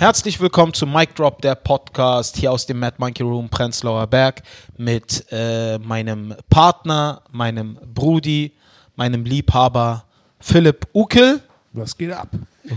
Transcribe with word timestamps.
Herzlich 0.00 0.38
willkommen 0.38 0.72
zu 0.74 0.86
Mic 0.86 1.16
Drop, 1.16 1.42
der 1.42 1.56
Podcast 1.56 2.36
hier 2.36 2.52
aus 2.52 2.66
dem 2.66 2.78
Mad 2.78 2.94
Monkey 2.98 3.24
Room 3.24 3.48
Prenzlauer 3.48 4.06
Berg 4.06 4.42
mit 4.76 5.24
äh, 5.32 5.76
meinem 5.78 6.36
Partner, 6.48 7.22
meinem 7.32 7.76
Brudi, 7.84 8.52
meinem 8.94 9.24
Liebhaber 9.24 10.04
Philipp 10.38 10.86
Ukel. 10.94 11.40
Was 11.72 11.98
geht 11.98 12.12
ab? 12.12 12.28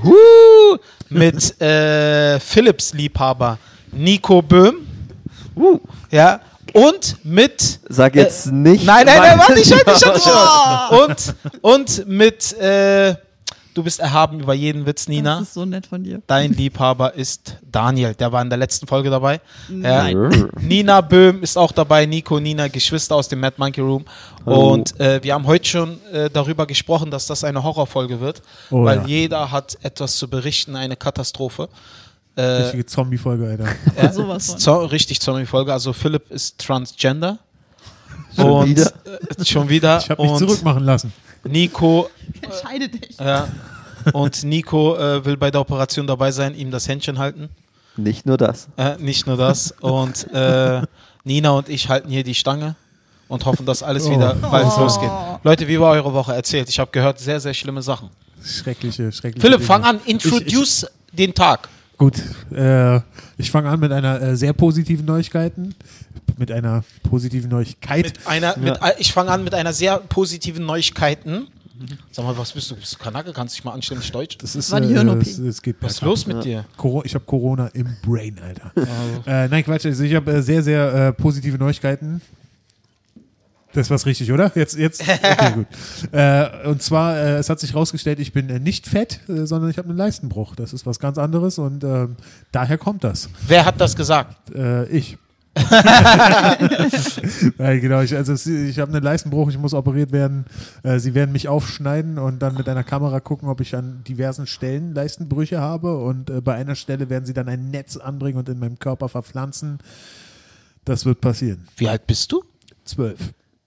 Huh, 0.04 0.79
mit 1.10 1.62
äh, 1.62 2.39
Philipps 2.39 2.92
Liebhaber 2.94 3.60
Nico 3.92 4.42
Böhm. 4.42 4.88
Uh, 5.56 5.79
ja. 6.10 6.42
Und 6.74 7.24
mit. 7.24 7.81
Sag 7.88 8.15
jetzt 8.15 8.47
nicht. 8.47 8.83
Nein, 8.83 9.06
nein, 9.06 9.19
nein, 9.19 9.38
warte, 9.38 9.60
ich 9.60 9.72
hatte 9.72 9.96
schon. 9.96 10.99
Und, 11.06 11.35
und 11.62 12.08
mit. 12.08 12.53
Äh, 12.53 13.13
du 13.74 13.83
bist 13.83 13.99
erhaben 13.99 14.40
über 14.40 14.53
jeden 14.53 14.85
Witz, 14.85 15.08
Nina. 15.08 15.40
Das 15.40 15.49
ist 15.49 15.53
so 15.53 15.65
nett 15.65 15.85
von 15.88 16.03
dir. 16.03 16.21
Dein 16.27 16.53
Liebhaber 16.53 17.13
ist 17.13 17.58
Daniel, 17.70 18.13
der 18.13 18.31
war 18.31 18.41
in 18.41 18.49
der 18.49 18.58
letzten 18.58 18.88
Folge 18.88 19.09
dabei. 19.09 19.41
Nein. 19.70 20.31
Ja. 20.31 20.47
Nina 20.59 21.02
Böhm 21.02 21.44
ist 21.44 21.57
auch 21.57 21.71
dabei, 21.71 22.05
Nico, 22.05 22.39
Nina, 22.39 22.67
Geschwister 22.67 23.16
aus 23.16 23.27
dem 23.27 23.39
Mad 23.39 23.55
Monkey 23.57 23.81
Room. 23.81 24.05
Und 24.45 24.99
äh, 24.99 25.23
wir 25.23 25.34
haben 25.34 25.45
heute 25.45 25.66
schon 25.67 25.99
äh, 26.11 26.30
darüber 26.30 26.66
gesprochen, 26.66 27.11
dass 27.11 27.27
das 27.27 27.44
eine 27.44 27.63
Horrorfolge 27.63 28.20
wird, 28.20 28.41
Oh 28.71 28.84
weil 28.84 28.99
ja. 28.99 29.05
jeder 29.05 29.52
hat 29.52 29.77
etwas 29.83 30.17
zu 30.17 30.30
berichten, 30.30 30.75
eine 30.75 30.95
Katastrophe. 30.95 31.69
Äh, 32.35 32.41
Richtige 32.41 32.85
Zombie-Folge, 32.85 33.45
Alter. 33.47 33.67
ja, 34.02 34.11
sowas 34.13 34.47
von. 34.47 34.59
zo 34.59 34.85
richtig 34.85 35.19
Zombie-Folge. 35.19 35.72
Also 35.73 35.94
Philipp 35.94 36.31
ist 36.31 36.59
Transgender. 36.59 37.39
Schon 38.35 38.45
und 38.49 38.69
wieder? 38.69 38.94
Äh, 39.38 39.45
schon 39.45 39.69
wieder. 39.69 39.99
Ich 39.99 40.09
habe 40.09 40.23
mich 40.23 40.33
zurückmachen 40.35 40.83
lassen. 40.83 41.13
Nico 41.44 42.09
Entscheide 42.41 42.90
dich. 42.90 43.18
ja, 43.18 43.48
und 44.13 44.44
Nico 44.44 44.95
äh, 44.98 45.23
will 45.26 45.38
bei 45.38 45.52
der 45.52 45.62
Operation 45.62 46.08
dabei 46.08 46.31
sein, 46.31 46.55
ihm 46.55 46.72
das 46.72 46.88
Händchen 46.88 47.17
halten. 47.20 47.50
Nicht 47.98 48.26
nur 48.26 48.38
das. 48.38 48.67
Äh, 48.77 48.95
nicht 48.98 49.27
nur 49.27 49.38
das. 49.38 49.73
Und 49.81 50.31
äh, 50.34 50.81
Nina 51.23 51.52
und 51.52 51.67
ich 51.70 51.89
halten 51.89 52.09
hier 52.09 52.23
die 52.23 52.36
Stange 52.36 52.75
und 53.28 53.45
hoffen, 53.45 53.66
dass 53.66 53.83
alles 53.83 54.06
Oh. 54.06 54.11
wieder 54.11 54.33
bald 54.36 54.67
Oh. 54.78 54.81
losgeht. 54.81 55.09
Leute, 55.44 55.67
wie 55.67 55.80
war 55.80 55.92
eure 55.92 56.14
Woche? 56.14 56.33
Erzählt. 56.33 56.70
Ich 56.70 56.80
habe 56.80 56.89
gehört, 56.92 57.20
sehr, 57.20 57.39
sehr 57.39 57.53
schlimme 57.53 57.81
Sachen. 57.81 58.09
Schreckliche, 58.44 59.11
schreckliche. 59.11 59.42
Philipp, 59.45 59.59
Dinge. 59.59 59.67
fang 59.67 59.83
an. 59.83 60.00
Introduce 60.05 60.88
den 61.11 61.33
Tag. 61.33 61.67
Gut, 61.98 62.16
äh, 62.52 62.98
ich 63.38 63.52
fange 63.52 63.70
an 63.70 63.80
mit 63.80 63.92
einer 63.92 64.20
äh, 64.22 64.36
sehr 64.36 64.53
positiven 64.53 65.05
Neuigkeiten. 65.05 65.76
Mit 66.42 66.52
einer 66.52 66.84
positiven 67.03 67.52
Neuigkeit. 67.52 68.06
Mit 68.06 68.28
einer, 68.28 68.58
mit, 68.58 68.80
ich 68.97 69.14
fange 69.14 69.30
an 69.30 69.44
mit 69.44 69.53
einer 69.53 69.73
sehr 69.73 70.00
positiven 70.00 70.66
Neuigkeiten. 70.66 71.48
Sag 72.11 72.25
mal, 72.25 72.36
was 72.36 72.52
bist 72.52 72.72
du? 72.72 72.75
Bist 72.75 72.94
du 72.94 72.98
Kanake? 72.98 73.31
Kannst 73.31 73.53
du 73.53 73.58
dich 73.58 73.64
mal 73.64 73.73
anständig 73.73 74.11
Deutsch? 74.11 74.39
das 74.39 74.56
ist, 74.56 74.73
Hirn-OP. 74.73 75.22
es, 75.22 75.38
es 75.38 75.61
geht 75.61 75.75
Was 75.81 75.94
ist 75.94 76.02
los 76.02 76.25
mit 76.25 76.44
dir? 76.44 76.66
Coro 76.78 77.03
ich 77.06 77.14
habe 77.14 77.25
Corona 77.25 77.67
im 77.67 77.95
Brain, 78.02 78.39
Alter. 78.39 78.72
Äh, 79.28 79.50
nein, 79.50 79.64
Quatsch. 79.64 79.86
Also 79.86 80.03
ich 80.03 80.16
habe 80.16 80.31
äh, 80.31 80.42
sehr, 80.42 80.64
sehr 80.64 80.94
äh, 80.94 81.14
positive 81.14 81.59
Neuigkeiten. 81.59 82.22
Das 83.73 83.92
war's 83.92 84.08
richtig, 84.08 84.31
oder? 84.31 84.52
Jetzt, 84.55 84.76
jetzt. 84.78 85.03
Okay, 85.08 85.53
gut. 85.53 85.67
Äh, 86.11 86.67
und 86.67 86.81
zwar, 86.81 87.17
äh, 87.17 87.36
es 87.36 87.50
hat 87.52 87.59
sich 87.59 87.73
herausgestellt, 87.73 88.20
ich 88.20 88.33
bin 88.33 88.50
äh, 88.50 88.59
nicht 88.59 88.88
fett, 88.88 89.20
äh, 89.30 89.45
sondern 89.45 89.70
ich 89.70 89.78
habe 89.78 89.89
einen 89.89 89.98
Leistenbruch. 89.98 90.55
Das 90.55 90.73
ist 90.73 90.88
was 90.88 91.00
ganz 91.00 91.20
anderes 91.20 91.59
und 91.59 91.83
ähm, 91.83 92.16
daher 92.52 92.80
kommt 92.80 93.03
das. 93.03 93.30
Wer 93.48 93.66
hat 93.66 93.80
das 93.80 93.95
gesagt? 93.95 94.55
Äh, 94.55 94.88
ich. 94.88 95.17
Nein, 97.57 97.81
genau. 97.81 98.02
Ich, 98.02 98.16
also 98.16 98.33
ich 98.52 98.80
habe 98.80 98.94
einen 98.94 99.03
Leistenbruch, 99.03 99.49
ich 99.49 99.58
muss 99.58 99.73
operiert 99.73 100.11
werden. 100.11 100.45
Äh, 100.83 100.99
sie 100.99 101.13
werden 101.13 101.31
mich 101.31 101.47
aufschneiden 101.47 102.17
und 102.17 102.39
dann 102.39 102.55
mit 102.55 102.67
einer 102.69 102.83
Kamera 102.83 103.19
gucken, 103.19 103.49
ob 103.49 103.61
ich 103.61 103.75
an 103.75 104.03
diversen 104.08 104.47
Stellen 104.47 104.93
Leistenbrüche 104.93 105.59
habe. 105.59 105.97
Und 105.97 106.30
äh, 106.30 106.41
bei 106.41 106.55
einer 106.55 106.75
Stelle 106.75 107.09
werden 107.09 107.25
sie 107.25 107.33
dann 107.33 107.49
ein 107.49 107.69
Netz 107.69 107.97
anbringen 107.97 108.38
und 108.38 108.49
in 108.49 108.59
meinem 108.59 108.80
Körper 108.80 109.09
verpflanzen. 109.09 109.80
Das 110.85 111.05
wird 111.05 111.21
passieren. 111.21 111.67
Wie 111.77 111.89
alt 111.89 112.08
bist 112.08 112.31
du? 112.31 112.43
Zwölf. 112.86 113.19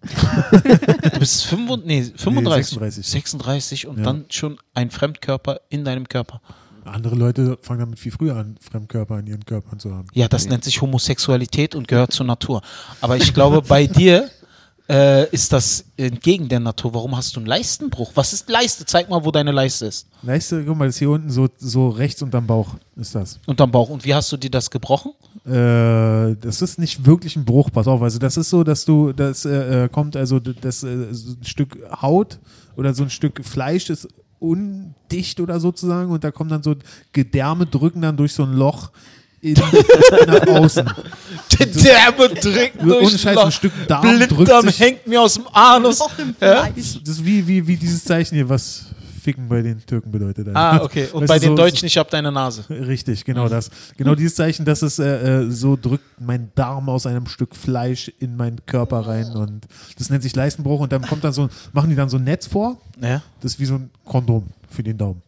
Du 0.02 1.19
bist 1.19 1.44
35, 1.47 1.86
nee, 1.86 2.03
35. 2.19 2.78
36. 2.78 3.06
36 3.06 3.86
und 3.86 3.98
Ja. 3.98 4.04
dann 4.04 4.25
schon 4.30 4.59
ein 4.75 4.91
Fremdkörper 4.91 5.60
in 5.70 5.84
deinem 5.84 6.09
Körper. 6.09 6.41
Andere 6.84 7.15
Leute 7.15 7.59
fangen 7.62 7.81
damit 7.81 7.99
viel 7.99 8.12
früher 8.12 8.37
an, 8.37 8.56
Fremdkörper 8.61 9.19
in 9.19 9.27
ihren 9.27 9.45
Körpern 9.45 9.78
zu 9.78 9.93
haben. 9.95 10.06
Ja, 10.12 10.28
das 10.28 10.47
nennt 10.47 10.65
sich 10.65 10.81
Homosexualität 10.81 11.75
und 11.75 11.89
gehört 11.89 12.12
zur 12.12 12.27
Natur. 12.27 12.62
Aber 13.00 13.17
ich 13.17 13.33
glaube, 13.34 13.62
bei 13.62 13.87
dir 13.89 14.31
äh, 14.89 15.27
ist 15.31 15.53
das 15.53 15.87
entgegen 15.97 16.49
der 16.49 16.61
Natur. 16.61 16.93
Warum 16.93 17.17
hast 17.17 17.34
du 17.37 17.41
einen 17.41 17.47
Leistenbruch? 17.47 18.12
Was 18.17 18.34
ist 18.34 18.50
Leiste? 18.50 18.84
Zeig 18.84 19.09
mal, 19.09 19.25
wo 19.25 19.31
deine 19.31 19.50
Leiste 19.50 19.87
ist. 19.87 20.06
Leiste, 20.22 20.62
guck 20.65 20.77
mal, 20.77 20.84
das 20.87 20.97
ist 20.97 20.99
hier 20.99 21.09
unten 21.11 21.31
so, 21.31 21.49
so 21.56 21.89
rechts 21.89 22.21
unterm 22.21 22.47
Bauch 22.47 22.75
ist 22.97 23.15
das. 23.15 23.41
Unterm 23.47 23.71
Bauch. 23.71 23.89
Und 23.89 24.05
wie 24.05 24.15
hast 24.15 24.31
du 24.31 24.37
dir 24.37 24.51
das 24.51 24.71
gebrochen? 24.71 25.12
Äh, 25.47 26.37
das 26.41 26.61
ist 26.62 26.78
nicht 26.78 27.06
wirklich 27.06 27.37
ein 27.37 27.45
Bruch, 27.47 27.71
pass 27.72 27.87
auf. 27.87 28.03
Also 28.03 28.19
das 28.19 28.37
ist 28.37 28.51
so, 28.51 28.62
dass 28.65 28.84
du, 28.84 29.12
das 29.12 29.45
äh, 29.47 29.84
äh, 29.84 29.89
kommt, 29.89 30.16
also 30.16 30.39
d- 30.41 30.55
das 30.61 30.83
äh, 30.83 31.12
so 31.12 31.33
ein 31.33 31.45
Stück 31.45 31.78
Haut 32.03 32.39
oder 32.77 32.93
so 32.95 33.05
ein 33.05 33.11
Stück 33.11 33.43
Fleisch 33.45 33.89
ist 33.89 34.09
undicht 34.39 35.41
oder 35.41 35.61
sozusagen 35.61 36.11
und 36.11 36.25
da 36.25 36.31
kommen 36.31 36.50
dann 36.50 36.62
so 36.62 36.75
Gedärme 37.12 37.67
drücken 37.67 38.03
dann 38.03 38.17
durch 38.17 38.33
so 38.34 38.45
ein 38.45 38.53
Loch 38.53 38.91
in, 39.41 39.55
nach 40.27 40.47
außen. 40.47 40.91
Der 41.59 41.67
Derbe 41.67 42.28
drückt 42.31 42.83
Ohne 42.83 43.19
Scheiß, 43.19 43.37
ein 43.37 43.53
Stück 43.53 43.72
Darm 43.87 44.03
drückt 44.03 44.28
Blinddarm 44.37 44.67
sich. 44.67 44.81
hängt 44.81 45.06
mir 45.06 45.21
aus 45.21 45.34
dem 45.34 45.47
Anus. 45.53 46.03
Das 47.05 47.17
ist 47.17 47.25
wie, 47.25 47.47
wie, 47.47 47.67
wie 47.67 47.77
dieses 47.77 48.05
Zeichen 48.05 48.34
hier, 48.37 48.49
was 48.49 48.87
Ficken 49.24 49.48
bei 49.48 49.62
den 49.62 49.84
Türken 49.86 50.10
bedeutet. 50.12 50.48
Also. 50.48 50.58
Ah, 50.58 50.84
okay. 50.84 51.08
Und 51.12 51.22
Weißt 51.22 51.28
bei 51.28 51.38
den 51.38 51.48
so- 51.50 51.56
Deutschen, 51.56 51.86
ich 51.86 51.96
hab 51.96 52.10
deine 52.10 52.30
Nase. 52.30 52.64
Richtig, 52.68 53.24
genau 53.24 53.48
das. 53.48 53.70
Genau 53.96 54.14
dieses 54.14 54.34
Zeichen, 54.34 54.66
dass 54.66 54.82
es 54.82 54.98
äh, 54.98 55.44
äh, 55.44 55.50
so 55.50 55.76
drückt 55.80 56.04
mein 56.20 56.50
Darm 56.54 56.90
aus 56.90 57.06
einem 57.06 57.26
Stück 57.26 57.56
Fleisch 57.56 58.12
in 58.20 58.36
meinen 58.36 58.64
Körper 58.66 59.00
rein 59.06 59.32
und 59.34 59.66
das 59.98 60.10
nennt 60.10 60.22
sich 60.22 60.36
Leistenbruch 60.36 60.80
und 60.80 60.92
dann 60.92 61.00
kommt 61.02 61.24
dann 61.24 61.32
so, 61.32 61.48
machen 61.72 61.88
die 61.88 61.96
dann 61.96 62.10
so 62.10 62.18
ein 62.18 62.24
Netz 62.24 62.46
vor, 62.46 62.76
Ja. 63.00 63.22
das 63.40 63.52
ist 63.54 63.60
wie 63.60 63.64
so 63.64 63.76
ein 63.76 63.90
Kondom 64.04 64.44
für 64.68 64.82
den 64.82 64.98
Daumen. 64.98 65.22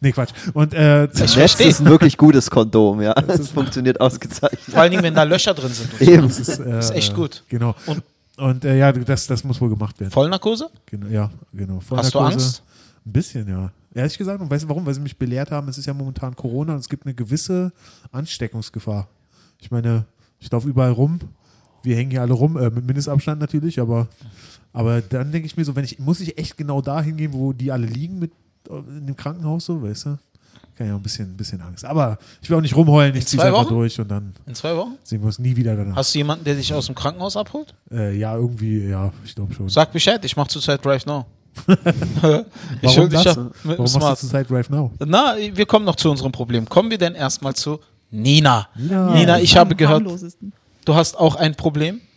Nee, 0.00 0.12
Quatsch. 0.12 0.30
Und 0.54 0.72
äh, 0.74 1.04
Ich 1.04 1.10
verstehe. 1.34 1.68
ist 1.68 1.80
ein 1.80 1.86
wirklich 1.86 2.16
gutes 2.16 2.50
Kondom, 2.50 3.00
ja. 3.02 3.12
Das 3.14 3.48
funktioniert 3.50 4.00
ausgezeichnet. 4.00 4.60
Vor 4.70 4.80
allen 4.80 4.90
Dingen, 4.90 5.02
wenn 5.02 5.14
da 5.14 5.22
Löcher 5.24 5.52
drin 5.54 5.72
sind. 5.72 6.00
Eben. 6.00 6.28
das 6.28 6.38
ist, 6.40 6.58
äh, 6.58 6.64
Das 6.70 6.86
ist 6.90 6.96
echt 6.96 7.14
gut. 7.14 7.42
Genau. 7.48 7.74
Und- 7.86 8.02
Und, 8.36 8.64
äh, 8.64 8.76
ja, 8.76 8.90
das, 8.90 9.28
das 9.28 9.44
muss 9.44 9.60
wohl 9.60 9.68
gemacht 9.70 9.98
werden. 10.00 10.10
Vollnarkose? 10.10 10.68
Genau, 10.86 11.06
ja, 11.06 11.30
genau. 11.52 11.76
Hast 11.76 11.82
du 11.84 12.18
Vollnarkose. 12.18 12.24
Angst? 12.34 12.62
Ein 13.06 13.12
bisschen, 13.12 13.48
ja. 13.48 13.70
Ehrlich 13.94 14.18
gesagt, 14.18 14.40
und 14.40 14.50
weißt 14.50 14.64
du 14.64 14.68
warum? 14.68 14.84
Weil 14.86 14.94
sie 14.94 15.00
mich 15.00 15.16
belehrt 15.16 15.50
haben, 15.50 15.68
es 15.68 15.78
ist 15.78 15.86
ja 15.86 15.94
momentan 15.94 16.34
Corona 16.34 16.72
und 16.74 16.80
es 16.80 16.88
gibt 16.88 17.06
eine 17.06 17.14
gewisse 17.14 17.72
Ansteckungsgefahr. 18.10 19.08
Ich 19.60 19.70
meine, 19.70 20.04
ich 20.40 20.50
laufe 20.50 20.68
überall 20.68 20.90
rum. 20.90 21.20
Wir 21.82 21.96
hängen 21.96 22.10
hier 22.10 22.22
alle 22.22 22.32
rum, 22.32 22.56
äh, 22.56 22.70
mit 22.70 22.86
Mindestabstand 22.86 23.40
natürlich, 23.40 23.78
aber, 23.78 24.08
aber 24.72 25.00
dann 25.02 25.30
denke 25.30 25.46
ich 25.46 25.56
mir 25.56 25.64
so, 25.64 25.76
wenn 25.76 25.84
ich, 25.84 25.98
muss 25.98 26.20
ich 26.20 26.38
echt 26.38 26.56
genau 26.56 26.80
dahin 26.80 27.16
gehen, 27.16 27.32
wo 27.34 27.52
die 27.52 27.70
alle 27.70 27.86
liegen 27.86 28.18
mit 28.18 28.32
äh, 28.70 28.78
in 28.78 29.06
dem 29.06 29.16
Krankenhaus, 29.16 29.66
so, 29.66 29.82
weißt 29.82 30.06
du? 30.06 30.18
Kann 30.76 30.88
ja 30.88 30.94
auch 30.94 30.98
ein 30.98 31.02
bisschen, 31.02 31.30
ein 31.30 31.36
bisschen 31.36 31.60
Angst. 31.60 31.84
Aber 31.84 32.18
ich 32.42 32.50
will 32.50 32.56
auch 32.56 32.62
nicht 32.62 32.74
rumheulen, 32.74 33.14
ich 33.14 33.26
ziehe 33.26 33.40
einfach 33.42 33.68
durch 33.68 34.00
und 34.00 34.08
dann 34.10 34.32
In 34.44 34.56
zwei 34.56 34.74
Wochen? 34.76 34.96
sehen 35.04 35.20
wir 35.20 35.26
uns 35.26 35.38
nie 35.38 35.54
wieder 35.54 35.76
danach. 35.76 35.94
Hast 35.94 36.14
du 36.14 36.18
jemanden, 36.18 36.44
der 36.44 36.56
dich 36.56 36.74
aus 36.74 36.86
dem 36.86 36.96
Krankenhaus 36.96 37.36
abholt? 37.36 37.74
Äh, 37.92 38.16
ja, 38.18 38.34
irgendwie, 38.34 38.88
ja, 38.88 39.12
ich 39.24 39.34
glaube 39.36 39.54
schon. 39.54 39.68
Sag 39.68 39.92
Bescheid, 39.92 40.24
ich 40.24 40.36
mach 40.36 40.48
zurzeit 40.48 40.84
Drive 40.84 41.06
Now. 41.06 41.26
ich 42.82 42.96
Warum 42.96 43.10
das? 43.10 43.36
Warum 43.64 43.86
Smart. 43.86 44.04
machst 44.04 44.22
du 44.22 44.26
zurzeit 44.26 44.50
Drive 44.50 44.70
Now? 44.70 44.90
Na, 45.04 45.34
wir 45.38 45.66
kommen 45.66 45.84
noch 45.84 45.96
zu 45.96 46.10
unserem 46.10 46.32
Problem. 46.32 46.68
Kommen 46.68 46.90
wir 46.90 46.98
denn 46.98 47.14
erstmal 47.14 47.54
zu 47.54 47.80
Nina. 48.10 48.68
Nina. 48.76 49.10
Nina, 49.14 49.40
ich 49.40 49.56
habe 49.56 49.74
gehört, 49.74 50.04
du 50.84 50.94
hast 50.94 51.16
auch 51.18 51.36
ein 51.36 51.54
Problem. 51.54 52.00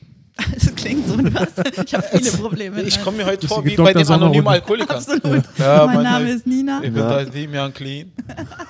Das 0.53 0.75
klingt 0.75 1.07
so, 1.07 1.17
hast, 1.33 1.53
ich 1.83 1.95
habe 1.95 2.05
viele 2.11 2.29
Probleme. 2.37 2.83
Ich 2.83 3.03
komme 3.03 3.17
mir 3.17 3.25
heute 3.25 3.47
vor 3.47 3.65
wie 3.65 3.75
Dr. 3.75 3.85
bei 3.85 3.93
den 3.93 4.07
anonymen. 4.07 4.47
Alkoholikern. 4.47 4.97
Absolut. 4.97 5.43
Ja, 5.57 5.77
mein 5.87 5.95
mein 5.95 6.03
Name 6.03 6.25
Name- 6.25 6.29
ist 6.29 6.45
Nina. 6.45 6.77
Ich 6.83 6.93
bin 6.93 7.01
Ja. 7.01 7.09
seit 7.09 7.33
sieben 7.33 7.53
Jahren 7.55 7.73
clean. 7.73 8.11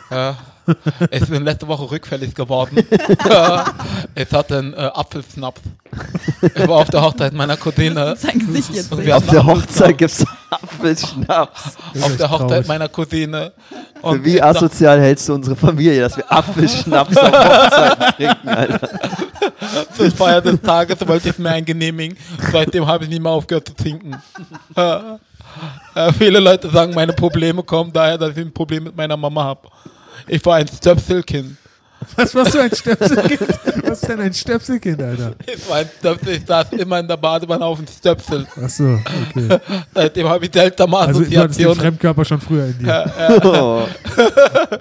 Ja. 0.09 0.37
Ich 1.11 1.25
bin 1.27 1.43
letzte 1.43 1.67
Woche 1.67 1.91
rückfällig 1.91 2.33
geworden. 2.35 2.77
Ich 4.19 4.31
hatte 4.31 4.57
einen 4.57 4.73
äh, 4.73 4.77
Apfelschnaps. 4.77 5.61
Ich 6.41 6.67
war 6.67 6.77
auf 6.77 6.89
der 6.89 7.01
Hochzeit 7.03 7.33
meiner 7.33 7.55
Cousine. 7.55 8.15
Sein 8.17 8.39
Gesicht 8.39 8.73
jetzt 8.73 8.91
Und 8.91 8.97
sehen. 8.97 9.05
wir 9.07 9.17
Auf 9.17 9.27
der 9.27 9.45
Hochzeit 9.45 9.97
gibt 9.97 10.11
es 10.11 10.25
Apfelschnaps. 10.49 11.77
Auf 12.01 12.17
der 12.17 12.29
Hochzeit 12.31 12.49
traurig. 12.49 12.67
meiner 12.67 12.89
Cousine. 12.89 13.51
Und 14.01 14.25
wie 14.25 14.41
asozial 14.41 14.99
hältst 14.99 15.29
du 15.29 15.35
unsere 15.35 15.55
Familie, 15.55 16.01
dass 16.01 16.17
wir 16.17 16.31
Apfelschnaps 16.31 17.15
auf 17.15 17.31
Hochzeiten 17.31 18.15
trinken, 18.15 18.49
Alter? 18.49 18.89
zur 19.95 20.11
Feier 20.11 20.41
des 20.41 20.61
Tages 20.61 21.07
wollte 21.07 21.29
ich 21.29 21.37
mir 21.37 21.49
einen 21.51 21.65
genehmigen. 21.65 22.17
Seitdem 22.51 22.87
habe 22.87 23.03
ich 23.03 23.09
nicht 23.11 23.21
mehr 23.21 23.31
aufgehört 23.31 23.67
zu 23.67 23.75
trinken. 23.75 24.15
Ja. 24.75 25.19
Ja, 25.95 26.11
viele 26.13 26.39
Leute 26.39 26.69
sagen, 26.69 26.93
meine 26.93 27.13
Probleme 27.13 27.63
kommen 27.63 27.91
daher, 27.93 28.17
dass 28.17 28.31
ich 28.31 28.37
ein 28.37 28.53
Problem 28.53 28.83
mit 28.85 28.95
meiner 28.95 29.17
Mama 29.17 29.43
habe. 29.43 29.67
Ich 30.27 30.43
war 30.45 30.55
ein 30.55 30.67
Stöpselkind. 30.67 31.57
Was 32.15 32.33
warst 32.33 32.53
du 32.53 32.59
ein 32.59 32.71
Stöpselkind? 32.73 33.41
Was 33.83 34.01
ist 34.01 34.09
denn 34.09 34.19
ein 34.19 34.33
Stöpselkind, 34.33 35.01
Alter? 35.01 35.35
Ich 35.45 35.69
war 35.69 35.77
ein 35.77 35.89
Stöpsel, 35.99 36.33
ich 36.35 36.45
saß 36.45 36.71
immer 36.73 36.99
in 36.99 37.07
der 37.07 37.17
Badewanne 37.17 37.63
auf 37.65 37.77
dem 37.77 37.87
Stöpsel. 37.87 38.47
Achso, 38.61 38.99
okay. 39.35 39.59
Seitdem 39.93 40.27
habe 40.27 40.45
ich 40.45 40.51
seltsame 40.53 40.97
Also 40.97 41.23
du 41.23 41.37
hattest 41.37 41.59
den. 41.59 41.75
Fremdkörper 41.75 42.25
schon 42.25 42.41
früher 42.41 42.65
in 42.67 42.79
dir. 42.79 43.41
Oh, 43.43 43.83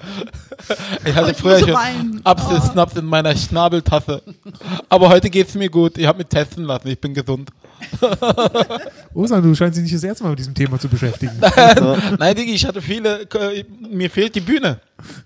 Ich 1.05 1.15
hatte 1.15 1.31
ich 1.31 1.37
früher 1.37 1.59
schon. 1.59 2.21
Apfelschnaps 2.23 2.95
in 2.95 3.05
meiner 3.05 3.35
Schnabeltasse. 3.35 4.21
Aber 4.89 5.09
heute 5.09 5.29
geht's 5.29 5.53
mir 5.53 5.69
gut. 5.69 5.97
Ich 5.97 6.05
habe 6.07 6.17
mich 6.19 6.27
testen 6.27 6.63
lassen. 6.63 6.87
Ich 6.87 6.99
bin 6.99 7.13
gesund. 7.13 7.49
Osan, 9.13 9.41
du 9.43 9.53
scheinst 9.55 9.77
dich 9.77 9.83
nicht 9.83 9.95
das 9.95 10.03
erste 10.03 10.23
Mal 10.23 10.31
mit 10.31 10.39
diesem 10.39 10.53
Thema 10.53 10.79
zu 10.79 10.87
beschäftigen. 10.87 11.33
Nein, 12.19 12.35
Digi, 12.35 12.53
ich 12.53 12.65
hatte 12.65 12.81
viele. 12.81 13.21
äh, 13.21 13.63
Mir 13.89 14.09
fehlt 14.09 14.35
die 14.35 14.41
Bühne. 14.41 14.79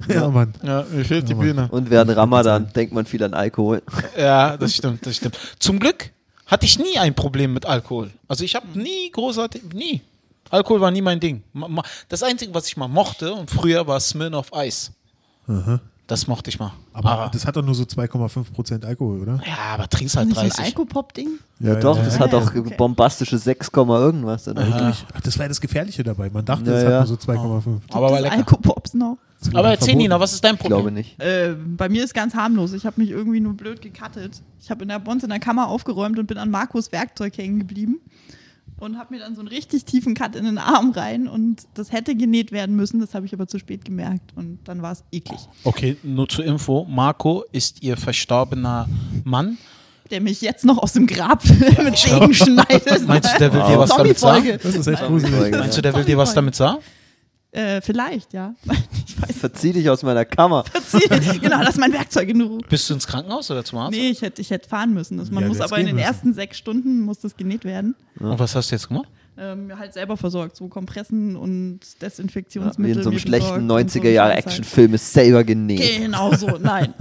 ja, 0.07 0.27
Mann. 0.29 0.53
Ja, 0.63 0.85
mir 0.91 1.05
fehlt 1.05 1.27
die 1.29 1.33
Bühne. 1.35 1.67
Und 1.71 1.89
während 1.89 2.15
Ramadan 2.15 2.71
denkt 2.73 2.93
man 2.93 3.05
viel 3.05 3.23
an 3.23 3.33
Alkohol. 3.33 3.81
Ja, 4.17 4.57
das 4.57 4.75
stimmt, 4.75 5.05
das 5.05 5.15
stimmt. 5.17 5.37
Zum 5.59 5.79
Glück 5.79 6.11
hatte 6.47 6.65
ich 6.65 6.77
nie 6.79 6.97
ein 6.97 7.13
Problem 7.15 7.53
mit 7.53 7.65
Alkohol. 7.65 8.11
Also 8.27 8.43
ich 8.43 8.55
habe 8.55 8.67
nie 8.77 9.09
großartig, 9.11 9.63
nie. 9.73 10.01
Alkohol 10.49 10.81
war 10.81 10.91
nie 10.91 11.01
mein 11.01 11.19
Ding. 11.19 11.43
Das 12.09 12.23
Einzige, 12.23 12.53
was 12.53 12.67
ich 12.67 12.75
mal 12.75 12.89
mochte, 12.89 13.33
und 13.33 13.49
früher 13.49 13.87
war 13.87 13.99
Smirnoff 13.99 14.53
Eis. 14.53 14.91
Das 16.11 16.27
mochte 16.27 16.49
ich 16.49 16.59
mal. 16.59 16.73
Aber 16.91 17.09
Aber, 17.09 17.29
das 17.31 17.47
hat 17.47 17.55
doch 17.55 17.63
nur 17.63 17.73
so 17.73 17.83
2,5% 17.83 18.83
Alkohol, 18.83 19.21
oder? 19.21 19.39
ja, 19.47 19.75
aber 19.75 19.87
trinkst 19.87 20.17
halt 20.17 20.27
Nicht 20.27 20.35
so 20.35 20.41
ein 20.41 20.49
30. 20.49 20.65
Alkopop-Ding? 20.65 21.39
Ja, 21.61 21.75
doch, 21.75 21.97
das 21.97 22.15
ja, 22.15 22.19
hat 22.19 22.33
ja, 22.33 22.39
doch 22.41 22.53
okay. 22.53 22.75
bombastische 22.75 23.37
6, 23.37 23.71
Komma 23.71 23.97
irgendwas. 23.97 24.45
Wirklich? 24.45 25.05
Ach, 25.13 25.21
das 25.21 25.37
war 25.39 25.45
ja 25.45 25.47
das 25.47 25.61
Gefährliche 25.61 26.03
dabei. 26.03 26.29
Man 26.29 26.43
dachte, 26.43 26.69
Ja, 26.69 26.75
es 26.75 26.83
ja. 26.83 26.89
hat 26.99 27.07
nur 27.07 27.17
so 27.17 27.31
2,5. 27.31 27.79
Aber 27.91 28.07
war 28.07 28.11
Das 28.11 28.21
lecker. 28.23 28.35
Alkopops 28.35 28.93
noch. 28.93 29.19
Das 29.39 29.55
Aber 29.55 29.69
erzähl. 29.69 29.95
Nina, 29.95 30.19
was 30.19 30.33
ist 30.33 30.43
dein 30.43 30.55
Ich 30.55 30.59
Problem? 30.59 30.79
glaube 30.79 30.91
nicht. 30.91 31.17
Äh, 31.21 31.55
bei 31.77 31.87
mir 31.87 32.03
ist 32.03 32.13
ganz 32.13 32.35
harmlos. 32.35 32.73
Ich 32.73 32.85
habe 32.85 32.99
mich 32.99 33.09
irgendwie 33.09 33.39
nur 33.39 33.53
blöd 33.53 33.81
gecuttet. 33.81 34.41
Ich 34.59 34.69
habe 34.69 34.81
in 34.83 34.89
der 34.89 34.99
Bons 34.99 35.23
in 35.23 35.29
der 35.29 35.39
Kammer 35.39 35.69
aufgeräumt 35.69 36.19
und 36.19 36.27
bin 36.27 36.37
an 36.37 36.51
Markus 36.51 36.91
Werkzeug 36.91 37.37
hängen 37.37 37.57
geblieben 37.59 38.01
und 38.81 38.97
habe 38.97 39.13
mir 39.13 39.19
dann 39.19 39.35
so 39.35 39.41
einen 39.41 39.47
richtig 39.47 39.85
tiefen 39.85 40.15
Cut 40.15 40.35
in 40.35 40.43
den 40.43 40.57
Arm 40.57 40.91
rein 40.91 41.27
und 41.27 41.67
das 41.75 41.91
hätte 41.91 42.15
genäht 42.15 42.51
werden 42.51 42.75
müssen. 42.75 42.99
Das 42.99 43.13
habe 43.13 43.25
ich 43.27 43.33
aber 43.33 43.47
zu 43.47 43.59
spät 43.59 43.85
gemerkt 43.85 44.31
und 44.35 44.59
dann 44.65 44.81
war 44.81 44.91
es 44.91 45.03
eklig. 45.11 45.39
Okay, 45.63 45.97
nur 46.03 46.27
zur 46.27 46.45
Info. 46.45 46.85
Marco 46.89 47.45
ist 47.51 47.83
ihr 47.83 47.95
verstorbener 47.95 48.89
Mann. 49.23 49.57
Der 50.09 50.19
mich 50.19 50.41
jetzt 50.41 50.65
noch 50.65 50.79
aus 50.79 50.93
dem 50.93 51.05
Grab 51.05 51.43
mit 51.83 51.97
Segen 51.97 52.33
schneidet. 52.33 53.07
Meinst 53.07 53.33
du, 53.35 53.39
der 53.39 53.53
will 53.53 53.61
dir 53.61 53.79
was 53.79 53.95
damit 53.95 54.19
sagen? 54.19 54.59
Das 54.61 54.75
ist 54.75 54.87
echt 54.87 55.05
gruselig. 55.05 55.51
Meinst 55.51 55.77
du, 55.77 55.81
der 55.81 55.95
will 55.95 56.03
dir 56.03 56.17
was 56.17 56.33
damit 56.33 56.55
sagen? 56.55 56.79
Äh, 57.51 57.81
vielleicht, 57.81 58.33
ja. 58.33 58.55
Ich 59.07 59.21
weiß 59.29 59.37
Verzieh 59.39 59.73
dich 59.73 59.89
aus 59.89 60.03
meiner 60.03 60.23
Kammer. 60.25 60.63
nicht. 60.93 61.41
Genau, 61.41 61.59
lass 61.61 61.75
mein 61.77 61.91
Werkzeug 61.91 62.29
in 62.29 62.41
Ruhe. 62.41 62.59
Bist 62.69 62.89
du 62.89 62.93
ins 62.93 63.05
Krankenhaus 63.05 63.51
oder 63.51 63.63
zum 63.65 63.79
Arzt? 63.79 63.91
Nee, 63.91 64.09
ich 64.09 64.21
hätte, 64.21 64.41
ich 64.41 64.49
hätte 64.51 64.69
fahren 64.69 64.93
müssen. 64.93 65.17
Das, 65.17 65.29
man 65.31 65.43
Ja, 65.43 65.49
muss 65.49 65.59
aber 65.59 65.77
in 65.77 65.85
den 65.87 65.95
müssen. 65.95 66.07
ersten 66.07 66.33
sechs 66.33 66.57
Stunden 66.57 67.01
muss 67.01 67.19
das 67.19 67.35
genäht 67.35 67.65
werden. 67.65 67.93
Und 68.19 68.39
was 68.39 68.55
hast 68.55 68.71
du 68.71 68.75
jetzt 68.75 68.87
gemacht? 68.87 69.09
Ähm, 69.37 69.71
halt 69.77 69.93
selber 69.93 70.15
versorgt, 70.17 70.55
so 70.55 70.67
Kompressen 70.69 71.35
und 71.35 71.79
Wie 71.81 71.99
Desinfektionsmittel. 71.99 72.97
in 72.97 73.03
so 73.03 73.09
einem 73.09 73.19
schlechten 73.19 73.67
besorgt 73.67 73.83
und 73.83 73.91
so 73.91 73.99
90er-Jahre-Actionfilm 73.99 74.93
ist 74.93 75.13
selber 75.13 75.43
genäht. 75.43 75.99
Genau 76.01 76.33
so, 76.35 76.47
nein. 76.61 76.93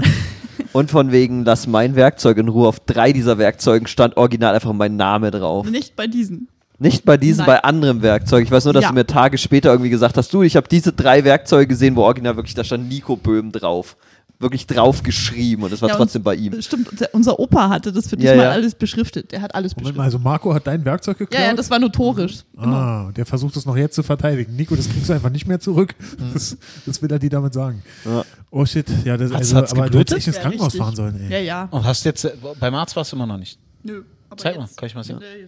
Und 0.72 0.90
von 0.90 1.12
wegen, 1.12 1.44
lass 1.44 1.66
mein 1.66 1.96
Werkzeug 1.96 2.38
in 2.38 2.48
Ruhe. 2.48 2.68
Auf 2.68 2.80
drei 2.80 3.12
dieser 3.12 3.38
Werkzeugen 3.38 3.86
stand 3.86 4.16
original 4.16 4.54
einfach 4.54 4.72
mein 4.72 4.96
Name 4.96 5.30
drauf. 5.30 5.68
Nicht 5.68 5.96
bei 5.96 6.06
diesen. 6.06 6.48
Nicht 6.80 7.04
bei 7.04 7.16
diesen, 7.16 7.38
Nein. 7.38 7.46
bei 7.46 7.62
anderem 7.64 8.02
Werkzeug. 8.02 8.44
Ich 8.44 8.50
weiß 8.50 8.64
nur, 8.64 8.72
dass 8.74 8.82
Ja. 8.84 8.88
du 8.88 8.94
mir 8.94 9.06
Tage 9.06 9.36
später 9.38 9.70
irgendwie 9.70 9.90
gesagt 9.90 10.16
hast, 10.16 10.32
du, 10.32 10.42
ich 10.42 10.56
habe 10.56 10.66
diese 10.68 10.92
drei 10.92 11.22
Werkzeuge 11.24 11.66
gesehen, 11.68 11.94
wo 11.94 12.02
original 12.02 12.36
wirklich, 12.36 12.54
da 12.54 12.64
stand 12.64 12.88
Nico 12.88 13.16
Böhm 13.16 13.52
drauf. 13.52 13.96
Wirklich 14.38 14.66
drauf 14.66 15.02
geschrieben 15.02 15.64
und 15.64 15.72
es 15.74 15.82
war 15.82 15.90
Ja, 15.90 15.96
trotzdem 15.96 16.22
bei 16.22 16.34
ihm. 16.34 16.62
Stimmt, 16.62 16.88
unser 17.12 17.38
Opa 17.38 17.68
hatte 17.68 17.92
das 17.92 18.08
für 18.08 18.16
dich 18.16 18.24
Ja, 18.24 18.34
mal 18.36 18.44
ja. 18.44 18.50
alles 18.52 18.74
beschriftet. 18.74 19.32
Der 19.32 19.42
hat 19.42 19.54
alles 19.54 19.72
Moment 19.72 19.82
beschriftet. 19.88 19.98
mal, 19.98 20.04
also 20.04 20.18
Marco 20.18 20.54
hat 20.54 20.66
dein 20.66 20.82
Werkzeug 20.86 21.18
geklaut? 21.18 21.38
ja, 21.38 21.48
ja, 21.48 21.54
das 21.54 21.68
war 21.70 21.78
notorisch. 21.78 22.38
Genau. 22.58 22.74
Ah, 22.74 23.12
der 23.14 23.26
versucht 23.26 23.54
es 23.56 23.66
noch 23.66 23.76
jetzt 23.76 23.94
zu 23.94 24.02
verteidigen. 24.02 24.56
Nico, 24.56 24.74
das 24.74 24.88
kriegst 24.88 25.10
du 25.10 25.12
einfach 25.12 25.28
nicht 25.28 25.46
mehr 25.46 25.60
zurück. 25.60 25.94
Das, 26.32 26.56
das 26.86 27.02
will 27.02 27.12
er 27.12 27.18
dir 27.18 27.28
damit 27.28 27.52
sagen. 27.52 27.82
Ja. 28.06 28.24
Oh 28.50 28.64
shit, 28.64 28.86
ja, 29.04 29.18
das, 29.18 29.30
Hat's- 29.30 29.36
also, 29.40 29.56
hat's 29.58 29.72
aber 29.72 29.82
du 29.82 29.98
geblutet? 29.98 30.12
hättest 30.12 30.16
echt 30.16 30.26
ins 30.28 30.36
Ja, 30.36 30.42
Krankenhaus 30.42 30.66
richtig. 30.68 30.80
fahren 30.80 30.96
sollen, 30.96 31.20
ey. 31.20 31.32
Ja, 31.32 31.38
ja. 31.40 31.68
Und 31.70 31.84
hast 31.84 32.06
jetzt, 32.06 32.24
äh, 32.24 32.32
beim 32.58 32.74
Arzt 32.74 32.96
warst 32.96 33.12
du 33.12 33.16
immer 33.16 33.26
noch 33.26 33.36
nicht. 33.36 33.58
Nö. 33.82 34.04
Aber 34.30 34.40
Zeig 34.40 34.56
mal, 34.56 34.62
jetzt- 34.62 34.78
kann 34.78 34.86
ich 34.86 34.94
mal 34.94 35.04
sehen? 35.04 35.18
Nee, 35.20 35.44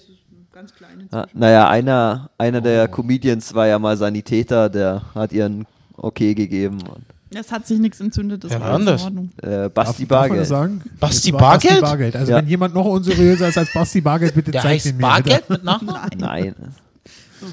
ganz 0.53 0.75
klein 0.75 1.09
Ja, 1.13 1.21
inzwischen. 1.23 1.39
naja, 1.41 1.69
einer, 1.69 2.31
einer 2.39 2.61
der 2.61 2.89
Comedians 2.89 3.55
war 3.55 3.67
ja 3.67 3.79
mal 3.79 3.97
Sanitäter, 3.97 4.69
der 4.69 5.03
hat 5.15 5.33
ihren 5.33 5.67
Okay 5.97 6.35
gegeben. 6.35 6.79
Und, 6.83 7.05
Es 7.39 7.51
hat 7.53 7.67
sich 7.67 7.79
nichts 7.79 8.01
entzündet, 8.01 8.45
das 8.45 8.51
Wer 8.53 8.61
war 8.61 8.79
in 8.81 8.89
Ordnung. 8.89 9.31
äh, 9.43 9.69
Basti 9.69 10.07
Darf, 10.07 10.29
Bargeld. 10.29 10.47
sagen? 10.47 10.83
Basti 11.01 11.33
war 11.33 11.41
Basti 11.41 11.67
Bargeld? 11.69 11.81
Bargeld. 11.83 12.17
Also 12.17 12.33
Ja. 12.33 12.39
wenn 12.39 12.47
jemand 12.49 12.75
noch 12.75 12.85
unseriöser 12.87 13.49
ist 13.49 13.59
als 13.59 13.73
Basti 13.73 14.01
Bargeld, 14.01 14.35
bitte 14.35 14.51
Der 14.51 14.63
zeigt 14.63 14.87
ihn 14.87 14.97
mir. 14.97 15.03
Bargeld 15.03 15.49
mit 15.51 15.65
Nachnamen? 15.65 16.11
Nein. 16.19 16.55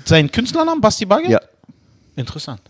Sein 0.05 0.29
Künstlernamen 0.31 0.81
Basti 0.81 1.05
Bargeld? 1.05 1.31
Ja. 1.31 1.39
Interessant. 2.15 2.61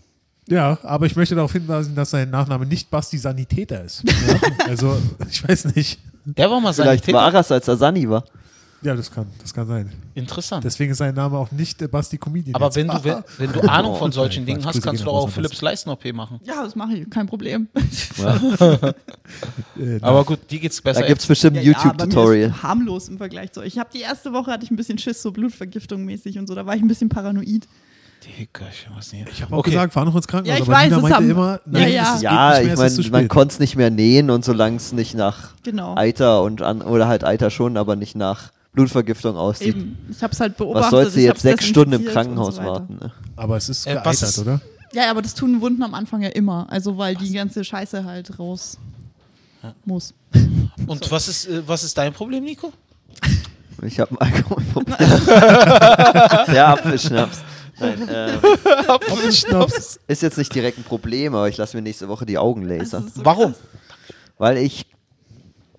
Ja, 0.48 0.78
aber 0.82 1.06
ich 1.06 1.14
möchte 1.16 1.34
darauf 1.34 1.52
hinweisen, 1.52 1.94
dass 1.94 2.10
sein 2.10 2.30
Nachname 2.30 2.66
nicht 2.66 2.90
Basti 2.90 3.18
Sanitäter 3.18 3.84
ist. 3.84 4.02
Ja? 4.04 4.38
Also, 4.68 4.96
ich 5.30 5.46
weiß 5.46 5.66
nicht. 5.76 6.00
Der 6.24 6.50
war 6.50 6.60
mal 6.60 6.72
Vielleicht 6.72 7.04
Sanitäter. 7.04 7.18
war 7.18 7.32
er 7.34 7.50
als 7.50 7.68
er 7.68 7.76
Sani 7.76 8.08
war. 8.08 8.24
Ja, 8.82 8.94
das 8.94 9.10
kann, 9.10 9.26
das 9.42 9.52
kann 9.52 9.66
sein. 9.66 9.92
Interessant. 10.14 10.64
Deswegen 10.64 10.92
ist 10.92 10.98
sein 10.98 11.14
Name 11.14 11.36
auch 11.36 11.50
nicht 11.52 11.82
äh, 11.82 11.88
Basti 11.88 12.16
Comedian. 12.16 12.54
Aber 12.54 12.66
jetzt. 12.66 12.76
wenn 12.76 12.88
du, 12.88 13.04
wenn, 13.04 13.24
wenn 13.38 13.52
du 13.52 13.68
Ahnung 13.68 13.96
von 13.96 14.10
solchen 14.10 14.46
Dingen 14.46 14.64
hast, 14.64 14.80
kannst 14.82 15.02
du 15.02 15.04
doch 15.06 15.12
auch 15.14 15.28
Philips 15.28 15.60
Leisten-OP 15.60 16.12
machen. 16.14 16.40
Ja, 16.44 16.62
das 16.64 16.74
mache 16.74 16.94
ich, 16.94 17.10
kein 17.10 17.26
Problem. 17.26 17.68
Äh, 19.78 19.98
Aber 20.02 20.24
gut, 20.24 20.38
dir 20.50 20.58
geht's 20.58 20.80
besser. 20.80 21.00
Da 21.00 21.06
gibt 21.06 21.20
es 21.20 21.26
bestimmt 21.26 21.56
ein 21.56 21.64
Ja, 21.64 21.72
ja, 21.72 21.78
YouTube-Tutorial. 21.82 22.50
ist 22.50 22.62
harmlos 22.62 23.08
im 23.08 23.18
Vergleich 23.18 23.52
zu 23.52 23.60
euch. 23.60 23.68
Ich 23.68 23.78
habe 23.78 23.90
die 23.92 24.00
erste 24.00 24.32
Woche 24.32 24.50
hatte 24.50 24.64
ich 24.64 24.70
ein 24.70 24.76
bisschen 24.76 24.98
Schiss, 24.98 25.22
so 25.22 25.30
Blutvergiftung 25.30 26.04
mäßig 26.04 26.38
und 26.38 26.46
so. 26.48 26.54
Da 26.54 26.66
war 26.66 26.74
ich 26.74 26.82
ein 26.82 26.88
bisschen 26.88 27.08
paranoid. 27.08 27.66
Digga, 28.38 28.66
ich 28.70 28.86
weiß 28.94 29.12
nicht. 29.14 29.28
ich 29.32 29.40
habe 29.42 29.56
auch 29.56 29.62
gesagt, 29.62 29.94
fahr 29.94 30.04
noch 30.04 30.14
ins 30.14 30.28
Krankenhaus. 30.28 30.58
Ja, 30.58 30.62
ich 30.62 30.68
aber 30.68 30.76
weiß, 30.78 30.84
Nina 30.84 30.96
es 30.96 31.02
meinte 31.02 31.16
haben- 31.16 31.30
immer, 31.30 31.60
nein, 31.64 31.92
ja. 31.92 32.18
Ja, 32.20 32.48
mehr, 32.62 32.72
ich 32.72 32.78
meine, 32.78 33.10
man 33.10 33.28
konnte 33.28 33.52
es 33.54 33.58
nicht 33.60 33.76
mehr 33.76 33.90
nähen 33.90 34.28
und 34.30 34.44
solange 34.44 34.76
es 34.76 34.92
nicht 34.92 35.14
nach 35.14 35.50
Genau. 35.62 35.96
Eiter 35.96 36.42
und 36.42 36.60
an, 36.60 36.82
oder 36.82 37.08
halt 37.08 37.24
Eiter 37.24 37.48
schon, 37.50 37.76
aber 37.78 37.96
nicht 37.96 38.16
nach 38.16 38.50
Blutvergiftung 38.72 39.36
aussieht. 39.36 39.68
Eben. 39.68 39.98
Ich 40.10 40.22
habe 40.22 40.32
es 40.32 40.40
halt 40.40 40.56
beobachtet. 40.56 40.84
Was 40.84 40.90
sollst 40.90 41.16
du 41.16 41.20
jetzt 41.20 41.42
sechs 41.42 41.66
Stunden 41.66 41.92
im 41.94 42.04
Krankenhaus 42.06 42.56
so 42.56 42.62
warten? 42.64 42.98
Ne? 43.00 43.12
Aber 43.36 43.56
es 43.56 43.68
ist 43.68 43.86
Äh, 43.86 43.96
was 43.96 44.02
geeitert, 44.20 44.28
ist- 44.28 44.38
oder? 44.38 44.60
Ja, 44.92 45.04
ja, 45.04 45.10
aber 45.10 45.22
das 45.22 45.34
tun 45.34 45.60
Wunden 45.60 45.82
am 45.82 45.94
Anfang 45.94 46.22
ja 46.22 46.30
immer. 46.30 46.66
Also, 46.70 46.98
weil 46.98 47.14
die 47.14 47.32
ganze 47.32 47.62
Scheiße 47.64 48.04
halt 48.04 48.38
raus 48.38 48.76
muss. 49.84 50.14
Und 50.86 51.10
was 51.10 51.28
ist, 51.28 51.46
äh, 51.46 51.62
was 51.66 51.84
ist 51.84 51.96
dein 51.98 52.12
Problem, 52.12 52.44
Nico? 52.44 52.72
Ich 53.82 53.98
habe 54.00 54.12
ein 54.12 54.18
Alkoholproblem. 54.34 54.96
Der 56.52 56.68
Apfelschnaps. 56.68 57.38
Nein, 57.78 58.08
äh, 58.08 59.32
Schnaps. 59.32 59.98
ist 60.06 60.20
jetzt 60.22 60.36
nicht 60.36 60.54
direkt 60.54 60.76
ein 60.78 60.84
Problem, 60.84 61.34
aber 61.34 61.48
ich 61.48 61.56
lasse 61.56 61.76
mir 61.76 61.82
nächste 61.82 62.08
Woche 62.08 62.26
die 62.26 62.36
Augen 62.36 62.62
lasern. 62.62 63.06
Ist 63.06 63.14
so 63.16 63.24
Warum? 63.24 63.52
krass. 63.52 63.62
Weil 64.36 64.58
ich, 64.58 64.86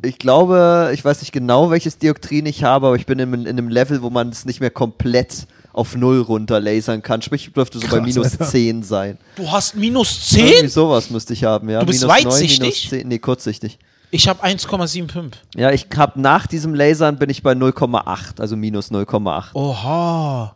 ich 0.03 0.17
glaube, 0.17 0.91
ich 0.93 1.03
weiß 1.03 1.21
nicht 1.21 1.31
genau, 1.31 1.69
welches 1.69 1.97
Dioptrin 1.97 2.45
ich 2.45 2.63
habe, 2.63 2.87
aber 2.87 2.95
ich 2.95 3.05
bin 3.05 3.19
in, 3.19 3.33
in 3.33 3.47
einem 3.47 3.69
Level, 3.69 4.01
wo 4.01 4.09
man 4.09 4.29
es 4.29 4.45
nicht 4.45 4.59
mehr 4.59 4.69
komplett 4.71 5.47
auf 5.73 5.95
Null 5.95 6.21
runter 6.21 6.59
lasern 6.59 7.01
kann. 7.01 7.21
Sprich, 7.21 7.47
ich 7.47 7.53
dürfte 7.53 7.79
so 7.79 7.87
bei 7.87 7.97
Krass, 7.99 8.05
minus 8.07 8.31
Alter. 8.33 8.45
10 8.45 8.83
sein. 8.83 9.17
Du 9.35 9.49
hast 9.51 9.75
minus 9.75 10.33
Irgendwie 10.33 10.59
10? 10.59 10.69
sowas 10.69 11.09
müsste 11.09 11.33
ich 11.33 11.43
haben, 11.43 11.69
ja. 11.69 11.79
Du 11.79 11.85
bist 11.85 12.01
minus 12.01 12.25
weitsichtig? 12.25 12.59
minus 12.59 12.89
10, 12.89 13.07
nee, 13.07 13.19
kurzsichtig. 13.19 13.79
Ich 14.13 14.27
habe 14.27 14.43
1,75. 14.43 15.31
Ja, 15.55 15.71
ich 15.71 15.87
habe 15.95 16.19
nach 16.19 16.45
diesem 16.45 16.75
Lasern 16.75 17.17
bin 17.17 17.29
ich 17.29 17.43
bei 17.43 17.53
0,8, 17.53 18.41
also 18.41 18.57
minus 18.57 18.91
0,8. 18.91 19.53
Oha. 19.53 20.55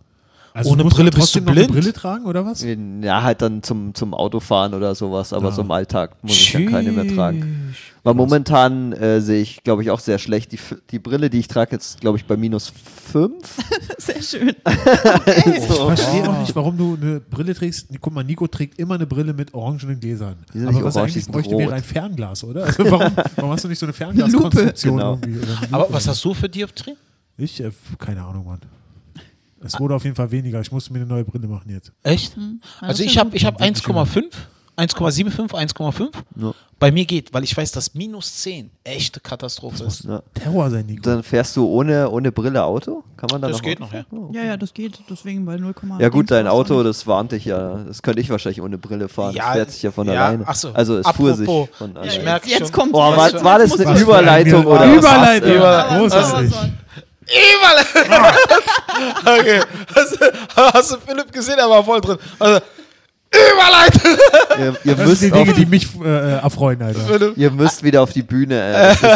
Also 0.55 0.71
Ohne 0.71 0.85
Brille 0.85 1.11
bist 1.11 1.35
du 1.35 1.39
trotzdem 1.39 1.43
noch 1.43 1.51
eine 1.51 1.59
blind? 1.67 1.73
Brille 1.73 1.91
tragen, 1.93 2.25
oder 2.25 2.45
was? 2.45 2.63
Ja, 3.01 3.23
halt 3.23 3.41
dann 3.41 3.61
zum, 3.61 3.93
zum 3.93 4.13
Autofahren 4.13 4.73
oder 4.73 4.95
sowas, 4.95 5.33
aber 5.33 5.49
Ja. 5.49 5.51
so 5.51 5.61
im 5.63 5.69
Alltag 5.71 6.15
muss 6.23 6.31
ich 6.31 6.53
dann 6.53 6.67
keine 6.67 6.93
mehr 6.93 7.05
tragen. 7.13 7.75
Weil 8.03 8.13
momentan 8.13 8.93
äh, 8.93 9.19
sehe 9.19 9.41
ich, 9.41 9.63
glaube 9.63 9.81
ich, 9.83 9.91
auch 9.91 9.99
sehr 9.99 10.17
schlecht. 10.17 10.53
Die, 10.53 10.59
die 10.91 10.99
Brille, 10.99 11.29
die 11.29 11.39
ich 11.39 11.49
trage, 11.49 11.71
jetzt, 11.73 11.99
glaube 11.99 12.17
ich, 12.17 12.25
bei 12.25 12.37
minus 12.37 12.71
5. 13.11 13.33
Sehr 13.97 14.21
schön. 14.21 14.53
Ich 15.57 15.63
verstehe 15.65 16.29
auch 16.29 16.39
nicht, 16.39 16.55
warum 16.55 16.77
du 16.77 16.97
eine 17.01 17.19
Brille 17.19 17.53
trägst. 17.53 17.87
Guck 17.99 18.13
mal, 18.13 18.23
Nico 18.23 18.47
trägt 18.47 18.79
immer 18.79 18.95
eine 18.95 19.07
Brille 19.07 19.33
mit 19.33 19.53
orangenen 19.53 19.99
Gläsern. 19.99 20.35
Die 20.53 20.59
sind 20.59 20.67
Aber 20.67 20.75
nicht 20.77 20.85
was 20.85 20.95
orange, 20.95 21.11
eigentlich 21.13 21.27
bräuchte, 21.27 21.51
rot. 21.55 21.59
wäre 21.63 21.73
ein 21.73 21.83
Fernglas, 21.83 22.43
oder? 22.43 22.63
Also 22.65 22.89
warum, 22.91 23.11
warum 23.35 23.51
hast 23.51 23.63
du 23.63 23.67
nicht 23.67 23.79
so 23.79 23.85
eine 23.87 23.93
Fernglaskonstruktion 23.93 24.97
Genau. 25.19 25.19
Aber 25.71 25.87
was 25.89 26.07
hast 26.07 26.23
du 26.23 26.33
für 26.33 26.47
Dioptrien? 26.47 26.95
Ich? 27.37 27.59
Äh, 27.61 27.71
keine 27.97 28.23
Ahnung, 28.23 28.45
Mann. 28.45 28.59
Es 29.65 29.79
wurde 29.79 29.95
auf 29.95 30.03
jeden 30.03 30.15
Fall 30.15 30.31
weniger. 30.31 30.61
Ich 30.61 30.71
musste 30.71 30.93
mir 30.93 30.99
eine 30.99 31.07
neue 31.07 31.23
Brille 31.23 31.47
machen 31.47 31.69
jetzt. 31.69 31.91
Echt? 32.03 32.35
Ja, 32.37 32.43
Also 32.87 33.03
das 33.03 33.11
ich 33.11 33.17
habe 33.17 33.35
ich 33.35 33.45
hab 33.45 33.59
Wirklich 33.59 33.83
1,5, 33.83 34.25
1,75, 34.77 35.51
1,5. 35.53 36.09
Ja. 36.35 36.53
Bei 36.77 36.91
mir 36.91 37.05
geht, 37.05 37.33
weil 37.33 37.45
ich 37.45 37.55
weiß, 37.55 37.71
dass 37.71 37.93
minus 37.93 38.35
10 38.41 38.69
echte 38.83 39.21
Katastrophe 39.21 39.85
ist. 39.85 40.03
Ja. 40.03 40.21
Terror 40.33 40.69
sein, 40.69 40.85
Nico. 40.85 41.01
Dann 41.03 41.23
fährst 41.23 41.55
du 41.55 41.65
ohne, 41.65 42.09
ohne 42.09 42.33
Brille 42.33 42.61
Auto? 42.61 43.01
Kann 43.15 43.29
man 43.31 43.41
dann 43.41 43.51
Das 43.51 43.59
noch 43.61 43.63
geht 43.65 43.81
Auto 43.81 43.85
noch, 43.85 43.93
ja. 43.93 44.05
Oh. 44.11 44.29
Ja, 44.33 44.43
ja, 44.43 44.57
das 44.57 44.73
geht. 44.73 44.99
Deswegen 45.09 45.45
bei 45.45 45.55
0, 45.55 45.73
Ja 45.99 46.09
gut, 46.09 46.29
dein 46.31 46.47
Auto, 46.47 46.83
das 46.83 47.07
warnte 47.07 47.37
ich 47.37 47.45
ja. 47.45 47.77
Das 47.87 48.01
könnte 48.01 48.19
ich 48.19 48.29
wahrscheinlich 48.29 48.61
ohne 48.61 48.77
Brille 48.77 49.07
fahren. 49.07 49.33
das 49.33 49.45
fährt 49.53 49.71
sich 49.71 49.83
ja 49.83 49.91
von 49.91 50.05
ja, 50.07 50.25
alleine. 50.25 50.43
ach 50.45 50.55
so. 50.55 50.71
Also 50.73 50.97
es 50.97 51.07
fuhr 51.11 51.33
sich 51.33 51.47
Apropos, 51.47 51.77
von 51.77 51.91
ich 51.91 51.97
alleine. 51.97 52.23
merke 52.25 52.49
jetzt 52.49 52.73
kommt 52.73 52.93
Oh, 52.93 53.07
jetzt- 53.07 53.17
war, 53.17 53.29
jetzt 53.31 53.43
war 53.45 53.59
das 53.59 53.69
muss 53.69 53.79
eine 53.79 53.99
Überleitung 54.01 54.65
oder 54.65 54.81
was? 54.81 54.97
Überleitung. 54.97 56.73
Über- 57.27 58.15
Aber- 58.17 58.31
Großartig. 58.31 58.65
aber- 59.25 59.37
Eberle! 59.37 59.39
okay. 59.39 59.59
Hast, 59.95 60.13
du- 60.21 60.73
hast 60.73 60.91
du 60.91 60.97
Philipp 61.05 61.31
gesehen? 61.31 61.57
Er 61.57 61.69
war 61.69 61.83
voll 61.83 62.01
drin. 62.01 62.17
Also, 62.39 62.59
Überleitung! 63.35 64.17
Ihr, 64.57 64.77
ihr, 64.85 64.95
Das 64.95 65.19
sind 65.19 65.35
die 65.35 65.39
müsst 65.39 65.47
Dinge, 65.47 65.53
die 65.53 65.65
mich 65.65 65.87
äh, 66.01 66.33
erfreuen, 66.37 66.81
Alter. 66.81 67.33
ihr 67.35 67.51
müsst 67.51 67.83
wieder 67.83 68.01
auf 68.01 68.13
die 68.13 68.21
Bühne. 68.21 68.55
Äh. 68.55 68.91
Ist- 68.93 69.01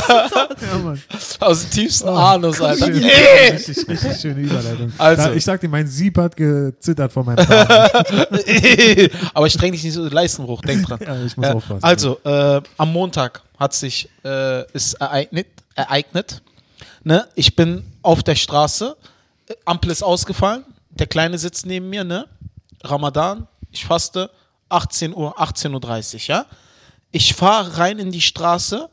Ja, 0.71 0.77
Mann. 0.83 1.01
Aus 1.39 1.61
dem 1.61 1.69
tiefsten 1.71 2.09
Anus, 2.09 2.59
Alter. 2.59 2.87
Schön, 2.87 2.95
richtig, 2.97 3.87
richtig 3.87 4.19
schöne 4.19 4.41
Überleitung. 4.41 4.91
Also. 4.97 5.23
Da, 5.23 5.31
ich 5.33 5.45
sag 5.45 5.61
dir, 5.61 5.69
mein 5.69 5.87
Sieb 5.87 6.17
hat 6.17 6.35
gezittert 6.35 7.13
vor 7.13 7.23
meinem. 7.23 7.45
Aber 9.33 9.47
ich 9.47 9.53
streng 9.53 9.71
dich 9.71 9.83
nicht 9.83 9.93
so 9.93 10.07
die 10.09 10.13
Leisten 10.13 10.45
hoch, 10.45 10.61
denk 10.61 10.85
dran. 10.85 10.99
Ja, 11.05 11.15
ich 11.25 11.37
muss 11.37 11.45
Äh, 11.47 11.51
aufpassen. 11.53 11.83
also, 11.83 12.19
äh, 12.25 12.61
am 12.77 12.91
Montag 12.91 13.41
hat 13.57 13.73
sich 13.73 14.09
äh, 14.25 14.69
ist 14.73 14.95
ereignet, 14.95 15.47
ereignet. 15.75 16.41
Ne? 17.03 17.25
Ich 17.35 17.55
bin 17.55 17.83
auf 18.09 18.23
der 18.23 18.35
Straße, 18.35 18.97
äh, 19.47 19.53
Ampel 19.65 19.91
ist 19.91 20.01
ausgefallen, 20.03 20.65
der 20.89 21.05
Kleine 21.07 21.37
sitzt 21.37 21.65
neben 21.67 21.89
mir, 21.89 22.03
ne? 22.03 22.27
Ramadan, 22.83 23.47
ich 23.71 23.85
faste, 23.85 24.31
18 24.69 25.13
Uhr, 25.13 25.39
18.30 25.39 26.13
Uhr, 26.15 26.19
ja? 26.27 26.45
Ich 27.11 27.33
fahre 27.35 27.77
rein 27.77 27.99
in 27.99 28.11
die 28.11 28.21
Straße, 28.21 28.89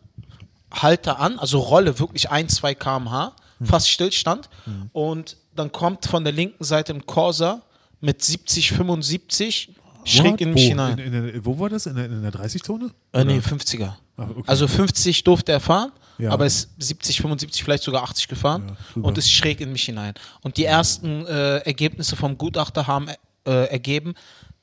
halte 0.71 1.19
an, 1.19 1.39
also 1.39 1.59
rolle 1.61 1.99
wirklich 1.99 2.31
1, 2.31 2.55
2 2.57 2.75
km/h, 2.75 3.33
fast 3.63 3.89
Stillstand. 3.89 4.49
Und 4.93 5.37
dann 5.55 5.73
kommt 5.73 6.05
von 6.07 6.25
der 6.25 6.33
linken 6.33 6.63
Seite 6.65 6.93
ein 6.93 7.07
Corsa 7.07 7.63
mit 8.01 8.23
70, 8.23 8.73
75 8.73 9.71
schräg 10.05 10.33
What? 10.33 10.41
in 10.43 10.53
mich 10.55 10.65
wo? 10.65 10.69
hinein. 10.69 10.99
In, 10.99 11.13
in, 11.15 11.33
der- 11.33 11.45
wo 11.47 11.59
war 11.59 11.69
das? 11.71 11.87
In 11.87 11.97
der, 11.97 12.05
in 12.07 12.23
der 12.23 12.33
30-Zone? 12.33 12.91
Äh, 13.13 13.25
nee, 13.25 13.39
50er. 13.39 13.93
Ah, 14.19 14.27
okay. 14.31 14.43
Also 14.47 14.67
50 14.69 15.25
durfte 15.25 15.53
er 15.53 15.61
fahren, 15.61 15.93
Ja. 16.19 16.31
aber 16.31 16.47
ist 16.47 16.71
70, 16.79 17.21
75, 17.21 17.63
vielleicht 17.63 17.83
sogar 17.83 18.03
80 18.05 18.29
gefahren 18.29 18.77
Ja, 18.97 19.03
und 19.03 19.19
ist 19.19 19.31
schräg 19.31 19.61
in 19.61 19.73
mich 19.73 19.85
hinein. 19.85 20.15
Und 20.43 20.57
die 20.57 20.65
ersten 20.65 21.27
äh, 21.27 21.59
Ergebnisse 21.59 22.17
vom 22.17 22.39
Gutachter 22.39 22.87
haben 22.87 23.09
äh, 23.47 23.51
ergeben, 23.71 24.15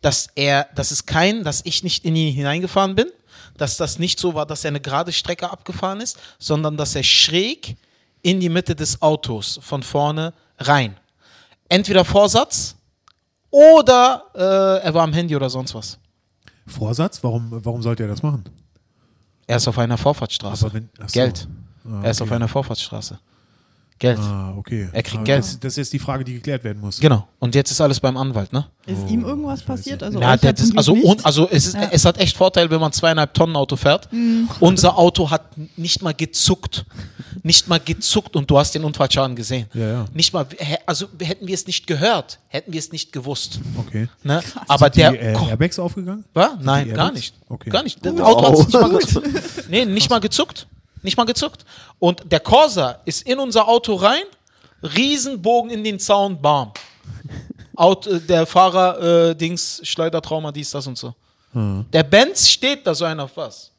dass 0.01 0.27
er, 0.36 0.67
dass 0.75 0.91
es 0.91 1.05
kein, 1.05 1.43
dass 1.43 1.62
ich 1.65 1.83
nicht 1.83 2.05
in 2.05 2.15
ihn 2.15 2.33
hineingefahren 2.33 2.95
bin, 2.95 3.07
dass 3.57 3.77
das 3.77 4.00
nicht 4.00 4.19
so 4.19 4.33
war, 4.33 4.45
dass 4.45 4.63
er 4.65 4.69
eine 4.69 4.81
gerade 4.81 5.12
Strecke 5.12 5.50
abgefahren 5.50 6.01
ist, 6.01 6.17
sondern 6.39 6.77
dass 6.77 6.95
er 6.95 7.03
schräg 7.03 7.77
in 8.22 8.39
die 8.39 8.50
Mitte 8.50 8.75
des 8.75 9.01
Autos 9.01 9.60
von 9.62 9.83
vorne 9.83 10.33
rein. 10.57 10.98
Entweder 11.69 12.03
Vorsatz 12.05 12.75
oder 13.50 14.25
äh, 14.33 14.86
er 14.86 14.93
war 14.93 15.03
am 15.03 15.13
Handy 15.13 15.36
oder 15.36 15.50
sonst 15.50 15.75
was. 15.75 16.00
Vorsatz? 16.65 17.24
Warum, 17.24 17.50
warum 17.63 17.81
sollte 17.81 18.03
er 18.03 18.10
das 18.10 18.24
machen? 18.24 18.43
Er 19.47 19.57
ist 19.57 19.67
auf 19.67 19.77
einer 19.77 19.97
Vorfahrtsstraße. 19.97 20.73
Wenn-. 20.73 20.89
Geld. 21.12 21.47
Ah, 21.85 22.01
Er 22.03 22.12
ist 22.12 22.21
okay. 22.21 22.29
auf 22.29 22.35
einer 22.35 22.47
Vorfahrtsstraße. 22.47 23.19
Geld. 24.00 24.19
Ah, 24.19 24.53
okay. 24.57 24.89
Er 24.91 25.01
kriegt 25.03 25.15
Aber 25.17 25.23
Geld. 25.23 25.39
Das, 25.43 25.59
das 25.59 25.73
ist 25.73 25.77
jetzt 25.77 25.93
die 25.93 26.00
Frage, 26.00 26.23
die 26.25 26.33
geklärt 26.33 26.63
werden 26.65 26.81
muss. 26.81 27.00
Genau. 27.00 27.25
Und 27.39 27.55
jetzt 27.55 27.71
ist 27.71 27.79
alles 27.79 28.00
beim 28.00 28.17
Anwalt, 28.17 28.51
ne? 28.51 28.65
Ist 28.85 29.09
ihm 29.09 29.23
irgendwas 29.23 29.62
passiert? 29.62 30.03
Also, 30.03 30.19
Ja, 30.19 30.33
euch 30.33 30.41
der, 30.41 30.50
ja 30.50 30.55
zum 30.55 30.65
das, 30.65 30.69
Glück 30.71 30.77
also, 30.77 30.93
nicht. 30.93 31.05
und, 31.05 31.25
also 31.25 31.47
es, 31.50 31.67
ist, 31.67 31.75
Ja. 31.75 31.88
es 31.91 32.03
hat 32.03 32.19
echt 32.19 32.35
Vorteil, 32.35 32.69
wenn 32.69 32.81
man 32.81 32.91
zweieinhalb 32.91 33.33
Tonnen 33.33 33.55
Auto 33.55 33.77
fährt. 33.77 34.09
Unser 34.59 34.97
Auto 34.97 35.29
hat 35.29 35.43
nicht 35.77 36.01
mal 36.01 36.13
gezuckt. 36.13 36.85
Nicht 37.43 37.67
mal 37.69 37.79
gezuckt 37.79 38.35
und 38.35 38.50
du 38.50 38.57
hast 38.57 38.75
den 38.75 38.83
Unfallschaden 38.83 39.35
gesehen. 39.35 39.67
Ja, 39.73 39.88
ja. 39.88 40.05
Nicht 40.13 40.33
mal, 40.33 40.45
hä- 40.57 40.77
also 40.85 41.07
hätten 41.21 41.47
wir 41.47 41.53
es 41.55 41.65
nicht 41.67 41.88
gehört, 41.88 42.39
hätten 42.47 42.73
wir 42.73 42.79
es 42.79 42.91
nicht 42.91 43.12
gewusst. 43.13 43.59
Okay. 43.77 44.07
Ne? 44.23 44.41
Aber 44.67 44.85
Sind 44.85 44.95
die 44.95 45.00
der. 45.00 45.21
äh, 45.41 45.50
Airbags 45.50 45.79
aufgegangen? 45.79 46.25
Was? 46.33 46.51
Nein, 46.62 46.88
gar 46.89 46.97
Airbags? 47.05 47.13
nicht. 47.15 47.35
Okay. 47.50 47.69
Gar 47.69 47.83
nicht. 47.83 48.05
Das. 48.05 48.19
Auto 48.19 48.43
hat 48.50 48.57
nicht 48.67 48.73
mal 48.73 48.89
gezuckt. 48.97 49.27
Nee, 49.69 49.85
nicht 49.85 50.09
mal 50.09 50.19
gezuckt. 50.19 50.67
Nicht 51.03 51.17
mal 51.17 51.25
gezuckt. 51.25 51.63
Und 52.00 52.24
der 52.31 52.39
Corsa 52.39 53.00
ist 53.05 53.27
in 53.27 53.38
unser 53.39 53.67
Auto 53.67 53.95
rein, 53.95 54.24
Riesenbogen 54.81 55.69
in 55.72 55.83
den 55.83 56.00
Zaun, 56.00 56.41
bam. 56.41 56.72
Auto, 57.75 58.19
der 58.19 58.45
Fahrer, 58.45 59.29
äh, 59.29 59.36
Dings, 59.36 59.81
Schleudertrauma, 59.83 60.51
dies, 60.51 60.72
das 60.72 60.86
und 60.88 60.98
so. 60.98 61.13
Hm. 61.53 61.86
Der 61.91 62.03
Benz 62.03 62.48
steht 62.50 62.86
da 62.86 62.93
so 62.95 63.05
einer 63.05 63.24
auf 63.24 63.36
was. 63.38 63.72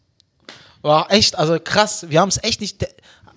War 0.82 1.10
echt, 1.10 1.36
also 1.36 1.58
krass. 1.58 2.06
Wir 2.08 2.20
haben 2.20 2.28
es 2.28 2.42
echt 2.42 2.60
nicht, 2.60 2.86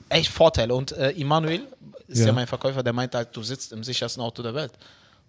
echt 0.10 0.30
Vorteile. 0.32 0.74
Und 0.74 0.92
äh, 0.94 1.12
Immanuel 1.12 1.62
ist 2.08 2.20
ja. 2.20 2.28
Ja. 2.28 2.34
mein 2.34 2.48
Verkäufer, 2.48 2.84
der 2.84 2.94
meinte 2.94 3.18
halt, 3.18 3.30
du 3.36 3.44
sitzt 3.44 3.72
im 3.72 3.84
sichersten 3.84 4.22
Auto 4.22 4.42
der 4.44 4.54
Welt. 4.54 4.74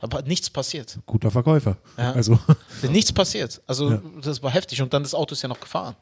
Aber 0.00 0.22
nichts 0.22 0.48
passiert. 0.48 0.96
Guter 1.06 1.30
Verkäufer. 1.30 1.76
Ja. 1.96 2.12
Also, 2.12 2.38
Nichts 2.82 3.12
passiert. 3.12 3.60
Also 3.66 3.90
Ja. 3.90 4.02
das 4.22 4.40
war 4.42 4.50
heftig. 4.50 4.80
Und 4.80 4.92
dann 4.94 5.02
das 5.02 5.12
Auto 5.14 5.32
ist 5.32 5.42
ja 5.42 5.48
noch 5.48 5.58
gefahren. 5.60 5.96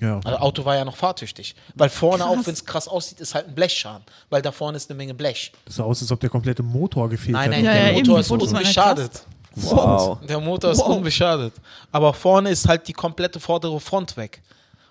Ja. 0.00 0.20
Also 0.24 0.38
Auto 0.38 0.64
war 0.64 0.76
ja 0.76 0.84
noch 0.84 0.96
fahrtüchtig. 0.96 1.54
Weil 1.74 1.88
vorne, 1.90 2.26
auch 2.26 2.36
wenn 2.44 2.52
es 2.54 2.64
krass 2.64 2.88
aussieht, 2.88 3.20
ist 3.20 3.34
halt 3.34 3.48
ein 3.48 3.54
Blechschaden. 3.54 4.04
Weil 4.30 4.42
da 4.42 4.52
vorne 4.52 4.76
ist 4.76 4.90
eine 4.90 4.96
Menge 4.96 5.14
Blech. 5.14 5.52
Das 5.64 5.76
sah 5.76 5.84
aus, 5.84 6.02
als 6.02 6.10
ob 6.12 6.20
der 6.20 6.30
komplette 6.30 6.62
Motor 6.62 7.08
gefehlt 7.08 7.32
Nein, 7.32 7.44
hat. 7.54 7.62
nein, 7.62 7.64
Ja, 7.64 7.72
der 7.84 7.92
Motor 7.94 8.20
ist 8.20 8.30
unbeschadet. 8.30 9.22
Wow. 9.54 10.18
Der 10.26 10.38
Motor 10.40 10.70
ist 10.72 10.80
Wow. 10.80 10.88
unbeschadet. 10.96 11.54
Aber 11.90 12.12
vorne 12.12 12.50
ist 12.50 12.68
halt 12.68 12.86
die 12.88 12.92
komplette 12.92 13.40
vordere 13.40 13.80
Front 13.80 14.16
weg. 14.16 14.42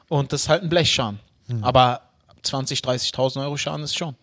Und 0.07 0.33
das 0.33 0.43
ist 0.43 0.49
halt 0.49 0.63
ein 0.63 0.69
Blechschaden. 0.69 1.19
Hm. 1.47 1.63
Aber 1.63 2.01
20, 2.41 2.79
30.000 2.79 3.41
Euro 3.43 3.57
Schaden 3.57 3.83
ist 3.83 3.95
schon. 3.95 4.15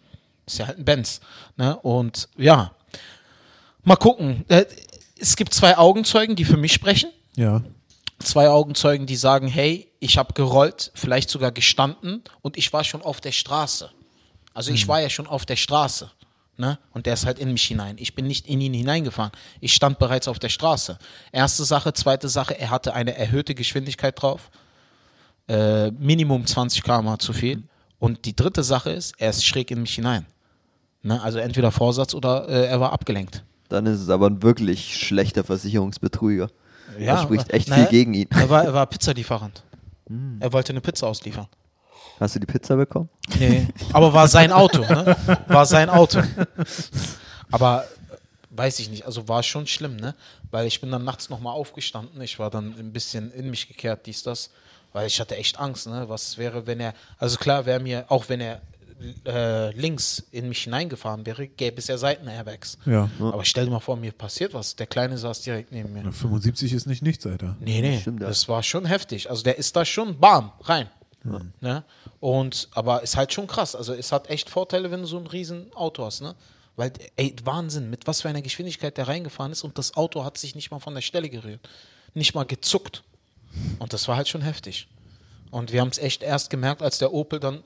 Das 0.44 0.54
ist 0.54 0.58
ja 0.58 0.66
halt 0.66 0.78
ein 0.78 0.84
Benz. 0.84 1.20
Ne? 1.56 1.76
Und 1.78 2.28
ja, 2.36 2.72
mal 3.84 3.96
gucken. 3.96 4.44
Äh, 4.48 4.64
Es 5.18 5.36
gibt 5.36 5.54
zwei 5.54 5.78
Augenzeugen, 5.78 6.34
die 6.34 6.44
für 6.44 6.56
mich 6.56 6.72
sprechen. 6.72 7.10
Ja. 7.36 7.62
zwei 8.18 8.48
Augenzeugen, 8.48 9.06
die 9.06 9.14
sagen, 9.16 9.46
hey, 9.46 9.88
ich 10.02 10.18
habe 10.18 10.34
gerollt, 10.34 10.90
vielleicht 10.94 11.30
sogar 11.30 11.52
gestanden 11.52 12.22
und 12.40 12.58
ich 12.58 12.72
war 12.72 12.82
schon 12.82 13.02
auf 13.02 13.20
der 13.20 13.30
Straße. 13.30 13.90
Also 14.52 14.72
ich 14.72 14.88
war 14.88 15.00
ja 15.00 15.08
schon 15.08 15.28
auf 15.28 15.46
der 15.46 15.56
Straße. 15.56 16.10
Ne? 16.58 16.78
Und 16.92 17.06
der 17.06 17.14
ist 17.14 17.24
halt 17.24 17.38
in 17.38 17.52
mich 17.52 17.62
hinein. 17.62 17.96
Ich 17.98 18.14
bin 18.14 18.26
nicht 18.26 18.46
in 18.48 18.60
ihn 18.60 18.74
hineingefahren. 18.74 19.32
Ich 19.60 19.72
stand 19.74 19.98
bereits 19.98 20.28
auf 20.28 20.38
der 20.40 20.48
Straße. 20.48 20.98
Erste 21.30 21.64
Sache, 21.64 21.92
zweite 21.92 22.28
Sache, 22.28 22.58
er 22.58 22.70
hatte 22.70 22.94
eine 22.94 23.16
erhöhte 23.16 23.54
Geschwindigkeit 23.54 24.20
drauf. 24.20 24.50
Äh, 25.48 25.92
Minimum 25.92 26.46
20 26.46 26.82
km 26.82 27.14
zu 27.18 27.32
viel. 27.32 27.62
Und 27.98 28.24
die 28.24 28.34
dritte 28.34 28.64
Sache 28.64 28.90
ist, 28.90 29.14
er 29.18 29.30
ist 29.30 29.46
schräg 29.46 29.70
in 29.70 29.82
mich 29.82 29.94
hinein. 29.94 30.26
Ne? 31.02 31.22
Also 31.22 31.38
entweder 31.38 31.70
Vorsatz 31.70 32.12
oder 32.12 32.48
äh, 32.48 32.66
er 32.66 32.80
war 32.80 32.92
abgelenkt. 32.92 33.44
Dann 33.68 33.86
ist 33.86 34.00
es 34.00 34.10
aber 34.10 34.28
ein 34.28 34.42
wirklich 34.42 34.98
schlechter 34.98 35.44
Versicherungsbetrüger. 35.44 36.50
das 36.98 37.22
spricht 37.22 37.50
echt 37.50 37.68
naja, 37.68 37.86
viel 37.86 37.90
gegen 37.90 38.14
ihn. 38.14 38.28
Er 38.30 38.50
war, 38.50 38.64
er 38.64 38.74
war 38.74 38.86
Pizzalieferant. 38.88 39.62
Er 40.40 40.52
wollte 40.52 40.72
eine 40.72 40.80
Pizza 40.80 41.06
ausliefern. 41.06 41.46
Hast 42.20 42.34
du 42.34 42.40
die 42.40 42.46
Pizza 42.46 42.76
bekommen? 42.76 43.08
Nee, 43.38 43.68
aber 43.92 44.12
war 44.12 44.28
sein 44.28 44.52
Auto, 44.52 44.80
ne? 44.80 45.16
War 45.48 45.66
sein 45.66 45.88
Auto. 45.88 46.22
Aber 47.50 47.84
äh, 47.84 48.16
weiß 48.50 48.78
ich 48.80 48.90
nicht, 48.90 49.06
also 49.06 49.28
war 49.28 49.42
schon 49.42 49.66
schlimm, 49.66 49.96
ne? 49.96 50.14
Weil 50.50 50.66
ich 50.66 50.80
bin 50.80 50.90
dann 50.90 51.04
nachts 51.04 51.30
nochmal 51.30 51.54
aufgestanden, 51.54 52.20
ich 52.20 52.38
war 52.38 52.50
dann 52.50 52.74
ein 52.78 52.92
bisschen 52.92 53.32
in 53.32 53.50
mich 53.50 53.68
gekehrt, 53.68 54.06
dies, 54.06 54.22
das, 54.22 54.50
weil 54.92 55.06
ich 55.06 55.20
hatte 55.20 55.36
echt 55.36 55.58
Angst, 55.58 55.86
ne? 55.86 56.08
Was 56.08 56.38
wäre, 56.38 56.66
wenn 56.66 56.80
er, 56.80 56.94
also 57.18 57.36
klar 57.38 57.66
wäre 57.66 57.80
mir, 57.80 58.04
auch 58.08 58.28
wenn 58.28 58.40
er 58.40 58.60
äh, 59.26 59.70
links 59.72 60.22
in 60.30 60.48
mich 60.48 60.62
hineingefahren 60.64 61.26
wäre, 61.26 61.46
gäbe 61.46 61.78
es 61.78 61.86
ja 61.86 61.98
Seitenairbags. 61.98 62.78
Ja. 62.86 63.10
Aber 63.20 63.44
stell 63.44 63.66
dir 63.66 63.70
mal 63.70 63.80
vor, 63.80 63.96
mir 63.96 64.12
passiert 64.12 64.54
was. 64.54 64.76
Der 64.76 64.86
Kleine 64.86 65.18
saß 65.18 65.42
direkt 65.42 65.72
neben 65.72 65.92
mir. 65.92 66.12
75 66.12 66.72
ist 66.72 66.86
nicht 66.86 67.02
nichts, 67.02 67.26
Alter. 67.26 67.56
Nee, 67.60 67.80
nee, 67.80 68.00
Stimmt, 68.00 68.20
ja. 68.20 68.28
das 68.28 68.48
war 68.48 68.62
schon 68.62 68.86
heftig. 68.86 69.30
Also 69.30 69.42
der 69.42 69.58
ist 69.58 69.76
da 69.76 69.84
schon 69.84 70.18
bam, 70.18 70.52
rein. 70.62 70.88
Ne? 71.60 71.84
Und, 72.20 72.68
aber 72.72 73.02
ist 73.02 73.16
halt 73.16 73.32
schon 73.32 73.46
krass. 73.46 73.76
Also 73.76 73.94
es 73.94 74.12
hat 74.12 74.28
echt 74.28 74.50
Vorteile, 74.50 74.90
wenn 74.90 75.00
du 75.00 75.06
so 75.06 75.18
ein 75.18 75.26
riesen 75.26 75.72
Auto 75.74 76.04
hast, 76.04 76.20
ne? 76.20 76.34
Weil, 76.74 76.92
ey, 77.16 77.36
Wahnsinn, 77.44 77.90
mit 77.90 78.06
was 78.06 78.22
für 78.22 78.28
einer 78.28 78.40
Geschwindigkeit 78.40 78.96
der 78.96 79.06
reingefahren 79.06 79.52
ist 79.52 79.62
und 79.62 79.76
das 79.76 79.94
Auto 79.94 80.24
hat 80.24 80.38
sich 80.38 80.54
nicht 80.54 80.70
mal 80.70 80.78
von 80.78 80.94
der 80.94 81.02
Stelle 81.02 81.28
gerührt. 81.28 81.60
Nicht 82.14 82.34
mal 82.34 82.44
gezuckt. 82.44 83.04
Und 83.78 83.92
das 83.92 84.08
war 84.08 84.16
halt 84.16 84.28
schon 84.28 84.40
heftig. 84.40 84.88
Und 85.50 85.70
wir 85.70 85.82
haben 85.82 85.88
es 85.88 85.98
echt 85.98 86.22
erst 86.22 86.48
gemerkt, 86.48 86.80
als 86.80 86.98
der 86.98 87.12
Opel 87.12 87.38
dann 87.38 87.62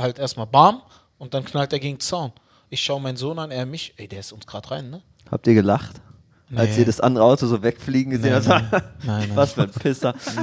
halt 0.00 0.18
erstmal 0.18 0.46
bam 0.46 0.82
und 1.18 1.34
dann 1.34 1.44
knallt 1.44 1.72
er 1.72 1.78
gegen 1.78 1.96
den 1.96 2.00
Zaun. 2.00 2.32
Ich 2.68 2.82
schaue 2.82 3.00
meinen 3.00 3.16
Sohn 3.16 3.38
an, 3.38 3.50
er 3.50 3.66
mich, 3.66 3.94
ey, 3.96 4.06
der 4.08 4.20
ist 4.20 4.32
uns 4.32 4.46
gerade 4.46 4.70
rein, 4.70 4.90
ne? 4.90 5.02
Habt 5.30 5.46
ihr 5.46 5.54
gelacht? 5.54 6.00
Als 6.54 6.70
Nee. 6.74 6.80
ihr 6.80 6.86
das 6.86 7.00
andere 7.00 7.24
Auto 7.24 7.46
so 7.46 7.62
wegfliegen 7.62 8.10
gesehen 8.10 8.42
Nee, 8.42 8.48
habt? 8.48 8.72
nein, 9.04 9.28
nein. 9.28 9.30
Was 9.36 9.52
für 9.52 9.62
ein 9.62 9.70
Pisser. 9.70 10.14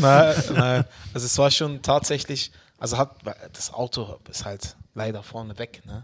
nein, 0.00 0.34
nein. 0.54 0.84
Also 1.14 1.26
es 1.26 1.38
war 1.38 1.50
schon 1.50 1.80
tatsächlich, 1.82 2.50
also 2.78 2.98
hat 2.98 3.16
das 3.52 3.72
Auto 3.72 4.18
ist 4.30 4.44
halt 4.44 4.76
leider 4.94 5.22
vorne 5.22 5.58
weg, 5.58 5.82
ne? 5.86 6.02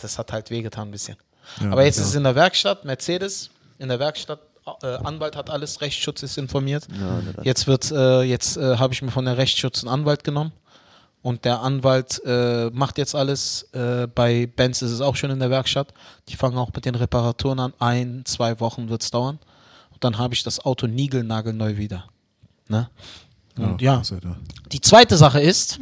Das 0.00 0.18
hat 0.18 0.32
halt 0.32 0.50
wehgetan 0.50 0.88
ein 0.88 0.90
bisschen. 0.90 1.16
Ja, 1.60 1.72
Aber 1.72 1.84
jetzt 1.84 1.96
ja. 1.96 2.02
ist 2.02 2.10
es 2.10 2.14
in 2.14 2.24
der 2.24 2.34
Werkstatt, 2.34 2.84
Mercedes, 2.84 3.50
in 3.78 3.88
der 3.88 3.98
Werkstatt, 3.98 4.40
äh, 4.82 4.86
Anwalt 4.86 5.34
hat 5.34 5.48
alles, 5.50 5.80
Rechtsschutz 5.80 6.22
ist 6.22 6.36
informiert. 6.38 6.86
Ja, 7.00 7.42
Jetzt 7.42 7.66
wird, 7.66 7.90
äh, 7.90 8.22
jetzt 8.22 8.58
äh, 8.58 8.76
habe 8.76 8.92
ich 8.92 9.00
mir 9.02 9.10
von 9.10 9.24
der 9.24 9.38
Rechtsschutz 9.38 9.82
einen 9.82 9.88
Anwalt 9.92 10.22
genommen. 10.24 10.52
Und 11.22 11.44
der 11.44 11.60
Anwalt 11.62 12.22
äh, 12.24 12.70
macht 12.70 12.96
jetzt 12.98 13.14
alles. 13.14 13.64
Äh, 13.72 14.06
bei 14.14 14.46
Benz 14.46 14.82
ist 14.82 14.92
es 14.92 15.00
auch 15.00 15.16
schon 15.16 15.30
in 15.30 15.40
der 15.40 15.50
Werkstatt. 15.50 15.92
Die 16.28 16.36
fangen 16.36 16.56
auch 16.56 16.70
mit 16.74 16.84
den 16.84 16.94
Reparaturen 16.94 17.58
an. 17.58 17.72
Ein, 17.78 18.22
zwei 18.24 18.60
Wochen 18.60 18.88
wird 18.88 19.02
es 19.02 19.10
dauern. 19.10 19.38
Und 19.92 20.04
dann 20.04 20.18
habe 20.18 20.34
ich 20.34 20.42
das 20.44 20.64
Auto 20.64 20.86
niegelnagelneu 20.86 21.76
wieder. 21.76 22.04
Ne? 22.68 22.88
Und 23.58 23.82
ja, 23.82 23.96
Alter. 23.96 24.36
die 24.70 24.80
zweite 24.80 25.16
Sache 25.16 25.40
ist, 25.40 25.80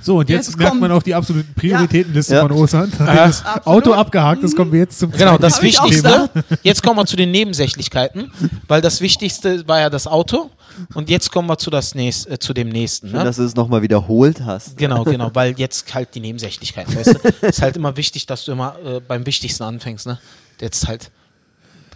So, 0.00 0.18
und 0.18 0.28
jetzt, 0.30 0.48
Jetzt 0.48 0.58
merkt 0.58 0.80
man 0.80 0.90
auch 0.92 1.02
die 1.02 1.14
absolute 1.14 1.46
Prioritätenliste 1.54 2.34
Ja. 2.34 2.40
von 2.42 2.52
Osan. 2.52 2.90
Ja. 2.98 3.14
das 3.26 3.44
Absolut. 3.44 3.66
Auto 3.66 3.92
abgehakt 3.94 4.42
ist, 4.42 4.56
kommen 4.56 4.72
wir 4.72 4.80
jetzt 4.80 4.98
zum 4.98 5.10
Genau, 5.12 5.36
das 5.36 5.60
Wichtigste. 5.60 6.30
Jetzt 6.62 6.82
kommen 6.82 6.98
wir 6.98 7.04
zu 7.06 7.16
den 7.16 7.30
Nebensächlichkeiten, 7.30 8.30
weil 8.68 8.80
das 8.80 9.02
Wichtigste 9.02 9.66
war 9.68 9.80
ja 9.80 9.90
das 9.90 10.06
Auto. 10.06 10.50
Und 10.94 11.08
jetzt 11.10 11.30
kommen 11.30 11.48
wir 11.48 11.58
zu, 11.58 11.70
das 11.70 11.94
nächst, 11.94 12.28
äh, 12.30 12.38
zu 12.38 12.52
dem 12.54 12.68
nächsten. 12.68 13.08
Schön, 13.08 13.18
Ne? 13.18 13.24
dass 13.24 13.36
du 13.36 13.44
es 13.44 13.54
nochmal 13.54 13.82
wiederholt 13.82 14.40
hast. 14.44 14.76
Genau, 14.76 15.04
genau, 15.04 15.30
weil 15.34 15.58
jetzt 15.58 15.92
halt 15.94 16.14
die 16.14 16.20
Nebensächlichkeit, 16.20 16.94
weißt 16.94 17.14
du? 17.14 17.46
Ist 17.46 17.62
halt 17.62 17.76
immer 17.76 17.96
wichtig, 17.96 18.26
dass 18.26 18.44
du 18.44 18.52
immer 18.52 18.76
äh, 18.84 19.00
beim 19.00 19.24
Wichtigsten 19.26 19.62
anfängst, 19.62 20.06
ne? 20.06 20.18
Jetzt 20.60 20.86
halt. 20.86 21.10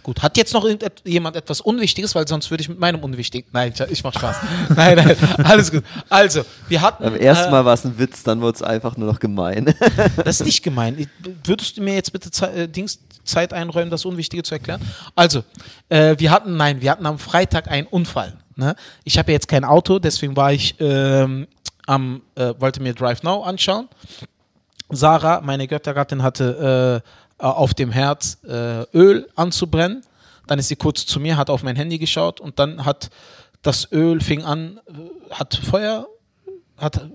Gut, 0.01 0.21
hat 0.21 0.37
jetzt 0.37 0.53
noch 0.53 0.65
jemand 1.03 1.35
etwas 1.35 1.59
Unwichtiges, 1.59 2.15
weil 2.15 2.27
sonst 2.27 2.49
würde 2.49 2.61
ich 2.61 2.69
mit 2.69 2.79
meinem 2.79 3.03
Unwichtigen. 3.03 3.47
Nein, 3.51 3.73
ich, 3.89 4.03
mach 4.03 4.13
Spaß. 4.13 4.37
nein, 4.75 4.95
nein, 4.95 5.15
alles 5.43 5.69
gut. 5.71 5.83
Also, 6.07 6.43
wir 6.69 6.81
hatten. 6.81 7.03
Beim 7.03 7.15
ersten 7.15 7.49
äh, 7.49 7.51
Mal 7.51 7.65
war 7.65 7.73
es 7.73 7.85
ein 7.85 7.99
Witz, 7.99 8.23
dann 8.23 8.39
wurde 8.39 8.55
es 8.55 8.61
einfach 8.63 8.95
nur 8.97 9.11
noch 9.11 9.19
gemein. 9.19 9.73
Das 10.23 10.39
ist 10.39 10.45
nicht 10.45 10.63
gemein. 10.63 11.07
Würdest 11.43 11.77
du 11.77 11.81
mir 11.81 11.95
jetzt 11.95 12.11
bitte 12.13 12.31
Ze 12.31 12.49
äh, 12.51 12.67
Dings, 12.67 12.99
Zeit 13.25 13.53
einräumen, 13.53 13.91
das 13.91 14.05
Unwichtige 14.05 14.41
zu 14.41 14.55
erklären? 14.55 14.81
Also, 15.15 15.43
äh, 15.89 16.15
wir 16.17 16.31
hatten, 16.31 16.55
nein, 16.57 16.81
wir 16.81 16.91
hatten 16.91 17.05
am 17.05 17.19
Freitag 17.19 17.69
einen 17.69 17.85
Unfall. 17.85 18.33
Ne? 18.59 18.75
Ich 19.03 19.17
habe 19.17 19.31
ja 19.31 19.33
jetzt 19.33 19.47
kein 19.47 19.65
Auto, 19.65 19.97
deswegen 19.99 20.35
war 20.35 20.53
ich 20.53 20.75
ähm, 20.79 21.47
am, 21.87 22.21
äh, 22.35 22.53
wollte 22.59 22.81
mir 22.81 22.93
Drive 22.93 23.23
Now 23.23 23.43
anschauen. 23.43 23.87
Sarah, 24.89 25.41
meine 25.41 25.67
Göttergattin, 25.67 26.21
hatte 26.21 27.01
äh, 27.39 27.43
auf 27.43 27.73
dem 27.73 27.91
Herd 27.91 28.37
äh, 28.47 28.83
Öl 28.95 29.27
anzubrennen. 29.35 30.03
Dann 30.47 30.59
ist 30.59 30.67
sie 30.67 30.75
kurz 30.75 31.05
zu 31.05 31.19
mir, 31.19 31.37
hat 31.37 31.49
auf 31.49 31.63
mein 31.63 31.75
Handy 31.75 31.97
geschaut 31.97 32.39
und 32.39 32.59
dann 32.59 32.85
hat 32.85 33.09
das 33.61 33.91
Öl 33.91 34.21
fing 34.21 34.43
an, 34.43 34.79
äh, 34.87 35.33
hat 35.33 35.55
Feuer, 35.55 36.07
hat 36.77 37.07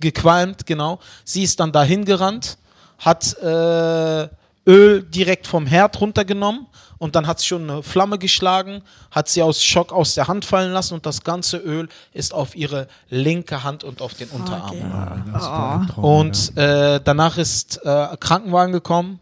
gequalmt, 0.00 0.66
genau. 0.66 0.98
Sie 1.24 1.42
ist 1.42 1.60
dann 1.60 1.72
dahin 1.72 2.04
gerannt, 2.04 2.58
hat 2.98 3.36
äh, 3.38 4.28
Öl 4.66 5.02
direkt 5.02 5.46
vom 5.46 5.66
Herd 5.66 6.00
runtergenommen 6.00 6.66
und 6.98 7.16
dann 7.16 7.26
hat 7.26 7.40
sie 7.40 7.46
schon 7.46 7.68
eine 7.68 7.82
Flamme 7.82 8.18
geschlagen, 8.18 8.82
hat 9.10 9.28
sie 9.28 9.42
aus 9.42 9.62
Schock 9.64 9.92
aus 9.92 10.14
der 10.14 10.28
Hand 10.28 10.44
fallen 10.44 10.72
lassen 10.72 10.94
und 10.94 11.04
das 11.04 11.24
ganze 11.24 11.56
Öl 11.56 11.88
ist 12.12 12.32
auf 12.32 12.54
ihre 12.54 12.86
linke 13.10 13.64
Hand 13.64 13.82
und 13.82 14.00
auf 14.00 14.14
den 14.14 14.28
Unterarm. 14.28 14.70
Okay. 14.70 14.80
Ja, 14.80 15.40
war 15.40 15.78
Oh. 15.78 15.80
ein 15.80 15.86
Traum, 15.88 16.04
Und 16.04 16.56
äh, 16.56 17.00
danach 17.02 17.38
ist 17.38 17.80
äh, 17.84 18.16
Krankenwagen 18.20 18.72
gekommen. 18.72 19.18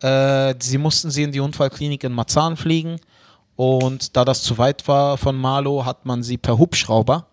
Äh, 0.00 0.54
sie 0.60 0.78
mussten 0.78 1.10
sie 1.10 1.24
in 1.24 1.32
die 1.32 1.40
Unfallklinik 1.40 2.04
in 2.04 2.12
Marzahn 2.12 2.56
fliegen. 2.56 3.00
Und 3.56 4.16
da 4.16 4.24
das 4.24 4.42
zu 4.42 4.56
weit 4.58 4.86
war 4.86 5.18
von 5.18 5.34
Marlow, 5.36 5.84
hat 5.84 6.06
man 6.06 6.22
sie 6.22 6.38
per 6.38 6.56
Hubschrauber 6.58 7.26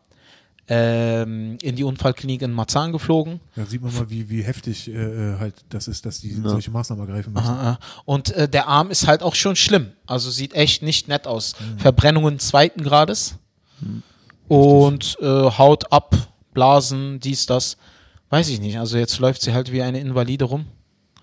ähm, 0.68 1.58
in 1.62 1.76
die 1.76 1.84
Unfallklinik 1.84 2.42
in 2.42 2.52
Marzahn 2.52 2.92
geflogen. 2.92 3.40
ja. 3.56 3.64
Da 3.64 3.70
sieht 3.70 3.82
man 3.82 3.94
mal, 3.94 4.10
wie, 4.10 4.30
wie 4.30 4.44
heftig 4.44 4.88
äh, 4.88 4.94
äh, 4.94 5.40
halt 5.40 5.54
das 5.70 5.88
ist, 5.88 6.06
dass 6.06 6.20
die 6.20 6.32
solche 6.34 6.72
Maßnahmen 6.72 7.08
ergreifen 7.08 7.34
müssen. 7.34 7.48
Aha. 7.48 7.80
Und 8.06 8.32
äh, 8.32 8.50
der 8.50 8.68
Arm 8.68 8.90
ist 8.90 9.08
halt 9.08 9.22
auch 9.22 9.36
schon 9.36 9.56
schlimm. 9.56 9.92
Also 10.08 10.32
sieht 10.32 10.54
echt 10.54 10.82
nicht 10.82 11.08
nett 11.08 11.28
aus. 11.28 11.56
Verbrennungen 11.78 12.40
zweiten 12.40 12.84
Grades. 12.84 13.38
Und 14.48 15.18
äh, 15.22 15.26
Haut 15.26 15.92
ab, 15.92 16.16
Blasen, 16.54 17.20
dies, 17.20 17.46
das. 17.46 17.78
Weiß 18.30 18.50
ich 18.50 18.60
nicht. 18.60 18.80
Also 18.80 18.98
jetzt 18.98 19.20
läuft 19.20 19.42
sie 19.42 19.54
halt 19.54 19.72
wie 19.72 19.84
eine 19.84 20.00
Invalide 20.00 20.46
rum. 20.46 20.66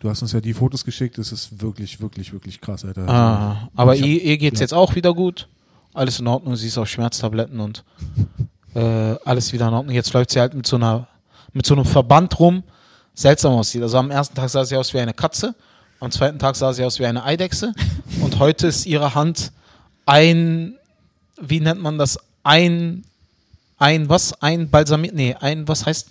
Du 0.00 0.08
hast 0.08 0.22
uns 0.22 0.32
ja 0.32 0.40
die 0.40 0.54
Fotos 0.54 0.84
geschickt, 0.84 1.18
das 1.18 1.30
ist 1.30 1.60
wirklich, 1.60 2.00
wirklich, 2.00 2.32
wirklich 2.32 2.60
krass, 2.60 2.84
Alter. 2.84 3.08
Ah, 3.08 3.68
aber 3.74 3.94
ihr, 3.94 4.20
ihr 4.22 4.36
geht's 4.36 4.58
ja. 4.58 4.64
jetzt 4.64 4.74
auch 4.74 4.94
wieder 4.96 5.14
gut. 5.14 5.48
Alles 5.94 6.18
in 6.18 6.26
Ordnung. 6.26 6.56
Sie 6.56 6.66
ist 6.66 6.78
auf 6.78 6.88
Schmerztabletten 6.88 7.60
und 7.60 7.84
äh, 8.74 8.80
alles 9.24 9.52
wieder 9.52 9.68
in 9.68 9.74
Ordnung. 9.74 9.94
Jetzt 9.94 10.12
läuft 10.12 10.30
sie 10.30 10.40
halt 10.40 10.54
mit 10.54 10.66
so 10.66 10.76
einer, 10.76 11.06
mit 11.52 11.66
so 11.66 11.74
einem 11.74 11.84
Verband 11.84 12.38
rum. 12.38 12.62
Seltsam 13.14 13.52
aussieht. 13.52 13.82
Also 13.82 13.98
am 13.98 14.10
ersten 14.10 14.34
Tag 14.34 14.48
sah 14.48 14.64
sie 14.64 14.76
aus 14.76 14.94
wie 14.94 14.98
eine 14.98 15.12
Katze. 15.12 15.54
Am 16.00 16.10
zweiten 16.10 16.38
Tag 16.38 16.56
sah 16.56 16.72
sie 16.72 16.84
aus 16.84 16.98
wie 16.98 17.06
eine 17.06 17.24
Eidechse. 17.24 17.74
Und 18.22 18.38
heute 18.38 18.66
ist 18.66 18.86
ihre 18.86 19.14
Hand 19.14 19.52
ein, 20.06 20.74
wie 21.40 21.60
nennt 21.60 21.80
man 21.80 21.98
das? 21.98 22.18
Ein, 22.42 23.04
ein 23.78 24.08
was? 24.08 24.40
Ein 24.42 24.70
balsamiert? 24.70 25.14
Nee, 25.14 25.36
ein, 25.38 25.68
was 25.68 25.86
heißt? 25.86 26.08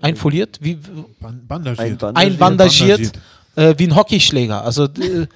Einfoliert? 0.00 0.58
Wie, 0.60 0.78
Ban 1.20 1.46
bandagiert. 1.46 2.04
Ein 2.04 2.16
einbandagiert 2.16 3.12
äh, 3.56 3.74
wie 3.78 3.86
ein 3.86 3.96
Hockeyschläger. 3.96 4.62
Also 4.62 4.84
äh, 4.84 5.26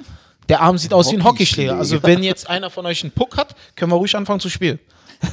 der 0.49 0.61
Arm 0.61 0.77
sieht 0.77 0.93
aus 0.93 1.11
wie 1.11 1.17
ein 1.17 1.25
Hockeyschläger. 1.25 1.77
Also 1.77 2.03
wenn 2.03 2.23
jetzt 2.23 2.49
einer 2.49 2.69
von 2.69 2.85
euch 2.85 3.03
einen 3.03 3.13
Puck 3.13 3.37
hat, 3.39 3.55
können 3.77 3.91
wir 3.91 3.97
ruhig 3.97 4.15
anfangen 4.15 4.41
zu 4.41 4.51
spielen. 4.51 4.79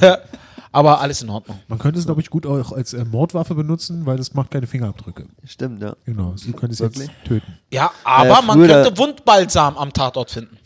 Aber 0.76 1.00
alles 1.00 1.22
in 1.22 1.30
Ordnung. 1.30 1.58
Man 1.68 1.78
könnte 1.78 1.98
es, 1.98 2.04
glaube 2.04 2.20
ich, 2.20 2.28
gut 2.28 2.44
auch 2.46 2.70
als 2.72 2.92
äh, 2.92 3.02
Mordwaffe 3.06 3.54
benutzen, 3.54 4.04
weil 4.04 4.18
das 4.18 4.34
macht 4.34 4.50
keine 4.50 4.66
Fingerabdrücke. 4.66 5.24
Stimmt, 5.46 5.80
ja. 5.80 5.96
Genau, 6.04 6.34
sie 6.36 6.52
können 6.52 6.70
es 6.74 6.80
jetzt 6.80 7.00
töten. 7.24 7.58
Ja, 7.72 7.90
aber 8.04 8.40
Äh, 8.40 8.42
man 8.42 8.58
früher- 8.58 8.82
könnte 8.84 8.98
Wundbalsam 8.98 9.78
am 9.78 9.90
Tatort 9.94 10.30
finden. 10.32 10.58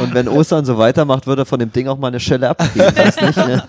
Und 0.00 0.14
wenn 0.14 0.28
Ostern 0.28 0.64
so 0.66 0.76
weitermacht, 0.76 1.26
wird 1.26 1.38
er 1.38 1.46
von 1.46 1.58
dem 1.58 1.72
Ding 1.72 1.88
auch 1.88 1.96
mal 1.96 2.08
eine 2.08 2.20
Schelle 2.20 2.50
abgeben. 2.50 2.94
Weiß 2.94 3.20
nicht, 3.22 3.36
ne? 3.36 3.64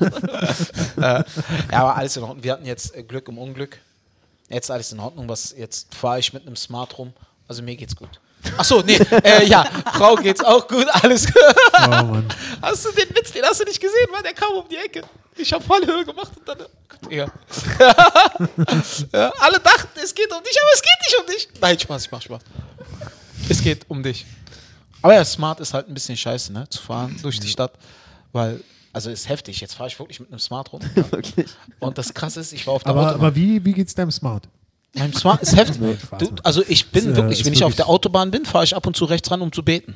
Ja, 0.97 1.23
aber 1.71 1.95
alles 1.95 2.17
in 2.17 2.23
Ordnung. 2.23 2.43
Wir 2.43 2.51
hatten 2.53 2.65
jetzt 2.65 2.93
äh, 2.95 3.03
Glück 3.03 3.27
im 3.29 3.37
Unglück. 3.37 3.79
Jetzt 4.49 4.69
alles 4.69 4.91
in 4.91 4.99
Ordnung. 4.99 5.29
Was 5.29 5.55
jetzt 5.57 5.95
fahre 5.95 6.19
ich 6.19 6.33
mit 6.33 6.45
einem 6.45 6.57
Smart 6.57 6.97
rum. 6.97 7.13
Also 7.47 7.63
mir 7.63 7.75
geht's 7.77 7.95
gut. 7.95 8.09
Ach 8.57 8.63
so, 8.65 8.81
nee, 8.81 8.97
äh, 9.23 9.45
ja, 9.45 9.65
Frau 9.93 10.15
geht's 10.15 10.43
auch 10.43 10.67
gut, 10.67 10.87
alles 11.01 11.25
gut. 11.25 11.35
Oh 11.85 11.87
Mann. 11.89 12.27
Hast 12.61 12.85
du 12.85 12.91
den 12.91 13.09
Witz, 13.15 13.31
den 13.31 13.43
hast 13.43 13.61
du 13.61 13.65
nicht 13.65 13.79
gesehen, 13.79 14.07
weil 14.11 14.21
der 14.23 14.33
kam 14.33 14.51
um 14.53 14.67
die 14.69 14.77
Ecke. 14.77 15.03
Ich 15.35 15.51
habe 15.51 15.63
voll 15.63 15.85
Höhe 15.85 16.05
gemacht 16.05 16.31
und 16.37 16.47
dann. 16.47 16.57
Gott, 16.59 17.11
egal. 17.11 17.31
ja, 19.13 19.33
alle 19.39 19.59
dachten, 19.59 19.99
es 20.03 20.13
geht 20.13 20.31
um 20.31 20.43
dich, 20.43 20.57
aber 20.61 20.69
es 20.73 20.81
geht 20.81 20.99
nicht 21.07 21.19
um 21.19 21.25
dich. 21.27 21.61
Nein, 21.61 21.79
Spaß, 21.79 22.05
ich 22.05 22.11
mach 22.11 22.21
Spaß. 22.21 22.41
Es 23.49 23.61
geht 23.61 23.85
um 23.89 24.03
dich. 24.03 24.25
Aber 25.01 25.15
ja, 25.15 25.25
Smart 25.25 25.59
ist 25.59 25.73
halt 25.73 25.87
ein 25.89 25.93
bisschen 25.93 26.15
scheiße, 26.15 26.53
ne? 26.53 26.67
Zu 26.69 26.81
fahren 26.81 27.17
durch 27.23 27.39
die 27.39 27.47
Stadt. 27.49 27.73
Weil, 28.31 28.61
also 28.93 29.09
ist 29.09 29.27
heftig. 29.27 29.59
Jetzt 29.59 29.73
fahre 29.73 29.89
ich 29.89 29.99
wirklich 29.99 30.19
mit 30.19 30.29
einem 30.29 30.39
Smart 30.39 30.71
rum. 30.71 30.81
Wirklich. 30.95 31.47
Und 31.79 31.97
das 31.97 32.13
krasse 32.13 32.39
ist, 32.39 32.53
ich 32.53 32.65
war 32.67 32.75
auf 32.75 32.83
der 32.83 32.91
Aber, 32.91 33.01
Autobahn. 33.01 33.19
aber 33.27 33.35
wie, 33.35 33.63
wie 33.65 33.73
geht's 33.73 33.93
deinem 33.95 34.11
Smart? 34.11 34.47
Mein 34.95 35.13
Smart 35.13 35.41
ist 35.41 35.55
heftig. 35.55 35.79
Du, 36.19 36.27
also 36.43 36.61
ich 36.67 36.91
bin 36.91 37.05
Ist, 37.05 37.11
äh, 37.13 37.15
wirklich, 37.15 37.45
wenn 37.45 37.53
ich 37.53 37.63
auf 37.63 37.71
wirklich- 37.71 37.77
der 37.77 37.89
Autobahn 37.89 38.29
bin, 38.31 38.45
fahre 38.45 38.63
ich 38.63 38.75
ab 38.75 38.85
und 38.85 38.95
zu 38.95 39.05
rechts 39.05 39.29
ran, 39.31 39.41
um 39.41 39.51
zu 39.51 39.63
beten. 39.63 39.95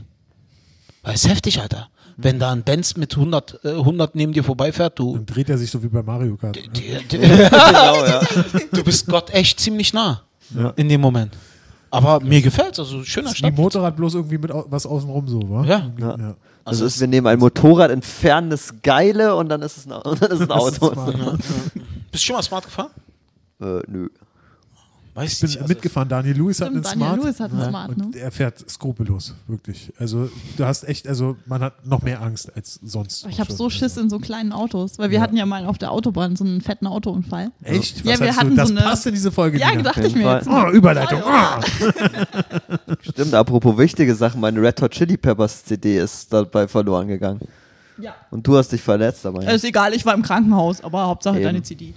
Weil 1.03 1.13
es 1.15 1.23
ist 1.25 1.29
heftig, 1.31 1.61
Alter. 1.61 1.89
Wenn 2.19 2.39
da 2.39 2.51
ein 2.51 2.63
Benz 2.63 2.97
mit 2.97 3.15
100, 3.15 3.59
äh, 3.63 3.73
100 3.73 4.15
neben 4.15 4.33
dir 4.33 4.43
vorbeifährt, 4.43 4.97
du, 4.97 5.13
Dann 5.15 5.25
dreht 5.27 5.49
er 5.49 5.57
sich 5.59 5.69
so 5.69 5.83
wie 5.83 5.87
bei 5.87 6.01
Mario 6.01 6.35
Kart. 6.35 6.55
ne? 6.55 6.63
die, 6.69 6.97
die, 7.11 7.17
genau, 7.19 8.05
ja. 8.05 8.21
du 8.71 8.83
bist 8.83 9.05
Gott 9.05 9.29
echt 9.33 9.59
ziemlich 9.59 9.93
nah 9.93 10.23
in 10.77 10.89
dem 10.89 11.01
Moment. 11.01 11.37
Aber 11.91 12.19
mir 12.19 12.41
gefällt's, 12.41 12.79
also 12.79 13.03
schöner 13.03 13.29
Wie 13.31 13.35
Stadt. 13.35 13.55
Motorrad 13.55 13.95
bloß 13.95 14.15
irgendwie 14.15 14.39
mit 14.39 14.51
was 14.51 14.85
außenrum 14.87 15.27
so, 15.27 15.39
wa? 15.47 15.63
Ja. 15.63 15.91
Ja. 15.99 16.17
ja. 16.17 16.35
Also 16.65 16.85
ist, 16.85 16.99
wir 16.99 17.07
nehmen 17.07 17.27
ein 17.27 17.37
Motorrad, 17.39 17.91
entfernen 17.91 18.49
das 18.49 18.73
Geile 18.81 19.35
und 19.35 19.47
dann 19.49 19.61
ist 19.61 19.77
es 19.77 19.85
ein, 19.85 19.91
dann 20.03 20.13
ist 20.15 20.21
es 20.21 20.41
ein 20.41 20.47
Das 20.49 20.67
ist 20.71 20.81
Auto. 20.81 20.91
smart. 20.93 21.37
Bist 22.11 22.23
du 22.23 22.25
schon 22.27 22.35
mal 22.35 22.41
Smart 22.43 22.65
gefahren? 22.65 22.89
Äh, 23.61 23.79
nö. 23.87 24.09
Weiß 25.17 25.33
Ich 25.33 25.39
bin 25.39 25.49
nicht. 25.49 25.57
also- 25.61 25.67
mitgefahren. 25.69 26.07
Daniel 26.09 26.37
Lewis 26.37 26.61
hat 26.61 26.67
einen 26.67 26.83
Stimmt, 26.83 26.85
Daniel 27.01 27.07
Smart. 27.07 27.23
Lewis 27.23 27.39
hat 27.39 27.51
einen 27.51 27.69
Smart, 27.69 27.89
Und 27.89 28.13
ne? 28.13 28.19
er 28.19 28.31
fährt 28.31 28.69
skrupellos, 28.69 29.33
wirklich. 29.47 29.91
Also 29.97 30.29
du 30.57 30.63
hast 30.65 30.83
echt, 30.87 31.07
also 31.07 31.35
man 31.47 31.61
hat 31.61 31.85
noch 31.87 32.03
mehr 32.03 32.21
Angst 32.21 32.55
als 32.55 32.79
sonst. 32.83 33.25
Ich 33.27 33.39
habe 33.39 33.51
so 33.51 33.69
Schiss 33.71 33.97
in 33.97 34.11
so 34.11 34.19
kleinen 34.19 34.51
Autos, 34.51 34.99
weil 34.99 35.09
wir 35.09 35.17
Ja. 35.17 35.23
hatten 35.23 35.35
ja 35.35 35.47
mal 35.47 35.65
auf 35.65 35.79
der 35.79 35.91
Autobahn 35.91 36.35
so 36.35 36.43
einen 36.43 36.61
fetten 36.61 36.85
Autounfall. 36.85 37.49
Echt? 37.63 38.05
Ja, 38.05 38.13
Was 38.13 38.19
wir 38.19 38.27
hast 38.27 38.37
hatten 38.37 38.49
du? 38.51 38.55
Das 38.57 38.69
so 38.69 38.75
eine- 38.75 38.83
passt 38.85 39.05
in 39.07 39.13
diese 39.15 39.31
Folge 39.31 39.57
Ja, 39.57 39.75
dachte 39.81 40.05
ich 40.05 40.13
mir 40.15 40.35
jetzt. 40.35 40.47
Oh, 40.47 40.69
Überleitung. 40.69 41.21
Ah. 41.25 41.61
Stimmt, 43.01 43.33
apropos 43.33 43.77
wichtige 43.77 44.13
Sachen, 44.15 44.39
meine 44.41 44.61
Red 44.61 44.81
Hot 44.81 44.91
Chili 44.91 45.17
Peppers 45.17 45.63
CD 45.65 45.97
ist 45.99 46.31
dabei 46.31 46.67
verloren 46.67 47.07
gegangen. 47.07 47.39
Ja. 47.99 48.13
Und 48.29 48.45
du 48.45 48.55
hast 48.55 48.71
dich 48.71 48.81
verletzt 48.81 49.25
dabei. 49.25 49.51
Ist 49.51 49.63
egal, 49.65 49.93
ich 49.93 50.05
war 50.05 50.13
im 50.13 50.21
Krankenhaus, 50.21 50.83
aber 50.83 51.07
Hauptsache 51.07 51.37
Eben. 51.37 51.45
deine 51.45 51.63
CD. 51.63 51.95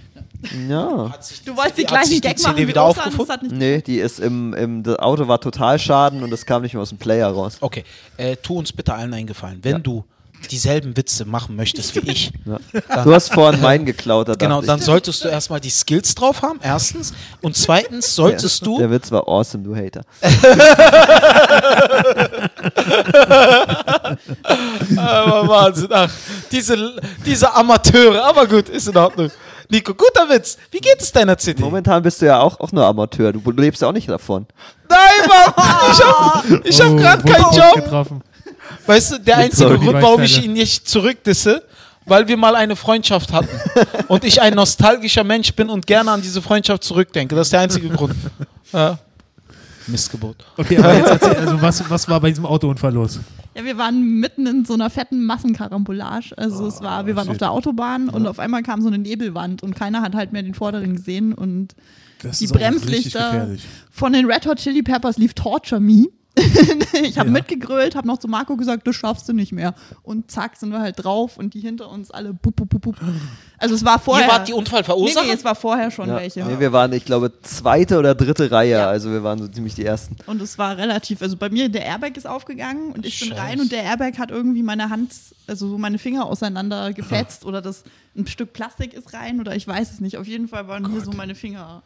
Ja. 0.67 1.13
Du 1.45 1.55
wolltest 1.55 1.77
die 1.77 1.81
hat 1.83 1.87
gleichen 1.87 2.05
sich 2.09 2.21
die 2.21 2.27
Gag 2.27 2.37
CD 2.37 2.47
machen 2.47 2.57
wie 2.57 2.67
wieder 2.67 2.85
Ostern, 2.85 3.07
aufgefunden? 3.07 3.47
nicht 3.47 3.57
Nee, 3.57 3.81
die 3.81 3.99
ist 3.99 4.19
im, 4.19 4.53
im 4.53 4.83
das 4.83 4.97
Auto 4.99 5.27
war 5.27 5.39
total 5.39 5.79
schaden 5.79 6.23
und 6.23 6.31
es 6.31 6.45
kam 6.45 6.61
nicht 6.61 6.73
mehr 6.73 6.81
aus 6.81 6.89
dem 6.89 6.97
Player 6.97 7.27
raus. 7.27 7.57
Okay, 7.61 7.83
äh, 8.17 8.35
tu 8.37 8.57
uns 8.57 8.71
bitte 8.71 8.93
allen 8.93 9.13
einen 9.13 9.27
Gefallen. 9.27 9.59
Wenn 9.61 9.83
du 9.83 10.03
dieselben 10.49 10.97
Witze 10.97 11.25
machen 11.25 11.55
möchtest 11.55 11.95
wie 11.95 12.11
ich, 12.11 12.31
Ja. 12.45 12.59
Du 13.03 13.13
hast 13.13 13.33
vorhin 13.33 13.61
meinen 13.61 13.85
geklaut, 13.85 14.27
da 14.27 14.33
genau, 14.33 14.61
dann 14.61 14.79
ich, 14.79 14.85
solltest 14.85 15.23
du 15.23 15.27
erstmal 15.27 15.59
die 15.59 15.69
Skills 15.69 16.15
drauf 16.15 16.41
haben, 16.41 16.59
erstens. 16.61 17.13
Und 17.41 17.55
zweitens 17.55 18.15
solltest 18.15 18.65
du 18.65 18.79
Der 18.79 18.89
Witz 18.89 19.11
war 19.11 19.27
awesome, 19.27 19.63
du 19.63 19.75
Hater. 19.75 20.01
Aber 24.97 25.47
Wahnsinn, 25.47 25.87
ach, 25.91 26.11
diese, 26.51 26.95
diese 27.25 27.53
Amateure, 27.53 28.23
aber 28.23 28.47
gut, 28.47 28.69
ist 28.69 28.87
in 28.87 28.97
Ordnung. 28.97 29.31
Nico, 29.71 29.93
guter 29.93 30.27
Witz. 30.29 30.57
Wie 30.69 30.79
geht 30.79 31.01
es 31.01 31.13
deiner 31.13 31.37
CD? 31.37 31.61
Momentan 31.61 32.03
bist 32.03 32.21
du 32.21 32.25
ja 32.25 32.41
auch, 32.41 32.59
auch 32.59 32.73
nur 32.73 32.85
Amateur. 32.85 33.31
Du 33.31 33.51
lebst 33.51 33.81
ja 33.81 33.87
auch 33.87 33.93
nicht 33.93 34.09
davon. 34.09 34.45
Nein, 34.89 34.99
Mann, 35.29 35.53
ich 35.91 36.03
hab, 36.03 36.65
ich 36.65 36.81
hab 36.81 36.89
Oh, 36.89 36.95
grad 36.97 37.23
wurde 37.23 37.33
keinen 37.33 37.53
Job. 37.55 37.75
Getroffen. 37.75 38.21
Weißt 38.85 39.11
du, 39.13 39.17
der 39.19 39.37
einzige 39.37 39.79
Grund, 39.79 40.01
warum 40.01 40.21
ich 40.23 40.43
ihn 40.43 40.53
nicht 40.53 40.89
zurückdisse, 40.89 41.63
weil 42.05 42.27
wir 42.27 42.35
mal 42.35 42.55
eine 42.57 42.75
Freundschaft 42.75 43.31
hatten. 43.31 43.47
Und 44.09 44.25
ich 44.25 44.41
ein 44.41 44.55
nostalgischer 44.55 45.23
Mensch 45.23 45.53
bin 45.53 45.69
und 45.69 45.87
gerne 45.87 46.11
an 46.11 46.21
diese 46.21 46.41
Freundschaft 46.41 46.83
zurückdenke. 46.83 47.33
Das 47.35 47.47
ist 47.47 47.53
der 47.53 47.61
einzige 47.61 47.87
Grund. 47.89 48.15
Ja. 48.73 48.97
Missgebot. 49.87 50.37
Okay, 50.57 50.77
aber 50.77 50.93
jetzt 50.95 51.09
erzähl, 51.09 51.35
also 51.35 51.61
was, 51.61 51.89
was 51.89 52.07
war 52.09 52.19
bei 52.19 52.29
diesem 52.29 52.45
Autounfall 52.45 52.93
los? 52.93 53.19
Ja, 53.55 53.65
wir 53.65 53.77
waren 53.77 54.19
mitten 54.19 54.47
in 54.47 54.65
so 54.65 54.73
einer 54.73 54.89
fetten 54.89 55.25
Massenkarambolage. 55.25 56.37
Also 56.37 56.67
es 56.67 56.81
war, 56.81 57.05
wir 57.05 57.15
waren 57.15 57.25
shit. 57.25 57.31
auf 57.31 57.37
der 57.37 57.51
Autobahn 57.51 58.09
und 58.09 58.25
auf 58.27 58.39
einmal 58.39 58.63
kam 58.63 58.81
so 58.81 58.87
eine 58.87 58.97
Nebelwand 58.97 59.61
und 59.63 59.75
keiner 59.75 60.01
hat 60.01 60.15
halt 60.15 60.31
mehr 60.31 60.43
den 60.43 60.53
Vorderen 60.53 60.95
gesehen 60.95 61.33
und 61.33 61.75
Das 62.21 62.39
die 62.39 62.47
Bremslichter 62.47 63.31
gefährlich. 63.31 63.63
von 63.89 64.13
den 64.13 64.25
Red 64.25 64.45
Hot 64.45 64.59
Chili 64.59 64.83
Peppers 64.83 65.17
lief 65.17 65.33
Torture 65.33 65.81
Me. 65.81 66.05
ich 67.03 67.17
habe 67.17 67.27
Ja. 67.27 67.33
mitgegrölt, 67.33 67.95
habe 67.95 68.07
noch 68.07 68.17
zu 68.17 68.27
Marco 68.29 68.55
gesagt, 68.55 68.87
das 68.87 68.95
schaffst 68.95 69.27
du 69.27 69.33
nicht 69.33 69.51
mehr. 69.51 69.73
Und 70.01 70.31
zack, 70.31 70.55
sind 70.55 70.71
wir 70.71 70.79
halt 70.79 71.03
drauf 71.03 71.37
und 71.37 71.53
die 71.53 71.59
hinter 71.59 71.89
uns 71.89 72.09
alle 72.09 72.33
bup, 72.33 72.55
bup, 72.55 72.69
bup. 72.81 72.95
Also 73.57 73.75
es 73.75 73.83
war 73.83 73.99
vorher. 73.99 74.25
Ihr 74.27 74.31
wart 74.31 74.47
die 74.47 74.53
nee, 74.53 74.57
Unfallverursacher? 74.57 75.27
nee, 75.27 75.33
es 75.33 75.43
war 75.43 75.55
vorher 75.55 75.91
schon 75.91 76.07
Ja. 76.07 76.15
welche. 76.15 76.45
Nee, 76.45 76.59
wir 76.59 76.71
waren, 76.71 76.93
ich 76.93 77.03
glaube, 77.05 77.33
zweite 77.41 77.99
oder 77.99 78.15
dritte 78.15 78.49
Reihe. 78.49 78.71
Ja. 78.71 78.87
Also 78.87 79.11
wir 79.11 79.23
waren 79.23 79.39
so 79.39 79.47
ziemlich 79.49 79.75
die 79.75 79.83
ersten. 79.85 80.15
Und 80.25 80.41
es 80.41 80.57
war 80.57 80.77
relativ, 80.77 81.21
also 81.21 81.35
bei 81.35 81.49
mir, 81.49 81.67
der 81.69 81.83
Airbag 81.85 82.15
ist 82.15 82.27
aufgegangen 82.27 82.93
und 82.93 83.05
ich 83.05 83.19
bin 83.19 83.29
Scheiße. 83.29 83.41
rein 83.41 83.59
und 83.59 83.71
der 83.71 83.83
Airbag 83.83 84.17
hat 84.17 84.31
irgendwie 84.31 84.63
meine 84.63 84.89
Hand, 84.89 85.13
also 85.47 85.67
so 85.69 85.77
meine 85.77 85.99
Finger 85.99 86.25
auseinander 86.25 86.93
gefetzt 86.93 87.45
oder 87.45 87.61
das 87.61 87.83
ein 88.15 88.25
Stück 88.27 88.53
Plastik 88.53 88.93
ist 88.93 89.13
rein 89.13 89.39
oder 89.41 89.55
ich 89.55 89.67
weiß 89.67 89.91
es 89.91 89.99
nicht. 89.99 90.17
Auf 90.17 90.27
jeden 90.27 90.47
Fall 90.47 90.67
waren 90.67 90.89
hier 90.91 91.01
so 91.01 91.11
meine 91.11 91.35
Finger, 91.35 91.83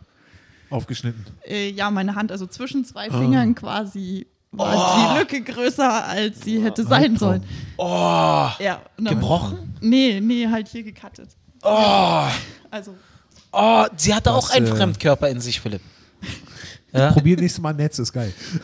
Aufgeschnitten. 0.70 1.26
äh, 1.48 1.70
ja, 1.70 1.92
meine 1.92 2.16
Hand, 2.16 2.32
also 2.32 2.48
zwischen 2.48 2.86
zwei 2.86 3.10
Ah. 3.12 3.20
Fingern 3.20 3.54
quasi 3.56 4.26
war 4.28 4.35
Oh. 4.58 4.66
die 5.14 5.20
Lücke 5.20 5.42
größer, 5.42 6.06
als 6.08 6.42
sie 6.42 6.62
hätte 6.64 6.84
sein 6.86 7.18
sollen. 7.18 7.44
Oh, 7.78 8.48
Ja, 8.60 8.80
dann- 8.98 9.06
gebrochen? 9.16 9.76
Nee, 9.82 10.20
nee, 10.22 10.48
halt 10.50 10.68
hier 10.68 10.84
gecuttet. 10.84 11.30
Oh, 11.64 12.24
Also, 12.72 12.94
oh, 13.52 13.86
sie 13.98 14.14
hatte 14.14 14.30
Das, 14.30 14.34
auch 14.36 14.50
einen 14.52 14.68
äh, 14.68 14.76
Fremdkörper 14.76 15.30
in 15.30 15.40
sich, 15.42 15.60
Philipp. 15.60 15.82
Ja? 16.94 17.12
Probier 17.12 17.36
nächstes 17.38 17.62
Mal 17.62 17.72
ein 17.72 17.76
Netz, 17.76 18.00
ist 18.00 18.14
geil. 18.14 18.34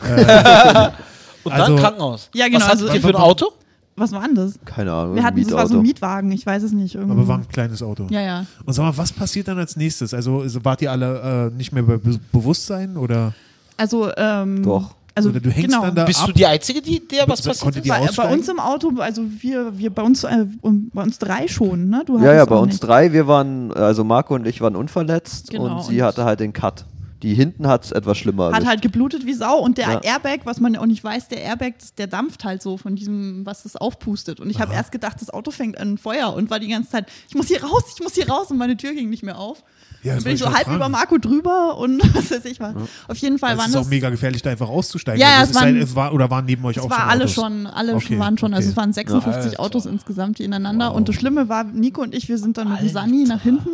Und 1.44 1.52
Also- 1.52 1.74
dann 1.74 1.76
Krankenhaus. 1.76 2.30
Ja, 2.34 2.46
genau, 2.46 2.60
Was 2.60 2.64
hattet 2.68 2.82
also- 2.82 2.94
ihr 2.94 3.00
für 3.00 3.08
ein 3.08 3.16
Auto? 3.16 3.52
was 3.94 4.10
war 4.12 4.22
denn 4.22 4.34
das? 4.34 4.54
Keine 4.64 4.90
Ahnung. 4.90 5.14
Wir 5.16 5.22
hatten, 5.22 5.42
das 5.42 5.52
war 5.52 5.66
so 5.66 5.74
Mietauto. 5.74 5.78
ein 5.78 5.82
Mietwagen, 5.82 6.32
ich 6.32 6.46
weiß 6.46 6.62
es 6.62 6.72
nicht. 6.72 6.94
Irgendwie. 6.94 7.12
Aber 7.12 7.28
war 7.28 7.38
ein 7.38 7.46
kleines 7.48 7.82
Auto. 7.82 8.06
ja, 8.10 8.20
ja. 8.22 8.46
Und 8.64 8.72
sag 8.72 8.84
mal, 8.84 8.96
was 8.96 9.12
passiert 9.12 9.48
dann 9.48 9.58
als 9.58 9.76
nächstes? 9.76 10.14
Also, 10.14 10.40
also 10.40 10.64
wart 10.64 10.80
ihr 10.80 10.90
alle 10.90 11.50
äh, 11.52 11.56
nicht 11.56 11.72
mehr 11.72 11.82
bei 11.82 11.98
Be 11.98 12.18
Bewusstsein 12.32 12.96
oder, 12.96 13.34
Also, 13.76 14.10
ähm, 14.16 14.62
Doch. 14.62 14.94
Also, 15.14 15.28
oder 15.30 15.40
du 15.40 15.50
hängst 15.50 15.68
genau. 15.70 15.82
dann 15.82 15.94
da 15.94 16.04
Bist 16.04 16.20
ab? 16.20 16.26
du 16.28 16.32
die 16.32 16.46
Einzige, 16.46 16.80
die, 16.80 17.06
der 17.06 17.28
was 17.28 17.42
passiert 17.42 17.76
ist? 17.76 17.86
bei, 17.88 18.08
bei 18.16 18.32
uns 18.32 18.48
im 18.48 18.58
Auto, 18.58 18.92
also 18.98 19.22
wir, 19.40 19.76
wir 19.78 19.90
bei 19.90 20.02
uns, 20.02 20.24
äh, 20.24 20.46
bei 20.62 21.02
uns 21.02 21.18
drei 21.18 21.48
schon, 21.48 21.88
ne? 21.90 22.02
Du 22.06 22.18
Ja, 22.18 22.32
ja, 22.32 22.44
bei 22.46 22.56
uns 22.56 22.72
nicht. 22.74 22.80
drei, 22.84 23.12
wir 23.12 23.26
waren, 23.26 23.72
also 23.74 24.04
Marco 24.04 24.34
und 24.34 24.46
ich 24.46 24.60
waren 24.60 24.74
unverletzt 24.76 25.50
Genau, 25.50 25.76
und 25.78 25.84
sie 25.84 26.00
und- 26.00 26.06
hatte 26.06 26.24
halt 26.24 26.40
den 26.40 26.52
Cut. 26.52 26.86
Die 27.22 27.34
hinten 27.34 27.66
hat 27.66 27.84
es 27.84 27.92
etwas 27.92 28.18
schlimmer 28.18 28.46
Hat 28.46 28.52
erwischt. 28.54 28.68
halt 28.68 28.82
geblutet 28.82 29.24
wie 29.26 29.32
Sau 29.34 29.58
und 29.58 29.78
der 29.78 29.88
Ja. 29.92 30.00
Airbag, 30.00 30.40
was 30.44 30.60
man 30.60 30.76
auch 30.76 30.86
nicht 30.86 31.02
weiß, 31.04 31.28
der 31.28 31.40
Airbag, 31.42 31.74
der 31.98 32.06
dampft 32.08 32.44
halt 32.44 32.62
so 32.62 32.76
von 32.76 32.96
diesem, 32.96 33.46
was 33.46 33.62
das 33.62 33.76
aufpustet. 33.76 34.40
Und 34.40 34.50
ich 34.50 34.60
habe 34.60 34.74
erst 34.74 34.92
gedacht, 34.92 35.20
das 35.20 35.30
Auto 35.30 35.50
fängt 35.50 35.78
an 35.78 35.98
Feuer 35.98 36.34
und 36.34 36.50
war 36.50 36.58
die 36.58 36.68
ganze 36.68 36.90
Zeit, 36.90 37.06
ich 37.28 37.34
muss 37.34 37.46
hier 37.48 37.62
raus, 37.62 37.84
ich 37.96 38.02
muss 38.02 38.14
hier 38.14 38.28
raus 38.28 38.50
und 38.50 38.58
meine 38.58 38.76
Tür 38.76 38.92
ging 38.94 39.08
nicht 39.10 39.22
mehr 39.22 39.38
auf. 39.38 39.62
Ja, 40.02 40.16
Dann 40.16 40.24
bin 40.24 40.34
ich 40.34 40.40
so 40.40 40.46
halb 40.46 40.64
grad 40.64 40.66
über 40.74 40.78
fragen. 40.78 40.90
Marco 40.92 41.18
drüber 41.18 41.78
und 41.78 42.00
was 42.16 42.30
weiß 42.32 42.44
ich 42.46 42.58
was. 42.58 42.74
Auf 43.06 43.16
jeden 43.18 43.38
Fall 43.38 43.52
Es 43.52 43.58
waren 43.58 43.66
ist 43.68 43.74
das. 43.76 43.86
auch 43.86 43.90
mega 43.90 44.10
gefährlich, 44.10 44.42
da 44.42 44.50
einfach 44.50 44.68
auszusteigen. 44.68 45.20
Ja, 45.20 45.28
ja, 45.28 45.32
Also 45.38 45.50
es 45.50 45.56
ist 45.56 45.62
waren- 45.62 45.68
ein- 45.76 45.80
es 45.82 45.94
war, 45.94 46.12
oder 46.12 46.28
waren 46.28 46.44
neben 46.44 46.64
euch 46.64 46.76
Es 46.76 46.82
auch 46.82 46.90
war 46.90 46.98
schon 47.02 47.08
alle 47.08 47.22
Autos? 47.24 47.34
schon, 47.34 47.66
alle 47.68 47.94
Okay, 47.94 48.18
waren 48.18 48.36
schon, 48.36 48.52
also 48.52 48.66
okay. 48.66 48.70
es 48.72 48.76
waren 48.76 48.92
56 48.92 49.50
Alter. 49.52 49.60
Autos 49.60 49.86
insgesamt, 49.86 50.40
die 50.40 50.44
ineinander. 50.44 50.88
Wow. 50.90 50.96
Und 50.96 51.08
das 51.08 51.14
Schlimme 51.14 51.48
war, 51.48 51.62
Nico 51.62 52.02
und 52.02 52.16
ich, 52.16 52.28
wir 52.28 52.36
sind 52.38 52.58
dann 52.58 52.68
mit 52.72 52.80
dem 52.80 52.88
Sani 52.88 53.24
nach 53.28 53.42
hinten 53.42 53.68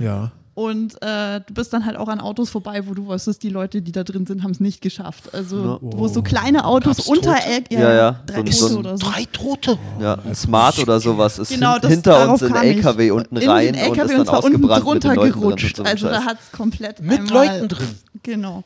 Ja. 0.00 0.32
Und 0.54 0.94
äh, 1.02 1.40
du 1.46 1.52
bist 1.54 1.72
dann 1.72 1.84
halt 1.84 1.96
auch 1.96 2.08
an 2.08 2.20
Autos 2.20 2.48
vorbei, 2.50 2.82
wo 2.86 2.94
du 2.94 3.06
wusstest, 3.06 3.42
die 3.42 3.48
Leute, 3.48 3.82
die 3.82 3.90
da 3.92 4.04
drin 4.04 4.24
sind, 4.26 4.42
haben 4.44 4.52
es 4.52 4.60
nicht 4.60 4.80
geschafft. 4.80 5.34
Also 5.34 5.56
Ja. 5.64 5.78
wo 5.80 6.06
so 6.08 6.22
kleine 6.22 6.64
Autos 6.64 6.96
Gab's 6.98 7.08
unter 7.08 7.34
Tote? 7.36 7.46
El- 7.46 7.64
Ja, 7.80 7.92
ja, 7.94 8.20
drei 8.26 8.34
so 8.34 8.40
ein- 8.40 8.44
Tote 8.44 8.52
so 8.56 8.66
ein 8.68 8.76
oder 8.76 8.98
so. 8.98 9.06
Drei 9.10 9.24
Tote. 9.32 9.78
Ja, 10.00 10.14
ein 10.24 10.34
Smart 10.34 10.78
oder 10.78 11.00
sowas 11.00 11.38
ist 11.38 11.48
Genau, 11.50 11.78
das, 11.78 11.90
hinter 11.90 12.30
uns 12.30 12.42
in 12.42 12.48
ich. 12.54 12.62
LKW 12.76 13.10
unten 13.10 13.36
in 13.36 13.48
rein 13.48 13.66
den 13.72 13.74
und 13.74 13.80
LKW 13.80 14.02
ist 14.12 14.18
dann 14.18 14.26
zwar 14.26 14.44
unten 14.44 14.64
ausgebrannt 14.70 14.84
mit 14.94 15.04
den 15.04 15.10
drunter 15.10 15.20
drin. 15.20 15.32
gerutscht. 15.32 15.76
so 15.76 15.82
einem 15.82 15.92
Also 15.92 16.08
da 16.08 16.24
hat 16.24 16.38
es 16.40 16.56
komplett 16.56 17.00
Mit 17.02 17.18
einmal, 17.18 17.46
Leuten 17.48 17.68
drin. 17.68 17.88
Genau. 18.22 18.62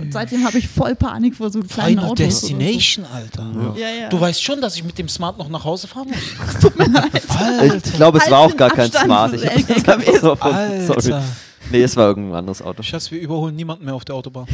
Und 0.00 0.12
seitdem 0.12 0.46
habe 0.46 0.56
ich 0.56 0.66
voll 0.66 0.94
Panik 0.94 1.34
vor 1.36 1.50
so 1.50 1.60
kleinen 1.60 1.90
Final 1.98 2.04
Autos. 2.06 2.16
Destination, 2.40 3.04
Alter. 3.12 3.44
So. 3.52 3.78
Ja, 3.78 3.88
ja. 3.88 4.08
Du 4.08 4.18
weißt 4.18 4.42
schon, 4.42 4.60
dass 4.62 4.76
ich 4.76 4.84
mit 4.84 4.96
dem 4.98 5.08
Smart 5.08 5.36
noch 5.36 5.48
nach 5.50 5.64
Hause 5.64 5.88
fahren 5.88 6.08
muss. 6.08 6.72
Ich 7.84 7.92
glaube, 7.94 8.18
es 8.18 8.24
Halt 8.24 8.32
war 8.32 8.38
auch 8.40 8.48
den 8.48 8.56
gar 8.56 8.70
kein 8.70 8.90
Smart. 8.90 9.34
Ich 9.34 9.44
hab's 9.44 9.56
LKWs. 9.70 9.88
einfach 9.88 10.20
so 10.20 10.32
Alter. 10.40 10.91
Sorry. 11.00 11.22
Nee, 11.70 11.82
es 11.82 11.96
war 11.96 12.08
irgendein 12.08 12.34
anderes 12.36 12.62
Auto. 12.62 12.82
Schatz, 12.82 13.10
wir 13.10 13.20
überholen 13.20 13.54
niemanden 13.56 13.84
mehr 13.84 13.94
auf 13.94 14.04
der 14.04 14.14
Autobahn. 14.14 14.46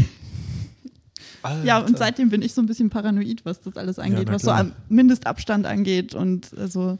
Alter. 1.42 1.64
Ja, 1.64 1.78
und 1.78 1.96
seitdem 1.96 2.30
bin 2.30 2.42
ich 2.42 2.52
so 2.52 2.60
ein 2.60 2.66
bisschen 2.66 2.90
paranoid, 2.90 3.44
was 3.44 3.60
das 3.60 3.76
alles 3.76 4.00
angeht, 4.00 4.24
na 4.26 4.34
was 4.34 4.42
so 4.42 4.52
Mindestabstand 4.88 5.66
angeht 5.66 6.12
und 6.14 6.52
also, 6.58 6.98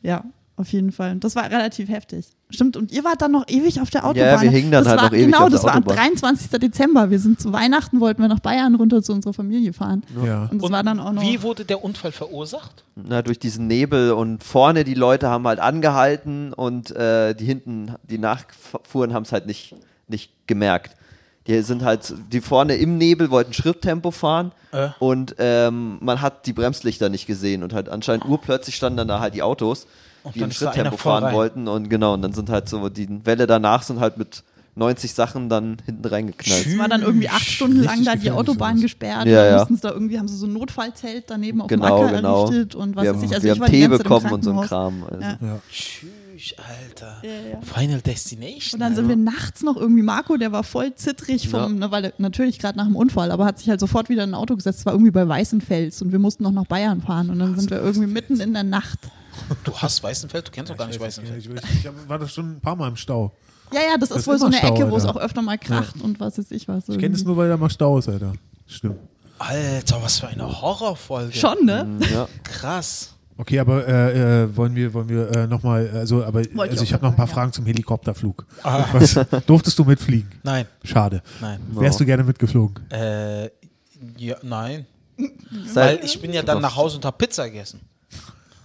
ja, 0.00 0.24
auf 0.58 0.68
jeden 0.72 0.92
Fall. 0.92 1.16
Das 1.16 1.36
war 1.36 1.44
relativ 1.50 1.88
heftig. 1.88 2.26
Stimmt, 2.50 2.76
und 2.76 2.90
ihr 2.92 3.04
wart 3.04 3.20
dann 3.22 3.32
noch 3.32 3.44
ewig 3.48 3.80
auf 3.80 3.90
der 3.90 4.04
Autobahn. 4.06 4.26
Ja, 4.26 4.40
wir 4.42 4.50
hingen 4.50 4.70
dann 4.70 4.84
das 4.84 4.90
halt 4.90 5.00
war, 5.02 5.08
noch 5.10 5.16
ewig 5.16 5.26
Genau, 5.26 5.38
auf 5.38 5.44
der 5.44 5.50
das 5.52 5.64
war 5.64 5.72
am 5.72 5.78
Autobahn. 5.78 5.96
23. 5.96 6.50
Dezember. 6.60 7.10
Wir 7.10 7.18
sind 7.18 7.40
zu 7.40 7.52
Weihnachten, 7.52 8.00
wollten 8.00 8.20
wir 8.22 8.28
nach 8.28 8.40
Bayern 8.40 8.74
runter 8.74 9.02
zu 9.02 9.12
unserer 9.12 9.34
Familie 9.34 9.72
fahren. 9.72 10.02
Ja. 10.24 10.42
Und 10.50 10.54
das 10.60 10.64
Und 10.64 10.72
war 10.72 10.82
dann 10.82 10.98
auch 11.00 11.12
noch. 11.12 11.22
Wie 11.22 11.42
wurde 11.42 11.64
der 11.64 11.82
Unfall 11.84 12.12
verursacht? 12.12 12.84
Na, 12.96 13.22
durch 13.22 13.38
diesen 13.38 13.66
Nebel 13.66 14.12
und 14.12 14.42
vorne 14.42 14.84
die 14.84 14.94
Leute 14.94 15.28
haben 15.28 15.46
halt 15.46 15.60
angehalten 15.60 16.52
und 16.52 16.90
äh, 16.96 17.34
die 17.34 17.44
hinten, 17.44 17.92
die 18.02 18.18
nachfuhren, 18.18 19.12
haben 19.14 19.22
es 19.24 19.32
halt 19.32 19.46
nicht, 19.46 19.74
nicht 20.08 20.32
gemerkt. 20.46 20.96
Die 21.46 21.62
sind 21.62 21.82
halt, 21.82 22.12
die 22.30 22.42
vorne 22.42 22.76
im 22.76 22.98
Nebel 22.98 23.30
wollten 23.30 23.54
Schritttempo 23.54 24.10
fahren 24.10 24.52
Äh. 24.70 24.88
und 24.98 25.34
ähm, 25.38 25.96
man 26.02 26.20
hat 26.20 26.44
die 26.44 26.52
Bremslichter 26.52 27.08
nicht 27.08 27.26
gesehen 27.26 27.62
und 27.62 27.72
halt 27.72 27.88
anscheinend 27.88 28.26
urplötzlich 28.26 28.76
standen 28.76 28.98
dann 28.98 29.08
da 29.08 29.20
halt 29.20 29.32
die 29.34 29.42
Autos, 29.42 29.86
die 30.34 30.40
im 30.40 30.50
Schritttempo 30.50 30.96
fahren 30.96 31.24
rein. 31.24 31.34
wollten 31.34 31.68
und 31.68 31.88
genau, 31.90 32.14
und 32.14 32.22
dann 32.22 32.32
sind 32.32 32.50
halt 32.50 32.68
so, 32.68 32.88
die 32.88 33.08
Welle 33.24 33.46
danach 33.46 33.82
sind 33.82 34.00
halt 34.00 34.18
mit 34.18 34.42
90 34.74 35.12
Sachen 35.12 35.48
dann 35.48 35.78
hinten 35.84 36.04
reingeknallt. 36.06 36.66
es 36.66 36.78
war 36.78 36.88
dann 36.88 37.02
irgendwie 37.02 37.28
acht 37.28 37.44
Stunden 37.44 37.82
lang 37.82 38.04
da 38.04 38.14
die 38.14 38.30
Autobahn 38.30 38.76
sowas. 38.76 38.82
gesperrt. 38.82 39.26
Ja, 39.26 39.44
ja. 39.44 39.66
da 39.82 39.90
irgendwie, 39.90 40.18
haben 40.18 40.28
sie 40.28 40.36
so 40.36 40.46
ein 40.46 40.52
Notfallzelt 40.52 41.24
daneben 41.26 41.62
auf 41.62 41.66
Genau, 41.66 41.84
dem 41.98 42.06
Acker 42.06 42.16
genau. 42.16 42.44
errichtet 42.44 42.74
und 42.76 42.94
was 42.94 43.02
wir 43.04 43.10
weiß 43.10 43.16
haben, 43.16 43.24
ich. 43.24 43.34
Also 43.34 43.44
wir 43.44 43.52
ich 43.54 43.60
haben 43.60 43.70
Tee 43.70 43.88
bekommen 43.88 44.32
und 44.32 44.44
so 44.44 44.52
ein. 44.52 44.60
Kram. 44.66 45.02
Also. 45.10 45.20
Ja. 45.20 45.36
Ja. 45.40 45.58
Tschüss, 45.68 46.54
Alter. 46.58 47.16
Ja, 47.24 47.30
ja. 47.50 47.60
Final 47.60 48.00
Destination. 48.02 48.74
Und 48.74 48.80
dann 48.80 48.94
sind 48.94 49.08
wir 49.08 49.16
nachts 49.16 49.62
noch 49.64 49.76
irgendwie, 49.76 50.02
Marco, 50.02 50.36
der 50.36 50.52
war 50.52 50.62
voll 50.62 50.94
zittrig 50.94 51.48
vom, 51.48 51.60
Ja. 51.60 51.68
ne, 51.86 51.90
weil 51.90 52.04
er 52.04 52.12
natürlich 52.18 52.60
gerade 52.60 52.78
nach 52.78 52.86
dem 52.86 52.94
Unfall, 52.94 53.32
aber 53.32 53.46
hat 53.46 53.58
sich 53.58 53.68
halt 53.68 53.80
sofort 53.80 54.08
wieder 54.08 54.22
in 54.22 54.30
ein 54.30 54.34
Auto 54.34 54.54
gesetzt, 54.54 54.86
war 54.86 54.92
irgendwie 54.92 55.10
bei 55.10 55.26
Weißenfels 55.26 56.02
und 56.02 56.12
wir 56.12 56.20
mussten 56.20 56.44
noch 56.44 56.52
nach 56.52 56.66
Bayern 56.66 57.02
fahren 57.02 57.30
und 57.30 57.40
dann 57.40 57.58
sind 57.58 57.70
wir 57.72 57.80
irgendwie 57.82 58.06
mitten 58.06 58.38
in 58.38 58.52
der 58.52 58.62
Nacht. 58.62 59.00
Du 59.64 59.72
hast 59.76 60.02
Weißenfeld, 60.02 60.48
du 60.48 60.50
kennst 60.50 60.70
doch 60.70 60.76
gar 60.76 60.86
nicht 60.86 60.96
Ich, 60.96 61.00
weiß 61.00 61.18
Weißenfeld. 61.18 61.46
ich, 61.46 61.50
ich, 61.50 61.84
ich 61.84 62.08
war 62.08 62.18
doch 62.18 62.28
schon 62.28 62.52
ein 62.56 62.60
paar 62.60 62.76
Mal 62.76 62.88
im 62.88 62.96
Stau. 62.96 63.32
Ja, 63.72 63.80
ja, 63.80 63.98
das, 63.98 64.08
Das 64.10 64.18
ist 64.18 64.26
wohl 64.26 64.34
ist 64.34 64.40
so 64.40 64.46
eine 64.46 64.56
Stau, 64.56 64.74
Ecke, 64.74 64.90
wo 64.90 64.96
es 64.96 65.04
auch 65.04 65.16
öfter 65.16 65.42
mal 65.42 65.58
kracht 65.58 66.00
und 66.00 66.18
was 66.20 66.38
weiß 66.38 66.50
ich 66.52 66.68
was. 66.68 66.88
Ich 66.88 66.98
kenne 66.98 67.14
es 67.14 67.24
nur, 67.24 67.36
weil 67.36 67.48
da 67.48 67.56
mal 67.56 67.68
Stau 67.70 67.98
ist, 67.98 68.08
Alter. 68.08 68.32
Stimmt. 68.66 68.96
Alter, 69.38 70.02
was 70.02 70.18
für 70.20 70.28
eine 70.28 70.60
Horrorfolge. 70.62 71.32
Schon, 71.32 71.64
ne? 71.64 71.86
Ja. 72.12 72.28
Krass. 72.42 73.14
Okay, 73.36 73.60
aber 73.60 73.86
äh, 73.86 74.42
äh, 74.42 74.56
wollen 74.56 74.74
wir, 74.74 74.92
wollen 74.94 75.08
wir 75.08 75.30
äh, 75.30 75.46
nochmal, 75.46 75.88
also, 75.94 76.24
aber 76.24 76.42
also 76.56 76.82
ich 76.82 76.92
habe 76.92 77.04
noch 77.04 77.12
ein 77.12 77.16
paar 77.16 77.28
ja. 77.28 77.32
Fragen 77.34 77.52
zum 77.52 77.64
Helikopterflug. 77.66 78.44
Ah. 78.64 78.84
Was, 78.92 79.14
durftest 79.46 79.78
du 79.78 79.84
mitfliegen? 79.84 80.28
Nein, 80.42 80.66
Schade. 80.82 81.22
nein. 81.40 81.60
Wärst 81.70 82.00
du 82.00 82.04
gerne 82.04 82.24
mitgeflogen? 82.24 82.90
Äh, 82.90 83.44
ja, 84.16 84.36
nein. 84.42 84.86
Seit- 85.66 86.00
Weil 86.00 86.04
ich 86.04 86.20
bin 86.20 86.32
ja 86.32 86.42
dann 86.42 86.60
nach 86.60 86.74
Hause 86.74 86.96
und 86.96 87.04
habe 87.04 87.16
Pizza 87.16 87.44
gegessen. 87.48 87.80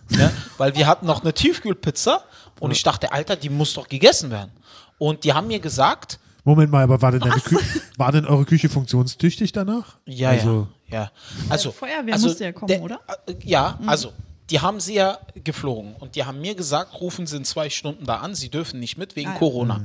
Ja? 0.10 0.32
Weil 0.58 0.76
wir 0.76 0.88
hatten 0.88 1.06
noch 1.06 1.22
eine 1.22 1.34
Tiefkühlpizza 1.34 2.24
und 2.60 2.72
ich 2.72 2.84
dachte, 2.84 3.12
Alter, 3.12 3.36
die 3.36 3.50
muss 3.50 3.74
doch 3.74 3.88
gegessen 3.88 4.30
werden. 4.32 4.52
Und 4.98 5.24
die 5.24 5.34
haben 5.34 5.48
mir 5.48 5.60
gesagt, 5.60 6.20
Moment 6.46 6.72
mal, 6.72 6.84
aber 6.84 7.02
war 7.02 7.12
denn, 7.12 7.22
deine 7.22 7.40
Kü 7.40 7.58
war 7.98 8.12
denn 8.12 8.26
eure 8.26 8.46
Küche 8.46 8.68
funktionstüchtig 8.70 9.52
danach? 9.54 9.98
ja, 10.06 10.30
also, 10.30 10.68
ja, 10.90 11.04
ja. 11.04 11.12
Also, 11.50 11.72
Feuerwehr 11.72 12.14
also 12.14 12.28
musste 12.28 12.44
ja 12.44 12.52
kommen, 12.52 12.68
der- 12.68 12.82
oder? 12.82 13.00
äh, 13.28 13.34
Ja, 13.46 13.80
also, 13.88 14.12
die 14.50 14.60
haben 14.60 14.80
sie 14.82 14.96
ja 14.96 15.18
geflogen 15.44 15.96
und 16.00 16.16
die 16.16 16.26
haben 16.26 16.42
mir 16.42 16.54
gesagt, 16.54 17.00
rufen 17.00 17.26
sie 17.28 17.38
in 17.38 17.46
zwei 17.46 17.70
Stunden 17.70 18.06
da 18.06 18.18
an, 18.18 18.36
sie 18.36 18.50
dürfen 18.50 18.80
nicht 18.82 18.98
mit 18.98 19.16
wegen 19.16 19.30
Ah, 19.30 19.34
ja. 19.34 19.40
Corona. 19.40 19.84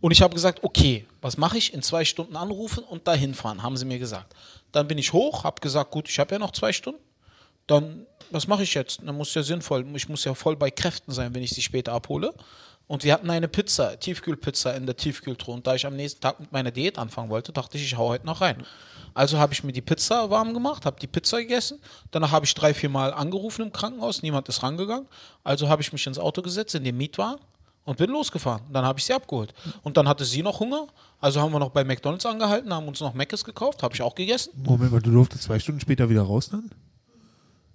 Und 0.00 0.10
ich 0.12 0.22
habe 0.22 0.34
gesagt, 0.34 0.60
okay, 0.64 1.04
was 1.20 1.36
mache 1.36 1.58
ich? 1.58 1.74
In 1.74 1.82
zwei 1.82 2.06
Stunden 2.06 2.34
anrufen 2.34 2.82
und 2.82 3.06
dahin 3.06 3.34
fahren, 3.34 3.62
haben 3.62 3.76
sie 3.76 3.84
mir 3.84 3.98
gesagt. 3.98 4.34
Dann 4.72 4.88
bin 4.88 4.96
ich 4.96 5.12
hoch, 5.12 5.44
habe 5.44 5.60
gesagt, 5.60 5.90
gut, 5.90 6.08
ich 6.08 6.18
habe 6.18 6.34
ja 6.34 6.38
noch 6.38 6.52
zwei 6.52 6.72
Stunden. 6.72 6.98
Dann, 7.70 8.06
was 8.30 8.48
mache 8.48 8.64
ich 8.64 8.74
jetzt? 8.74 9.00
Dann 9.04 9.16
muss 9.16 9.32
ja 9.32 9.42
sinnvoll, 9.42 9.86
ich 9.94 10.08
muss 10.08 10.24
ja 10.24 10.34
voll 10.34 10.56
bei 10.56 10.70
Kräften 10.70 11.12
sein, 11.12 11.34
wenn 11.34 11.42
ich 11.42 11.50
sie 11.50 11.62
später 11.62 11.92
abhole. 11.92 12.34
Und 12.88 13.04
wir 13.04 13.12
hatten 13.12 13.30
eine 13.30 13.46
Pizza, 13.46 13.98
Tiefkühlpizza 14.00 14.72
in 14.72 14.84
der 14.84 14.96
Tiefkühltruhe. 14.96 15.54
Und 15.54 15.66
da 15.66 15.76
ich 15.76 15.86
am 15.86 15.94
nächsten 15.94 16.20
Tag 16.20 16.40
mit 16.40 16.50
meiner 16.50 16.72
Diät 16.72 16.98
anfangen 16.98 17.30
wollte, 17.30 17.52
dachte 17.52 17.78
ich, 17.78 17.84
ich 17.84 17.96
hau 17.96 18.08
heute 18.08 18.26
noch 18.26 18.40
rein. 18.40 18.64
Also 19.14 19.38
habe 19.38 19.52
ich 19.52 19.62
mir 19.62 19.72
die 19.72 19.80
Pizza 19.80 20.30
warm 20.30 20.52
gemacht, 20.52 20.84
habe 20.84 20.98
die 21.00 21.06
Pizza 21.06 21.38
gegessen. 21.38 21.78
Danach 22.10 22.32
habe 22.32 22.46
ich 22.46 22.54
drei, 22.54 22.74
vier 22.74 22.88
Mal 22.88 23.12
angerufen 23.12 23.62
im 23.62 23.72
Krankenhaus. 23.72 24.22
Niemand 24.22 24.48
ist 24.48 24.64
rangegangen. 24.64 25.06
Also 25.44 25.68
habe 25.68 25.82
ich 25.82 25.92
mich 25.92 26.04
ins 26.04 26.18
Auto 26.18 26.42
gesetzt, 26.42 26.74
in 26.74 26.82
den 26.82 26.96
Mietwagen 26.96 27.40
und 27.84 27.98
bin 27.98 28.10
losgefahren. 28.10 28.62
Dann 28.72 28.84
habe 28.84 28.98
ich 28.98 29.04
sie 29.04 29.12
abgeholt. 29.12 29.54
Und 29.82 29.96
dann 29.96 30.08
hatte 30.08 30.24
sie 30.24 30.42
noch 30.42 30.58
Hunger. 30.58 30.88
Also 31.20 31.40
haben 31.40 31.52
wir 31.52 31.60
noch 31.60 31.70
bei 31.70 31.84
McDonalds 31.84 32.26
angehalten, 32.26 32.74
haben 32.74 32.88
uns 32.88 33.00
noch 33.00 33.14
Mc's 33.14 33.44
gekauft, 33.44 33.84
habe 33.84 33.94
ich 33.94 34.02
auch 34.02 34.16
gegessen. 34.16 34.50
Moment 34.64 34.90
mal, 34.90 35.00
du 35.00 35.12
durftest 35.12 35.44
zwei 35.44 35.60
Stunden 35.60 35.80
später 35.80 36.08
wieder 36.10 36.22
raus 36.22 36.48
dann? 36.50 36.70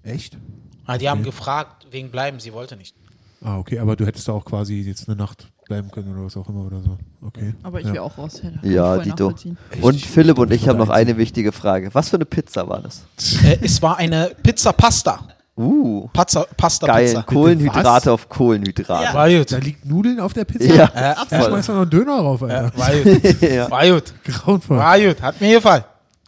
Echt? 0.06 0.38
Ah, 0.86 0.98
die 0.98 1.10
haben 1.10 1.24
gefragt, 1.24 1.88
wegen 1.92 2.12
bleiben, 2.12 2.40
sie 2.40 2.54
wollte 2.54 2.78
nicht. 2.78 2.96
Ah, 3.44 3.58
okay, 3.58 3.80
aber 3.80 3.96
du 3.96 4.06
hättest 4.06 4.28
da 4.28 4.34
auch 4.34 4.46
quasi 4.46 4.82
jetzt 4.82 5.08
eine 5.08 5.18
Nacht 5.18 5.48
bleiben 5.66 5.92
können 5.92 6.14
oder 6.14 6.26
was 6.26 6.38
auch 6.38 6.48
immer 6.48 6.66
oder 6.66 6.80
so. 6.82 6.98
Okay. 7.22 7.54
Aber 7.64 7.80
ich 7.80 7.88
ja. 7.88 7.94
will 7.94 8.00
auch 8.00 8.18
raus. 8.18 8.42
Ja, 8.62 8.98
ich 8.98 9.04
Dito. 9.04 9.34
Und 9.82 10.00
Philipp 10.00 10.38
und 10.38 10.52
ich 10.52 10.68
haben 10.68 10.78
noch 10.78 10.90
eine 10.90 11.18
wichtige 11.18 11.52
Frage. 11.52 11.90
Was 11.94 12.10
für 12.10 12.18
eine 12.18 12.26
Pizza 12.26 12.68
war 12.70 12.82
das? 12.82 13.04
Äh, 13.44 13.58
es 13.62 13.82
war 13.82 13.98
eine 13.98 14.32
Pizza 14.42 14.74
Pasta. 14.74 15.28
Uh, 15.58 16.08
Pasta, 16.12 16.46
Pasta 16.58 16.88
geil. 16.88 17.06
Pizza. 17.06 17.24
Kohlenhydrate 17.24 18.06
was? 18.06 18.08
auf 18.08 18.30
Kohlenhydrate. 18.30 19.04
Ja. 19.06 19.14
War 19.14 19.30
gut. 19.30 19.52
Da 19.52 19.58
liegt 19.58 19.86
Nudeln 19.86 20.20
auf 20.20 20.34
der 20.34 20.46
Pizza? 20.46 20.66
Ja, 20.74 20.86
Äh, 20.94 21.16
Da 21.30 21.44
schmeißt 21.44 21.70
er 21.70 21.76
noch 21.76 21.82
einen 21.84 21.90
Döner 21.92 22.18
drauf, 22.18 22.44
Alter. 22.44 22.72
War 22.76 22.92
gut. 22.92 23.42
ja. 23.42 23.72
War 23.72 23.88
gut. 23.90 24.14
Grauenvoll. 24.24 24.78
War 24.78 25.00
gut. 25.00 25.22
Hat 25.22 25.40
mir 25.40 25.56
gefallen. 25.56 25.84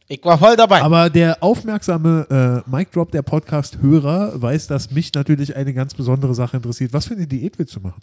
Ich 0.09 0.23
war 0.23 0.37
voll 0.37 0.55
dabei. 0.55 0.81
Aber 0.81 1.09
der 1.09 1.43
aufmerksame 1.43 2.63
äh, 2.65 2.69
Mic 2.69 2.91
Drop, 2.93 3.11
der 3.11 3.23
Podcast-Hörer, 3.23 4.41
weiß, 4.41 4.67
dass 4.67 4.89
mich 4.91 5.13
natürlich 5.13 5.53
eine 5.55 5.73
ganz 5.73 5.93
besondere 5.93 6.33
Sache 6.33 6.55
interessiert. 6.57 6.93
Was 6.93 7.07
für 7.07 7.13
eine 7.15 7.27
Diät 7.27 7.59
willst 7.59 7.75
du 7.75 7.81
machen? 7.81 8.01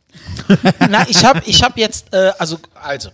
Na, 0.91 1.09
ich 1.09 1.25
habe 1.25 1.41
ich 1.47 1.63
hab 1.63 1.79
jetzt, 1.79 2.13
äh, 2.13 2.33
also, 2.39 2.59
also, 2.75 3.09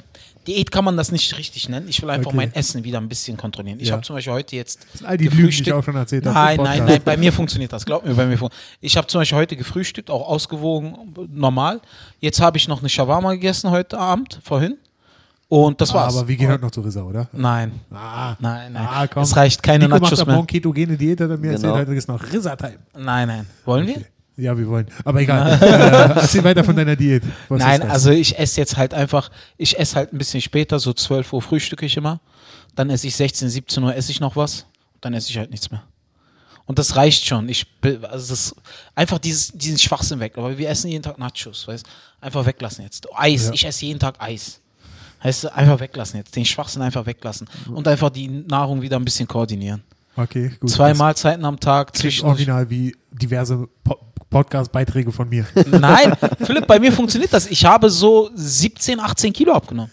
Diät 0.47 0.73
kann 0.73 0.85
man 0.85 0.97
das 0.97 1.13
nicht 1.13 1.37
richtig 1.39 1.69
nennen. 1.69 1.87
Ich 1.89 2.03
will 2.03 2.11
einfach 2.11 2.29
Okay. 2.29 2.37
mein 2.37 2.55
Essen 2.55 2.83
wieder 2.83 2.99
ein 2.99 3.09
bisschen 3.09 3.37
kontrollieren. 3.37 3.79
Ich 3.79 3.89
Ja. 3.89 3.93
habe 3.93 4.03
zum 4.03 4.17
Beispiel 4.17 4.33
heute 4.33 4.57
jetzt. 4.57 4.81
Das 4.91 4.99
sind 5.01 5.07
all 5.07 5.17
die 5.19 5.29
Lügen, 5.29 5.51
die 5.51 5.61
ich 5.63 5.73
auch 5.73 5.85
schon 5.85 5.95
erzählt 5.95 6.27
habe. 6.27 6.35
Nein, 6.35 6.57
nein, 6.61 6.85
nein, 6.87 7.03
bei 7.05 7.17
mir 7.17 7.33
funktioniert 7.33 7.73
das. 7.73 7.85
Glaub 7.87 8.05
mir, 8.05 8.15
bei 8.15 8.27
mir 8.27 8.39
fun 8.39 8.49
Ich 8.81 8.97
habe 8.97 9.07
zum 9.07 9.21
Beispiel 9.21 9.39
heute 9.39 9.55
gefrühstückt, 9.57 10.11
auch 10.11 10.27
ausgewogen, 10.27 11.15
normal. 11.33 11.81
Jetzt 12.19 12.41
habe 12.41 12.57
ich 12.57 12.67
noch 12.67 12.81
eine 12.81 12.89
Shawarma 12.89 13.35
gegessen 13.35 13.71
heute 13.71 13.99
Abend, 13.99 14.41
vorhin. 14.43 14.79
Und 15.51 15.81
das 15.81 15.91
Ah, 15.91 15.95
war's. 15.95 16.17
aber 16.17 16.29
wir 16.29 16.37
gehen 16.37 16.49
heute 16.49 16.63
noch 16.63 16.71
zu 16.71 16.81
Rissa, 16.81 17.03
oder? 17.03 17.29
Nein, 17.33 17.73
Ah, 17.91 18.37
nein, 18.39 18.73
nein. 18.73 18.87
Ah, 18.89 19.07
komm. 19.09 19.25
es 19.25 19.35
reicht 19.37 19.61
keine 19.63 19.85
Nico 19.87 19.91
macht 19.99 20.03
Nachos 20.03 20.21
am 20.21 20.27
mehr. 20.29 20.37
Morgen 20.37 20.47
ketogene 20.47 20.97
Diät, 20.97 21.21
hat 21.21 21.29
er 21.29 21.37
mir 21.37 21.51
Genau. 21.51 21.53
erzählt, 21.55 21.75
heute 21.89 21.95
ist 21.95 22.07
noch 22.09 22.23
Rissa-Time. 22.33 22.79
Nein, 22.97 23.27
nein. 23.29 23.47
Wollen 23.65 23.87
wir? 23.89 24.05
Ja, 24.37 24.57
wir 24.57 24.67
wollen. 24.69 24.87
Aber 25.05 25.21
egal. 25.21 25.51
äh, 25.61 26.21
erzähl 26.21 26.45
weiter 26.45 26.63
von 26.63 26.77
deiner 26.77 26.95
Diät. 26.95 27.25
Was 27.49 27.59
Nein, 27.59 27.83
also 27.83 28.11
ich 28.13 28.39
esse 28.39 28.61
jetzt 28.61 28.77
halt 28.77 28.95
einfach, 28.95 29.29
ich 29.59 29.77
esse 29.77 29.97
halt 29.97 30.13
ein 30.13 30.19
bisschen 30.19 30.41
später, 30.41 30.79
so 30.79 30.93
12 30.93 31.33
Uhr 31.33 31.43
frühstücke 31.43 31.85
ich 31.85 31.97
immer. 31.97 32.21
Dann 32.77 32.89
esse 32.89 33.09
ich 33.09 33.17
16, 33.17 33.49
17 33.51 33.83
Uhr 33.83 33.95
esse 33.95 34.13
ich 34.13 34.21
noch 34.21 34.37
was. 34.37 34.67
Dann 35.01 35.15
esse 35.15 35.31
ich 35.31 35.37
halt 35.37 35.51
nichts 35.51 35.71
mehr. 35.73 35.83
Und 36.65 36.79
das 36.79 36.95
reicht 36.95 37.27
schon. 37.27 37.49
Ich, 37.49 37.67
also 38.09 38.29
das, 38.33 38.55
einfach 38.95 39.19
dieses, 39.19 39.49
diesen 39.51 39.79
Schwachsinn 39.79 40.21
weg. 40.21 40.35
Aber 40.39 40.57
wir 40.57 40.69
essen 40.69 40.89
jeden 40.89 41.03
Tag 41.03 41.19
Nachos, 41.19 41.67
weißt 41.67 41.85
Einfach 42.21 42.47
weglassen 42.47 42.85
jetzt. 42.85 43.09
Eis, 43.17 43.47
Ja. 43.47 43.53
ich 43.55 43.67
esse 43.67 43.85
jeden 43.87 43.99
Tag 43.99 44.15
Eis. 44.21 44.61
Heißt, 45.23 45.53
einfach 45.53 45.81
weglassen 45.81 46.19
jetzt. 46.19 46.35
Den 46.35 46.45
Schwachsinn 46.45 46.83
einfach 46.83 47.05
weglassen. 47.07 47.47
Und 47.73 47.87
einfach 47.87 48.11
die 48.11 48.29
Nahrung 48.29 48.81
wieder 48.81 48.97
ein 48.97 49.05
bisschen 49.05 49.29
koordinieren. 49.29 49.83
Okay, 50.17 50.51
gut. 50.61 50.71
Zwei 50.71 50.91
Das 50.91 50.99
Mahlzeiten 50.99 51.45
am 51.45 51.59
Tag 51.61 51.97
zwischen. 51.97 52.27
original 52.27 52.69
wie 52.71 52.95
diverse 53.13 53.69
po 53.85 53.97
Podcast-Beiträge 54.31 55.11
von 55.11 55.29
mir. 55.29 55.45
Nein, 55.73 56.13
Philipp, 56.45 56.65
bei 56.67 56.79
mir 56.79 56.93
funktioniert 56.93 57.33
das. 57.33 57.49
Ich 57.49 57.65
habe 57.65 57.91
so 57.91 58.31
17, 58.35 59.01
18 59.01 59.33
Kilo 59.33 59.53
abgenommen. 59.53 59.91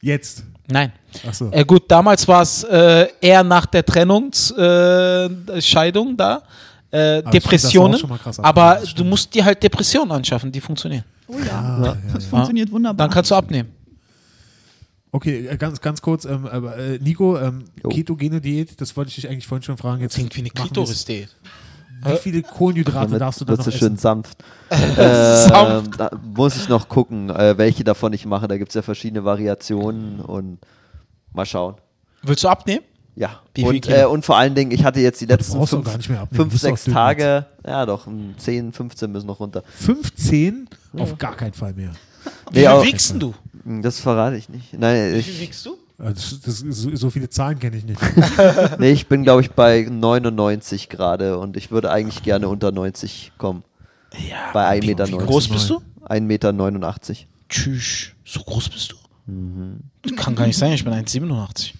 Jetzt. 0.00 0.42
Nein. 0.70 0.90
Achso. 1.26 1.50
Äh, 1.50 1.64
gut, 1.66 1.82
damals 1.90 2.26
war 2.26 2.40
es 2.42 2.64
äh, 2.64 3.08
eher 3.20 3.44
nach 3.44 3.66
der 3.66 3.84
Trennungsscheidung 3.84 5.48
äh, 5.56 5.60
Scheidung 5.62 6.16
da. 6.16 6.42
Äh, 6.90 7.16
das 7.16 7.24
war 7.24 7.32
Depressionen. 7.32 7.94
auch 7.94 7.98
schon 8.00 8.08
mal 8.08 8.18
krass 8.18 8.38
aber 8.40 8.80
du 8.96 9.04
musst 9.04 9.34
dir 9.34 9.44
halt 9.44 9.62
Depressionen 9.62 10.12
anschaffen, 10.12 10.50
die 10.50 10.60
funktionieren. 10.62 11.04
Oh 11.26 11.38
ja, 11.38 11.52
Ah, 11.58 11.84
ja, 11.84 11.96
das 12.14 12.24
funktioniert 12.24 12.70
wunderbar. 12.72 13.06
Dann 13.06 13.12
kannst 13.12 13.30
du 13.30 13.34
abnehmen. 13.34 13.70
Okay, 15.10 15.46
äh, 15.46 15.56
ganz, 15.56 15.80
ganz 15.80 16.02
kurz, 16.02 16.24
ähm, 16.24 16.46
aber, 16.46 16.76
äh, 16.76 16.98
Nico, 16.98 17.38
ähm, 17.38 17.64
ketogene 17.88 18.40
Diät, 18.40 18.80
das 18.80 18.96
wollte 18.96 19.08
ich 19.08 19.14
dich 19.16 19.28
eigentlich 19.28 19.46
vorhin 19.46 19.62
schon 19.62 19.76
fragen. 19.78 20.02
Jetzt 20.02 20.14
Klingt 20.14 20.34
wie 20.36 20.40
eine. 20.40 20.50
Klitoris-Diät. 20.50 21.34
Wie 22.04 22.16
viele 22.18 22.42
Kohlenhydrate 22.42 23.06
Damit 23.06 23.20
darfst 23.22 23.40
du 23.40 23.44
da 23.44 23.50
wird 23.50 23.58
noch 23.58 23.64
so 23.64 23.70
essen? 23.70 23.78
schön 23.80 23.96
sanft. 23.96 24.38
Sanft. 24.70 25.86
ähm, 25.88 25.90
da 25.96 26.10
muss 26.22 26.56
ich 26.56 26.68
noch 26.68 26.88
gucken, 26.88 27.28
äh, 27.30 27.58
welche 27.58 27.82
davon 27.82 28.12
ich 28.12 28.24
mache. 28.24 28.46
Da 28.46 28.56
gibt 28.56 28.68
es 28.70 28.74
ja 28.76 28.82
verschiedene 28.82 29.24
Variationen 29.24 30.20
und 30.20 30.58
mal 31.32 31.44
schauen. 31.46 31.74
Willst 32.22 32.44
du 32.44 32.48
abnehmen? 32.48 32.84
Ja, 33.16 33.40
und, 33.60 33.88
äh, 33.88 34.04
und 34.04 34.24
vor 34.24 34.36
allen 34.36 34.54
Dingen, 34.54 34.70
ich 34.70 34.84
hatte 34.84 35.00
jetzt 35.00 35.20
die 35.20 35.26
letzten 35.26 35.66
fünf, 35.66 35.84
gar 35.84 35.96
nicht 35.96 36.08
mehr 36.08 36.20
abnehmen, 36.20 36.50
fünf 36.50 36.60
sechs 36.62 36.84
Tage, 36.84 37.46
ja 37.66 37.84
doch, 37.84 38.06
um 38.06 38.34
10, 38.38 38.72
15 38.72 39.10
müssen 39.10 39.26
noch 39.26 39.40
runter. 39.40 39.64
15? 39.80 40.68
Auf 40.96 41.18
gar 41.18 41.34
keinen 41.34 41.52
Fall 41.54 41.72
mehr. 41.74 41.90
Wie 42.52 42.60
Nee, 42.60 42.68
viel 42.68 42.92
wiegst 42.92 43.10
denn 43.10 43.18
du? 43.18 43.34
Hm, 43.64 43.82
Das 43.82 44.00
verrate 44.00 44.36
ich 44.36 44.48
nicht. 44.48 44.72
Nein, 44.78 45.14
Wie 45.14 45.22
viel 45.22 45.34
ich, 45.34 45.40
wiegst 45.40 45.66
du? 45.66 45.76
Also 45.98 46.36
Das, 46.36 46.62
das, 46.62 46.76
so, 46.76 46.94
so 46.94 47.10
viele 47.10 47.28
Zahlen 47.28 47.58
kenne 47.58 47.76
ich 47.76 47.84
nicht. 47.84 48.00
nee, 48.78 48.92
ich 48.92 49.08
bin, 49.08 49.24
glaube 49.24 49.40
ich, 49.42 49.50
bei 49.50 49.86
99 49.90 50.88
gerade 50.88 51.38
und 51.38 51.56
ich 51.56 51.70
würde 51.70 51.90
eigentlich 51.90 52.22
gerne 52.22 52.48
unter 52.48 52.70
90 52.72 53.32
kommen. 53.38 53.64
Ja. 54.28 54.50
Bei 54.52 54.68
1,90 54.78 54.82
wie, 54.82 54.86
Meter. 54.86 55.08
wie 55.08 55.16
groß 55.16 55.48
bist 55.48 55.70
du? 55.70 55.82
1,89 56.08 56.20
Meter. 56.22 57.26
Tschüss. 57.48 58.08
So 58.24 58.42
groß 58.42 58.68
bist 58.68 58.92
du? 58.92 58.96
Mhm. 59.30 59.80
Das 60.02 60.16
kann 60.16 60.34
gar 60.34 60.46
nicht 60.46 60.56
sein, 60.56 60.72
ich 60.72 60.84
bin 60.84 60.92
1,87. 60.92 61.72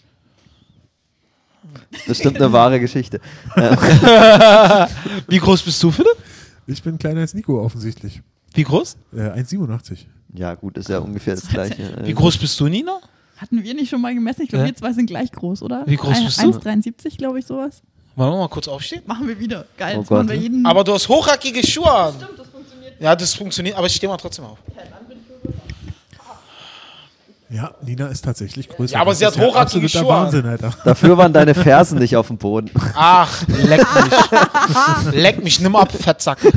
Bestimmt 2.06 2.36
eine 2.36 2.52
wahre 2.52 2.80
Geschichte. 2.80 3.20
Wie 5.28 5.38
groß 5.38 5.62
bist 5.62 5.82
du, 5.82 5.90
Philipp? 5.90 6.16
Ich 6.66 6.82
bin 6.82 6.98
kleiner 6.98 7.20
als 7.20 7.34
Nico 7.34 7.62
offensichtlich. 7.62 8.22
Wie 8.54 8.64
groß? 8.64 8.96
Äh, 9.12 9.30
1,87. 9.40 10.06
Ja, 10.34 10.54
gut, 10.54 10.76
ist 10.78 10.88
ja 10.88 10.98
ungefähr 10.98 11.34
das 11.34 11.48
gleiche. 11.48 11.96
Wie 12.04 12.14
groß 12.14 12.36
bist 12.38 12.58
du, 12.60 12.68
Nina? 12.68 12.98
Hatten 13.38 13.62
wir 13.62 13.74
nicht 13.74 13.88
schon 13.88 14.00
mal 14.00 14.14
gemessen? 14.14 14.42
Ich 14.42 14.48
glaube, 14.48 14.64
Ja. 14.64 14.68
wir 14.70 14.76
zwei 14.76 14.92
sind 14.92 15.06
gleich 15.06 15.30
groß, 15.32 15.62
oder? 15.62 15.84
Wie 15.86 15.96
groß 15.96 16.24
bist 16.24 16.42
du? 16.42 16.50
1,73, 16.50 17.16
glaube 17.16 17.38
ich, 17.38 17.46
sowas. 17.46 17.82
Wollen 18.16 18.32
wir 18.32 18.38
mal 18.38 18.48
kurz 18.48 18.66
aufstehen? 18.66 19.02
Machen 19.06 19.28
wir 19.28 19.38
wieder. 19.38 19.64
Geil, 19.76 19.96
Oh 20.00 20.02
Gott. 20.02 20.28
wir 20.28 20.34
jeden. 20.34 20.66
Aber 20.66 20.82
du 20.82 20.92
hast 20.92 21.08
hochhackige 21.08 21.64
Schuhe 21.66 21.90
an. 21.90 22.14
Stimmt, 22.16 22.38
das 22.38 22.48
funktioniert. 22.48 23.00
Ja, 23.00 23.14
das 23.16 23.34
funktioniert, 23.34 23.76
aber 23.78 23.86
ich 23.86 23.94
stehe 23.94 24.10
mal 24.10 24.16
trotzdem 24.16 24.44
auf. 24.44 24.58
Ja, 27.50 27.70
Nina 27.80 28.08
ist 28.08 28.22
tatsächlich 28.24 28.68
größer. 28.68 28.94
Ja, 28.96 29.00
aber 29.00 29.14
sie 29.14 29.24
hat 29.24 29.34
hochhackige 29.38 29.56
absoluter 29.58 29.98
Schuhe 30.00 30.12
an. 30.14 30.24
Wahnsinn, 30.24 30.44
Alter. 30.46 30.74
Dafür 30.84 31.16
waren 31.16 31.32
deine 31.32 31.54
Fersen 31.64 31.98
nicht 31.98 32.14
auf 32.16 32.26
dem 32.26 32.36
Boden. 32.36 32.70
Ach, 32.94 33.42
leck 33.46 33.86
mich. 33.94 35.14
leck 35.14 35.42
mich, 35.44 35.60
nimm 35.60 35.74
ab, 35.76 35.90
Fettsack. 35.92 36.38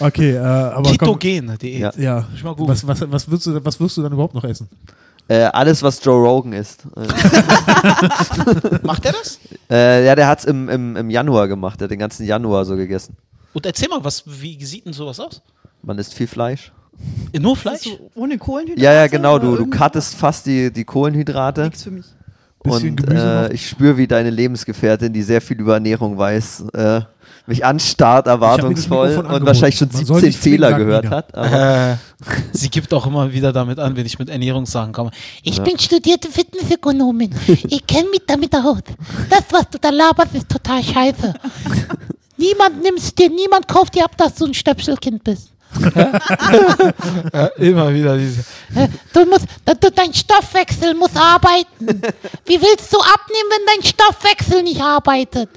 Okay, 0.00 0.34
äh, 0.34 0.38
aber 0.38 0.82
komm, 0.82 1.18
Ketogene 1.18 1.58
Diät. 1.58 1.80
Ja. 1.80 1.92
ja, 1.96 2.28
Ich 2.34 2.42
mal 2.42 2.50
googeln. 2.54 2.68
was, 2.68 2.86
was, 2.86 3.10
was, 3.10 3.30
wirst 3.30 3.46
du, 3.46 3.64
was 3.64 3.80
wirst 3.80 3.96
du 3.96 4.02
dann 4.02 4.12
überhaupt 4.12 4.34
noch 4.34 4.44
essen? 4.44 4.68
Äh, 5.28 5.44
alles, 5.44 5.82
was 5.82 6.02
Joe 6.04 6.20
Rogan 6.26 6.52
ist. 6.52 6.84
Macht 8.82 9.04
er 9.06 9.12
das? 9.12 9.38
Äh, 9.70 10.04
ja, 10.06 10.14
der 10.14 10.26
hat 10.26 10.40
es 10.40 10.44
im, 10.44 10.68
im, 10.68 10.96
im 10.96 11.10
Januar 11.10 11.48
gemacht. 11.48 11.80
Der 11.80 11.86
hat 11.86 11.90
den 11.90 11.98
ganzen 11.98 12.26
Januar 12.26 12.64
so 12.64 12.76
gegessen. 12.76 13.16
Und 13.52 13.64
erzähl 13.66 13.88
mal, 13.88 14.02
was, 14.02 14.24
wie 14.26 14.62
sieht 14.64 14.86
denn 14.86 14.92
sowas 14.92 15.20
aus? 15.20 15.42
Man 15.82 15.98
isst 15.98 16.14
viel 16.14 16.26
Fleisch. 16.26 16.72
Nur 17.38 17.54
Das 17.54 17.62
Fleisch? 17.62 17.86
ist 17.86 17.98
so 17.98 18.10
ohne 18.14 18.38
Kohlenhydrate. 18.38 18.82
Ja, 18.82 18.92
ja, 18.92 19.06
genau. 19.06 19.38
Du, 19.38 19.56
du 19.56 19.66
cuttest 19.66 20.14
fast 20.14 20.46
die, 20.46 20.72
die 20.72 20.84
Kohlenhydrate. 20.84 21.62
Nix 21.64 21.82
für 21.82 21.90
mich. 21.90 22.06
Und 22.64 23.08
äh, 23.08 23.52
ich 23.52 23.68
spüre, 23.68 23.96
wie 23.96 24.06
deine 24.06 24.30
Lebensgefährtin, 24.30 25.12
die 25.12 25.22
sehr 25.22 25.40
viel 25.40 25.58
über 25.60 25.74
Ernährung 25.74 26.16
weiß, 26.16 26.64
äh, 26.74 27.00
mich 27.46 27.64
anstarrt 27.64 28.26
erwartungsvoll 28.26 29.16
und 29.18 29.44
wahrscheinlich 29.46 29.76
schon 29.78 29.88
Man 29.92 30.04
soll 30.04 30.20
17 30.20 30.28
nicht 30.28 30.42
zwingen, 30.42 30.54
Fehler 30.58 30.72
gehört 30.78 31.10
hat. 31.10 31.34
Aber 31.34 31.92
Äh, 31.92 31.96
sie 32.52 32.70
gibt 32.70 32.92
auch 32.94 33.06
immer 33.06 33.32
wieder 33.32 33.52
damit 33.52 33.78
an, 33.78 33.96
wenn 33.96 34.06
ich 34.06 34.18
mit 34.18 34.28
Ernährungssachen 34.30 34.92
komme. 34.92 35.10
Ich 35.42 35.60
bin 35.60 35.78
studierte 35.78 36.28
Fitnessökonomin. 36.30 37.34
Ich 37.68 37.86
kenne 37.86 38.08
mich 38.10 38.22
damit 38.26 38.54
aus. 38.54 38.78
Das, 39.28 39.42
was 39.50 39.68
du 39.70 39.78
da 39.80 39.90
laberst, 39.90 40.34
ist 40.34 40.48
total 40.48 40.82
scheiße. 40.82 41.34
Niemand 42.36 42.82
nimmt's 42.82 43.14
dir, 43.14 43.28
niemand 43.30 43.66
kauft 43.68 43.94
dir 43.94 44.04
ab, 44.04 44.16
dass 44.16 44.34
du 44.34 44.46
ein 44.46 44.54
Stöpselkind 44.54 45.22
bist. 45.24 45.48
Ja, 45.94 47.46
immer 47.56 47.92
wieder 47.94 48.16
diese. 48.18 48.40
Äh, 48.74 48.88
Du 49.12 49.24
musst, 49.24 49.46
du, 49.64 49.90
dein 49.90 50.12
Stoffwechsel 50.12 50.94
muss 50.94 51.14
arbeiten. 51.16 52.02
Wie 52.44 52.60
willst 52.60 52.92
du 52.92 52.98
abnehmen, 52.98 53.48
wenn 53.50 53.66
dein 53.80 53.88
Stoffwechsel 53.88 54.62
nicht 54.62 54.80
arbeitet? 54.80 55.48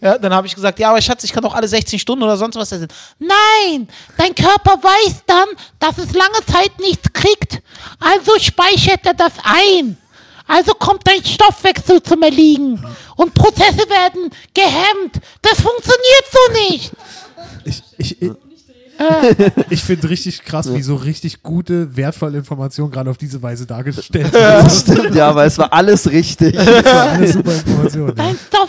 Ja, 0.00 0.16
dann 0.16 0.32
habe 0.32 0.46
ich 0.46 0.54
gesagt, 0.54 0.78
ja, 0.78 0.90
aber 0.90 1.00
Schatz, 1.02 1.24
ich 1.24 1.32
kann 1.32 1.42
doch 1.42 1.54
alle 1.54 1.68
16 1.68 1.98
Stunden 1.98 2.22
oder 2.22 2.36
sonst 2.36 2.56
was 2.56 2.72
essen. 2.72 2.88
Nein, 3.18 3.86
dein 4.16 4.34
Körper 4.34 4.78
weiß 4.82 5.22
dann, 5.26 5.48
dass 5.78 5.98
es 5.98 6.12
lange 6.14 6.44
Zeit 6.46 6.78
nichts 6.80 7.12
kriegt. 7.12 7.62
Also 7.98 8.32
speichert 8.38 9.04
er 9.04 9.14
das 9.14 9.32
ein. 9.44 9.98
Also 10.46 10.72
kommt 10.72 11.06
dein 11.06 11.24
Stoffwechsel 11.24 12.02
zum 12.02 12.22
Erliegen. 12.22 12.84
Und 13.16 13.34
Prozesse 13.34 13.88
werden 13.88 14.30
gehemmt. 14.54 15.20
Das 15.42 15.60
funktioniert 15.60 16.24
so 16.32 16.52
nicht. 16.70 16.92
Ich, 17.64 17.82
ich, 17.98 18.22
ich, 18.22 18.30
Ich 19.70 19.82
finde 19.82 20.08
richtig 20.08 20.44
krass, 20.44 20.72
wie 20.72 20.82
so 20.82 20.94
richtig 20.94 21.42
gute, 21.42 21.96
wertvolle 21.96 22.38
Informationen 22.38 22.90
gerade 22.90 23.10
auf 23.10 23.18
diese 23.18 23.42
Weise 23.42 23.66
dargestellt 23.66 24.32
werden. 24.32 24.70
Stimmt, 24.70 25.14
ja, 25.14 25.28
aber 25.28 25.44
es 25.44 25.58
war 25.58 25.72
alles 25.72 26.10
richtig. 26.10 26.54
Das 26.70 26.84
war 26.84 27.10
alles 27.10 27.32
super 27.32 27.54
Informationen. 27.54 28.14
Dein 28.14 28.36
Stoffwechsel, 28.48 28.59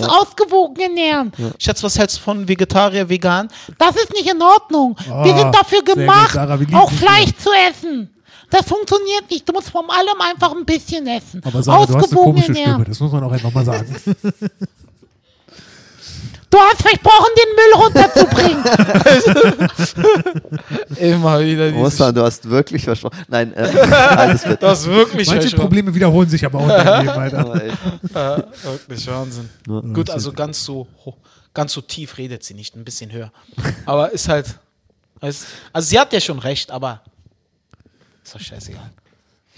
du 0.00 0.06
musst 0.06 0.20
ausgewogen 0.20 0.80
ernähren. 0.80 1.32
Schatz, 1.58 1.82
was 1.82 1.98
hältst 1.98 2.18
du 2.18 2.22
von 2.22 2.48
Vegetarier, 2.48 3.08
Vegan? 3.08 3.48
Das 3.78 3.96
ist 3.96 4.12
nicht 4.12 4.30
in 4.30 4.40
Ordnung. 4.40 4.96
Oh, 5.10 5.24
wir 5.24 5.36
sind 5.36 5.54
dafür 5.54 5.82
gemacht, 5.82 6.32
Sarah, 6.34 6.58
auch 6.74 6.90
Fleisch 6.90 7.32
zu 7.38 7.50
essen. 7.70 8.10
Das 8.50 8.66
funktioniert 8.66 9.30
nicht. 9.30 9.46
Du 9.46 9.52
musst 9.52 9.68
von 9.70 9.84
allem 9.90 10.20
einfach 10.20 10.52
ein 10.56 10.64
bisschen 10.64 11.06
essen. 11.06 11.42
Aber 11.44 11.62
Sarah, 11.62 11.78
du 11.78 11.82
hast 11.82 11.90
eine 11.94 12.02
Ausgewogen 12.04 12.24
komische 12.32 12.48
ernähren. 12.48 12.70
Stimme, 12.72 12.84
das 12.86 13.00
muss 13.00 13.12
man 13.12 13.24
auch 13.24 13.32
einfach 13.32 13.52
mal 13.52 13.64
sagen. 13.64 13.94
Du 16.50 16.58
hast 16.58 16.80
versprochen, 16.80 17.28
den 17.36 17.54
Müll 17.56 17.74
runterzubringen. 17.74 18.64
Immer 20.96 21.40
wieder 21.40 21.70
dieses... 21.70 21.86
Ostern, 21.86 22.14
du 22.14 22.22
hast 22.22 22.48
wirklich 22.48 22.84
versprochen. 22.84 23.18
Nein, 23.28 23.52
äh, 23.56 23.60
alles 23.60 24.46
wird. 24.46 24.62
Das 24.62 24.80
ist 24.80 24.86
wirklich 24.86 25.26
Manche 25.26 25.42
versprochen. 25.42 25.60
Probleme 25.60 25.94
wiederholen 25.94 26.28
sich 26.28 26.44
aber 26.46 26.58
auch 26.60 26.68
in 26.68 27.06
Leben, 27.06 27.08
Alter. 27.10 27.54
Ey, 27.62 27.72
Ja, 28.14 28.44
wirklich 28.62 29.06
Wahnsinn. 29.06 29.50
Gut, 29.92 30.08
also 30.08 30.32
ganz 30.32 30.64
so, 30.64 30.86
ganz 31.52 31.72
so 31.74 31.82
tief 31.82 32.16
redet 32.16 32.42
sie 32.44 32.54
nicht, 32.54 32.74
ein 32.76 32.84
bisschen 32.84 33.12
höher. 33.12 33.30
Aber 33.84 34.10
ist 34.12 34.28
halt. 34.28 34.58
Also 35.20 35.44
sie 35.80 35.98
hat 35.98 36.12
ja 36.12 36.20
schon 36.20 36.38
recht, 36.38 36.70
aber 36.70 37.02
ist 38.24 38.34
doch 38.34 38.40
scheißegal. 38.40 38.90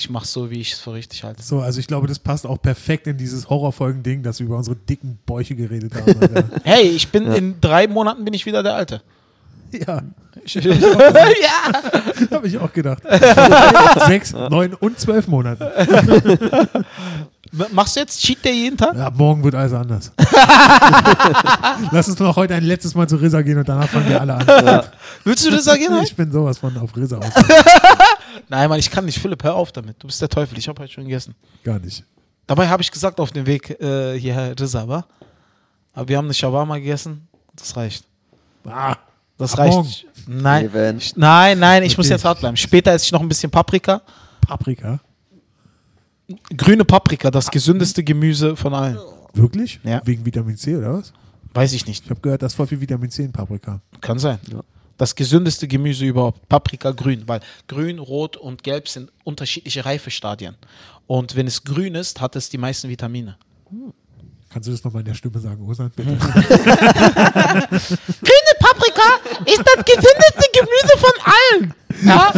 Ich 0.01 0.09
mach 0.09 0.25
so, 0.25 0.51
wie 0.51 0.61
ich 0.63 0.73
es 0.73 0.79
für 0.79 0.95
richtig 0.95 1.25
halte. 1.25 1.43
So, 1.43 1.61
also 1.61 1.79
ich 1.79 1.87
glaube, 1.87 2.07
das 2.07 2.19
passt 2.19 2.47
auch 2.47 2.57
perfekt 2.57 3.07
in 3.07 3.19
dieses 3.19 3.51
Horrorfolgen-Ding, 3.51 4.23
dass 4.23 4.39
wir 4.39 4.47
über 4.47 4.57
unsere 4.57 4.75
dicken 4.75 5.19
Bäuche 5.27 5.55
geredet 5.55 5.95
haben. 5.95 6.51
Hey, 6.65 6.85
ich 6.89 7.09
bin 7.13 7.31
in 7.31 7.61
drei 7.61 7.87
Monaten 7.87 8.25
bin 8.25 8.33
ich 8.33 8.47
wieder 8.47 8.63
der 8.63 8.77
Alte. 8.77 9.03
ja, 9.73 10.01
Ich, 10.43 10.55
ja. 10.55 10.73
habe 12.31 12.49
ich 12.49 12.57
auch 12.57 12.73
gedacht. 12.73 13.03
Sechs, 14.07 14.33
neun 14.33 14.73
und 14.73 14.99
zwölf 14.99 15.29
Monate. 15.29 15.71
Machst 17.73 17.97
du 17.97 18.01
jetzt 18.01 18.23
Cheat 18.23 18.43
Day 18.43 18.55
jeden 18.55 18.79
Tag? 18.79 18.97
Ja, 18.97 19.11
morgen 19.11 19.45
wird 19.45 19.55
alles 19.55 19.75
anders. 19.75 20.13
Lass 21.93 22.09
uns 22.09 22.19
noch 22.19 22.37
heute 22.37 22.55
ein 22.55 22.63
letztes 22.65 22.95
Mal 22.95 23.07
zu 23.07 23.17
Risa 23.17 23.43
gehen 23.43 23.59
und 23.59 23.69
danach 23.69 23.89
fangen 23.89 24.09
wir 24.09 24.19
alle 24.19 24.35
an. 24.35 24.85
Willst 25.25 25.45
du 25.47 25.51
das 25.51 25.65
sagen? 25.65 25.83
Ich 26.03 26.17
bin 26.17 26.33
sowas 26.33 26.57
von 26.59 26.75
auf 26.79 26.97
Risa 26.97 27.19
aus. 27.19 27.33
Nein, 28.49 28.69
Mann, 28.69 28.79
ich 28.79 28.90
kann 28.90 29.05
nicht. 29.05 29.19
Philipp, 29.19 29.43
hör 29.45 29.55
auf 29.55 29.73
damit. 29.73 29.97
Du 30.03 30.07
bist 30.07 30.21
der 30.21 30.29
Teufel. 30.29 30.59
Ich 30.59 30.69
habe 30.69 30.83
heute 30.83 30.93
schon 30.93 31.05
gegessen. 31.05 31.35
Gar 31.64 31.79
nicht. 31.79 32.05
Dabei 32.47 32.69
habe 32.69 32.83
ich 32.83 32.90
gesagt 32.90 33.21
auf 33.21 33.31
dem 33.31 33.47
Weg 33.47 33.71
äh, 33.81 34.19
hierher 34.19 34.55
war. 34.88 35.07
Aber 35.93 36.09
wir 36.09 36.16
haben 36.16 36.27
eine 36.27 36.35
Shawarma 36.35 36.79
gegessen. 36.79 37.29
Das 37.57 37.77
reicht. 37.77 38.05
Ah, 38.64 38.97
Das 39.38 39.57
reicht. 39.59 39.73
morgen. 39.75 39.88
Nein, 40.27 40.97
ich- 40.99 41.16
nein, 41.16 41.59
nein, 41.59 41.83
ich 41.83 41.97
muss 41.97 42.07
Okay. 42.07 42.14
jetzt 42.14 42.25
hart 42.25 42.40
bleiben. 42.40 42.57
Später 42.57 42.93
esse 42.93 43.07
ich 43.07 43.12
noch 43.12 43.21
ein 43.21 43.29
bisschen 43.29 43.51
Paprika. 43.51 44.03
Paprika. 44.47 45.01
Grüne 46.57 46.85
Paprika, 46.85 47.31
das 47.31 47.51
gesündeste 47.51 48.05
Gemüse 48.05 48.55
von 48.57 48.73
allen. 48.75 48.99
Wirklich? 49.35 49.81
Ja. 49.83 50.01
Wegen 50.05 50.25
Vitamin 50.25 50.57
C 50.57 50.77
oder 50.77 50.95
was? 50.95 51.12
Weiß 51.55 51.73
ich 51.73 51.87
nicht. 51.87 52.05
Ich 52.05 52.11
habe 52.11 52.21
gehört, 52.21 52.43
da 52.43 52.47
ist 52.47 52.55
voll 52.55 52.66
viel 52.69 52.81
Vitamin 52.81 53.11
C 53.11 53.25
in 53.25 53.33
Paprika. 53.33 53.81
Kann 54.01 54.19
sein. 54.19 54.38
Ja. 54.51 54.61
Das 55.01 55.15
gesündeste 55.15 55.67
Gemüse 55.67 56.05
überhaupt. 56.05 56.47
Paprika 56.51 56.91
grün, 56.91 57.23
weil 57.27 57.41
grün, 57.69 57.99
rot 57.99 58.37
und 58.37 58.63
gelb 58.63 58.87
sind 58.87 59.11
unterschiedliche 59.25 59.87
Reifestadien. 59.87 60.57
Und 61.07 61.37
wenn 61.37 61.47
es 61.47 61.65
grün 61.65 61.95
ist, 61.95 62.21
hat 62.21 62.37
es 62.37 62.51
die 62.51 62.59
meisten 62.59 62.91
Vitamine. 62.91 63.39
Kannst 64.51 64.69
du 64.69 64.73
das 64.73 64.85
nochmal 64.85 65.01
in 65.01 65.07
der 65.07 65.15
Stimme 65.15 65.39
sagen, 65.39 65.67
Osan? 65.67 65.91
Bitte. 65.97 66.11
Grüne 66.19 66.29
Paprika 68.59 69.21
ist 69.47 69.63
das 69.65 69.85
gesündeste 69.87 70.45
Gemüse 70.53 70.99
von 70.99 71.13
allen. 71.25 71.75
Ja? 72.03 72.33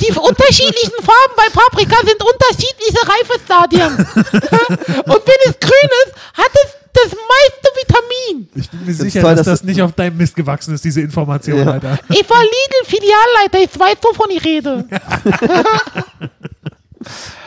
Die 0.00 0.12
unterschiedlichen 0.12 1.02
Farben 1.02 1.34
bei 1.36 1.48
Paprika 1.52 1.96
sind 2.06 2.22
unterschiedliche 2.22 3.00
Reifestadien. 3.08 3.96
Und 3.96 5.22
wenn 5.26 5.40
es 5.46 5.58
grün 5.60 5.90
ist, 6.06 6.14
hat 6.34 6.50
es 6.64 6.70
das 6.94 7.06
meiste 7.12 7.68
Vitamin. 7.80 8.48
Ich 8.54 8.68
bin 8.70 8.84
mir 8.84 8.94
sicher, 8.94 9.22
toll, 9.22 9.34
dass 9.34 9.46
dass 9.46 9.60
das 9.60 9.64
nicht 9.64 9.80
auf 9.80 9.92
deinem 9.92 10.16
Mist 10.18 10.36
gewachsen 10.36 10.74
ist, 10.74 10.84
diese 10.84 11.00
Information, 11.00 11.58
Ja. 11.64 11.72
Alter. 11.72 11.98
Ich 12.10 12.28
war 12.28 12.42
Lidl-Filialleiter, 12.42 13.60
ich 13.62 13.78
weiß, 13.78 13.96
wovon 14.02 14.30
ich 14.30 14.44
rede. 14.44 14.84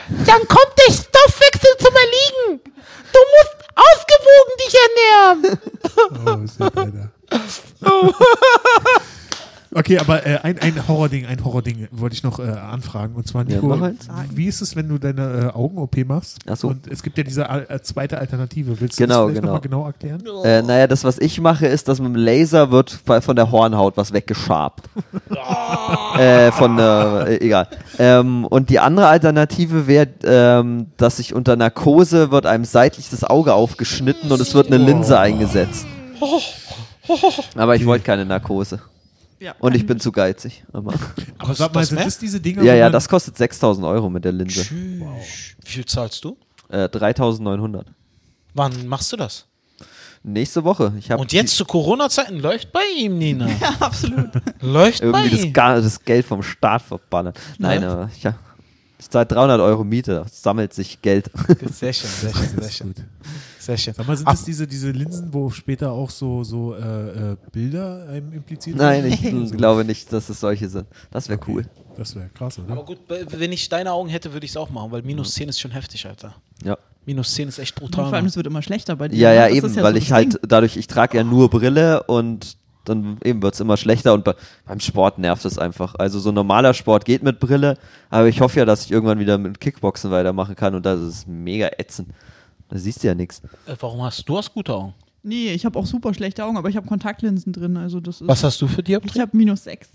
Dann 0.08 0.48
kommt 0.48 0.72
der 0.78 0.92
Stoffwechsel 0.92 1.70
zum 1.78 1.94
Erliegen. 1.94 2.60
Du 3.12 3.20
musst 3.34 3.56
ausgewogen 3.76 4.56
dich 4.64 4.74
ernähren. 4.86 5.58
Oh, 6.26 6.46
shit, 6.46 6.76
Alter. 6.76 7.10
Okay, 9.78 9.98
aber 9.98 10.24
äh, 10.26 10.38
ein, 10.42 10.58
ein 10.58 10.88
Horrording, 10.88 11.26
ein 11.26 11.44
Horrording 11.44 11.88
wollte 11.90 12.14
ich 12.14 12.22
noch 12.22 12.38
äh, 12.38 12.44
anfragen. 12.44 13.14
Und 13.14 13.26
zwar, 13.28 13.42
Ja, 13.46 13.56
Nico, 13.56 13.66
mach 13.68 13.82
eins. 13.82 14.08
wie 14.32 14.46
ist 14.46 14.62
es, 14.62 14.74
wenn 14.74 14.88
du 14.88 14.96
deine 14.98 15.52
äh, 15.54 15.56
Augen-OP 15.56 15.96
machst? 16.06 16.38
Ach 16.48 16.56
so. 16.56 16.68
Und 16.68 16.86
es 16.90 17.02
gibt 17.02 17.18
ja 17.18 17.24
diese 17.24 17.50
al- 17.50 17.66
äh, 17.68 17.80
zweite 17.82 18.16
Alternative. 18.18 18.80
Willst 18.80 18.98
du 18.98 19.04
Genau, 19.04 19.26
das 19.26 19.34
genau. 19.34 19.46
nochmal 19.48 19.60
genau 19.60 19.86
erklären? 19.86 20.22
Äh, 20.44 20.62
naja, 20.62 20.86
das, 20.86 21.04
was 21.04 21.18
ich 21.18 21.40
mache, 21.42 21.66
ist, 21.66 21.88
dass 21.88 21.98
mit 22.00 22.08
dem 22.08 22.16
Laser 22.16 22.70
wird 22.70 22.90
von 23.20 23.36
der 23.36 23.50
Hornhaut 23.50 23.98
was 23.98 24.12
weggeschabt. 24.14 24.88
äh, 26.18 26.50
von, 26.52 26.78
äh, 26.78 27.36
egal. 27.36 27.68
Ähm, 27.98 28.46
und 28.46 28.70
die 28.70 28.78
andere 28.80 29.08
Alternative 29.08 29.86
wäre, 29.86 30.08
ähm, 30.24 30.86
dass 30.96 31.18
sich 31.18 31.34
unter 31.34 31.54
Narkose 31.56 32.30
wird 32.30 32.46
einem 32.46 32.64
seitlich 32.64 33.10
das 33.10 33.24
Auge 33.24 33.52
aufgeschnitten 33.52 34.32
und 34.32 34.40
es 34.40 34.54
wird 34.54 34.68
eine 34.68 34.78
Linse 34.78 35.18
eingesetzt. 35.18 35.86
Aber 37.56 37.76
ich 37.76 37.84
wollte 37.84 38.04
keine 38.04 38.24
Narkose. 38.24 38.80
Ja, 39.38 39.54
Und 39.58 39.74
ich 39.74 39.86
bin 39.86 40.00
zu 40.00 40.10
geizig. 40.12 40.64
Aber 40.72 40.94
Aber 41.38 41.54
sag 41.54 41.74
mal, 41.74 41.80
das 41.80 41.90
sind 41.90 42.00
das 42.00 42.18
diese 42.18 42.40
Dinger? 42.40 42.62
ja, 42.62 42.74
ja, 42.74 42.90
das 42.90 43.08
kostet 43.08 43.36
6000 43.36 43.86
Euro 43.86 44.08
mit 44.08 44.24
der 44.24 44.32
Linse. 44.32 44.62
Tschüss. 44.62 45.02
Wie 45.62 45.68
viel 45.70 45.84
zahlst 45.84 46.24
du? 46.24 46.36
Äh, 46.68 46.88
3900. 46.88 47.86
Wann 48.54 48.86
machst 48.86 49.12
du 49.12 49.16
das? 49.16 49.46
Nächste 50.22 50.64
Woche. 50.64 50.92
Ich 50.98 51.10
habe 51.10 51.20
Und 51.20 51.32
jetzt 51.32 51.54
zu 51.56 51.64
Corona-Zeiten 51.64 52.40
läuft 52.40 52.72
bei 52.72 52.80
ihm, 52.98 53.18
Nina. 53.18 53.46
Ja, 53.60 53.74
absolut. 53.78 54.30
Läuft 54.60 55.00
bei 55.00 55.06
irgendwie 55.06 55.30
das, 55.30 55.44
ihm. 55.44 55.52
Ga- 55.52 55.80
das 55.80 56.04
Geld 56.04 56.26
vom 56.26 56.42
Staat 56.42 56.82
verballert. 56.82 57.38
Nein, 57.58 57.82
Ja. 57.82 57.92
aber 57.92 58.10
ich, 58.16 58.22
ja, 58.24 58.34
ich 58.98 59.08
zahle 59.10 59.26
300 59.26 59.60
Euro 59.60 59.84
Miete, 59.84 60.14
da 60.14 60.26
sammelt 60.28 60.72
sich 60.74 61.00
Geld. 61.02 61.30
Sehr 61.70 61.92
schön, 61.92 62.10
sehr 62.10 62.34
schön, 62.34 62.48
sehr 62.60 62.70
schön. 62.70 62.94
Sehr 63.66 63.76
schön. 63.76 63.94
Sag 63.94 64.06
mal, 64.06 64.16
sind 64.16 64.28
Ab- 64.28 64.34
das 64.34 64.44
diese, 64.44 64.64
diese 64.66 64.92
Linsen, 64.92 65.34
wo 65.34 65.50
später 65.50 65.90
auch 65.90 66.08
so, 66.10 66.44
so 66.44 66.74
äh, 66.76 67.32
äh, 67.32 67.36
Bilder 67.50 68.06
einem 68.08 68.32
impliziert 68.32 68.76
Nein, 68.76 69.02
werden? 69.04 69.42
ich 69.44 69.52
glaube 69.56 69.84
nicht, 69.84 70.12
dass 70.12 70.28
es 70.28 70.38
solche 70.38 70.68
sind. 70.68 70.86
Das 71.10 71.28
wäre 71.28 71.40
cool. 71.48 71.64
Das 71.96 72.14
wäre 72.14 72.28
krass, 72.32 72.60
oder? 72.60 72.70
Aber 72.72 72.84
gut, 72.84 72.98
wenn 73.08 73.50
ich 73.50 73.68
deine 73.68 73.90
Augen 73.90 74.08
hätte, 74.08 74.32
würde 74.32 74.44
ich 74.44 74.52
es 74.52 74.56
auch 74.56 74.70
machen, 74.70 74.92
weil 74.92 75.02
minus 75.02 75.34
10 75.34 75.48
ist 75.48 75.58
schon 75.58 75.72
heftig, 75.72 76.06
Alter. 76.06 76.34
Ja, 76.62 76.78
Minus 77.06 77.34
10 77.34 77.48
ist 77.48 77.58
echt 77.58 77.76
Und 77.80 77.90
brutal. 77.90 78.06
vor 78.08 78.14
allem, 78.14 78.26
es 78.26 78.36
wird 78.36 78.46
immer 78.46 78.62
schlechter 78.62 78.94
bei 78.96 79.08
dir. 79.08 79.16
ja, 79.18 79.32
ja 79.32 79.42
ne? 79.42 79.48
Das 79.48 79.56
eben, 79.56 79.74
ja 79.74 79.82
weil 79.82 79.92
so 79.94 79.98
ich 79.98 80.12
halt 80.12 80.38
dadurch, 80.46 80.76
ich 80.76 80.86
trage 80.86 81.16
ja 81.16 81.24
nur 81.24 81.50
Brille 81.50 82.02
und 82.04 82.56
dann 82.84 83.18
eben 83.24 83.42
wird 83.42 83.54
es 83.54 83.60
immer 83.60 83.76
schlechter 83.76 84.14
und 84.14 84.22
be 84.24 84.36
beim 84.64 84.78
Sport 84.78 85.18
nervt 85.18 85.44
es 85.44 85.58
einfach. 85.58 85.96
Also 85.96 86.20
so 86.20 86.30
normaler 86.30 86.72
Sport 86.72 87.04
geht 87.04 87.22
mit 87.24 87.40
Brille, 87.40 87.78
aber 88.10 88.28
ich 88.28 88.40
hoffe 88.40 88.60
ja, 88.60 88.64
dass 88.64 88.84
ich 88.84 88.92
irgendwann 88.92 89.18
wieder 89.18 89.38
mit 89.38 89.58
Kickboxen 89.60 90.10
weitermachen 90.12 90.54
kann 90.54 90.74
und 90.76 90.86
das 90.86 91.00
ist 91.00 91.26
mega 91.26 91.68
ätzend. 91.78 92.10
Da 92.68 92.78
siehst 92.78 93.02
du 93.02 93.06
ja 93.08 93.14
nichts. 93.14 93.42
Äh, 93.66 93.74
Warum 93.80 94.02
hast 94.02 94.28
du 94.28 94.36
hast 94.36 94.52
gute 94.52 94.74
Augen? 94.74 94.94
Nee, 95.22 95.52
ich 95.52 95.64
habe 95.64 95.78
auch 95.78 95.86
super 95.86 96.14
schlechte 96.14 96.44
Augen, 96.44 96.56
aber 96.56 96.68
ich 96.68 96.76
habe 96.76 96.86
Kontaktlinsen 96.86 97.52
drin. 97.52 97.76
Also 97.76 98.00
das 98.00 98.20
ist, 98.20 98.28
Was 98.28 98.44
hast 98.44 98.60
du 98.62 98.68
für 98.68 98.80
ich 98.80 98.86
Dioptrien? 98.86 99.22
habe 99.22 99.36
minus 99.36 99.64
sechs. 99.64 99.88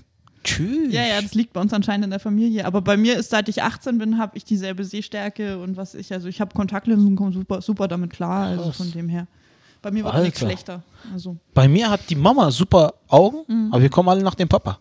Tschüss. 0.44 0.92
Ja, 0.92 1.06
ja, 1.06 1.22
das 1.22 1.36
liegt 1.36 1.54
bei 1.54 1.62
uns 1.62 1.72
anscheinend 1.72 2.06
in 2.06 2.10
der 2.10 2.20
Familie. 2.20 2.66
Aber 2.66 2.82
bei 2.82 2.98
mir 2.98 3.16
ist, 3.18 3.30
seit 3.30 3.48
ich 3.48 3.62
18 3.62 3.98
bin, 4.00 4.18
habe 4.18 4.36
ich 4.38 4.44
dieselbe 4.44 4.84
Sehstärke 4.84 5.60
und 5.60 5.78
was 5.78 5.94
ich, 5.94 6.12
also 6.12 6.28
ich 6.28 6.42
habe 6.42 6.54
Kontaktlinsen 6.56 7.08
und 7.10 7.16
komme 7.16 7.32
super, 7.32 7.62
super 7.62 7.88
damit 7.88 8.10
klar. 8.12 8.48
Also 8.48 8.64
Krass. 8.64 8.78
von 8.78 8.92
dem 8.92 9.08
her. 9.08 9.28
Bei 9.84 9.90
mir 9.92 10.04
wird 10.04 10.14
auch 10.14 10.22
nichts 10.22 10.42
Alter. 10.42 10.52
schlechter. 10.54 10.84
Also, 11.14 11.38
Bei 11.56 11.68
mir 11.68 11.90
hat 11.90 12.02
die 12.10 12.16
Mama 12.16 12.52
super 12.52 12.94
Augen, 13.08 13.38
Mhm. 13.48 13.70
aber 13.72 13.82
wir 13.82 13.90
kommen 13.90 14.10
alle 14.10 14.22
nach 14.24 14.36
dem 14.36 14.48
Papa. 14.48 14.80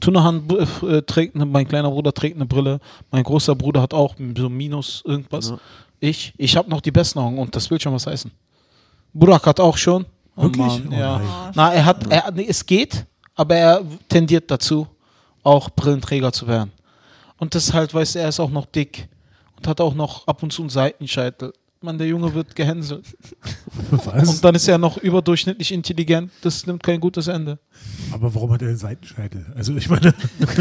Tunahan 0.00 0.46
b- 0.46 0.56
f- 0.56 0.82
äh, 0.82 1.02
trägt, 1.02 1.34
eine, 1.34 1.44
mein 1.46 1.66
kleiner 1.68 1.90
Bruder 1.90 2.12
trägt 2.14 2.36
eine 2.36 2.46
Brille, 2.46 2.80
mein 3.10 3.22
großer 3.22 3.54
Bruder 3.54 3.82
hat 3.82 3.92
auch 3.92 4.14
so 4.36 4.48
minus 4.48 5.02
irgendwas. 5.06 5.50
Ja. 5.50 5.58
Ich, 6.00 6.32
ich 6.38 6.56
habe 6.56 6.68
noch 6.70 6.80
die 6.80 6.90
besten 6.90 7.18
Augen 7.18 7.38
und 7.38 7.54
das 7.54 7.70
will 7.70 7.80
schon 7.80 7.92
was 7.92 8.06
heißen. 8.06 8.30
Burak 9.12 9.46
hat 9.46 9.60
auch 9.60 9.76
schon. 9.76 10.06
Oh 10.36 10.44
Wirklich? 10.44 10.66
Mann, 10.66 10.88
Oh 10.90 10.94
ja. 10.94 11.50
Na, 11.54 11.72
er 11.74 11.84
hat, 11.84 12.10
er, 12.10 12.30
nee, 12.32 12.46
es 12.48 12.64
geht, 12.64 13.04
aber 13.34 13.54
er 13.56 13.82
tendiert 14.08 14.50
dazu, 14.50 14.86
auch 15.42 15.68
Brillenträger 15.70 16.32
zu 16.32 16.46
werden. 16.46 16.72
Und 17.38 17.54
das 17.54 17.64
ist 17.64 17.74
halt, 17.74 17.92
weißt 17.92 18.14
du, 18.14 18.18
er 18.20 18.28
ist 18.28 18.40
auch 18.40 18.50
noch 18.50 18.66
dick 18.66 19.08
und 19.56 19.68
hat 19.68 19.80
auch 19.80 19.94
noch 19.94 20.26
ab 20.26 20.42
und 20.42 20.52
zu 20.52 20.62
einen 20.62 20.70
Seitenscheitel. 20.70 21.52
Man, 21.82 21.96
der 21.96 22.06
Junge 22.06 22.32
wird 22.34 22.54
gehänselt. 22.54 23.06
Was? 23.90 24.28
Und 24.28 24.44
dann 24.44 24.54
ist 24.54 24.68
er 24.68 24.76
noch 24.76 24.98
überdurchschnittlich 24.98 25.72
intelligent. 25.72 26.30
Das 26.42 26.66
nimmt 26.66 26.82
kein 26.82 27.00
gutes 27.00 27.26
Ende. 27.26 27.58
Aber 28.12 28.34
warum 28.34 28.52
hat 28.52 28.60
er 28.60 28.68
einen 28.68 28.76
Seitenscheitel? 28.76 29.46
Also 29.56 29.74
ich 29.74 29.88
meine, 29.88 30.14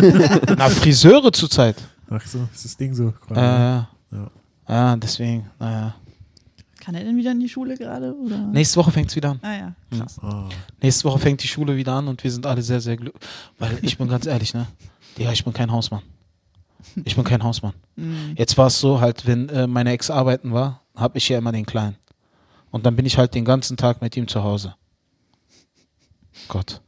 Na, 0.58 0.70
Friseure 0.70 1.32
zurzeit. 1.34 1.76
ach 2.10 2.26
so, 2.26 2.48
ist 2.54 2.64
das 2.64 2.78
Ding 2.78 2.94
so. 2.94 3.14
Äh, 3.32 3.36
ja. 3.36 3.90
Ja. 4.70 4.76
ja, 4.76 4.96
deswegen, 4.96 5.50
naja. 5.60 5.96
Kann 6.80 6.96
er 6.96 7.04
denn 7.04 7.18
wieder 7.18 7.32
in 7.32 7.40
die 7.40 7.50
Schule 7.50 7.76
gerade? 7.76 8.16
Oder? 8.16 8.38
Nächste 8.38 8.78
Woche 8.78 8.92
fängt 8.92 9.10
es 9.10 9.16
wieder 9.16 9.32
an. 9.32 9.40
Ah 9.42 9.54
ja, 9.54 9.76
krass. 9.96 10.18
Ah. 10.22 10.48
Nächste 10.82 11.04
Woche 11.04 11.20
fängt 11.20 11.44
die 11.44 11.48
Schule 11.48 11.76
wieder 11.76 11.94
an 11.94 12.08
und 12.08 12.24
wir 12.24 12.32
sind 12.32 12.46
alle 12.46 12.62
sehr, 12.62 12.80
sehr 12.80 12.96
glücklich. 12.96 13.22
Weil 13.58 13.78
ich 13.82 13.98
bin 13.98 14.08
ganz 14.08 14.26
ehrlich, 14.26 14.54
ne? 14.54 14.68
Ja, 15.18 15.32
ich 15.32 15.44
bin 15.44 15.52
kein 15.54 15.72
Hausmann. 15.72 16.02
Ich 17.04 17.16
bin 17.16 17.26
kein 17.26 17.44
Hausmann. 17.44 17.74
Jetzt 18.36 18.58
war 18.58 18.68
es 18.68 18.80
so, 18.80 19.02
halt, 19.02 19.28
wenn 19.28 19.50
äh, 19.50 19.68
meine 19.68 19.92
Ex 19.92 20.10
arbeiten 20.10 20.54
war, 20.54 20.82
habe 20.96 21.18
ich 21.18 21.28
ja 21.28 21.38
immer 21.38 21.52
den 21.52 21.66
Kleinen. 21.66 21.98
Und 22.72 22.86
dann 22.86 22.96
bin 22.96 23.06
ich 23.06 23.18
halt 23.18 23.36
den 23.36 23.46
ganzen 23.46 23.76
Tag 23.76 24.02
mit 24.02 24.16
ihm 24.16 24.28
zu 24.28 24.44
Hause. 24.44 24.76
Gott. 26.48 26.82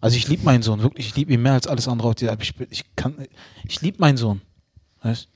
Also 0.00 0.16
ich 0.16 0.28
liebe 0.28 0.44
meinen 0.44 0.62
Sohn, 0.62 0.82
wirklich, 0.82 1.08
ich 1.08 1.16
liebe 1.16 1.32
ihn 1.32 1.42
mehr 1.42 1.52
als 1.52 1.66
alles 1.66 1.86
andere 1.86 2.08
auf 2.08 2.14
dieser 2.14 2.30
Welt. 2.30 2.42
Ich, 2.42 2.54
ich 2.70 2.96
kann, 2.96 3.14
ich 3.64 3.80
liebe 3.82 3.98
meinen 4.00 4.16
Sohn. 4.16 4.40
Weißt? 5.02 5.28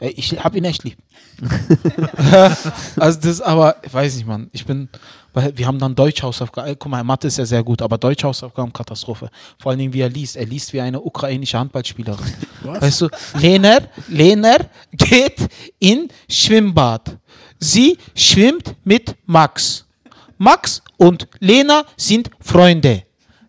Ey, 0.00 0.14
Ich 0.16 0.32
habe 0.42 0.58
ihn 0.58 0.64
echt 0.64 0.82
lieb. 0.84 0.96
also 2.96 3.20
das, 3.20 3.40
aber, 3.40 3.76
ich 3.82 3.92
weiß 3.92 4.16
nicht, 4.16 4.26
Mann. 4.26 4.48
Ich 4.52 4.64
bin, 4.64 4.88
weil 5.32 5.56
wir 5.56 5.66
haben 5.66 5.78
dann 5.78 5.94
Deutschhausaufgaben. 5.94 6.74
Guck 6.78 6.90
mal, 6.90 7.04
Mathe 7.04 7.28
ist 7.28 7.38
ja 7.38 7.44
sehr 7.44 7.62
gut, 7.62 7.82
aber 7.82 7.98
Deutschhausaufgaben 7.98 8.72
Katastrophe. 8.72 9.30
Vor 9.58 9.70
allen 9.70 9.78
Dingen, 9.78 9.92
wie 9.92 10.00
er 10.00 10.08
liest. 10.08 10.36
Er 10.36 10.46
liest 10.46 10.72
wie 10.72 10.80
eine 10.80 11.00
ukrainische 11.00 11.58
Handballspielerin. 11.58 12.32
Weißt 12.62 13.02
du, 13.02 13.08
Lena, 13.34 13.78
Lena 14.08 14.56
geht 14.92 15.48
in 15.78 16.08
Schwimmbad. 16.28 17.18
Sie 17.58 17.98
schwimmt 18.14 18.74
mit 18.84 19.14
Max. 19.26 19.84
Max 20.38 20.82
und 20.96 21.28
Lena 21.40 21.84
sind 21.96 22.30
Freunde. 22.40 23.02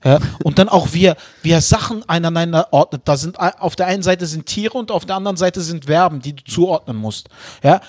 Ja, 0.03 0.19
und 0.43 0.59
dann 0.59 0.69
auch 0.69 0.89
wie 0.93 1.11
wie 1.41 1.51
er 1.51 1.61
Sachen 1.61 2.07
einander 2.07 2.67
ordnet. 2.71 3.03
Da 3.05 3.17
sind 3.17 3.39
auf 3.39 3.75
der 3.75 3.87
einen 3.87 4.03
Seite 4.03 4.25
sind 4.25 4.45
Tiere 4.45 4.77
und 4.77 4.91
auf 4.91 5.05
der 5.05 5.15
anderen 5.15 5.37
Seite 5.37 5.61
sind 5.61 5.85
Verben, 5.85 6.21
die 6.21 6.33
du 6.33 6.43
zuordnen 6.43 6.97
musst. 6.97 7.29
Ja, 7.63 7.81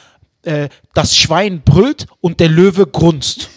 äh, 0.43 0.69
das 0.95 1.17
Schwein 1.17 1.63
brüllt 1.63 2.07
und 2.21 2.41
der 2.41 2.49
Löwe 2.49 2.87
grunzt. 2.87 3.49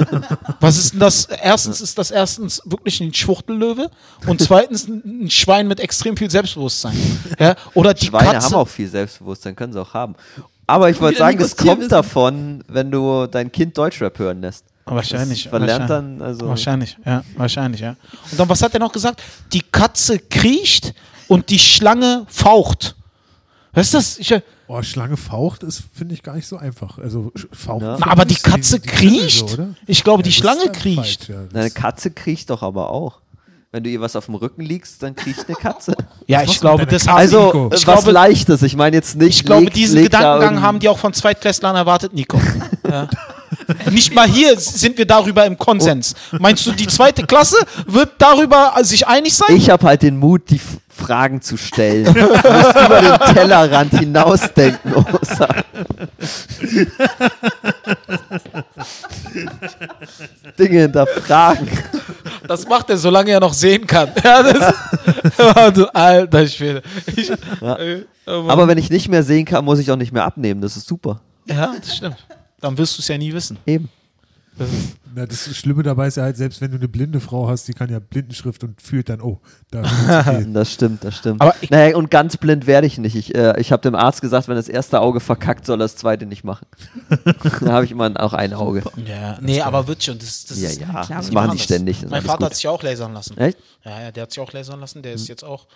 Was 0.60 0.78
ist 0.78 0.92
denn 0.92 1.00
das? 1.00 1.26
Erstens 1.26 1.80
ist 1.80 1.98
das 1.98 2.10
erstens 2.10 2.62
wirklich 2.64 3.00
ein 3.00 3.12
Schwuchtellöwe 3.12 3.90
und 4.26 4.40
zweitens 4.40 4.88
ein 4.88 5.02
ein 5.24 5.30
Schwein 5.30 5.68
mit 5.68 5.80
extrem 5.80 6.16
viel 6.16 6.30
Selbstbewusstsein. 6.30 6.96
Ja, 7.38 7.56
oder 7.74 7.94
die 7.94 8.06
Schweine 8.06 8.32
Katze. 8.32 8.46
haben 8.46 8.54
auch 8.54 8.68
viel 8.68 8.88
Selbstbewusstsein, 8.88 9.56
können 9.56 9.72
sie 9.72 9.80
auch 9.80 9.92
haben. 9.92 10.14
Aber 10.66 10.88
ich 10.88 11.00
wollte 11.00 11.18
sagen, 11.18 11.40
es 11.40 11.56
kommt 11.56 11.90
davon, 11.90 12.62
wenn 12.68 12.90
du 12.92 13.26
dein 13.26 13.50
Kind 13.50 13.76
Deutschrap 13.76 14.18
hören 14.18 14.40
lässt. 14.40 14.64
Wahrscheinlich. 14.86 15.44
Das 15.44 15.50
verlernt 15.50 15.88
wahrscheinlich. 15.88 16.18
dann, 16.18 16.26
also- 16.26 16.48
Wahrscheinlich, 16.48 16.96
ja, 17.04 17.22
wahrscheinlich, 17.36 17.80
ja. 17.80 17.96
Und 18.30 18.40
dann, 18.40 18.48
was 18.48 18.62
hat 18.62 18.74
er 18.74 18.80
noch 18.80 18.92
gesagt? 18.92 19.22
Die 19.52 19.62
Katze 19.62 20.18
kriecht 20.18 20.94
und 21.28 21.48
die 21.50 21.58
Schlange 21.58 22.24
faucht. 22.28 22.96
Was 23.72 23.86
ist 23.86 23.94
das? 23.94 24.18
Ich, 24.18 24.34
Oh, 24.72 24.82
Schlange 24.82 25.16
faucht 25.16 25.64
ist, 25.64 25.82
finde 25.92 26.14
ich, 26.14 26.22
gar 26.22 26.36
nicht 26.36 26.46
so 26.46 26.56
einfach. 26.56 26.98
Also 26.98 27.32
faucht. 27.52 27.82
Ja. 27.82 27.96
na, 27.98 28.06
aber 28.06 28.24
die 28.24 28.34
die- 28.36 28.40
Katze 28.40 28.78
die 28.78 28.86
kriecht? 28.88 29.48
so, 29.48 29.54
oder? 29.54 29.68
ich 29.86 30.04
glaube, 30.04 30.22
die 30.22 30.30
Ja, 30.30 30.36
das 30.36 30.40
Schlange 30.54 30.72
kriecht. 30.72 31.28
ja. 31.28 31.40
Eine 31.52 31.70
Katze 31.72 32.12
kriecht 32.12 32.50
doch 32.50 32.62
aber 32.62 32.90
auch. 32.90 33.18
Wenn 33.72 33.82
du 33.84 33.90
ihr 33.90 34.00
was 34.00 34.14
auf 34.16 34.26
dem 34.26 34.34
Rücken 34.36 34.62
liegst, 34.62 35.02
dann 35.02 35.14
kriecht 35.16 35.46
eine 35.48 35.56
Katze. 35.56 35.94
Ja, 36.28 36.42
ich 36.44 36.60
glaube, 36.60 36.86
das 36.86 37.06
haben 37.08 37.18
Also, 37.18 37.46
Nico. 37.46 37.66
Ich 37.74 37.84
was 37.86 38.02
glaube- 38.02 38.10
Leichtes. 38.12 38.62
Ich 38.62 38.76
meine 38.76 38.94
jetzt 38.96 39.16
nicht. 39.16 39.28
Ich 39.40 39.44
glaube, 39.44 39.64
leg- 39.64 39.74
diesen 39.74 40.02
Gedankengang 40.04 40.62
haben 40.62 40.78
die 40.78 40.88
auch 40.88 40.98
von 40.98 41.12
Zweitklässlern 41.12 41.74
erwartet, 41.74 42.12
Nico. 42.12 42.40
Ja. 42.88 43.08
Nicht 43.90 44.14
mal 44.14 44.26
hier 44.28 44.58
sind 44.58 44.98
wir 44.98 45.06
darüber 45.06 45.44
im 45.46 45.56
Konsens. 45.58 46.14
Meinst 46.38 46.66
du, 46.66 46.72
die 46.72 46.86
zweite 46.86 47.24
Klasse 47.26 47.56
wird 47.86 48.12
darüber 48.18 48.74
sich 48.82 49.06
einig 49.06 49.34
sein? 49.36 49.56
Ich 49.56 49.70
habe 49.70 49.86
halt 49.86 50.02
den 50.02 50.18
Mut, 50.18 50.50
die 50.50 50.60
Fragen 50.88 51.40
zu 51.40 51.56
stellen. 51.56 52.12
Du 52.12 52.20
musst 52.20 52.44
über 52.44 53.00
den 53.00 53.34
Tellerrand 53.34 53.98
hinausdenken, 53.98 54.94
Osa. 54.94 55.48
Dinge 60.58 60.80
hinterfragen. 60.82 61.68
Das 62.46 62.66
macht 62.68 62.90
er, 62.90 62.96
solange 62.98 63.30
er 63.30 63.40
noch 63.40 63.54
sehen 63.54 63.86
kann. 63.86 64.10
Ja, 64.22 64.42
das, 65.70 65.84
alter 65.94 66.46
Schwede. 66.46 66.82
Ich, 67.16 67.30
äh, 67.30 67.36
aber, 68.26 68.50
Aber 68.52 68.68
wenn 68.68 68.78
ich 68.78 68.90
nicht 68.90 69.08
mehr 69.08 69.22
sehen 69.22 69.44
kann, 69.44 69.64
muss 69.64 69.78
ich 69.78 69.90
auch 69.90 69.96
nicht 69.96 70.12
mehr 70.12 70.24
abnehmen. 70.24 70.60
Das 70.60 70.76
ist 70.76 70.86
super. 70.86 71.20
ja, 71.46 71.72
das 71.80 71.96
stimmt. 71.96 72.16
Dann 72.60 72.76
wirst 72.78 72.98
du 72.98 73.02
es 73.02 73.08
ja 73.08 73.18
nie 73.18 73.32
wissen. 73.32 73.58
Eben. 73.66 73.88
Das 74.58 74.68
ist, 74.68 74.96
Na, 75.14 75.24
das 75.24 75.56
Schlimme 75.56 75.82
dabei 75.82 76.08
ist 76.08 76.16
ja 76.16 76.24
halt, 76.24 76.36
selbst 76.36 76.60
wenn 76.60 76.70
du 76.70 76.76
eine 76.76 76.88
blinde 76.88 77.20
Frau 77.20 77.48
hast, 77.48 77.66
die 77.68 77.72
kann 77.72 77.88
ja 77.88 77.98
Blindenschrift 77.98 78.62
und 78.62 78.82
fühlt 78.82 79.08
dann, 79.08 79.22
oh, 79.22 79.40
da. 79.70 79.82
Das 80.52 80.72
stimmt, 80.72 81.02
das 81.04 81.16
stimmt. 81.16 81.40
Aber 81.40 81.54
naja, 81.70 81.96
und 81.96 82.10
ganz 82.10 82.36
blind 82.36 82.66
werde 82.66 82.86
ich 82.86 82.98
nicht. 82.98 83.14
Ich, 83.16 83.34
äh, 83.34 83.58
ich 83.58 83.72
habe 83.72 83.80
dem 83.80 83.94
Arzt 83.94 84.20
gesagt, 84.20 84.48
wenn 84.48 84.56
das 84.56 84.68
erste 84.68 85.00
Auge 85.00 85.20
verkackt, 85.20 85.64
soll 85.64 85.76
er 85.80 85.84
das 85.84 85.96
zweite 85.96 86.26
nicht 86.26 86.44
machen. 86.44 86.66
Dann 87.60 87.72
habe 87.72 87.84
ich 87.86 87.90
immer 87.92 88.12
auch 88.22 88.34
ein 88.34 88.52
Auge. 88.52 88.82
ja, 89.06 89.38
nee, 89.40 89.62
aber 89.62 89.86
wird 89.86 90.02
schon. 90.02 90.18
Das, 90.18 90.44
das 90.44 90.60
Ja, 90.60 90.68
ist, 90.68 90.80
ja, 90.80 90.88
klar, 90.88 91.06
das 91.08 91.30
machen 91.32 91.52
die 91.56 91.62
ständig. 91.62 92.02
Das 92.02 92.10
Mein 92.10 92.22
Vater 92.22 92.38
gut. 92.38 92.46
hat 92.46 92.54
sich 92.56 92.68
auch 92.68 92.82
lasern 92.82 93.14
lassen. 93.14 93.38
Echt? 93.38 93.56
Ja, 93.84 94.02
ja, 94.02 94.10
der 94.12 94.24
hat 94.24 94.32
sich 94.32 94.40
auch 94.40 94.52
lasern 94.52 94.80
lassen. 94.80 95.00
Der 95.00 95.14
ist 95.14 95.28
jetzt 95.28 95.44
auch. 95.44 95.66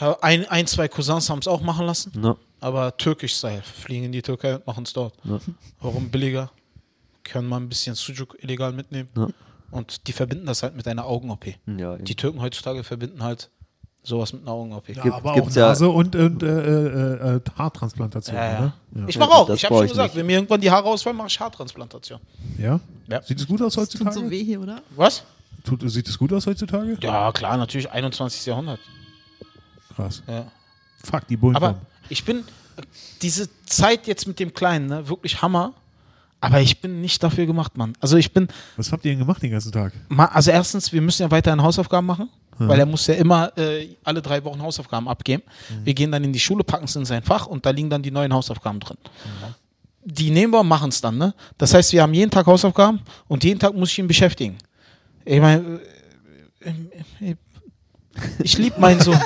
Ja, 0.00 0.16
ein, 0.20 0.46
ein, 0.48 0.66
zwei 0.68 0.86
Cousins 0.86 1.28
haben 1.28 1.40
es 1.40 1.48
auch 1.48 1.62
machen 1.62 1.86
lassen. 1.86 2.12
No. 2.14 2.36
Aber 2.60 2.96
türkisch-Style. 2.96 3.62
Fliegen 3.62 4.04
in 4.06 4.12
die 4.12 4.22
Türkei 4.22 4.56
und 4.56 4.66
machen 4.66 4.84
es 4.84 4.92
dort. 4.92 5.14
Warum 5.80 6.10
billiger? 6.10 6.50
Können 7.24 7.48
mal 7.48 7.56
ein 7.58 7.68
bisschen 7.68 7.94
Sucuk 7.94 8.36
illegal 8.42 8.72
mitnehmen. 8.72 9.08
Ja. 9.16 9.28
Und 9.70 10.06
die 10.08 10.12
verbinden 10.12 10.46
das 10.46 10.62
halt 10.62 10.74
mit 10.76 10.86
einer 10.88 11.04
Augen-OP. 11.06 11.46
Ja, 11.78 11.96
Die 11.96 12.14
Türken 12.16 12.40
heutzutage 12.40 12.82
verbinden 12.82 13.22
halt 13.22 13.50
sowas 14.02 14.32
mit 14.32 14.42
einer 14.42 14.50
Augen-OP. 14.52 14.88
Ja, 14.88 15.02
Gibt- 15.02 15.14
aber 15.14 15.30
auch 15.32 15.34
gibt's 15.36 15.54
ja- 15.54 15.68
Nase 15.68 15.88
und, 15.88 16.16
und 16.16 16.42
äh, 16.42 16.46
äh, 16.46 17.36
äh, 17.36 17.40
Haartransplantation, 17.56 18.34
Ja, 18.36 18.50
ja. 18.52 18.72
Ja. 18.94 19.04
Ich 19.06 19.18
mache 19.18 19.30
auch. 19.30 19.46
Das 19.46 19.56
ich 19.58 19.64
habe 19.66 19.76
schon 19.76 19.84
ich 19.84 19.90
gesagt, 19.92 20.14
nicht. 20.14 20.18
wenn 20.20 20.26
mir 20.26 20.32
irgendwann 20.36 20.60
die 20.60 20.70
Haare 20.70 20.86
ausfallen, 20.88 21.16
mache 21.16 21.28
ich 21.28 21.38
Haartransplantation. 21.38 22.18
ja? 22.58 22.80
Ja. 23.08 23.22
Sieht 23.22 23.38
es 23.40 23.46
gut 23.46 23.60
aus 23.62 23.74
Tut 23.74 23.90
so 23.92 23.98
heutzutage? 24.00 24.30
weh 24.30 24.42
hier, 24.44 24.60
oder? 24.60 24.82
Was? 24.96 25.22
Tut, 25.64 25.82
sieht 25.90 26.08
es 26.08 26.18
gut 26.18 26.32
aus 26.32 26.46
heutzutage? 26.46 26.96
Ja, 27.00 27.30
klar, 27.32 27.56
natürlich 27.58 27.90
21. 27.90 28.46
Jahrhundert. 28.46 28.80
Krass. 29.94 30.22
Ja. 30.26 30.46
Fuck, 31.04 31.26
die 31.28 31.36
Bullen 31.36 31.56
Aber 31.56 31.74
kommen. 31.74 31.86
Ich 32.10 32.24
bin 32.24 32.38
äh, 32.76 32.82
diese 33.22 33.48
Zeit 33.64 34.06
jetzt 34.06 34.26
mit 34.26 34.38
dem 34.38 34.52
Kleinen, 34.52 34.86
ne, 34.86 35.08
wirklich 35.08 35.40
Hammer. 35.40 35.72
Aber 36.42 36.60
ich 36.62 36.80
bin 36.80 37.02
nicht 37.02 37.22
dafür 37.22 37.44
gemacht, 37.44 37.76
Mann. 37.76 37.92
Also 38.00 38.16
ich 38.16 38.32
bin, 38.32 38.48
Was 38.76 38.90
habt 38.92 39.04
ihr 39.04 39.12
denn 39.12 39.18
gemacht 39.18 39.42
den 39.42 39.50
ganzen 39.50 39.72
Tag? 39.72 39.92
also 40.16 40.50
erstens, 40.50 40.90
wir 40.90 41.02
müssen 41.02 41.22
ja 41.22 41.30
weiterhin 41.30 41.62
Hausaufgaben 41.62 42.06
machen, 42.06 42.30
weil 42.56 42.78
er 42.78 42.86
muss 42.86 43.06
ja 43.06 43.14
immer 43.14 43.56
äh, 43.58 43.88
alle 44.04 44.22
drei 44.22 44.42
Wochen 44.44 44.62
Hausaufgaben 44.62 45.06
abgeben. 45.06 45.42
Wir 45.84 45.92
gehen 45.92 46.10
dann 46.10 46.24
in 46.24 46.32
die 46.32 46.40
Schule, 46.40 46.64
packen 46.64 46.86
es 46.86 46.96
in 46.96 47.04
sein 47.04 47.22
Fach 47.22 47.46
und 47.46 47.66
da 47.66 47.70
liegen 47.70 47.90
dann 47.90 48.02
die 48.02 48.10
neuen 48.10 48.32
Hausaufgaben 48.32 48.80
drin. 48.80 48.96
Die 50.02 50.30
nehmen 50.30 50.52
wir 50.54 50.60
und 50.60 50.68
machen 50.68 50.88
es 50.88 51.02
dann, 51.02 51.18
ne? 51.18 51.34
Das 51.58 51.74
heißt, 51.74 51.92
wir 51.92 52.00
haben 52.02 52.14
jeden 52.14 52.30
Tag 52.30 52.46
Hausaufgaben 52.46 53.00
und 53.28 53.44
jeden 53.44 53.60
Tag 53.60 53.74
muss 53.74 53.92
ich 53.92 53.98
ihn 53.98 54.08
beschäftigen. 54.08 54.56
Ich 55.26 55.40
meine, 55.40 55.78
äh, 56.60 56.70
äh, 57.30 57.36
ich 58.42 58.58
liebe 58.58 58.80
meinen 58.80 59.00
Sohn. 59.00 59.18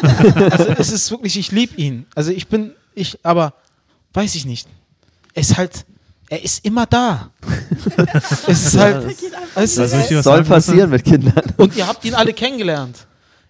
Also 0.51 0.69
es 0.79 0.93
ist 0.93 1.11
wirklich, 1.11 1.39
ich 1.39 1.51
liebe 1.53 1.75
ihn. 1.77 2.07
Also 2.15 2.31
ich 2.31 2.49
bin, 2.49 2.73
ich, 2.95 3.19
aber 3.23 3.55
weiß 4.13 4.35
ich 4.35 4.47
nicht. 4.47 4.69
Es 5.35 5.51
ist 5.51 5.57
halt, 5.57 5.85
er 6.29 6.43
ist 6.43 6.65
immer 6.65 6.87
da. 6.87 7.31
es 8.47 8.67
ist 8.67 8.79
halt, 8.79 9.17
es 9.55 9.75
soll 10.25 10.45
passieren 10.45 10.91
mit 10.91 11.05
Kindern. 11.05 11.43
und 11.57 11.77
ihr 11.77 11.87
habt 11.87 12.05
ihn 12.05 12.15
alle 12.15 12.33
kennengelernt. 12.33 13.07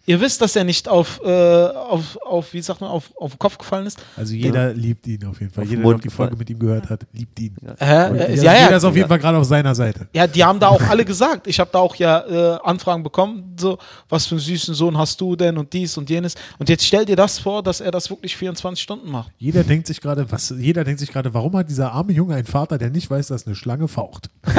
Ihr 0.06 0.20
wisst, 0.20 0.40
dass 0.42 0.54
er 0.54 0.64
nicht 0.64 0.86
auf, 0.86 1.20
äh, 1.24 1.30
auf, 1.30 2.18
auf 2.22 2.52
wie 2.52 2.60
sagt 2.60 2.80
man, 2.82 2.90
auf, 2.90 3.10
auf 3.16 3.32
den 3.32 3.38
Kopf 3.38 3.56
gefallen 3.56 3.86
ist. 3.86 3.98
Also 4.16 4.34
jeder 4.34 4.74
liebt 4.74 5.06
ihn 5.06 5.24
auf 5.24 5.40
jeden 5.40 5.50
Fall. 5.50 5.64
Auf 5.64 5.70
jeder, 5.70 5.82
der 5.82 5.94
die 5.94 6.10
Folge 6.10 6.30
gefallen. 6.30 6.38
mit 6.38 6.50
ihm 6.50 6.58
gehört 6.58 6.90
hat, 6.90 7.06
liebt 7.12 7.40
ihn. 7.40 7.56
Äh, 7.78 8.10
Und 8.10 8.16
äh, 8.18 8.30
jeder, 8.30 8.42
ja, 8.42 8.52
jeder 8.52 8.70
ja, 8.70 8.76
ist 8.76 8.84
auf 8.84 8.94
jeden 8.94 9.08
Fall 9.08 9.18
gerade 9.18 9.38
auf 9.38 9.46
seiner 9.46 9.74
Seite. 9.74 10.06
ja, 10.12 10.26
die 10.26 10.44
haben 10.44 10.60
da 10.60 10.68
auch 10.68 10.82
alle 10.82 11.04
gesagt. 11.06 11.46
Ich 11.46 11.58
habe 11.58 11.70
da 11.72 11.78
auch 11.78 11.96
ja 11.96 12.54
äh, 12.56 12.58
Anfragen 12.62 13.02
bekommen, 13.02 13.56
so, 13.58 13.78
was 14.10 14.26
für 14.26 14.34
einen 14.34 14.40
süßen 14.40 14.74
Sohn 14.74 14.98
hast 14.98 15.18
du 15.20 15.36
denn 15.36 15.56
und 15.56 15.72
dies 15.72 15.96
und 15.96 16.10
jenes. 16.10 16.34
Und 16.58 16.68
jetzt 16.68 16.84
stell 16.84 17.06
dir 17.06 17.16
das 17.16 17.38
vor, 17.38 17.62
dass 17.62 17.80
er 17.80 17.90
das 17.90 18.10
wirklich 18.10 18.36
24 18.36 18.82
Stunden 18.82 19.10
macht. 19.10 19.30
Jeder 19.38 19.64
denkt 19.64 19.86
sich 19.86 20.00
gerade, 20.02 20.30
was, 20.30 20.52
jeder 20.58 20.84
denkt 20.84 21.00
sich 21.00 21.10
gerade, 21.10 21.32
warum 21.32 21.56
hat 21.56 21.70
dieser 21.70 21.92
arme 21.92 22.12
Junge 22.12 22.34
einen 22.34 22.46
Vater, 22.46 22.76
der 22.76 22.90
nicht 22.90 23.08
weiß, 23.10 23.28
dass 23.28 23.46
eine 23.46 23.54
Schlange 23.56 23.88
faucht? 23.88 24.28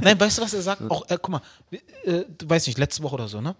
Nein, 0.00 0.18
weißt 0.18 0.38
du, 0.38 0.42
was 0.42 0.54
er 0.54 0.62
sagt? 0.62 0.90
Auch, 0.90 1.02
äh, 1.08 1.18
guck 1.20 1.28
mal, 1.28 1.40
äh, 2.04 2.22
du 2.38 2.48
weißt 2.48 2.66
nicht, 2.66 2.78
letzte 2.78 3.02
Woche 3.02 3.14
oder 3.14 3.28
so, 3.28 3.42
ne? 3.42 3.54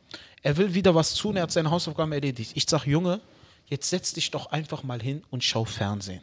Er 0.44 0.56
will 0.58 0.74
wieder 0.74 0.94
was 0.94 1.14
tun, 1.14 1.36
er 1.36 1.44
hat 1.44 1.52
seine 1.52 1.70
Hausaufgaben 1.70 2.12
erledigt. 2.12 2.52
Ich 2.54 2.66
sag, 2.68 2.86
Junge, 2.86 3.20
jetzt 3.66 3.88
setz 3.88 4.12
dich 4.12 4.30
doch 4.30 4.52
einfach 4.52 4.82
mal 4.82 5.00
hin 5.00 5.22
und 5.30 5.42
schau 5.42 5.64
Fernsehen. 5.64 6.20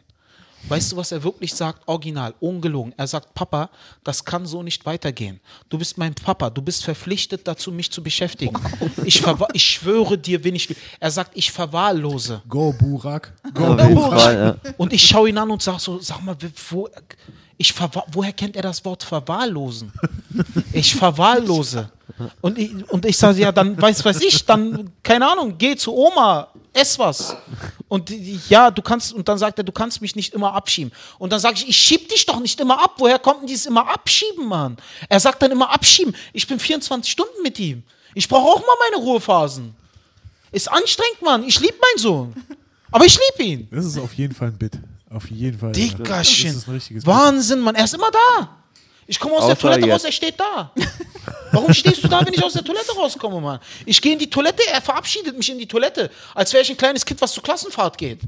Weißt 0.68 0.92
du, 0.92 0.96
was 0.96 1.10
er 1.10 1.24
wirklich 1.24 1.52
sagt? 1.52 1.82
Original, 1.88 2.32
ungelogen. 2.38 2.94
Er 2.96 3.08
sagt, 3.08 3.34
Papa, 3.34 3.68
das 4.04 4.24
kann 4.24 4.46
so 4.46 4.62
nicht 4.62 4.86
weitergehen. 4.86 5.40
Du 5.68 5.76
bist 5.76 5.98
mein 5.98 6.14
Papa, 6.14 6.50
du 6.50 6.62
bist 6.62 6.84
verpflichtet 6.84 7.48
dazu, 7.48 7.72
mich 7.72 7.90
zu 7.90 8.00
beschäftigen. 8.00 8.56
Ich, 9.04 9.24
ich 9.54 9.64
schwöre 9.64 10.16
dir, 10.16 10.44
wenn 10.44 10.54
ich 10.54 10.68
will. 10.68 10.76
Er 11.00 11.10
sagt, 11.10 11.32
ich 11.34 11.50
verwahrlose. 11.50 12.42
Go, 12.48 12.72
Burak. 12.72 13.32
Go, 13.52 13.74
ja. 13.76 14.56
Und 14.76 14.92
ich 14.92 15.04
schaue 15.04 15.30
ihn 15.30 15.38
an 15.38 15.50
und 15.50 15.60
sage 15.60 15.80
so, 15.80 15.98
sag 15.98 16.22
mal, 16.22 16.36
wo, 16.70 16.88
ich 17.58 17.74
woher 18.12 18.32
kennt 18.32 18.56
er 18.56 18.62
das 18.62 18.84
Wort 18.84 19.02
verwahrlosen? 19.02 19.92
Ich 20.72 20.94
verwahrlose. 20.94 21.90
Und 22.40 22.58
ich, 22.58 22.72
und 22.90 23.04
ich 23.06 23.16
sage, 23.16 23.40
ja, 23.40 23.52
dann 23.52 23.80
weiß 23.80 24.04
was 24.04 24.20
ich, 24.20 24.44
dann, 24.44 24.90
keine 25.02 25.30
Ahnung, 25.30 25.54
geh 25.56 25.76
zu 25.76 25.94
Oma, 25.94 26.48
ess 26.72 26.98
was. 26.98 27.36
Und 27.88 28.10
ja, 28.48 28.70
du 28.70 28.82
kannst, 28.82 29.12
und 29.12 29.28
dann 29.28 29.38
sagt 29.38 29.58
er, 29.58 29.64
du 29.64 29.72
kannst 29.72 30.00
mich 30.00 30.16
nicht 30.16 30.34
immer 30.34 30.52
abschieben. 30.52 30.92
Und 31.18 31.32
dann 31.32 31.40
sage 31.40 31.56
ich, 31.56 31.68
ich 31.68 31.76
schieb 31.76 32.08
dich 32.08 32.26
doch 32.26 32.40
nicht 32.40 32.58
immer 32.60 32.82
ab. 32.82 32.94
Woher 32.98 33.18
kommt 33.18 33.40
denn 33.40 33.46
dieses 33.46 33.66
immer 33.66 33.88
abschieben, 33.88 34.46
Mann? 34.46 34.76
Er 35.08 35.20
sagt 35.20 35.42
dann 35.42 35.50
immer 35.50 35.70
abschieben. 35.70 36.14
Ich 36.32 36.46
bin 36.46 36.58
24 36.58 37.10
Stunden 37.10 37.42
mit 37.42 37.58
ihm. 37.58 37.82
Ich 38.14 38.28
brauche 38.28 38.48
auch 38.48 38.60
mal 38.60 38.76
meine 38.90 39.04
Ruhephasen. 39.04 39.74
Ist 40.50 40.70
anstrengend, 40.70 41.22
Mann. 41.22 41.44
Ich 41.44 41.58
liebe 41.60 41.76
meinen 41.80 41.98
Sohn. 41.98 42.34
Aber 42.90 43.06
ich 43.06 43.18
liebe 43.38 43.50
ihn. 43.50 43.68
Das 43.70 43.86
ist 43.86 43.98
auf 43.98 44.12
jeden 44.14 44.34
Fall 44.34 44.48
ein 44.48 44.58
Bit. 44.58 44.78
Auf 45.14 45.30
jeden 45.30 45.58
Fall. 45.58 45.72
Dickerchen. 45.72 46.48
Das 46.52 46.62
ist 46.62 46.68
ein 46.68 46.74
richtiges 46.74 47.04
Bit. 47.04 47.12
Wahnsinn, 47.14 47.60
Mann. 47.60 47.74
Er 47.74 47.84
ist 47.84 47.94
immer 47.94 48.10
da. 48.10 48.56
Ich 49.06 49.18
komme 49.18 49.34
aus 49.34 49.40
der 49.46 49.52
Außer 49.52 49.60
Toilette 49.60 49.86
jetzt. 49.86 49.94
raus, 49.94 50.04
er 50.04 50.12
steht 50.12 50.40
da. 50.40 50.72
Warum 51.50 51.74
stehst 51.74 52.02
du 52.02 52.08
da, 52.08 52.24
wenn 52.24 52.32
ich 52.32 52.42
aus 52.42 52.52
der 52.52 52.64
Toilette 52.64 52.92
rauskomme, 52.92 53.40
Mann? 53.40 53.58
Ich 53.84 54.00
gehe 54.00 54.12
in 54.12 54.18
die 54.18 54.30
Toilette, 54.30 54.62
er 54.72 54.80
verabschiedet 54.80 55.36
mich 55.36 55.50
in 55.50 55.58
die 55.58 55.66
Toilette, 55.66 56.10
als 56.34 56.52
wäre 56.52 56.62
ich 56.62 56.70
ein 56.70 56.76
kleines 56.76 57.04
Kind, 57.04 57.20
was 57.20 57.32
zur 57.32 57.42
Klassenfahrt 57.42 57.98
geht. 57.98 58.20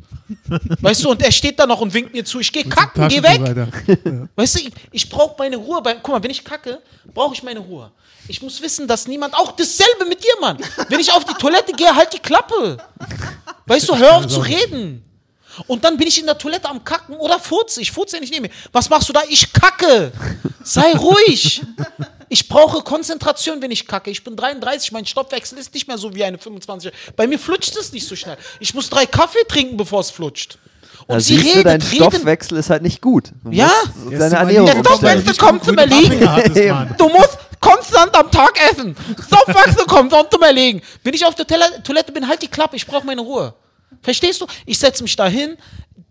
Weißt 0.81 1.05
du, 1.05 1.11
und 1.11 1.23
er 1.23 1.31
steht 1.31 1.59
da 1.59 1.67
noch 1.67 1.81
und 1.81 1.95
winkt 1.95 2.13
mir 2.13 2.25
zu. 2.25 2.41
Ich 2.41 2.53
gehe 2.53 2.65
kacken, 2.65 3.09
geh 3.09 3.23
weg. 3.23 3.41
Weißt 4.37 4.57
du, 4.57 4.59
ich, 4.61 4.73
ich 4.91 5.09
brauche 5.09 5.37
meine 5.39 5.57
Ruhe. 5.57 5.81
Bei, 5.81 5.95
guck 5.95 6.09
mal, 6.09 6.23
wenn 6.23 6.31
ich 6.31 6.45
kacke, 6.45 6.81
brauche 7.15 7.35
ich 7.35 7.43
meine 7.43 7.61
Ruhe. 7.61 7.91
Ich 8.27 8.43
muss 8.43 8.61
wissen, 8.61 8.89
dass 8.89 9.07
niemand. 9.07 9.35
Auch 9.35 9.53
dasselbe 9.53 10.05
mit 10.09 10.23
dir, 10.23 10.33
Mann. 10.41 10.59
Wenn 10.89 10.99
ich 11.01 11.13
auf 11.13 11.25
die 11.25 11.35
Toilette 11.35 11.73
gehe, 11.73 11.95
halt 11.95 12.13
die 12.13 12.19
Klappe. 12.19 12.79
Weißt 13.67 13.89
du, 13.89 13.97
hör 13.97 14.17
auf 14.17 14.27
zu 14.27 14.41
reden. 14.41 15.04
Und 15.67 15.85
dann 15.85 15.97
bin 15.97 16.07
ich 16.09 16.19
in 16.19 16.27
der 16.27 16.37
Toilette 16.39 16.69
am 16.69 16.85
Kacken 16.85 17.17
oder 17.17 17.39
furze. 17.39 17.81
Ich 17.81 17.93
furze 17.93 18.17
ja 18.17 18.21
nicht 18.21 18.33
neben 18.33 18.43
mir. 18.45 18.51
Was 18.73 18.89
machst 18.91 19.09
du 19.09 19.13
da? 19.13 19.23
Ich 19.29 19.53
kacke. 19.53 20.13
Sei 20.63 20.93
ruhig. 20.97 21.63
Ich 22.29 22.49
brauche 22.49 22.83
Konzentration, 22.83 23.61
wenn 23.63 23.71
ich 23.71 23.87
kacke. 23.87 24.11
Ich 24.11 24.25
bin 24.25 24.35
33, 24.37 24.93
mein 24.93 25.07
Stoffwechsel 25.07 25.59
ist 25.59 25.73
nicht 25.75 25.87
mehr 25.87 25.99
so 25.99 26.15
wie 26.15 26.25
eine 26.25 26.39
25. 26.39 26.93
Bei 27.17 27.27
mir 27.27 27.39
flutscht 27.39 27.77
es 27.77 27.93
nicht 27.93 28.07
so 28.09 28.17
schnell. 28.17 28.37
Ich 28.61 28.75
muss 28.75 28.91
drei 28.91 29.07
Kaffee 29.07 29.45
trinken, 29.47 29.77
bevor 29.77 30.01
es 30.01 30.11
flutscht. 30.11 30.59
Und 31.07 31.17
Da 31.17 31.21
sie 31.21 31.35
siehst 31.37 31.45
du, 31.45 31.59
redet, 31.59 31.67
dein 31.67 31.83
reden. 31.83 31.97
Stoffwechsel 32.11 32.59
ist 32.59 32.71
halt 32.71 32.83
nicht 32.83 33.01
gut. 33.03 33.31
Du 33.45 33.51
Ja. 33.51 33.71
deine 34.11 34.25
ist 34.27 34.33
Ernährung 34.33 34.67
Der 34.67 34.79
Stoffwechsel 34.81 35.37
kommt 35.37 35.65
zum 35.65 35.77
Erliegen. 35.77 36.19
Du 36.99 37.09
musst 37.11 37.39
konstant 37.61 38.15
am 38.17 38.31
Tag 38.31 38.59
essen. 38.71 38.97
Stoffwechsel 39.27 39.85
kommt 39.87 40.13
zum 40.31 40.43
Erliegen. 40.43 40.81
Wenn 41.03 41.13
ich 41.15 41.25
auf 41.27 41.35
der 41.35 41.47
Toilette 41.47 42.11
bin, 42.13 42.27
halt 42.27 42.41
die 42.43 42.49
Klappe. 42.49 42.77
Ich 42.77 42.87
brauche 42.87 43.05
meine 43.07 43.21
Ruhe. 43.21 43.55
Verstehst 44.03 44.41
du? 44.41 44.47
Ich 44.67 44.79
setze 44.79 45.03
mich 45.03 45.17
da 45.17 45.27
hin, 45.27 45.57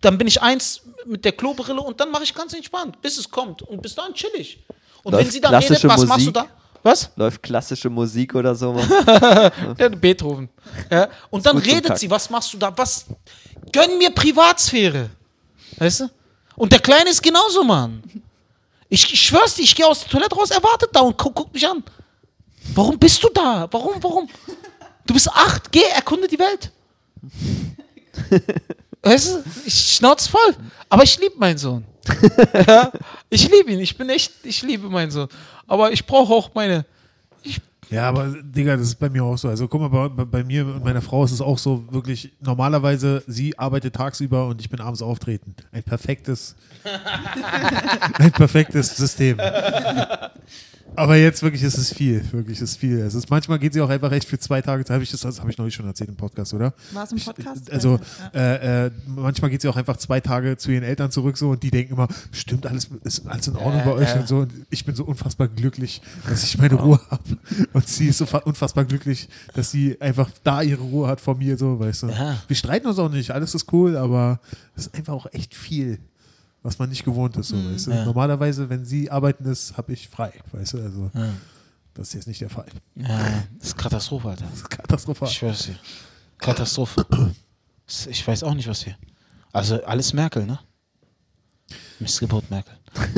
dann 0.02 0.18
bin 0.18 0.28
ich 0.28 0.42
eins 0.42 0.82
mit 1.06 1.24
der 1.26 1.34
Klobrille 1.34 1.82
und 1.82 2.00
dann 2.00 2.12
mache 2.12 2.24
ich 2.24 2.34
ganz 2.34 2.54
entspannt, 2.54 3.02
bis 3.02 3.18
es 3.18 3.30
kommt. 3.30 3.62
Und 3.62 3.82
bis 3.82 3.96
dahin 3.96 4.14
chill 4.14 4.32
ich. 4.36 4.64
Und 5.04 5.14
wenn 5.14 5.20
Läuft 5.20 5.32
sie 5.34 5.42
dann 5.42 5.56
redet, 5.56 5.70
was 5.72 5.80
klassische 5.82 6.08
machst 6.08 6.22
du 6.22 6.32
Musik? 6.32 6.34
da? 6.34 6.48
Was? 6.84 7.10
Läuft 7.16 7.44
klassische 7.44 7.90
Musik 7.90 8.36
oder 8.36 8.54
so. 8.56 8.76
Ja, 9.78 9.90
Beethoven. 9.90 10.50
Ja. 10.92 11.08
Und 11.30 11.46
dann 11.46 11.58
redet 11.58 11.98
sie, 11.98 12.10
was 12.10 12.30
machst 12.30 12.54
du 12.54 12.58
da? 12.58 12.76
Was? 12.78 13.06
Gönn 13.72 13.98
mir 13.98 14.10
Privatsphäre. 14.12 15.10
Weißt 15.78 16.02
du? 16.02 16.10
Und 16.56 16.72
der 16.72 16.80
Kleine 16.80 17.10
ist 17.10 17.22
genauso, 17.24 17.64
Mann. 17.64 18.04
Ich, 18.90 19.12
ich 19.12 19.22
schwör's 19.22 19.56
dir, 19.56 19.64
ich 19.64 19.76
gehe 19.76 19.88
aus 19.88 20.02
der 20.02 20.10
Toilette 20.10 20.36
raus, 20.36 20.52
er 20.52 20.62
wartet 20.62 20.90
da 20.94 21.00
und 21.00 21.18
guck, 21.18 21.34
guck 21.34 21.54
mich 21.54 21.68
an. 21.68 21.84
Warum 22.76 23.00
bist 23.00 23.24
du 23.24 23.30
da? 23.30 23.68
Warum, 23.72 24.02
warum? 24.04 24.30
Du 25.06 25.14
bist 25.14 25.30
acht, 25.30 25.72
geh, 25.72 25.84
erkunde 25.84 26.28
die 26.28 26.38
Welt. 26.38 26.72
Weißt 29.02 29.34
du, 29.36 29.44
ich 29.66 29.96
schnauz 29.96 30.28
voll. 30.28 30.56
Aber 30.90 31.04
ich 31.04 31.20
liebe 31.20 31.36
meinen 31.38 31.58
Sohn. 31.58 31.84
ja, 32.68 32.92
ich 33.30 33.50
liebe 33.50 33.72
ihn, 33.72 33.80
ich 33.80 33.98
bin 33.98 34.10
echt, 34.10 34.32
ich 34.44 34.62
liebe 34.62 34.90
meinen 34.90 35.12
Sohn. 35.12 35.28
Aber 35.68 35.92
ich 35.92 36.06
brauche 36.06 36.34
auch 36.34 36.54
meine. 36.54 36.86
Ja, 37.90 38.08
aber 38.10 38.34
Digga, 38.42 38.76
das 38.78 38.88
ist 38.88 38.96
bei 38.96 39.10
mir 39.10 39.24
auch 39.24 39.38
so. 39.38 39.50
Also 39.50 39.68
guck 39.68 39.82
mal, 39.82 39.88
bei, 39.90 40.08
bei- 40.10 40.26
bei 40.26 40.44
mir 40.44 40.66
und 40.66 40.84
meiner 40.84 41.02
Frau 41.02 41.24
ist 41.26 41.32
es 41.32 41.42
auch 41.42 41.58
so 41.60 41.86
wirklich, 41.92 42.32
normalerweise, 42.40 43.24
sie 43.28 43.58
arbeitet 43.60 43.94
tagsüber 43.96 44.48
und 44.48 44.60
ich 44.62 44.70
bin 44.70 44.80
abends 44.82 45.02
auftreten. 45.02 45.54
Ein 45.72 45.84
perfektes, 45.84 46.56
ein 48.18 48.32
perfektes 48.32 48.96
System. 48.98 49.38
Aber 50.96 51.16
jetzt 51.16 51.42
wirklich 51.42 51.64
ist 51.64 51.78
es 51.78 51.92
viel, 51.94 52.24
wirklich 52.32 52.62
ist 52.62 52.78
viel. 52.78 53.00
Es 53.00 53.16
ist, 53.16 53.30
manchmal 53.30 53.58
geht 53.60 53.74
sie 53.74 53.82
auch 53.82 53.90
einfach 53.90 54.12
echt 54.12 54.28
für 54.28 54.38
zwei 54.38 54.62
Tage, 54.62 54.84
das 54.84 54.92
habe 54.94 55.04
ich, 55.04 55.10
das, 55.12 55.22
das 55.22 55.40
habe 55.40 55.50
ich 55.50 55.58
neulich 55.58 55.74
schon 55.74 55.88
erzählt 55.88 56.10
im 56.10 56.16
Podcast, 56.16 56.54
oder? 56.54 56.74
War 56.92 57.04
es 57.04 57.12
im 57.12 57.20
Podcast? 57.20 57.72
Also 57.72 58.00
Ja. 58.34 58.40
äh, 58.40 58.86
äh, 58.88 58.92
manchmal 59.08 59.50
geht 59.50 59.62
sie 59.62 59.68
auch 59.70 59.76
einfach 59.76 59.98
zwei 59.98 60.20
Tage 60.20 60.56
zu 60.58 60.72
ihren 60.72 60.84
Eltern 60.84 61.10
zurück 61.12 61.38
so 61.38 61.50
und 61.52 61.64
die 61.64 61.72
denken 61.72 61.94
immer, 61.94 62.08
stimmt 62.32 62.68
alles, 62.68 62.90
ist 63.04 63.26
alles 63.28 63.48
in 63.48 63.56
Ordnung 63.56 63.78
Ja, 63.78 63.84
bei 63.86 63.94
euch 63.94 64.16
und 64.16 64.28
so. 64.28 64.38
Und 64.40 64.54
ich 64.70 64.86
bin 64.86 64.94
so 64.96 65.04
unfassbar 65.06 65.48
glücklich, 65.48 66.02
dass 66.30 66.44
ich 66.44 66.58
meine 66.58 66.76
Ruhe 66.76 67.00
habe. 67.10 67.24
Und 67.74 67.88
sie 67.88 68.08
ist 68.08 68.20
so 68.20 68.26
fa- 68.26 68.40
unfassbar 68.40 68.86
glücklich, 68.86 69.30
dass 69.56 69.72
sie 69.72 70.00
einfach 70.00 70.30
da 70.44 70.62
ihre 70.62 70.82
Ruhe 70.82 71.08
hat 71.08 71.22
vor 71.22 71.36
mir, 71.36 71.58
so, 71.58 71.80
weißt 71.80 72.04
du. 72.04 72.08
Ja. 72.10 72.38
Wir 72.48 72.56
streiten 72.56 72.88
uns 72.88 73.00
auch 73.00 73.10
nicht, 73.10 73.32
alles 73.32 73.56
ist 73.56 73.72
cool, 73.74 73.98
aber 73.98 74.40
es 74.76 74.88
ist 74.88 74.96
einfach 74.96 75.14
auch 75.14 75.28
echt 75.34 75.56
viel, 75.56 75.98
was 76.64 76.80
man 76.80 76.90
nicht 76.90 77.04
gewohnt 77.06 77.36
ist, 77.38 77.50
so, 77.50 77.58
weißt 77.58 77.88
du. 77.88 77.92
Ja. 77.92 78.06
Normalerweise, 78.06 78.70
wenn 78.70 78.86
sie 78.86 79.12
arbeiten 79.12 79.46
ist, 79.46 79.78
habe 79.78 79.94
ich 79.94 80.10
frei, 80.10 80.32
weißt 80.52 80.74
du. 80.74 80.82
Also 80.82 81.12
das 81.94 82.08
ist 82.08 82.14
jetzt 82.16 82.28
nicht 82.28 82.42
der 82.42 82.50
Fall. 82.50 82.66
Ja, 82.96 83.44
das 83.60 83.68
ist 83.70 83.78
Katastrophe, 83.78 84.30
Alter. 84.30 84.46
Das 84.46 84.54
ist 84.60 84.70
katastrophal. 84.70 85.28
Ich 85.28 85.36
schwör's 85.36 85.66
dir. 85.68 85.76
Katastrophe. 86.40 87.06
Ich 88.10 88.26
weiß 88.28 88.44
auch 88.44 88.54
nicht, 88.56 88.68
was 88.68 88.86
wir. 88.86 88.96
Also 89.52 89.84
alles 89.84 90.14
Merkel, 90.14 90.46
ne? 90.46 90.60
Missgeburt 92.00 92.50
Merkel. 92.50 92.74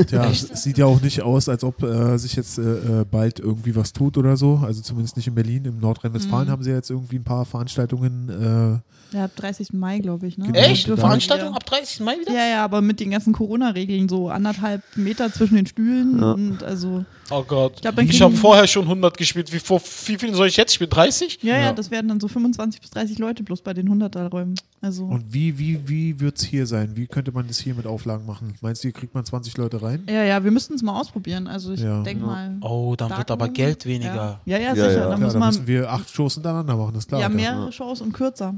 Ja, 0.09 0.29
es 0.29 0.41
sieht 0.63 0.77
ja 0.77 0.85
auch 0.85 1.01
nicht 1.01 1.21
aus, 1.21 1.49
als 1.49 1.63
ob 1.63 1.83
äh, 1.83 2.17
sich 2.17 2.35
jetzt 2.35 2.57
äh, 2.57 3.01
äh, 3.01 3.05
bald 3.05 3.39
irgendwie 3.39 3.75
was 3.75 3.91
tut 3.93 4.17
oder 4.17 4.37
so. 4.37 4.57
Also 4.63 4.81
zumindest 4.81 5.17
nicht 5.17 5.27
in 5.27 5.35
Berlin. 5.35 5.65
Im 5.65 5.79
Nordrhein-Westfalen 5.79 6.47
Mhm. 6.47 6.51
haben 6.51 6.63
sie 6.63 6.71
jetzt 6.71 6.89
irgendwie 6.89 7.17
ein 7.17 7.23
paar 7.23 7.45
Veranstaltungen. 7.45 8.81
Ja, 9.15 9.25
ab 9.25 9.31
30. 9.35 9.71
Mai, 9.73 9.99
glaube 9.99 10.27
ich. 10.27 10.37
Ne? 10.37 10.47
Genau. 10.47 10.59
Echt? 10.59 10.89
da- 10.89 10.97
Veranstaltung 10.97 11.49
Ja. 11.51 11.55
ab 11.55 11.65
30. 11.65 12.01
Mai 12.01 12.17
wieder? 12.19 12.33
Ja, 12.33 12.45
ja, 12.47 12.63
aber 12.65 12.81
mit 12.81 12.99
den 12.99 13.11
ganzen 13.11 13.31
Corona-Regeln 13.33 14.09
so 14.09 14.29
anderthalb 14.29 14.81
Meter 14.95 15.31
zwischen 15.31 15.55
den 15.55 15.65
Stühlen 15.65 16.19
Ja. 16.19 16.31
und 16.33 16.63
also 16.63 17.05
Oh 17.31 17.41
Gott. 17.43 17.73
Ich 17.77 17.81
glaub, 17.81 17.95
dann 17.95 18.07
Ich 18.07 18.21
habe 18.21 18.35
vorher 18.35 18.67
schon 18.67 18.85
100 18.87 19.17
gespielt. 19.17 19.51
Wie, 19.51 19.57
vor, 19.57 19.81
wie 20.05 20.15
viel 20.17 20.35
soll 20.35 20.47
ich 20.47 20.57
jetzt 20.57 20.75
spielen? 20.75 20.91
30? 20.91 21.39
ja, 21.41 21.55
ja, 21.55 21.61
Ja. 21.61 21.73
das 21.73 21.89
werden 21.89 22.07
dann 22.07 22.19
so 22.19 22.27
25 22.27 22.81
bis 22.81 22.91
30 22.91 23.17
Leute 23.17 23.41
bloß 23.41 23.61
bei 23.61 23.73
den 23.73 23.87
100er-Räumen. 23.89 24.53
Also 24.81 25.05
Und 25.05 25.33
wie, 25.33 25.57
wie, 25.57 25.79
wie 25.89 26.19
wird 26.19 26.37
es 26.37 26.43
hier 26.43 26.67
sein? 26.67 26.91
Wie 26.95 27.07
könnte 27.07 27.31
man 27.31 27.47
das 27.47 27.57
hier 27.57 27.73
mit 27.73 27.87
Auflagen 27.87 28.27
machen? 28.27 28.53
Meinst 28.61 28.83
du, 28.83 28.89
hier 28.89 28.93
kriegt 28.93 29.15
man 29.15 29.25
20 29.25 29.57
Leute 29.57 29.81
rein? 29.81 30.03
ja, 30.07 30.23
ja, 30.23 30.43
wir 30.43 30.51
müssten 30.51 30.75
es 30.75 30.83
mal 30.83 30.99
ausprobieren. 30.99 31.47
Also 31.47 31.71
ich 31.73 31.79
Ja. 31.79 32.03
denke 32.03 32.23
mal. 32.25 32.57
Oh, 32.61 32.93
dann 32.95 33.17
wird 33.17 33.31
aber 33.31 33.47
Geld 33.49 33.85
weniger. 33.87 34.39
Ja, 34.45 34.57
ja, 34.59 34.75
sicher. 34.75 34.91
ja. 34.91 34.99
Dann 35.09 35.19
Ja, 35.19 35.25
muss 35.25 35.33
da 35.33 35.39
man 35.39 35.47
müssen 35.49 35.65
wir 35.67 35.91
acht 35.91 36.09
Shows 36.13 36.35
hintereinander 36.35 36.75
machen, 36.75 36.93
das 36.93 37.05
ist 37.05 37.07
klar. 37.07 37.21
ja 37.21 37.29
mehrere 37.29 37.71
Shows 37.71 38.01
und 38.01 38.13
kürzer. 38.13 38.53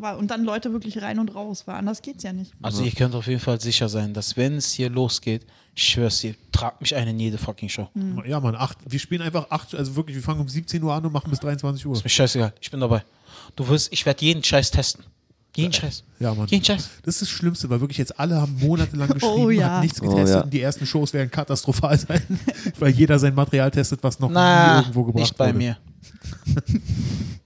Weil- 0.00 0.16
Und 0.16 0.30
dann 0.30 0.44
Leute 0.44 0.72
wirklich 0.72 1.00
rein 1.02 1.18
und 1.18 1.34
raus, 1.34 1.64
weil 1.66 1.76
anders 1.76 2.00
geht's 2.02 2.22
ja 2.22 2.32
nicht. 2.32 2.52
Also 2.62 2.82
ihr 2.82 2.92
könnt 2.92 3.14
auf 3.14 3.26
jeden 3.26 3.40
Fall 3.40 3.60
sicher 3.60 3.88
sein, 3.88 4.14
dass 4.14 4.36
wenn 4.36 4.56
es 4.56 4.72
hier 4.72 4.88
losgeht, 4.90 5.46
ich 5.74 5.84
schwör's 5.84 6.20
dir, 6.20 6.34
tragt 6.52 6.80
mich 6.80 6.94
ein 6.96 7.06
in 7.08 7.18
jede 7.20 7.38
fucking 7.38 7.68
Show. 7.68 7.88
Ja, 8.26 8.40
Mann, 8.40 8.54
acht, 8.56 8.78
wir 8.86 8.98
spielen 8.98 9.22
einfach 9.22 9.50
acht, 9.50 9.74
also 9.74 9.94
wirklich, 9.96 10.16
wir 10.16 10.22
fangen 10.22 10.40
um 10.40 10.48
17 10.48 10.82
Uhr 10.82 10.92
an 10.92 11.04
und 11.06 11.12
machen 11.12 11.30
bis 11.30 11.40
23 11.40 11.86
Uhr. 11.86 11.94
Ist 11.94 12.02
mir 12.04 12.10
scheißegal. 12.10 12.52
Ich 12.60 12.70
bin 12.70 12.80
dabei. 12.80 13.02
Du 13.56 13.66
wirst, 13.68 13.92
ich 13.92 14.04
werde 14.06 14.24
jeden 14.24 14.42
Scheiß 14.42 14.70
testen. 14.70 15.04
Jeden 15.56 15.72
Scheiß. 15.72 16.04
Ja, 16.20 16.32
Mann. 16.34 16.46
Jeden 16.48 16.64
Scheiß. 16.64 16.88
Das 17.02 17.16
ist 17.16 17.22
das 17.22 17.28
Schlimmste, 17.30 17.68
weil 17.70 17.80
wirklich 17.80 17.98
jetzt 17.98 18.18
alle 18.20 18.40
haben 18.40 18.56
monatelang 18.60 19.08
geschrieben, 19.14 19.34
Oh, 19.34 19.50
ja. 19.50 19.76
hat 19.76 19.82
nichts 19.82 20.00
Oh, 20.00 20.08
getestet 20.08 20.36
ja. 20.36 20.40
und 20.42 20.52
die 20.52 20.60
ersten 20.60 20.86
Shows 20.86 21.12
werden 21.12 21.30
katastrophal 21.30 21.98
sein, 21.98 22.22
weil 22.78 22.90
jeder 22.92 23.18
sein 23.18 23.34
Material 23.34 23.70
testet, 23.70 24.02
was 24.02 24.18
noch 24.20 24.28
nie 24.28 24.34
Na, 24.34 24.78
irgendwo 24.80 25.04
gebracht 25.04 25.22
nicht 25.22 25.36
bei 25.36 25.48
wurde. 25.48 25.58
mir. 25.58 25.76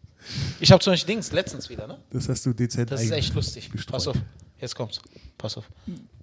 ich 0.60 0.70
habe 0.72 0.82
zum 0.82 0.92
Beispiel 0.92 1.14
Dings 1.14 1.32
letztens 1.32 1.68
wieder, 1.68 1.86
ne? 1.86 1.98
Das 2.10 2.28
hast 2.28 2.44
du 2.46 2.52
dezent 2.52 2.90
Das 2.90 3.02
ist 3.02 3.10
echt 3.10 3.34
lustig. 3.34 3.70
gestreut. 3.70 3.92
Pass 3.92 4.08
auf, 4.08 4.16
jetzt 4.60 4.74
kommt's. 4.74 5.00
Pass 5.38 5.56
auf. 5.56 5.64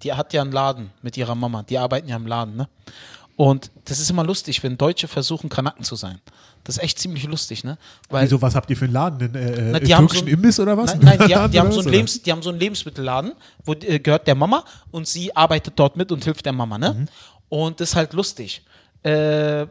Die 0.02 0.12
hat 0.12 0.32
ja 0.32 0.42
einen 0.42 0.52
Laden 0.52 0.90
mit 1.02 1.16
ihrer 1.16 1.34
Mama. 1.34 1.62
Die 1.62 1.78
arbeiten 1.78 2.08
ja 2.08 2.16
im 2.16 2.26
Laden, 2.26 2.56
ne? 2.56 2.68
Und 3.36 3.70
das 3.86 3.98
ist 3.98 4.10
immer 4.10 4.24
lustig, 4.24 4.62
wenn 4.62 4.76
Deutsche 4.76 5.08
versuchen, 5.08 5.48
Kanaken 5.48 5.84
zu 5.84 5.96
sein. 5.96 6.20
Das 6.64 6.76
ist 6.76 6.82
echt 6.82 6.98
ziemlich 6.98 7.24
lustig, 7.24 7.64
ne? 7.64 7.78
Weil 8.10 8.24
Wieso, 8.26 8.40
was 8.42 8.54
habt 8.54 8.68
ihr 8.70 8.76
für 8.76 8.84
einen 8.84 8.94
Laden? 8.94 9.20
Einen 9.22 9.34
äh, 9.34 9.70
Na, 9.72 9.78
äh, 9.78 9.80
die 9.80 9.94
haben 9.94 10.06
türkischen 10.06 10.26
so 10.26 10.30
ein- 10.30 10.34
Imbiss 10.34 10.60
oder 10.60 10.76
was? 10.76 10.94
Nein, 10.96 11.16
nein 11.18 11.28
die, 11.28 11.34
haben- 11.36 11.50
die, 11.50 11.58
haben 11.58 11.72
so 11.72 11.80
einen? 11.80 11.88
Lebens, 11.88 12.22
die 12.22 12.30
haben 12.30 12.42
so 12.42 12.50
einen 12.50 12.58
Lebensmittelladen, 12.60 13.32
wo 13.64 13.72
äh, 13.72 13.98
gehört 13.98 14.26
der 14.26 14.34
Mama 14.34 14.64
und 14.90 15.08
sie 15.08 15.34
arbeitet 15.34 15.74
dort 15.76 15.96
mit 15.96 16.12
und 16.12 16.22
hilft 16.24 16.44
der 16.44 16.52
Mama, 16.52 16.78
ne? 16.78 16.94
Mhm. 16.94 17.08
Und 17.48 17.80
das 17.80 17.90
ist 17.90 17.96
halt 17.96 18.12
lustig. 18.12 18.62
Äh, 19.02 19.66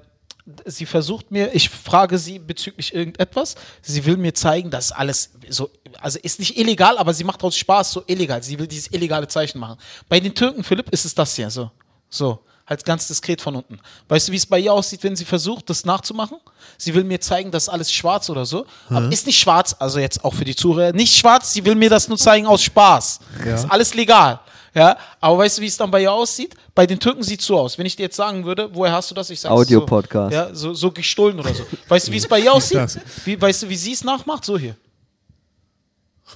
sie 0.65 0.85
versucht 0.85 1.31
mir, 1.31 1.53
ich 1.53 1.69
frage 1.69 2.17
sie 2.17 2.39
bezüglich 2.39 2.93
irgendetwas, 2.93 3.55
sie 3.81 4.05
will 4.05 4.17
mir 4.17 4.33
zeigen, 4.33 4.69
dass 4.69 4.91
alles 4.91 5.31
so, 5.49 5.69
also 5.99 6.19
ist 6.19 6.39
nicht 6.39 6.57
illegal, 6.57 6.97
aber 6.97 7.13
sie 7.13 7.23
macht 7.23 7.43
aus 7.43 7.55
Spaß 7.55 7.91
so 7.91 8.03
illegal. 8.07 8.41
Sie 8.43 8.57
will 8.57 8.67
dieses 8.67 8.91
illegale 8.91 9.27
Zeichen 9.27 9.59
machen. 9.59 9.77
Bei 10.09 10.19
den 10.19 10.33
Türken, 10.33 10.63
Philipp, 10.63 10.89
ist 10.89 11.05
es 11.05 11.13
das 11.13 11.35
hier, 11.35 11.49
so. 11.49 11.71
So. 12.09 12.39
Halt 12.67 12.85
ganz 12.85 13.07
diskret 13.07 13.41
von 13.41 13.55
unten. 13.55 13.79
Weißt 14.07 14.29
du, 14.29 14.31
wie 14.31 14.37
es 14.37 14.45
bei 14.45 14.57
ihr 14.59 14.71
aussieht, 14.71 15.03
wenn 15.03 15.15
sie 15.15 15.25
versucht, 15.25 15.69
das 15.69 15.83
nachzumachen? 15.83 16.37
Sie 16.77 16.93
will 16.93 17.03
mir 17.03 17.19
zeigen, 17.19 17.51
dass 17.51 17.67
alles 17.67 17.91
schwarz 17.91 18.29
oder 18.29 18.45
so. 18.45 18.65
Aber 18.89 19.11
ist 19.11 19.25
nicht 19.25 19.39
schwarz, 19.39 19.75
also 19.77 19.99
jetzt 19.99 20.23
auch 20.23 20.33
für 20.33 20.45
die 20.45 20.55
Zuhörer, 20.55 20.93
nicht 20.93 21.17
schwarz, 21.17 21.51
sie 21.51 21.65
will 21.65 21.75
mir 21.75 21.89
das 21.89 22.07
nur 22.07 22.17
zeigen 22.17 22.47
aus 22.47 22.63
Spaß. 22.63 23.19
Ja. 23.45 23.55
Ist 23.55 23.69
alles 23.69 23.93
legal. 23.93 24.39
Ja, 24.73 24.97
aber 25.19 25.39
weißt 25.39 25.57
du, 25.57 25.61
wie 25.61 25.67
es 25.67 25.75
dann 25.75 25.91
bei 25.91 26.01
ihr 26.01 26.11
aussieht? 26.11 26.55
Bei 26.73 26.85
den 26.85 26.99
Türken 26.99 27.23
sieht 27.23 27.41
es 27.41 27.45
so 27.45 27.59
aus. 27.59 27.77
Wenn 27.77 27.85
ich 27.85 27.95
dir 27.97 28.03
jetzt 28.03 28.15
sagen 28.15 28.45
würde, 28.45 28.69
woher 28.73 28.93
hast 28.93 29.11
du 29.11 29.15
das? 29.15 29.29
Ich 29.29 29.39
sage 29.39 29.53
Audio-Podcast. 29.53 30.31
So, 30.31 30.35
ja, 30.35 30.55
so, 30.55 30.73
so 30.73 30.91
gestohlen 30.91 31.39
oder 31.39 31.53
so. 31.53 31.65
Weißt 31.89 32.07
du, 32.07 32.11
wie 32.13 32.17
es 32.17 32.27
bei 32.27 32.39
ihr 32.39 32.53
aussieht? 32.53 32.79
Wie, 33.25 33.39
weißt 33.39 33.63
du, 33.63 33.69
wie 33.69 33.75
sie 33.75 33.91
es 33.91 34.03
nachmacht? 34.03 34.45
So 34.45 34.57
hier. 34.57 34.75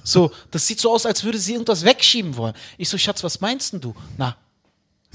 So, 0.04 0.30
das 0.50 0.66
sieht 0.66 0.80
so 0.80 0.92
aus, 0.92 1.06
als 1.06 1.24
würde 1.24 1.38
sie 1.38 1.54
irgendwas 1.54 1.82
wegschieben 1.82 2.36
wollen. 2.36 2.52
Ich 2.76 2.90
so, 2.90 2.98
Schatz, 2.98 3.24
was 3.24 3.40
meinst 3.40 3.72
denn 3.72 3.80
du? 3.80 3.94
Na, 4.18 4.36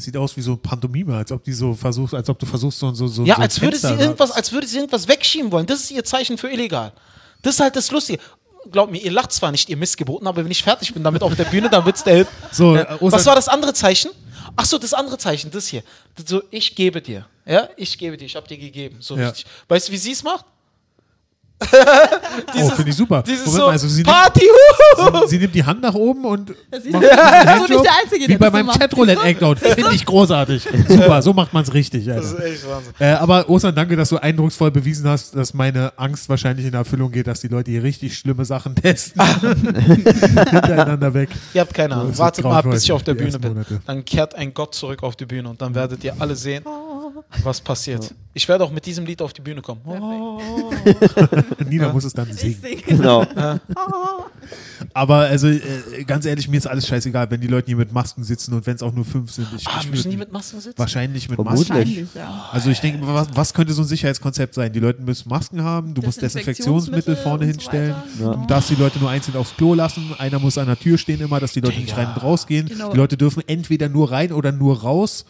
Sieht 0.01 0.17
aus 0.17 0.36
wie 0.36 0.41
so 0.41 0.53
ein 0.53 0.59
Pantomime, 0.59 1.15
als 1.15 1.32
ob 1.32 1.43
die 1.43 1.53
so 1.53 1.76
versuchst, 1.76 2.15
als 2.15 2.28
ob 2.28 2.39
du 2.39 2.45
versuchst, 2.47 2.80
so, 2.80 2.91
so, 2.93 3.07
so 3.07 3.24
ja, 3.24 3.36
so 3.36 3.41
ein 3.41 3.43
als 3.43 3.61
würde 3.61 3.78
sie 3.78 3.93
irgendwas, 3.93 4.32
als 4.32 4.51
würde 4.51 4.65
sie 4.65 4.78
irgendwas 4.78 5.07
wegschieben 5.07 5.51
wollen. 5.51 5.67
Das 5.67 5.82
ist 5.82 5.91
ihr 5.91 6.03
Zeichen 6.03 6.38
für 6.39 6.49
illegal. 6.49 6.91
Das 7.43 7.55
ist 7.55 7.59
halt 7.59 7.76
das 7.76 7.91
Lustige. 7.91 8.19
Glaubt 8.70 8.91
mir, 8.91 8.99
ihr 9.01 9.12
lacht 9.12 9.32
zwar 9.32 9.51
nicht, 9.51 9.70
ihr 9.70 9.78
Missgeboten, 9.78 10.28
aber 10.28 10.43
wenn 10.43 10.51
ich 10.51 10.62
fertig 10.62 10.93
bin 10.93 11.03
damit 11.03 11.24
auf 11.24 11.36
der 11.36 11.45
Bühne, 11.45 11.70
dann 11.70 11.84
wird's 11.86 12.03
der 12.03 12.16
Hit. 12.18 12.28
So, 12.51 12.76
Äh, 12.76 12.86
was 12.99 13.26
war 13.26 13.34
das 13.36 13.47
andere 13.47 13.74
Zeichen? 13.74 14.12
Ach 14.55 14.66
so, 14.66 14.78
das 14.78 14.93
andere 14.93 15.18
Zeichen, 15.18 15.49
das 15.49 15.68
hier. 15.68 15.84
Das 16.16 16.26
so, 16.28 16.43
ich 16.51 16.76
gebe 16.76 17.01
dir. 17.01 17.26
Ja, 17.45 17.70
ich 17.76 17.97
gebe 17.97 18.18
dir, 18.18 18.26
ich 18.26 18.36
habe 18.36 18.47
dir 18.47 18.57
gegeben. 18.57 18.97
So 18.99 19.18
Ja. 19.18 19.30
richtig. 19.30 19.45
Weißt 19.68 19.88
du, 19.88 19.91
wie 19.93 19.97
sie 19.97 20.12
es 20.12 20.24
macht? 20.24 20.45
Oh, 22.64 22.70
finde 22.72 22.91
ich 22.91 22.95
super. 22.97 23.24
Dieses 23.24 23.45
Moment 23.45 23.59
so, 23.59 23.66
mal, 23.68 23.72
also 23.72 23.88
sie, 23.88 24.03
nimmt, 24.03 24.07
Party, 24.16 24.41
huhu! 24.97 25.22
sie, 25.24 25.28
sie 25.30 25.38
nimmt 25.39 25.55
die 25.55 25.64
Hand 25.64 25.82
nach 25.82 25.93
oben 25.93 26.26
und 26.26 26.53
Das 26.70 26.84
ist- 26.84 26.91
macht 26.91 27.03
Handjob, 27.12 27.70
nicht 27.70 27.84
der 27.86 27.91
Einzige, 28.03 28.24
Wie 28.24 28.28
der 28.28 28.38
bei 28.38 28.45
das 28.45 28.53
meinem 28.53 28.66
macht. 28.68 28.80
Chatroulette-Act-Out. 28.80 29.59
Finde 29.59 29.93
ich 29.93 30.05
großartig. 30.05 30.68
Super, 30.88 31.22
so 31.22 31.34
macht 31.34 31.53
man 31.53 31.64
es 31.64 31.74
richtig. 31.74 32.09
Alter. 32.09 32.22
Das 32.22 32.32
ist 32.34 32.39
echt 32.39 32.70
Wahnsinn. 32.70 32.93
Äh, 32.99 33.12
aber 33.14 33.49
Ostern, 33.49 33.76
danke, 33.76 33.95
dass 33.95 34.09
du 34.09 34.18
eindrucksvoll 34.18 34.72
bewiesen 34.72 35.07
hast, 35.09 35.36
dass 35.36 35.53
meine 35.53 35.93
Angst 35.97 36.30
wahrscheinlich 36.30 36.66
in 36.66 36.74
Erfüllung 36.74 37.12
geht, 37.12 37.28
dass 37.28 37.41
die 37.41 37.47
Leute 37.47 37.72
hier 37.72 37.84
richtig 37.84 38.18
schlimme 38.18 38.45
Sachen 38.45 38.76
testen. 38.76 39.22
Hintereinander 40.01 41.14
weg. 41.14 41.30
Ihr 41.53 41.62
habt 41.62 41.74
keine 41.74 41.95
Ahnung. 41.95 42.09
Das 42.09 42.20
Wartet 42.20 42.43
mal, 42.43 42.62
bis 42.64 42.84
ich 42.84 42.91
auf 42.91 43.03
der 43.03 43.14
Bühne 43.14 43.38
bin. 43.39 43.53
Monate. 43.53 43.82
Dann 43.86 44.05
kehrt 44.05 44.36
ein 44.36 44.53
Gott 44.53 44.76
zurück 44.76 45.03
auf 45.03 45.16
die 45.16 45.26
Bühne 45.26 45.49
und 45.49 45.62
dann 45.62 45.76
werdet 45.76 46.03
ihr 46.03 46.14
alle 46.20 46.36
sehen, 46.36 46.64
was 47.43 47.61
passiert. 47.61 48.13
Ich 48.34 48.47
werde 48.47 48.63
auch 48.63 48.72
mit 48.72 48.86
diesem 48.86 49.05
Lied 49.05 49.22
auf 49.22 49.34
die 49.34 49.41
Bühne 49.41 49.61
kommen. 49.61 49.82
Oh. 49.86 50.39
Nina 51.67 51.91
muss 51.91 52.05
es 52.05 52.13
dann 52.13 52.30
Ich 52.30 52.38
singen. 52.38 52.57
singe. 52.61 52.82
Genau. 52.88 53.26
Aber 54.93 55.17
also 55.17 55.47
äh, 55.47 55.59
ganz 56.07 56.26
ehrlich, 56.26 56.47
mir 56.47 56.57
ist 56.57 56.67
alles 56.67 56.88
scheißegal, 56.88 57.30
wenn 57.30 57.41
die 57.41 57.47
Leute 57.47 57.67
hier 57.67 57.76
mit 57.76 57.91
Masken 57.91 58.24
sitzen 58.24 58.53
und 58.53 58.65
wenn 58.65 58.76
es 58.76 58.84
auch 58.84 58.93
nur 58.93 59.05
fünf 59.05 59.32
sind. 59.32 59.47
Ich, 59.55 59.67
Ah, 59.67 59.80
ich 59.82 59.89
müssen 59.91 60.09
die 60.11 60.17
mit 60.17 60.32
Masken 60.32 60.59
sitzen? 60.61 60.78
Wahrscheinlich 60.80 61.30
mit 61.30 61.36
Vermutlich. 61.36 61.67
Masken. 61.69 61.86
Wahrscheinlich, 61.88 62.15
ja. 62.15 62.49
Also 62.51 62.69
ich 62.69 62.80
denke, 62.80 62.99
was, 63.05 63.28
was 63.36 63.53
könnte 63.53 63.74
so 63.74 63.82
ein 63.84 63.88
Sicherheitskonzept 63.88 64.53
sein? 64.53 64.72
Die 64.74 64.80
Leute 64.80 65.01
müssen 65.01 65.28
Masken 65.30 65.61
haben, 65.63 65.93
du 65.93 66.01
musst 66.01 66.22
Desinfektionsmittel 66.22 67.15
vorne 67.17 67.45
so 67.45 67.51
hinstellen. 67.51 67.95
weiter. 68.19 68.38
Du 68.38 68.47
darfst 68.47 68.69
die 68.69 68.76
Leute 68.76 68.99
nur 68.99 69.09
einzeln 69.09 69.36
aufs 69.38 69.55
Klo 69.55 69.74
lassen. 69.74 70.13
Einer 70.17 70.39
muss 70.39 70.57
an 70.57 70.67
der 70.67 70.80
Tür 70.80 70.97
stehen 70.97 71.19
immer, 71.22 71.39
dass 71.39 71.51
die 71.53 71.61
Leute 71.61 71.78
nicht 71.78 71.91
Digga. 71.91 72.03
rein 72.03 72.13
und 72.15 72.24
rausgehen. 72.24 72.67
Genau. 72.67 72.91
Die 72.91 72.97
Leute 72.97 73.17
dürfen 73.17 73.43
entweder 73.47 73.89
nur 73.89 74.09
rein 74.11 74.32
oder 74.32 74.51
nur 74.51 74.82
raus. 74.82 75.26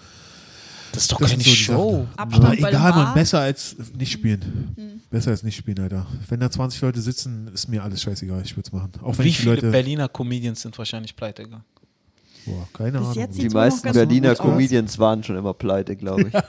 Das 0.92 1.04
ist 1.04 1.12
doch 1.12 1.20
Das 1.20 1.32
keine 1.32 1.44
sind 1.44 1.56
so 1.56 1.74
Show. 1.74 2.08
Aber 2.18 2.54
egal, 2.54 2.92
man, 2.92 3.14
besser 3.14 3.40
als 3.40 3.76
nicht 3.98 4.12
spielen. 4.12 5.02
Besser 5.10 5.32
als 5.32 5.44
nicht 5.44 5.56
spielen, 5.56 5.80
Alter. 5.80 6.06
Wenn 6.30 6.40
da 6.40 6.50
20 6.50 6.82
Leute 6.82 7.02
sitzen, 7.02 7.50
ist 7.54 7.68
mir 7.68 7.84
alles 7.84 8.02
scheißegal. 8.02 8.42
Ich 8.44 8.56
würde 8.56 8.68
es 8.68 8.72
machen. 8.72 8.92
Auch 9.02 9.18
wenn 9.18 9.26
Wie 9.26 9.34
viele 9.34 9.56
Leute. 9.56 9.72
Berliner 9.72 10.08
Comedians 10.08 10.62
sind 10.62 10.78
wahrscheinlich 10.78 11.16
pleite 11.16 11.44
gegangen? 11.44 11.64
Boah, 12.46 12.68
keine 12.74 13.00
Bis 13.00 13.18
Ahnung. 13.18 13.28
Die 13.32 13.50
meisten 13.50 13.92
Berliner 13.92 14.32
aus. 14.34 14.38
Comedians 14.40 14.98
waren 15.00 15.24
schon 15.24 15.36
immer 15.38 15.54
pleite, 15.54 15.96
glaube 15.96 16.24
ich. 16.30 16.34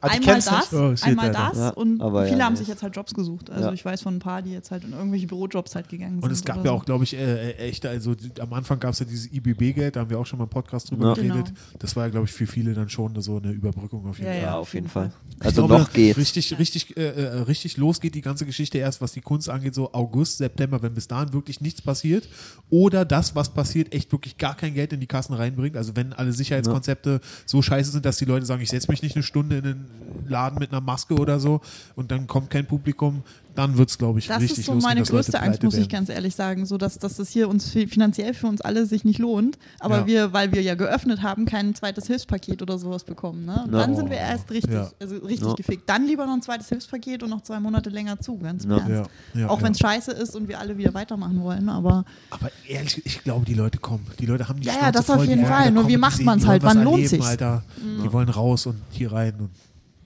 Ah, 0.00 0.08
die 0.08 0.26
Einmal 0.28 0.34
das? 0.36 0.72
Oh, 0.72 0.94
einmal 1.06 1.30
das 1.30 1.56
Ja, 1.56 1.68
und 1.70 2.00
aber 2.00 2.26
viele 2.26 2.38
ja, 2.38 2.44
haben 2.44 2.56
sich 2.56 2.66
jetzt 2.66 2.82
halt 2.82 2.96
Jobs 2.96 3.14
gesucht. 3.14 3.50
Also 3.50 3.66
Ja. 3.68 3.72
ich 3.72 3.84
weiß 3.84 4.02
von 4.02 4.16
ein 4.16 4.18
paar, 4.18 4.42
die 4.42 4.50
jetzt 4.52 4.70
halt 4.70 4.82
in 4.84 4.92
irgendwelche 4.92 5.26
Bürojobs 5.28 5.74
halt 5.76 5.88
gegangen 5.88 6.14
sind. 6.14 6.24
Und 6.24 6.30
es 6.32 6.44
gab 6.44 6.64
ja 6.64 6.72
auch, 6.72 6.84
glaube 6.84 7.04
ich, 7.04 7.14
äh, 7.14 7.50
äh, 7.50 7.56
echt, 7.68 7.86
also 7.86 8.14
am 8.40 8.52
Anfang 8.52 8.80
gab 8.80 8.92
es 8.92 8.98
ja 8.98 9.06
dieses 9.06 9.32
IBB-Geld, 9.32 9.94
da 9.96 10.00
haben 10.00 10.10
wir 10.10 10.18
auch 10.18 10.26
schon 10.26 10.38
mal 10.38 10.44
im 10.44 10.50
Podcast 10.50 10.90
drüber 10.90 11.08
Ja. 11.08 11.14
geredet. 11.14 11.46
Genau. 11.46 11.58
Das 11.78 11.94
war 11.94 12.04
ja, 12.06 12.10
glaube 12.10 12.26
ich, 12.26 12.32
für 12.32 12.46
viele 12.46 12.74
dann 12.74 12.88
schon 12.88 13.20
so 13.20 13.36
eine 13.36 13.50
Überbrückung 13.52 14.06
auf 14.08 14.18
jeden 14.18 14.28
Ja, 14.30 14.34
Fall. 14.34 14.42
Ja, 14.42 14.54
auf 14.54 14.60
auf 14.62 14.74
jeden 14.74 14.88
Fall. 14.88 15.12
Ich 15.38 15.44
Also 15.46 15.66
glaube, 15.66 15.82
noch 15.82 15.92
geht's. 15.92 16.18
Richtig, 16.18 16.58
richtig, 16.58 16.96
äh, 16.96 17.02
äh, 17.08 17.26
richtig 17.42 17.76
los 17.76 18.00
geht 18.00 18.14
die 18.14 18.22
ganze 18.22 18.44
Geschichte 18.46 18.78
erst, 18.78 19.00
was 19.00 19.12
die 19.12 19.20
Kunst 19.20 19.48
angeht, 19.48 19.74
so 19.74 19.92
August, 19.92 20.38
September, 20.38 20.82
wenn 20.82 20.94
bis 20.94 21.06
dahin 21.08 21.32
wirklich 21.32 21.60
nichts 21.60 21.80
passiert. 21.82 22.28
Oder 22.70 23.04
das, 23.04 23.34
was 23.36 23.52
passiert, 23.54 23.92
echt 23.94 24.10
wirklich 24.12 24.36
gar 24.38 24.56
kein 24.56 24.74
Geld 24.74 24.92
in 24.92 25.00
die 25.00 25.06
Kassen 25.06 25.31
reinbringt. 25.34 25.76
Also 25.76 25.96
wenn 25.96 26.12
alle 26.12 26.32
Sicherheitskonzepte 26.32 27.20
so 27.46 27.62
scheiße 27.62 27.92
sind, 27.92 28.04
dass 28.04 28.16
die 28.16 28.24
Leute 28.24 28.46
sagen, 28.46 28.62
ich 28.62 28.70
setze 28.70 28.90
mich 28.90 29.02
nicht 29.02 29.16
eine 29.16 29.22
Stunde 29.22 29.58
in 29.58 29.64
den 29.64 29.86
Laden 30.28 30.58
mit 30.58 30.70
einer 30.70 30.80
Maske 30.80 31.14
oder 31.14 31.40
so 31.40 31.60
und 31.94 32.10
dann 32.10 32.26
kommt 32.26 32.50
kein 32.50 32.66
Publikum, 32.66 33.22
dann 33.54 33.76
wird 33.78 33.90
es, 33.90 33.98
glaube 33.98 34.18
ich, 34.18 34.26
Das 34.28 34.40
richtig 34.40 34.58
ist 34.60 34.66
so 34.66 34.74
meine 34.74 35.02
größte 35.02 35.40
Angst, 35.40 35.62
muss 35.62 35.74
ich 35.74 35.80
werden. 35.80 35.90
ganz 35.90 36.08
ehrlich 36.08 36.34
sagen, 36.34 36.64
so 36.66 36.78
dass, 36.78 36.98
dass 36.98 37.16
das 37.16 37.28
hier 37.30 37.48
uns 37.48 37.68
fi- 37.70 37.86
finanziell 37.86 38.34
für 38.34 38.46
uns 38.46 38.60
alle 38.60 38.86
sich 38.86 39.04
nicht 39.04 39.18
lohnt, 39.18 39.58
aber 39.80 39.98
Ja. 40.00 40.06
wir, 40.06 40.32
weil 40.32 40.52
wir 40.52 40.62
ja 40.62 40.74
geöffnet 40.74 41.22
haben, 41.22 41.44
kein 41.44 41.74
zweites 41.74 42.06
Hilfspaket 42.06 42.62
oder 42.62 42.78
sowas 42.78 43.04
bekommen. 43.04 43.44
Ne? 43.44 43.62
Und 43.66 43.72
Ja. 43.72 43.80
dann 43.80 43.94
sind 43.96 44.10
wir 44.10 44.16
erst 44.16 44.50
richtig, 44.50 44.72
Ja. 44.72 44.90
also 45.00 45.16
richtig 45.16 45.48
Ja. 45.48 45.54
gefickt. 45.54 45.88
Dann 45.88 46.06
lieber 46.06 46.26
noch 46.26 46.34
ein 46.34 46.42
zweites 46.42 46.68
Hilfspaket 46.68 47.22
und 47.22 47.30
noch 47.30 47.42
zwei 47.42 47.60
Monate 47.60 47.90
länger 47.90 48.18
zu, 48.20 48.38
ganz 48.38 48.64
im 48.64 48.70
Ja. 48.70 48.76
Ernst. 48.78 49.10
Ja, 49.34 49.40
ja, 49.40 49.48
Auch 49.48 49.58
ja. 49.58 49.64
wenn 49.64 49.72
es 49.72 49.78
scheiße 49.78 50.12
ist 50.12 50.34
und 50.36 50.48
wir 50.48 50.58
alle 50.58 50.76
wieder 50.78 50.94
weitermachen 50.94 51.40
wollen, 51.42 51.68
aber 51.68 52.04
Aber 52.30 52.50
ehrlich, 52.66 53.00
ich 53.04 53.22
glaube, 53.22 53.44
die 53.44 53.54
Leute 53.54 53.78
kommen. 53.78 54.06
Die 54.18 54.26
Leute 54.26 54.48
haben 54.48 54.60
die 54.60 54.66
Ja, 54.66 54.72
ja, 54.72 54.78
Schnauze 54.80 54.92
das 54.92 55.10
auf 55.10 55.16
voll, 55.16 55.26
die 55.26 55.32
jeden 55.32 55.46
Fall. 55.46 55.70
Nur 55.70 55.86
wie 55.88 55.96
macht 55.96 56.22
man's 56.22 56.42
die 56.42 56.48
halt? 56.48 56.62
Wann 56.62 56.82
lohnt 56.84 57.06
sich's? 57.08 57.26
Alter. 57.26 57.62
Die 58.04 58.12
wollen 58.12 58.28
raus 58.28 58.66
und 58.66 58.76
hier 58.90 59.12
rein 59.12 59.34
und 59.38 59.50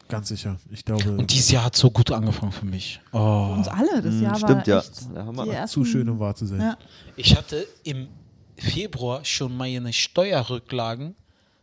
ganz 0.08 0.28
sicher. 0.28 0.56
Ich 0.70 0.84
glaube, 0.84 1.16
Und 1.16 1.30
dieses 1.32 1.50
Jahr 1.50 1.64
hat 1.64 1.76
so 1.76 1.90
gut 1.90 2.10
angefangen 2.10 2.52
für 2.52 2.66
mich. 2.66 3.00
Oh. 3.12 3.54
uns 3.56 3.68
alle, 3.68 4.02
das 4.02 4.20
Jahr 4.20 4.40
war 4.40 4.48
Stimmt, 4.48 4.66
ja. 4.66 4.78
echt 4.78 5.06
Da 5.14 5.24
haben 5.24 5.36
die 5.36 5.44
wir 5.44 5.52
ersten, 5.54 5.74
zu 5.74 5.84
schön, 5.84 6.08
um 6.08 6.18
wahr 6.18 6.34
zu 6.34 6.46
sein. 6.46 6.60
Ja. 6.60 6.76
Ich 7.16 7.36
hatte 7.36 7.66
im 7.84 8.08
Februar 8.56 9.24
schon 9.24 9.56
meine 9.56 9.92
Steuerrücklagen 9.92 11.14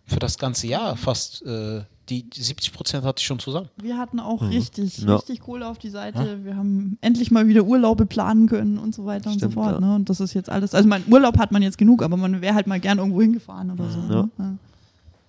für 0.05 0.19
das 0.19 0.37
ganze 0.37 0.67
Jahr 0.67 0.95
fast, 0.97 1.43
äh, 1.45 1.81
die 2.09 2.25
70 2.33 2.73
Prozent 2.73 3.05
hatte 3.05 3.21
ich 3.21 3.25
schon 3.25 3.39
zusammen. 3.39 3.69
Wir 3.81 3.97
hatten 3.97 4.19
auch 4.19 4.41
Mhm. 4.41 4.49
richtig, 4.49 4.97
Ja. 4.99 5.15
richtig 5.15 5.39
Kohle 5.39 5.65
auf 5.67 5.77
die 5.77 5.89
Seite. 5.89 6.43
Wir 6.43 6.57
haben 6.57 6.97
endlich 6.99 7.31
mal 7.31 7.47
wieder 7.47 7.63
Urlaube 7.63 8.05
planen 8.05 8.47
können 8.49 8.77
und 8.77 8.93
so 8.93 9.05
weiter 9.05 9.29
Stimmt, 9.31 9.43
und 9.43 9.51
so 9.53 9.61
fort. 9.61 9.73
ja. 9.75 9.79
Ne? 9.79 9.95
Und 9.95 10.09
das 10.09 10.19
ist 10.19 10.33
jetzt 10.33 10.49
alles. 10.49 10.75
Also, 10.75 10.89
mein 10.89 11.03
Urlaub 11.09 11.37
hat 11.39 11.53
man 11.53 11.61
jetzt 11.61 11.77
genug, 11.77 12.03
aber 12.03 12.17
man 12.17 12.41
wäre 12.41 12.53
halt 12.55 12.67
mal 12.67 12.79
gern 12.81 12.97
irgendwo 12.97 13.21
hingefahren 13.21 13.71
oder 13.71 13.89
so. 13.89 13.99
Ja. 14.13 14.29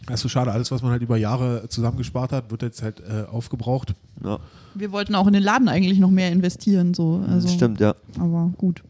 Ne? 0.06 0.10
Ja. 0.10 0.14
Also 0.14 0.28
schade, 0.28 0.52
alles, 0.52 0.70
was 0.70 0.82
man 0.82 0.90
halt 0.92 1.02
über 1.02 1.16
Jahre 1.16 1.68
zusammengespart 1.68 2.32
hat, 2.32 2.50
wird 2.50 2.62
jetzt 2.62 2.82
halt 2.82 3.00
äh, 3.00 3.24
aufgebraucht. 3.30 3.94
Ja, 4.22 4.38
Wir 4.74 4.92
wollten 4.92 5.14
auch 5.14 5.26
in 5.26 5.32
den 5.32 5.42
Laden 5.42 5.68
eigentlich 5.68 5.98
noch 5.98 6.10
mehr 6.10 6.30
investieren. 6.30 6.94
So. 6.94 7.24
Also, 7.28 7.48
stimmt, 7.48 7.80
ja. 7.80 7.94
Aber 8.18 8.52
gut. 8.56 8.82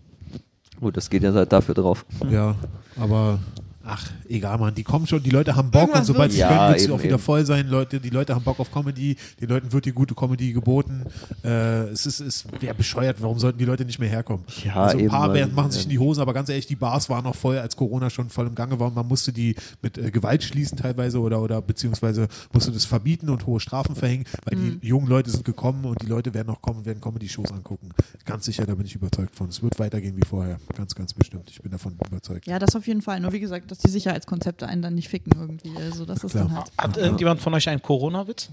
Gut, 0.81 0.97
das 0.97 1.09
geht 1.09 1.23
ja 1.23 1.33
halt 1.33 1.53
dafür 1.53 1.75
drauf. 1.75 2.05
Ja, 2.31 2.57
aber 2.99 3.39
ach, 3.87 4.11
egal, 4.29 4.59
Mann, 4.59 4.75
die 4.75 4.83
kommen 4.85 5.07
schon, 5.07 5.23
die 5.23 5.31
Leute 5.31 5.55
haben 5.57 5.71
Bock 5.71 5.83
Irgendwas 5.83 6.01
und 6.01 6.07
sobald 6.15 6.33
sie 6.33 6.39
Ja, 6.39 6.49
können, 6.49 6.69
wird 6.71 6.79
sie 6.81 6.85
eben, 6.87 6.95
auch 6.95 6.99
wieder 7.03 7.15
eben. 7.15 7.23
voll 7.23 7.45
sein. 7.47 7.69
Leute, 7.69 8.01
die 8.01 8.11
Leute 8.11 8.35
haben 8.35 8.43
Bock 8.45 8.59
auf 8.61 8.73
Comedy, 8.73 9.17
den 9.41 9.49
Leuten 9.49 9.73
wird 9.73 9.85
die 9.85 9.93
gute 9.93 10.15
Comedy 10.15 10.53
geboten. 10.53 11.03
Äh, 11.45 11.89
es 11.89 12.07
ist, 12.07 12.21
es 12.21 12.45
wäre 12.61 12.75
bescheuert, 12.75 13.21
warum 13.21 13.39
sollten 13.39 13.59
die 13.59 13.65
Leute 13.65 13.85
nicht 13.85 13.99
mehr 13.99 14.09
herkommen? 14.09 14.45
Ja, 14.65 14.75
also 14.75 14.99
ein 14.99 15.09
paar 15.09 15.33
werden- 15.35 15.55
machen 15.55 15.71
sich 15.71 15.85
in 15.85 15.91
die 15.91 15.99
Hosen, 15.99 16.21
aber 16.23 16.33
ganz 16.35 16.49
ehrlich, 16.49 16.67
die 16.67 16.77
Bars 16.77 17.09
waren 17.09 17.25
noch 17.25 17.35
voll, 17.35 17.59
als 17.59 17.77
Corona 17.77 18.11
schon 18.11 18.31
voll 18.31 18.47
im 18.47 18.55
Gange 18.55 18.79
war 18.81 18.89
und 18.89 18.95
man 18.97 19.07
musste 19.07 19.33
die 19.33 19.55
mit 19.83 19.99
äh, 19.99 20.11
Gewalt 20.11 20.43
schließen 20.43 20.79
teilweise 20.79 21.21
oder, 21.21 21.41
oder 21.43 21.61
beziehungsweise 21.63 22.29
musste 22.53 22.73
das 22.73 22.85
verbieten 22.85 23.29
und 23.29 23.47
hohe 23.47 23.61
Strafen 23.61 23.95
verhängen, 23.97 24.25
weil 24.45 24.59
Mhm. 24.59 24.81
die 24.81 24.87
jungen 24.89 25.07
Leute 25.09 25.31
sind 25.31 25.45
gekommen 25.45 25.85
und 25.85 26.01
die 26.03 26.07
Leute 26.07 26.33
werden 26.35 26.47
noch 26.49 26.63
kommen 26.63 26.79
und 26.79 26.87
werden 26.87 27.01
Comedy-Shows 27.01 27.53
angucken. 27.53 27.91
Ganz 28.25 28.45
sicher, 28.47 28.65
da 28.67 28.75
bin 28.75 28.87
ich 28.87 28.95
überzeugt 28.95 29.35
von. 29.37 29.49
Es 29.49 29.63
wird 29.63 29.79
weitergehen 29.79 30.17
wie 30.17 30.27
vorher. 30.27 30.59
Ganz, 30.77 30.95
ganz 30.95 31.13
bestimmt. 31.13 31.51
Ich 31.51 31.61
bin 31.61 31.71
davon 31.73 31.97
überzeugt. 32.07 32.47
Ja, 32.47 32.59
das 32.59 32.75
auf 32.77 32.87
jeden 32.87 33.03
Fall. 33.03 33.21
Nur 33.21 33.33
wie 33.33 33.41
gesagt, 33.41 33.71
dass 33.75 33.83
die 33.83 33.91
Sicherheitskonzepte 33.91 34.69
einen 34.69 34.83
dann 34.83 34.95
nicht 34.95 35.09
ficken 35.09 35.33
irgendwie. 35.37 35.77
Also, 35.77 36.05
das 36.05 36.23
ist 36.23 36.35
dann 36.37 36.55
halt. 36.55 36.71
Hat 36.79 36.97
irgendjemand 36.97 37.41
von 37.41 37.53
euch 37.55 37.69
einen 37.69 37.83
Corona-Witz? 37.83 38.51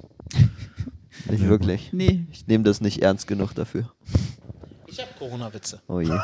Nicht 1.30 1.48
wirklich. 1.48 1.90
Nee, 1.94 2.26
Ich 2.32 2.48
nehme 2.48 2.64
das 2.64 2.82
nicht 2.82 3.04
ernst 3.04 3.28
genug 3.28 3.54
dafür. 3.54 3.92
Ich 4.88 5.00
habe 5.00 5.10
Corona-Witze. 5.20 5.80
Oh 5.88 6.00
je. 6.00 6.10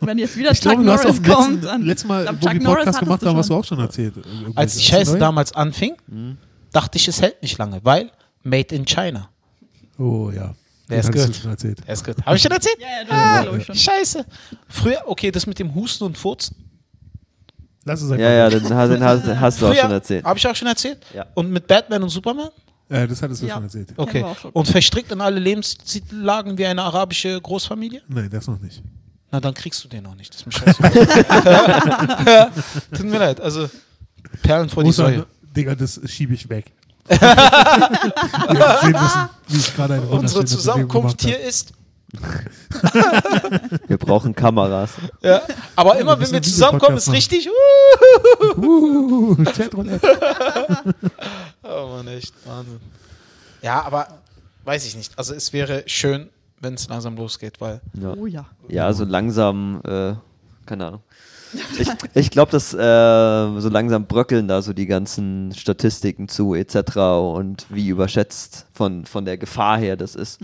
wenn 0.00 0.18
jetzt 0.18 0.36
wieder 0.36 0.50
Ich 0.52 0.60
Chuck 0.60 0.72
glaube, 0.72 0.84
du 0.84 0.92
hast 0.92 1.04
Norris 1.04 1.20
auch 1.20 1.34
kommt. 1.34 1.48
letzten, 1.54 1.66
dann- 1.66 1.82
letztes 1.82 2.08
Mal, 2.08 2.26
wo 2.26 2.32
wir 2.32 2.38
Chuck 2.52 2.62
Norris 2.62 2.84
Podcast 2.84 2.98
gemacht 3.00 3.22
haben, 3.24 3.36
hast 3.38 3.50
du 3.50 3.54
auch 3.54 3.64
schon 3.64 3.78
erzählt. 3.80 4.16
Irgendwas. 4.16 4.56
Als 4.56 4.74
die 4.76 4.82
Scheiße 4.84 5.18
damals 5.18 5.52
anfing, 5.52 5.94
dachte 6.72 6.98
ich, 6.98 7.08
es 7.08 7.22
hält 7.22 7.40
nicht 7.42 7.56
lange, 7.56 7.80
weil 7.84 8.10
Made 8.42 8.74
in 8.74 8.84
China. 8.84 9.30
Oh 9.98 10.30
ja. 10.30 10.54
Der 10.90 10.98
ist 11.00 11.06
gut. 11.10 11.28
du 11.28 11.32
schon 11.32 11.50
erzählt. 11.50 11.80
Er 11.86 11.94
ist 11.94 12.04
gut. 12.04 12.16
Habe 12.26 12.36
ich 12.36 12.42
schon 12.42 12.52
erzählt? 12.52 12.76
Ja, 12.78 12.86
ja, 13.08 13.38
es, 13.38 13.42
glaub 13.44 13.56
ich, 13.56 13.64
schon. 13.64 13.74
Scheiße. 13.74 14.26
Früher, 14.68 15.02
okay, 15.06 15.30
das 15.30 15.46
mit 15.46 15.58
dem 15.58 15.74
Husten 15.74 16.04
und 16.04 16.18
Furzen. 16.18 16.54
Lass 17.84 18.00
es 18.02 18.10
einfach. 18.10 18.22
Ja, 18.24 18.30
ja, 18.32 18.48
den, 18.50 18.74
hast- 18.74 18.88
den 18.90 19.04
hast, 19.04 19.26
hast 19.26 19.60
du 19.62 19.66
auch 19.66 19.74
schon 19.74 19.90
erzählt. 19.90 20.24
Habe 20.24 20.38
ich 20.38 20.46
auch 20.46 20.54
schon 20.56 20.68
erzählt? 20.68 20.98
Ja. 21.14 21.26
Und 21.34 21.50
mit 21.50 21.66
Batman 21.66 22.02
und 22.02 22.08
Superman? 22.08 22.48
Äh, 22.88 23.06
das 23.08 23.20
hattest 23.22 23.42
du 23.42 23.46
Ja. 23.46 23.54
schon 23.54 23.64
erzählt. 23.64 23.88
Okay. 23.96 24.20
wir 24.20 24.26
auch 24.26 24.38
schon. 24.38 24.50
Und 24.52 24.68
verstrickt 24.68 25.10
in 25.12 25.20
alle 25.20 25.38
Lebenslagen 25.40 26.56
wie 26.58 26.66
eine 26.66 26.82
arabische 26.82 27.40
Großfamilie? 27.40 28.02
Nein, 28.08 28.28
das 28.30 28.46
noch 28.46 28.60
nicht. 28.60 28.82
Na, 29.30 29.40
dann 29.40 29.54
kriegst 29.54 29.82
du 29.84 29.88
den 29.88 30.04
noch 30.04 30.14
nicht. 30.14 30.32
Das 30.32 30.42
ist 30.42 30.46
mir 30.46 30.52
scheiße. 30.52 30.82
Tut 32.96 33.06
mir 33.06 33.18
leid. 33.18 33.40
Also, 33.40 33.68
Perlen 34.42 34.68
vor 34.68 34.82
die 34.84 34.90
Ostern, 34.90 35.06
Säue. 35.14 35.26
Digga, 35.56 35.74
das 35.74 36.00
schiebe 36.06 36.34
ich 36.34 36.48
weg. 36.48 36.72
Wir 37.08 37.18
haben 37.20 38.80
sehen 38.82 38.92
müssen, 38.92 39.28
wie 39.48 39.56
ich 39.58 39.74
gerade 39.74 39.94
eine 39.94 40.02
Unsere 40.02 40.16
wunderschöne 40.18 40.44
Zusammenkunft 40.46 41.16
Bewegung 41.18 41.38
hier 41.40 41.48
ist. 41.48 41.72
Wir 43.88 43.98
brauchen 43.98 44.34
Kameras. 44.34 44.92
Ja. 45.22 45.42
Aber 45.76 45.96
immer, 45.98 46.18
wenn 46.20 46.30
wir 46.30 46.42
zusammenkommen, 46.42 46.96
ist 46.96 47.12
richtig. 47.12 47.48
Uh. 48.56 49.36
Oh 51.66 51.88
Mann, 51.88 52.06
echt 52.08 52.34
Wahnsinn. 52.46 52.80
Ja, 53.62 53.82
aber 53.82 54.08
weiß 54.64 54.84
ich 54.86 54.96
nicht. 54.96 55.18
Also 55.18 55.34
es 55.34 55.52
wäre 55.52 55.82
schön, 55.86 56.28
wenn 56.60 56.74
es 56.74 56.88
langsam 56.88 57.16
losgeht, 57.16 57.60
weil 57.60 57.80
Ja. 57.94 58.12
Oh 58.12 58.26
ja. 58.26 58.44
Ja, 58.68 58.92
so 58.92 59.04
langsam 59.04 59.80
äh, 59.84 60.14
keine 60.66 60.86
Ahnung. 60.86 61.02
Ich, 61.78 61.88
ich 62.14 62.30
glaube, 62.30 62.50
dass 62.52 62.72
äh, 62.74 62.76
so 63.60 63.68
langsam 63.68 64.06
bröckeln 64.06 64.48
da 64.48 64.62
so 64.62 64.72
die 64.72 64.86
ganzen 64.86 65.52
Statistiken 65.56 66.28
zu 66.28 66.54
etc. 66.54 66.96
und 66.96 67.66
wie 67.68 67.88
überschätzt 67.88 68.66
von, 68.74 69.04
von 69.06 69.24
der 69.24 69.36
Gefahr 69.38 69.78
her 69.78 69.96
das 69.96 70.14
ist. 70.14 70.40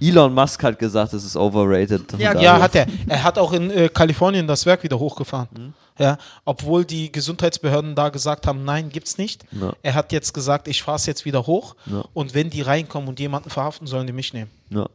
Elon 0.00 0.34
Musk 0.34 0.62
hat 0.62 0.78
gesagt, 0.78 1.12
es 1.12 1.24
ist 1.24 1.36
overrated. 1.36 2.18
Ja, 2.18 2.38
Ja, 2.40 2.60
hat 2.60 2.74
er. 2.74 2.86
Er 3.06 3.22
hat 3.22 3.38
auch 3.38 3.52
in 3.52 3.70
äh, 3.70 3.88
Kalifornien 3.88 4.46
das 4.46 4.66
Werk 4.66 4.82
wieder 4.82 4.98
hochgefahren. 4.98 5.48
Mhm. 5.56 5.72
Ja, 5.96 6.18
obwohl 6.44 6.84
die 6.84 7.12
Gesundheitsbehörden 7.12 7.94
da 7.94 8.08
gesagt 8.08 8.46
haben, 8.48 8.64
nein, 8.64 8.88
gibt's 8.88 9.16
nicht. 9.16 9.44
Ja. 9.52 9.72
Er 9.82 9.94
hat 9.94 10.10
jetzt 10.10 10.34
gesagt, 10.34 10.66
ich 10.66 10.82
fahre 10.82 10.96
es 10.96 11.06
jetzt 11.06 11.24
wieder 11.24 11.46
hoch 11.46 11.76
Ja. 11.86 12.04
und 12.14 12.34
wenn 12.34 12.50
die 12.50 12.62
reinkommen 12.62 13.08
und 13.08 13.20
jemanden 13.20 13.48
verhaften, 13.50 13.86
sollen 13.86 14.06
die 14.06 14.12
mich 14.12 14.32
nehmen. 14.32 14.50
Ja. 14.70 14.88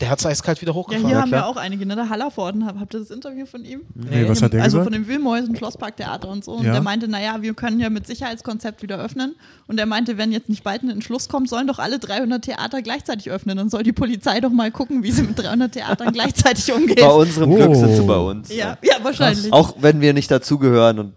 Der 0.00 0.08
hat 0.10 0.18
es 0.18 0.24
eiskalt 0.26 0.60
wieder 0.62 0.72
Ja, 0.72 0.76
hochgefahren. 0.76 1.06
hier 1.08 1.20
haben 1.20 1.28
klar. 1.28 1.42
wir 1.42 1.46
auch 1.46 1.56
einige, 1.56 1.84
ne? 1.84 1.94
Der 1.94 2.08
Hallervorden, 2.08 2.64
hab- 2.64 2.78
habt 2.80 2.94
ihr 2.94 3.00
das 3.00 3.10
Interview 3.10 3.44
von 3.44 3.64
ihm? 3.64 3.82
Nee, 3.94 4.26
was 4.28 4.40
hat 4.40 4.52
der 4.54 4.62
also 4.62 4.78
gesagt? 4.78 4.94
von 4.94 5.02
dem 5.02 5.08
Wilmäusen 5.08 5.54
Schlossparktheater 5.56 6.28
und 6.28 6.42
so. 6.44 6.52
Und 6.52 6.64
Ja. 6.64 6.72
der 6.72 6.80
meinte, 6.82 7.06
naja, 7.06 7.42
wir 7.42 7.52
können 7.54 7.78
ja 7.80 7.90
mit 7.90 8.06
Sicherheitskonzept 8.06 8.82
wieder 8.82 8.98
öffnen. 8.98 9.36
Und 9.66 9.78
er 9.78 9.84
meinte, 9.86 10.16
wenn 10.16 10.32
jetzt 10.32 10.48
nicht 10.48 10.64
bald 10.64 10.82
ein 10.82 10.90
Entschluss 10.90 11.28
kommt, 11.28 11.48
sollen 11.50 11.66
doch 11.66 11.78
alle 11.78 11.98
300 11.98 12.42
Theater 12.44 12.80
gleichzeitig 12.82 13.30
öffnen. 13.30 13.56
Dann 13.58 13.68
soll 13.68 13.82
die 13.82 13.92
Polizei 13.92 14.40
doch 14.40 14.50
mal 14.50 14.70
gucken, 14.70 15.02
wie 15.02 15.10
sie 15.12 15.22
mit 15.22 15.38
300 15.38 15.72
Theatern 15.72 16.12
gleichzeitig 16.14 16.72
umgeht. 16.72 17.00
Bei 17.00 17.06
unserem 17.08 17.54
Glück 17.54 17.74
sind 17.76 17.94
sie 17.94 18.00
Oh. 18.02 18.06
bei 18.06 18.16
uns. 18.18 18.48
Ja, 18.54 18.78
ja, 18.82 18.94
wahrscheinlich. 19.02 19.52
Auch 19.52 19.74
wenn 19.80 20.00
wir 20.00 20.14
nicht 20.14 20.30
dazugehören 20.30 20.98
und 20.98 21.12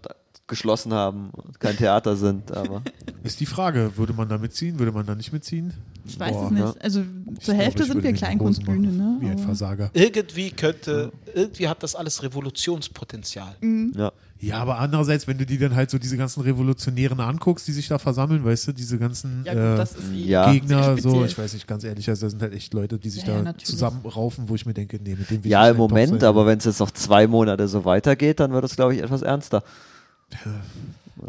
geschlossen 0.46 0.92
haben 0.92 1.30
und 1.30 1.58
kein 1.58 1.74
Theater 1.76 2.16
sind, 2.16 2.52
aber 2.52 2.82
Ist 3.22 3.40
die 3.40 3.46
Frage, 3.46 3.92
würde 3.96 4.12
man 4.12 4.28
da 4.28 4.36
mitziehen, 4.36 4.78
würde 4.78 4.92
man 4.92 5.06
da 5.06 5.14
nicht 5.14 5.32
mitziehen? 5.32 5.72
Ich 6.06 6.20
weiß 6.20 6.32
Boah, 6.32 6.44
es 6.44 6.50
nicht. 6.50 6.60
ja. 6.60 6.74
Also 6.80 7.02
zur 7.40 7.54
Hälfte 7.54 7.84
sind 7.84 8.02
wir 8.02 8.12
Kleinkunstbühne, 8.12 8.92
ne? 8.92 9.16
Wie 9.20 9.28
ein 9.28 9.38
Versager. 9.38 9.90
Irgendwie 9.94 10.50
könnte, 10.50 11.12
irgendwie 11.34 11.68
hat 11.68 11.82
das 11.82 11.94
alles 11.94 12.22
Revolutionspotenzial. 12.22 13.56
ja. 13.94 14.12
Ja, 14.40 14.58
aber 14.58 14.78
andererseits, 14.78 15.26
wenn 15.26 15.38
du 15.38 15.46
die 15.46 15.56
dann 15.56 15.74
halt 15.74 15.90
so 15.90 15.96
diese 15.96 16.18
ganzen 16.18 16.42
Revolutionären 16.42 17.18
anguckst, 17.18 17.66
die 17.66 17.72
sich 17.72 17.88
da 17.88 17.98
versammeln, 17.98 18.44
weißt 18.44 18.68
du, 18.68 18.72
diese 18.72 18.98
ganzen 18.98 19.42
Ja, 19.46 19.54
gut, 19.54 19.78
äh, 19.78 19.82
ist 19.82 19.96
eh 20.12 20.26
Ja. 20.26 20.52
Gegner, 20.52 20.98
so, 20.98 21.24
ich 21.24 21.38
weiß 21.38 21.54
nicht, 21.54 21.66
ganz 21.66 21.82
ehrlich, 21.82 22.06
also 22.10 22.26
das 22.26 22.32
sind 22.32 22.42
halt 22.42 22.52
echt 22.52 22.74
Leute, 22.74 22.98
die 22.98 23.08
sich 23.08 23.24
Ja, 23.26 23.36
ja, 23.36 23.42
da 23.42 23.56
zusammenraufen, 23.56 24.48
wo 24.48 24.54
ich 24.54 24.66
mir 24.66 24.74
denke, 24.74 24.98
nee, 25.02 25.16
mit 25.18 25.30
dem 25.30 25.42
will 25.44 25.50
ja, 25.50 25.64
ich 25.64 25.70
im 25.70 25.78
Moment, 25.78 26.22
aber 26.22 26.44
wenn 26.44 26.58
es 26.58 26.66
jetzt 26.66 26.80
noch 26.80 26.90
zwei 26.90 27.26
Monate 27.26 27.68
so 27.68 27.86
weitergeht, 27.86 28.40
dann 28.40 28.52
wird 28.52 28.64
es, 28.64 28.76
glaube 28.76 28.94
ich, 28.94 29.02
etwas 29.02 29.22
ernster. 29.22 29.62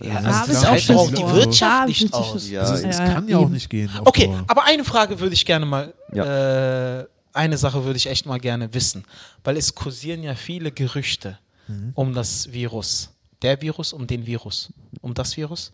Ja, 0.02 0.16
also 0.18 0.52
das 0.52 0.84
ich 0.84 0.92
auch 0.92 0.96
auf 0.98 1.12
die. 1.12 1.24
Wirtschaft 1.24 1.88
nicht 1.88 2.14
aus. 2.14 2.50
Ja, 2.50 2.62
also, 2.62 2.84
ja, 2.84 2.90
es 2.90 2.98
ja, 2.98 3.14
kann 3.14 3.28
ja 3.28 3.38
auch 3.38 3.50
nicht 3.50 3.70
gehen. 3.70 3.90
Okay, 4.04 4.28
Dauer. 4.28 4.44
aber 4.48 4.64
eine 4.66 4.84
Frage 4.84 5.20
würde 5.20 5.34
ich 5.34 5.46
gerne 5.46 5.66
mal, 5.66 5.94
äh, 6.12 7.06
eine 7.34 7.58
Sache 7.58 7.84
würde 7.84 7.98
ich 7.98 8.08
echt 8.08 8.26
mal 8.26 8.40
gerne 8.40 8.74
wissen, 8.74 9.06
weil 9.44 9.58
es 9.58 9.74
kursieren 9.76 10.24
ja 10.24 10.36
viele 10.36 10.72
Gerüchte 10.72 11.38
Mhm. 11.68 11.92
um 11.96 12.14
das 12.14 12.52
Virus. 12.52 13.10
Der 13.42 13.60
Virus, 13.62 13.92
um 13.94 14.06
den 14.06 14.26
Virus. 14.26 14.70
Um 15.02 15.14
das 15.14 15.36
Virus? 15.36 15.72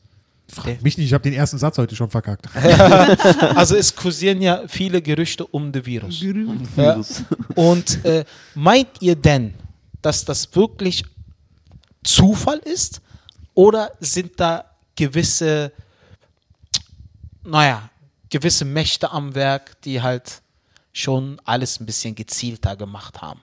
Frag 0.48 0.82
mich 0.82 0.98
nicht, 0.98 1.08
ich 1.08 1.14
habe 1.14 1.24
den 1.24 1.34
ersten 1.34 1.58
Satz 1.58 1.78
heute 1.78 1.96
schon 1.96 2.10
verkackt. 2.10 2.48
Also 3.56 3.76
es 3.76 3.96
kursieren 3.96 4.42
ja 4.42 4.64
viele 4.68 5.02
Gerüchte 5.02 5.46
um 5.46 5.72
den 5.72 5.86
Virus. 5.86 6.22
Ja. 6.22 6.34
Virus. 6.76 7.24
Und 7.56 8.04
äh, 8.06 8.26
meint 8.56 8.90
ihr 9.02 9.16
denn, 9.16 9.54
dass 10.02 10.26
das 10.26 10.54
wirklich 10.56 11.04
Zufall 12.04 12.58
ist? 12.60 13.02
Oder 13.54 13.92
sind 14.00 14.40
da 14.40 14.66
gewisse, 14.96 15.72
naja, 17.44 17.90
gewisse 18.30 18.66
Mächte 18.66 19.12
am 19.12 19.36
Werk, 19.36 19.82
die 19.82 20.02
halt 20.02 20.42
schon 20.94 21.40
alles 21.46 21.80
ein 21.80 21.86
bisschen 21.86 22.16
gezielter 22.16 22.76
gemacht 22.76 23.22
haben? 23.22 23.42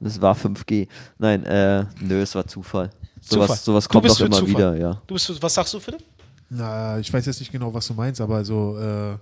Das 0.00 0.20
war 0.20 0.34
5G. 0.34 0.88
Nein, 1.18 1.44
äh, 1.44 1.84
nö, 2.00 2.22
es 2.22 2.34
war 2.34 2.46
Zufall. 2.46 2.90
Zufall. 3.20 3.46
Sowas, 3.46 3.64
sowas 3.64 3.88
kommt 3.88 4.08
doch 4.08 4.20
immer 4.20 4.36
Zufall. 4.36 4.48
wieder, 4.48 4.76
ja. 4.76 5.00
Du 5.06 5.14
bist, 5.14 5.42
was 5.42 5.54
sagst 5.54 5.72
du, 5.74 5.80
Philipp? 5.80 6.02
Na, 6.50 6.98
ich 6.98 7.12
weiß 7.12 7.24
jetzt 7.26 7.38
nicht 7.40 7.52
genau, 7.52 7.72
was 7.72 7.86
du 7.86 7.94
meinst, 7.94 8.20
aber 8.20 8.44
so, 8.44 8.76
äh, 8.78 9.16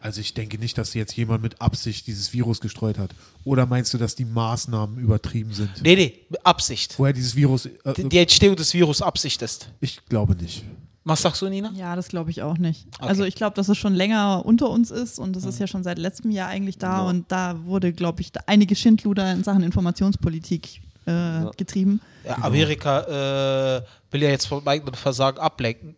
also 0.00 0.20
ich 0.20 0.34
denke 0.34 0.58
nicht, 0.58 0.78
dass 0.78 0.94
jetzt 0.94 1.16
jemand 1.16 1.42
mit 1.42 1.60
Absicht 1.60 2.06
dieses 2.06 2.32
Virus 2.32 2.60
gestreut 2.60 2.98
hat. 2.98 3.10
Oder 3.44 3.66
meinst 3.66 3.92
du, 3.94 3.98
dass 3.98 4.14
die 4.14 4.24
Maßnahmen 4.24 4.98
übertrieben 4.98 5.52
sind? 5.52 5.70
Nee, 5.82 5.96
nee, 5.96 6.26
Absicht. 6.44 6.98
Woher 6.98 7.12
dieses 7.12 7.34
Virus, 7.34 7.66
äh, 7.66 7.94
Die, 7.96 8.08
die 8.08 8.18
Entstehung 8.18 8.56
des 8.56 8.72
Virus 8.74 9.02
Absicht 9.02 9.42
ist. 9.42 9.70
ich 9.80 10.04
glaube 10.08 10.34
nicht. 10.36 10.64
Was 11.04 11.22
sagst 11.22 11.40
du, 11.40 11.48
Nina? 11.48 11.72
Ja, 11.74 11.96
das 11.96 12.08
glaube 12.08 12.30
ich 12.30 12.42
auch 12.42 12.58
nicht. 12.58 12.86
Okay. 12.98 13.08
Also 13.08 13.24
ich 13.24 13.34
glaube, 13.34 13.56
dass 13.56 13.70
es 13.70 13.78
schon 13.78 13.94
länger 13.94 14.44
unter 14.44 14.68
uns 14.68 14.90
ist 14.90 15.18
und 15.18 15.34
das 15.34 15.44
ist 15.44 15.58
ja 15.58 15.66
schon 15.66 15.82
seit 15.82 15.98
letztem 15.98 16.30
Jahr 16.30 16.48
eigentlich 16.48 16.76
da 16.76 17.00
und 17.00 17.32
da 17.32 17.64
wurde, 17.64 17.94
glaube 17.94 18.20
ich, 18.20 18.30
einige 18.46 18.76
Schindluder 18.76 19.32
in 19.32 19.42
Sachen 19.42 19.62
Informationspolitik 19.62 20.82
äh, 21.08 21.50
getrieben. 21.56 22.00
Ja, 22.26 22.38
Amerika 22.42 23.78
äh, 23.78 23.82
will 24.10 24.22
ja 24.22 24.28
jetzt 24.30 24.46
vom 24.46 24.66
eigenen 24.66 24.94
Versagen 24.94 25.38
ablenken 25.38 25.96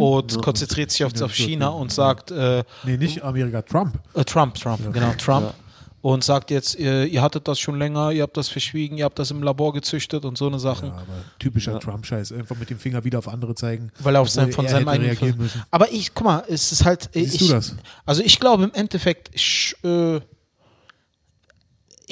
und 0.00 0.40
konzentriert 0.42 0.90
sich 0.90 1.04
auf, 1.04 1.20
auf 1.20 1.34
China 1.34 1.68
und 1.68 1.92
sagt, 1.92 2.30
äh, 2.30 2.62
Nee, 2.84 2.96
nicht 2.96 3.22
Amerika, 3.22 3.62
Trump. 3.62 3.98
äh, 4.14 4.24
Trump, 4.24 4.54
Trump, 4.54 4.92
genau, 4.92 5.12
Trump. 5.18 5.54
Und 6.00 6.24
sagt 6.24 6.50
jetzt, 6.50 6.74
ihr, 6.74 7.06
ihr 7.06 7.22
hattet 7.22 7.46
das 7.46 7.60
schon 7.60 7.78
länger, 7.78 8.10
ihr 8.10 8.24
habt 8.24 8.36
das 8.36 8.48
verschwiegen, 8.48 8.98
ihr 8.98 9.04
habt 9.04 9.20
das 9.20 9.30
im 9.30 9.40
Labor 9.40 9.72
gezüchtet 9.72 10.24
und 10.24 10.36
so 10.36 10.48
eine 10.48 10.58
Sachen. 10.58 10.88
Ja, 10.88 10.94
aber 10.94 11.04
typischer 11.38 11.78
Trump-Scheiß. 11.78 12.32
Einfach 12.32 12.56
mit 12.56 12.70
dem 12.70 12.78
Finger 12.80 13.04
wieder 13.04 13.20
auf 13.20 13.28
andere 13.28 13.54
zeigen. 13.54 13.92
Weil 14.00 14.16
er 14.16 14.20
auf 14.20 14.28
sein, 14.28 14.50
von 14.50 14.64
er 14.64 14.72
seinem 14.72 14.88
eigenen 14.88 15.10
reagieren 15.10 15.38
müssen. 15.38 15.62
Aber 15.70 15.92
ich, 15.92 16.12
guck 16.12 16.24
mal, 16.24 16.42
es 16.48 16.72
ist 16.72 16.84
halt. 16.84 17.08
Siehst 17.12 17.34
ich, 17.34 17.46
du 17.46 17.54
das? 17.54 17.76
Also 18.04 18.20
ich 18.24 18.40
glaube 18.40 18.64
im 18.64 18.72
Endeffekt, 18.72 19.30
ich, 19.32 19.76
äh, 19.84 20.18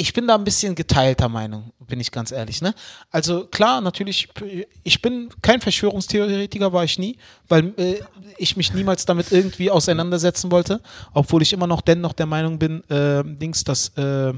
ich 0.00 0.14
bin 0.14 0.26
da 0.26 0.34
ein 0.34 0.44
bisschen 0.44 0.74
geteilter 0.74 1.28
Meinung, 1.28 1.72
bin 1.86 2.00
ich 2.00 2.10
ganz 2.10 2.32
ehrlich. 2.32 2.62
Ne? 2.62 2.74
Also 3.10 3.44
klar, 3.46 3.82
natürlich, 3.82 4.28
ich 4.82 5.02
bin 5.02 5.28
kein 5.42 5.60
Verschwörungstheoretiker, 5.60 6.72
war 6.72 6.84
ich 6.84 6.98
nie, 6.98 7.18
weil 7.48 7.74
äh, 7.76 8.00
ich 8.38 8.56
mich 8.56 8.72
niemals 8.72 9.04
damit 9.04 9.30
irgendwie 9.30 9.70
auseinandersetzen 9.70 10.50
wollte, 10.50 10.80
obwohl 11.12 11.42
ich 11.42 11.52
immer 11.52 11.66
noch 11.66 11.82
dennoch 11.82 12.14
der 12.14 12.24
Meinung 12.24 12.58
bin, 12.58 12.82
äh, 12.88 13.22
Dings, 13.24 13.62
dass 13.62 13.88
äh, 13.98 14.32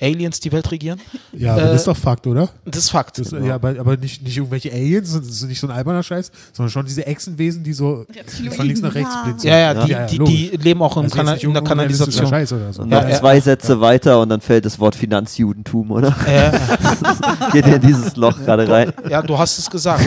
Aliens 0.00 0.40
die 0.40 0.52
Welt 0.52 0.70
regieren. 0.70 1.00
Ja, 1.32 1.52
aber 1.52 1.62
Äh, 1.62 1.66
das 1.66 1.80
ist 1.80 1.86
doch 1.86 1.96
Fakt, 1.96 2.26
oder? 2.26 2.48
Das 2.64 2.84
ist 2.84 2.90
Fakt. 2.90 3.18
Das, 3.18 3.30
Ja, 3.30 3.54
aber, 3.54 3.78
aber 3.78 3.96
nicht, 3.96 4.22
nicht 4.22 4.36
irgendwelche 4.36 4.72
Aliens, 4.72 5.12
das 5.12 5.26
ist 5.26 5.42
nicht 5.44 5.60
so 5.60 5.66
ein 5.66 5.72
alberner 5.72 6.02
Scheiß, 6.02 6.30
sondern 6.52 6.70
schon 6.70 6.86
diese 6.86 7.06
Echsenwesen, 7.06 7.62
die 7.62 7.72
so 7.72 8.06
Reptiloiden, 8.14 8.52
von 8.52 8.66
links 8.66 8.80
nach 8.80 8.94
rechts 8.94 9.14
ja. 9.14 9.22
blinzeln. 9.24 9.52
ja, 9.52 9.58
ja, 9.58 9.74
die, 9.84 9.90
Ja, 9.90 10.00
ja, 10.00 10.06
die, 10.06 10.18
die 10.18 10.56
leben 10.56 10.82
auch 10.82 10.96
im 10.96 11.04
Also 11.04 11.16
Kana 11.16 11.34
in 11.34 11.52
der 11.52 11.62
Kanalisation. 11.62 12.26
Scheiß 12.26 12.52
oder 12.52 12.72
so. 12.72 12.82
Und 12.82 12.90
ja. 12.90 13.10
zwei 13.10 13.40
Sätze 13.40 13.80
weiter 13.80 14.20
und 14.20 14.28
dann 14.28 14.40
fällt 14.40 14.64
das 14.64 14.78
Wort 14.78 14.94
Finanzjudentum, 14.94 15.90
oder? 15.90 16.16
Ja, 16.26 16.50
Geht 17.52 17.66
in 17.66 17.80
dieses 17.80 18.16
Loch 18.16 18.38
gerade 18.38 18.68
rein. 18.68 18.92
Ja, 19.08 19.22
du 19.22 19.38
hast 19.38 19.58
es 19.58 19.70
gesagt. 19.70 20.06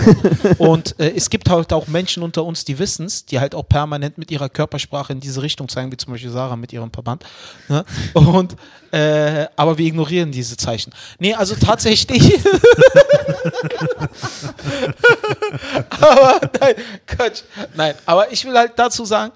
Und 0.58 1.00
äh, 1.00 1.14
es 1.16 1.30
gibt 1.30 1.50
halt 1.50 1.74
auch 1.74 1.88
Menschen 1.88 2.24
unter 2.24 2.44
uns, 2.44 2.66
die 2.66 2.80
wissen 2.80 3.06
es, 3.06 3.26
die 3.26 3.40
halt 3.40 3.56
auch 3.56 3.68
permanent 3.68 4.18
mit 4.18 4.32
ihrer 4.32 4.50
Körpersprache 4.50 5.14
in 5.14 5.20
diese 5.20 5.42
Richtung 5.42 5.68
zeigen, 5.70 5.92
wie 5.92 5.98
zum 5.98 6.14
Beispiel 6.14 6.32
Sarah 6.32 6.56
mit 6.56 6.74
ihrem 6.74 6.92
Verband. 6.92 7.24
Ne? 7.70 7.84
Und 8.14 8.56
äh, 8.92 9.48
aber 9.56 9.78
wir 9.78 9.83
ignorieren 9.86 10.32
diese 10.32 10.58
Zeichen. 10.58 10.94
Nee, 11.20 11.34
also 11.34 11.56
tatsächlich. 11.56 12.34
aber 15.90 16.42
nein, 16.60 16.76
Quatsch. 17.08 17.44
Nein, 17.76 17.96
aber 18.06 18.32
ich 18.32 18.46
will 18.46 18.58
halt 18.58 18.74
dazu 18.76 19.06
sagen, 19.06 19.34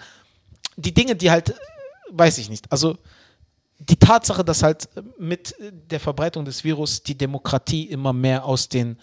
die 0.76 0.94
Dinge, 0.94 1.16
die 1.16 1.32
halt, 1.32 1.54
weiß 2.12 2.38
ich 2.38 2.50
nicht, 2.50 2.72
also 2.72 2.98
die 3.80 3.96
Tatsache, 3.98 4.44
dass 4.44 4.64
halt 4.64 4.90
mit 5.18 5.56
der 5.60 6.00
Verbreitung 6.00 6.46
des 6.46 6.64
Virus 6.64 7.04
die 7.04 7.18
Demokratie 7.18 7.84
immer 7.84 8.14
mehr 8.14 8.46
aus 8.46 8.70
den 8.70 8.98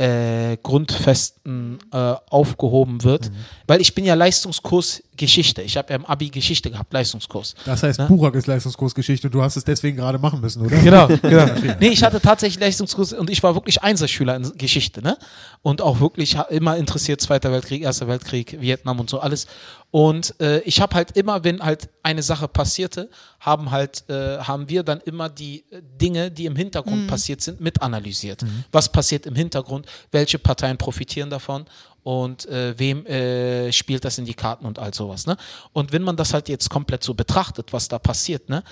äh, 0.00 0.56
Grundfesten 0.62 1.78
äh, 1.92 2.14
aufgehoben 2.30 3.04
wird, 3.04 3.30
weil 3.66 3.82
ich 3.82 3.94
bin 3.94 4.06
ja 4.06 4.14
Leistungskurs 4.14 5.02
Geschichte. 5.18 5.60
Ich 5.60 5.76
habe 5.76 5.90
ja 5.90 5.96
im 5.96 6.06
Abi 6.06 6.30
Geschichte 6.30 6.70
gehabt, 6.70 6.90
Leistungskurs. 6.94 7.54
Das 7.66 7.82
heißt, 7.82 7.98
Ne? 8.00 8.06
Burak 8.06 8.34
ist 8.34 8.46
Leistungskursgeschichte 8.46 9.26
und 9.26 9.34
du 9.34 9.42
hast 9.42 9.56
es 9.56 9.64
deswegen 9.64 9.98
gerade 9.98 10.18
machen 10.18 10.40
müssen, 10.40 10.64
oder? 10.64 10.78
Genau, 10.78 11.06
genau. 11.22 11.46
Nee, 11.78 11.88
ich 11.88 12.02
hatte 12.02 12.18
tatsächlich 12.18 12.58
Leistungskurs 12.58 13.12
und 13.12 13.28
ich 13.28 13.42
war 13.42 13.54
wirklich 13.54 13.82
Einserschüler 13.82 14.36
in 14.36 14.50
Geschichte, 14.56 15.02
ne? 15.02 15.18
Und 15.60 15.82
auch 15.82 16.00
wirklich 16.00 16.38
immer 16.48 16.78
interessiert, 16.78 17.20
Zweiter 17.20 17.52
Weltkrieg, 17.52 17.82
Erster 17.82 18.08
Weltkrieg, 18.08 18.58
Vietnam 18.62 18.98
und 19.00 19.10
so 19.10 19.20
alles. 19.20 19.46
Und 19.92 20.34
äh, 20.40 20.60
ich 20.60 20.80
habe 20.80 20.94
halt 20.94 21.16
immer, 21.16 21.42
wenn 21.42 21.60
halt 21.60 21.88
eine 22.04 22.22
Sache 22.22 22.46
passierte, 22.46 23.10
haben 23.40 23.72
halt, 23.72 24.08
äh, 24.08 24.38
haben 24.38 24.68
wir 24.68 24.84
dann 24.84 25.00
immer 25.00 25.28
die 25.28 25.64
äh, 25.70 25.82
Dinge, 25.82 26.30
die 26.30 26.46
im 26.46 26.54
Hintergrund 26.54 27.08
passiert 27.08 27.40
sind, 27.40 27.60
mit 27.60 27.82
analysiert. 27.82 28.44
Was 28.70 28.90
passiert 28.92 29.26
im 29.26 29.34
Hintergrund? 29.34 29.86
Welche 30.12 30.38
Parteien 30.38 30.78
profitieren 30.78 31.28
davon? 31.28 31.64
Und 32.04 32.46
äh, 32.46 32.78
wem 32.78 33.04
äh, 33.06 33.72
spielt 33.72 34.04
das 34.04 34.16
in 34.18 34.24
die 34.24 34.34
Karten 34.34 34.64
und 34.64 34.78
all 34.78 34.94
sowas, 34.94 35.26
ne? 35.26 35.36
Und 35.74 35.92
wenn 35.92 36.02
man 36.02 36.16
das 36.16 36.32
halt 36.32 36.48
jetzt 36.48 36.70
komplett 36.70 37.04
so 37.04 37.12
betrachtet, 37.12 37.72
was 37.74 37.88
da 37.88 37.98
passiert, 37.98 38.48
ne? 38.48 38.62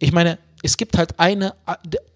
ich 0.00 0.10
meine, 0.12 0.36
es 0.64 0.76
gibt 0.76 0.98
halt 0.98 1.18
eine, 1.20 1.54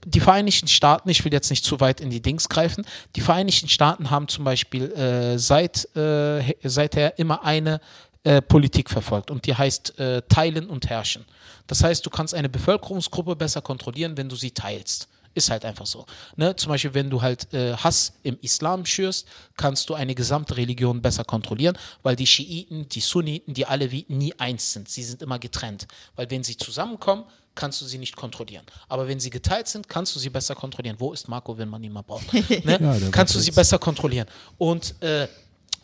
die 0.04 0.18
Vereinigten 0.20 0.66
Staaten, 0.66 1.08
ich 1.08 1.24
will 1.24 1.32
jetzt 1.32 1.50
nicht 1.50 1.64
zu 1.64 1.78
weit 1.78 2.00
in 2.00 2.10
die 2.10 2.20
Dings 2.20 2.48
greifen, 2.48 2.84
die 3.14 3.20
Vereinigten 3.20 3.68
Staaten 3.68 4.10
haben 4.10 4.26
zum 4.26 4.44
Beispiel 4.44 4.90
äh, 4.92 5.38
seit, 5.38 5.88
äh, 5.96 6.42
he- 6.42 6.56
seither 6.64 7.16
immer 7.18 7.44
eine 7.44 7.80
äh, 8.26 8.42
Politik 8.42 8.90
verfolgt 8.90 9.30
und 9.30 9.46
die 9.46 9.54
heißt 9.54 10.00
äh, 10.00 10.20
Teilen 10.28 10.68
und 10.68 10.90
Herrschen. 10.90 11.24
Das 11.68 11.84
heißt, 11.84 12.04
du 12.04 12.10
kannst 12.10 12.34
eine 12.34 12.48
Bevölkerungsgruppe 12.48 13.36
besser 13.36 13.62
kontrollieren, 13.62 14.16
wenn 14.16 14.28
du 14.28 14.34
sie 14.34 14.50
teilst 14.50 15.06
Ist 15.34 15.48
halt 15.48 15.64
einfach 15.64 15.86
so. 15.86 16.06
Ne? 16.34 16.56
Zum 16.56 16.70
Beispiel, 16.70 16.92
wenn 16.94 17.08
du 17.08 17.22
halt 17.22 17.52
äh, 17.54 17.74
Hass 17.76 18.14
im 18.24 18.36
Islam 18.42 18.84
schürst, 18.84 19.28
kannst 19.56 19.88
du 19.88 19.94
eine 19.94 20.12
gesamte 20.12 20.56
Religion 20.56 21.00
besser 21.00 21.22
kontrollieren, 21.22 21.78
weil 22.02 22.16
die 22.16 22.26
Schiiten, 22.26 22.88
die 22.88 23.00
Sunniten, 23.00 23.54
die 23.54 23.64
Aleviten 23.64 24.18
nie 24.18 24.34
eins 24.38 24.72
sind. 24.72 24.88
Sie 24.88 25.04
sind 25.04 25.22
immer 25.22 25.38
getrennt. 25.38 25.86
Weil 26.16 26.28
wenn 26.28 26.42
sie 26.42 26.56
zusammenkommen, 26.56 27.26
kannst 27.54 27.80
du 27.80 27.84
sie 27.86 27.98
nicht 27.98 28.16
kontrollieren. 28.16 28.66
Aber 28.88 29.06
wenn 29.06 29.20
sie 29.20 29.30
geteilt 29.30 29.68
sind, 29.68 29.88
kannst 29.88 30.16
du 30.16 30.18
sie 30.18 30.30
besser 30.30 30.56
kontrollieren. 30.56 30.96
Wo 30.98 31.12
ist 31.12 31.28
Marco, 31.28 31.56
wenn 31.56 31.68
man 31.68 31.82
ihn 31.84 31.92
mal 31.92 32.02
braucht? 32.02 32.32
Ne? 32.32 32.42
der 32.64 33.10
kannst 33.12 33.36
du 33.36 33.38
sie 33.38 33.52
besser 33.52 33.78
kontrollieren. 33.78 34.26
Und 34.58 35.00
äh, 35.00 35.28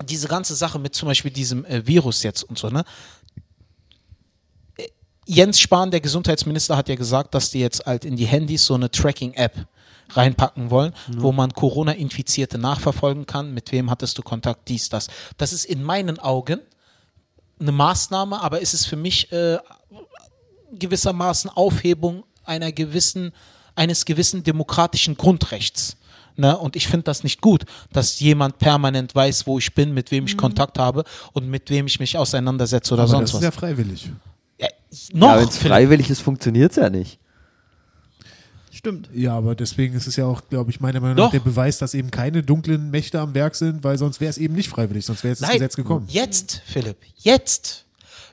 diese 0.04 0.28
ganze 0.28 0.54
Sache 0.54 0.78
mit 0.78 0.94
zum 0.94 1.08
Beispiel 1.08 1.30
diesem 1.30 1.64
äh, 1.64 1.86
Virus 1.86 2.22
jetzt 2.22 2.42
und 2.42 2.58
so, 2.58 2.68
ne? 2.68 2.84
Jens 5.24 5.60
Spahn, 5.60 5.90
der 5.92 6.00
Gesundheitsminister, 6.00 6.76
hat 6.76 6.88
ja 6.88 6.96
gesagt, 6.96 7.34
dass 7.34 7.50
die 7.50 7.60
jetzt 7.60 7.86
halt 7.86 8.04
in 8.04 8.16
die 8.16 8.26
Handys 8.26 8.66
so 8.66 8.74
eine 8.74 8.90
Tracking-App 8.90 9.68
reinpacken 10.10 10.70
wollen, 10.70 10.92
wo 11.08 11.32
man 11.32 11.52
Corona-Infizierte 11.52 12.58
nachverfolgen 12.58 13.24
kann, 13.24 13.54
mit 13.54 13.72
wem 13.72 13.88
hattest 13.88 14.18
du 14.18 14.22
Kontakt, 14.22 14.68
dies, 14.68 14.88
das. 14.88 15.06
Das 15.38 15.52
ist 15.52 15.64
in 15.64 15.82
meinen 15.82 16.18
Augen 16.18 16.60
eine 17.60 17.72
Maßnahme, 17.72 18.42
aber 18.42 18.60
es 18.60 18.74
ist 18.74 18.86
für 18.86 18.96
mich 18.96 19.30
äh, 19.32 19.58
gewissermaßen 20.72 21.50
Aufhebung 21.50 22.24
einer 22.44 22.72
gewissen, 22.72 23.32
eines 23.74 24.04
gewissen 24.04 24.42
demokratischen 24.42 25.16
Grundrechts. 25.16 25.96
Ne? 26.36 26.56
Und 26.56 26.76
ich 26.76 26.86
finde 26.86 27.04
das 27.04 27.24
nicht 27.24 27.40
gut, 27.40 27.64
dass 27.92 28.20
jemand 28.20 28.58
permanent 28.58 29.14
weiß, 29.14 29.46
wo 29.46 29.58
ich 29.58 29.74
bin, 29.74 29.92
mit 29.92 30.10
wem 30.10 30.26
ich 30.26 30.36
Kontakt 30.36 30.78
habe 30.78 31.04
und 31.32 31.48
mit 31.48 31.70
wem 31.70 31.86
ich 31.86 32.00
mich 32.00 32.16
auseinandersetze 32.16 32.94
oder 32.94 33.04
Aber 33.04 33.10
sonst 33.10 33.30
das 33.30 33.34
was. 33.34 33.40
ist 33.40 33.44
ja 33.44 33.50
freiwillig. 33.50 34.10
Ja, 34.58 34.68
noch, 35.12 35.28
ja, 35.28 35.40
wenn 35.40 35.48
es 35.48 35.58
freiwillig 35.58 36.10
ist, 36.10 36.20
funktioniert 36.20 36.70
es 36.70 36.76
ja 36.76 36.90
nicht. 36.90 37.18
Stimmt. 38.70 39.10
Ja, 39.14 39.36
aber 39.36 39.54
deswegen 39.54 39.94
ist 39.94 40.06
es 40.06 40.16
ja 40.16 40.24
auch, 40.24 40.42
glaube 40.48 40.70
ich, 40.70 40.80
meiner 40.80 40.98
Meinung 40.98 41.16
Doch. 41.16 41.24
nach 41.26 41.30
der 41.30 41.40
Beweis, 41.40 41.78
dass 41.78 41.94
eben 41.94 42.10
keine 42.10 42.42
dunklen 42.42 42.90
Mächte 42.90 43.20
am 43.20 43.34
Werk 43.34 43.54
sind, 43.54 43.84
weil 43.84 43.98
sonst 43.98 44.20
wäre 44.20 44.30
es 44.30 44.38
eben 44.38 44.54
nicht 44.54 44.70
freiwillig, 44.70 45.04
sonst 45.04 45.22
wäre 45.22 45.32
jetzt 45.32 45.42
das 45.42 45.50
Nein, 45.50 45.58
Gesetz 45.58 45.76
gekommen. 45.76 46.06
Jetzt, 46.08 46.62
Philipp, 46.66 46.96
jetzt. 47.18 47.84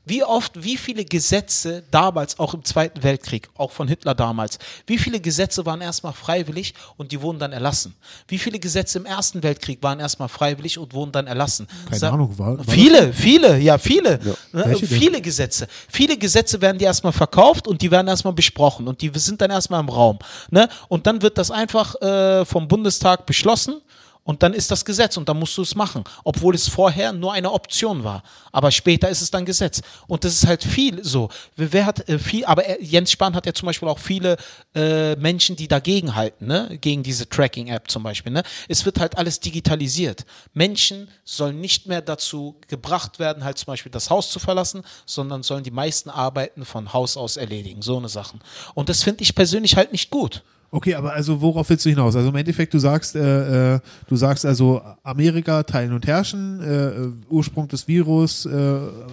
Wie 0.10 0.24
oft, 0.24 0.64
wie 0.64 0.76
viele 0.76 1.06
Gesetze 1.06 1.84
damals, 1.92 2.40
auch 2.40 2.56
im 2.56 2.64
Zweiten 2.66 3.04
Weltkrieg, 3.04 3.48
auch 3.56 3.72
von 3.72 3.88
Hitler 3.88 4.16
damals, 4.16 4.58
wie 4.88 4.98
viele 4.98 5.20
Gesetze 5.20 5.66
waren 5.68 5.82
erstmal 5.82 6.14
freiwillig 6.14 6.74
und 6.98 7.12
die 7.12 7.22
wurden 7.22 7.38
dann 7.38 7.52
erlassen? 7.52 7.94
Wie 8.28 8.40
viele 8.40 8.58
Gesetze 8.60 8.98
im 8.98 9.06
Ersten 9.06 9.44
Weltkrieg 9.44 9.84
waren 9.84 10.00
erstmal 10.00 10.28
freiwillig 10.28 10.80
und 10.80 10.94
wurden 10.94 11.12
dann 11.12 11.28
erlassen? 11.28 11.68
Keine 11.86 12.00
Sa- 12.00 12.10
Ahnung, 12.10 12.38
war, 12.40 12.58
war 12.58 12.66
Viele, 12.66 13.14
viele, 13.14 13.60
ja, 13.60 13.78
viele. 13.78 14.20
Ne, 14.52 14.64
Welche 14.66 14.88
denn? 14.88 15.00
viele 15.00 15.22
Gesetze. 15.22 15.68
Viele 15.88 16.18
Gesetze 16.18 16.60
werden 16.60 16.80
die 16.80 16.86
erstmal 16.86 17.14
verkauft 17.14 17.68
und 17.68 17.82
die 17.82 17.92
werden 17.92 18.08
erstmal 18.08 18.34
besprochen 18.34 18.88
und 18.88 19.02
die 19.02 19.12
sind 19.16 19.40
dann 19.42 19.52
erstmal 19.52 19.80
im 19.80 19.90
Raum. 19.90 20.18
Ne? 20.50 20.68
Und 20.88 21.06
dann 21.06 21.22
wird 21.22 21.38
das 21.38 21.52
einfach 21.52 21.94
äh, 22.02 22.46
vom 22.46 22.68
Bundestag 22.68 23.28
beschlossen 23.28 23.82
und 24.30 24.44
dann 24.44 24.54
ist 24.54 24.70
das 24.70 24.86
Gesetz 24.86 25.18
und 25.18 25.28
dann 25.28 25.40
musst 25.40 25.58
du 25.58 25.64
es 25.64 25.74
machen, 25.74 26.04
obwohl 26.24 26.54
es 26.54 26.68
vorher 26.70 27.14
nur 27.14 27.34
eine 27.34 27.52
Option 27.52 28.04
war. 28.04 28.22
Aber 28.52 28.70
später 28.70 29.10
ist 29.10 29.24
es 29.24 29.32
dann 29.32 29.44
Gesetz. 29.44 29.82
Und 30.06 30.24
das 30.24 30.34
ist 30.34 30.46
halt 30.46 30.64
viel 30.64 31.04
so. 31.04 31.30
Wer 31.56 31.88
hat 31.88 32.08
äh, 32.08 32.20
viel, 32.20 32.46
aber 32.46 32.64
er, 32.64 32.80
Jens 32.80 33.10
Spahn 33.10 33.34
hat 33.34 33.48
ja 33.48 33.56
zum 33.56 33.66
Beispiel 33.66 33.88
auch 33.88 33.98
viele 33.98 34.38
äh, 34.76 35.16
Menschen, 35.16 35.56
die 35.56 35.68
dagegen 35.68 36.14
halten, 36.14 36.46
ne? 36.46 36.78
gegen 36.80 37.02
diese 37.02 37.28
Tracking-App 37.28 37.90
zum 37.90 38.04
Beispiel. 38.04 38.32
Ne? 38.32 38.44
Es 38.68 38.86
wird 38.86 39.00
halt 39.00 39.18
alles 39.18 39.40
digitalisiert. 39.40 40.28
Menschen 40.54 41.10
sollen 41.24 41.60
nicht 41.60 41.88
mehr 41.88 42.04
dazu 42.04 42.62
gebracht 42.68 43.18
werden, 43.18 43.44
halt 43.44 43.58
zum 43.58 43.66
Beispiel 43.66 43.92
das 43.92 44.12
Haus 44.12 44.30
zu 44.30 44.38
verlassen, 44.38 44.84
sondern 45.08 45.42
sollen 45.42 45.64
die 45.64 45.72
meisten 45.72 46.12
Arbeiten 46.12 46.66
von 46.66 46.94
Haus 46.94 47.18
aus 47.18 47.36
erledigen. 47.36 47.82
So 47.82 47.98
eine 47.98 48.10
Sachen. 48.10 48.42
Und 48.76 48.90
das 48.90 49.02
finde 49.02 49.24
ich 49.24 49.34
persönlich 49.34 49.76
halt 49.76 49.92
nicht 49.92 50.12
gut. 50.12 50.44
Okay, 50.72 50.94
aber 50.94 51.14
also 51.14 51.42
worauf 51.42 51.70
willst 51.70 51.86
du 51.86 51.90
hinaus? 51.90 52.16
Also 52.16 52.30
im 52.30 52.36
Endeffekt, 52.36 52.74
du 52.74 52.80
sagst, 52.80 53.16
äh, 53.16 53.76
äh, 53.76 53.80
du 54.08 54.16
sagst 54.16 54.46
also 54.46 54.82
Amerika 55.04 55.64
teilen 55.64 55.94
und 55.94 56.06
herrschen, 56.06 56.62
äh, 56.62 56.88
äh, 56.90 57.12
Ursprung 57.30 57.68
des 57.68 57.88
Virus, 57.88 58.46
äh, 58.46 58.50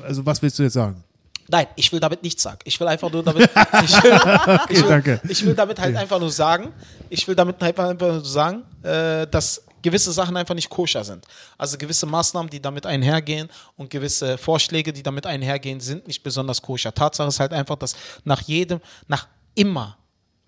also 0.07 0.27
was 0.27 0.43
willst 0.43 0.59
du 0.59 0.65
jetzt 0.65 0.75
sagen? 0.75 1.03
Nein, 1.49 1.67
ich 1.77 1.93
will 1.93 2.01
damit 2.01 2.23
nichts 2.23 2.43
sagen. 2.43 2.59
Ich 2.65 2.79
will 2.81 2.89
einfach 2.89 3.11
nur 3.11 3.23
damit. 3.23 3.49
Ich 3.85 4.03
will, 4.03 4.21
ich 4.69 4.83
will, 4.83 4.89
danke. 4.89 5.21
Ich 5.29 5.47
will 5.47 5.55
damit 5.55 5.79
halt 5.79 5.97
einfach 5.97 6.19
nur 6.19 6.31
sagen. 6.31 6.73
Ich 7.09 7.27
will 7.29 7.37
damit 7.37 7.63
halt 7.63 7.79
einfach 7.79 8.09
nur 8.09 8.25
sagen, 8.25 8.63
äh, 8.83 9.27
dass 9.29 9.63
gewisse 9.81 10.11
Sachen 10.11 10.37
einfach 10.37 10.57
nicht 10.57 10.69
koscher 10.69 11.05
sind. 11.05 11.25
Also 11.57 11.79
gewisse 11.79 12.07
Maßnahmen, 12.07 12.51
die 12.51 12.61
damit 12.61 12.85
einhergehen 12.85 13.49
und 13.77 13.89
gewisse 13.89 14.37
Vorschläge, 14.37 14.93
die 14.93 15.03
damit 15.05 15.25
einhergehen, 15.27 15.79
sind 15.79 16.09
nicht 16.09 16.25
besonders 16.25 16.61
koscher. 16.61 16.93
Tatsache 16.93 17.29
ist 17.29 17.39
halt 17.39 17.53
einfach, 17.53 17.77
dass 17.77 17.95
nach 18.25 18.41
jedem, 18.43 18.81
nach 19.07 19.29
immer 19.55 19.97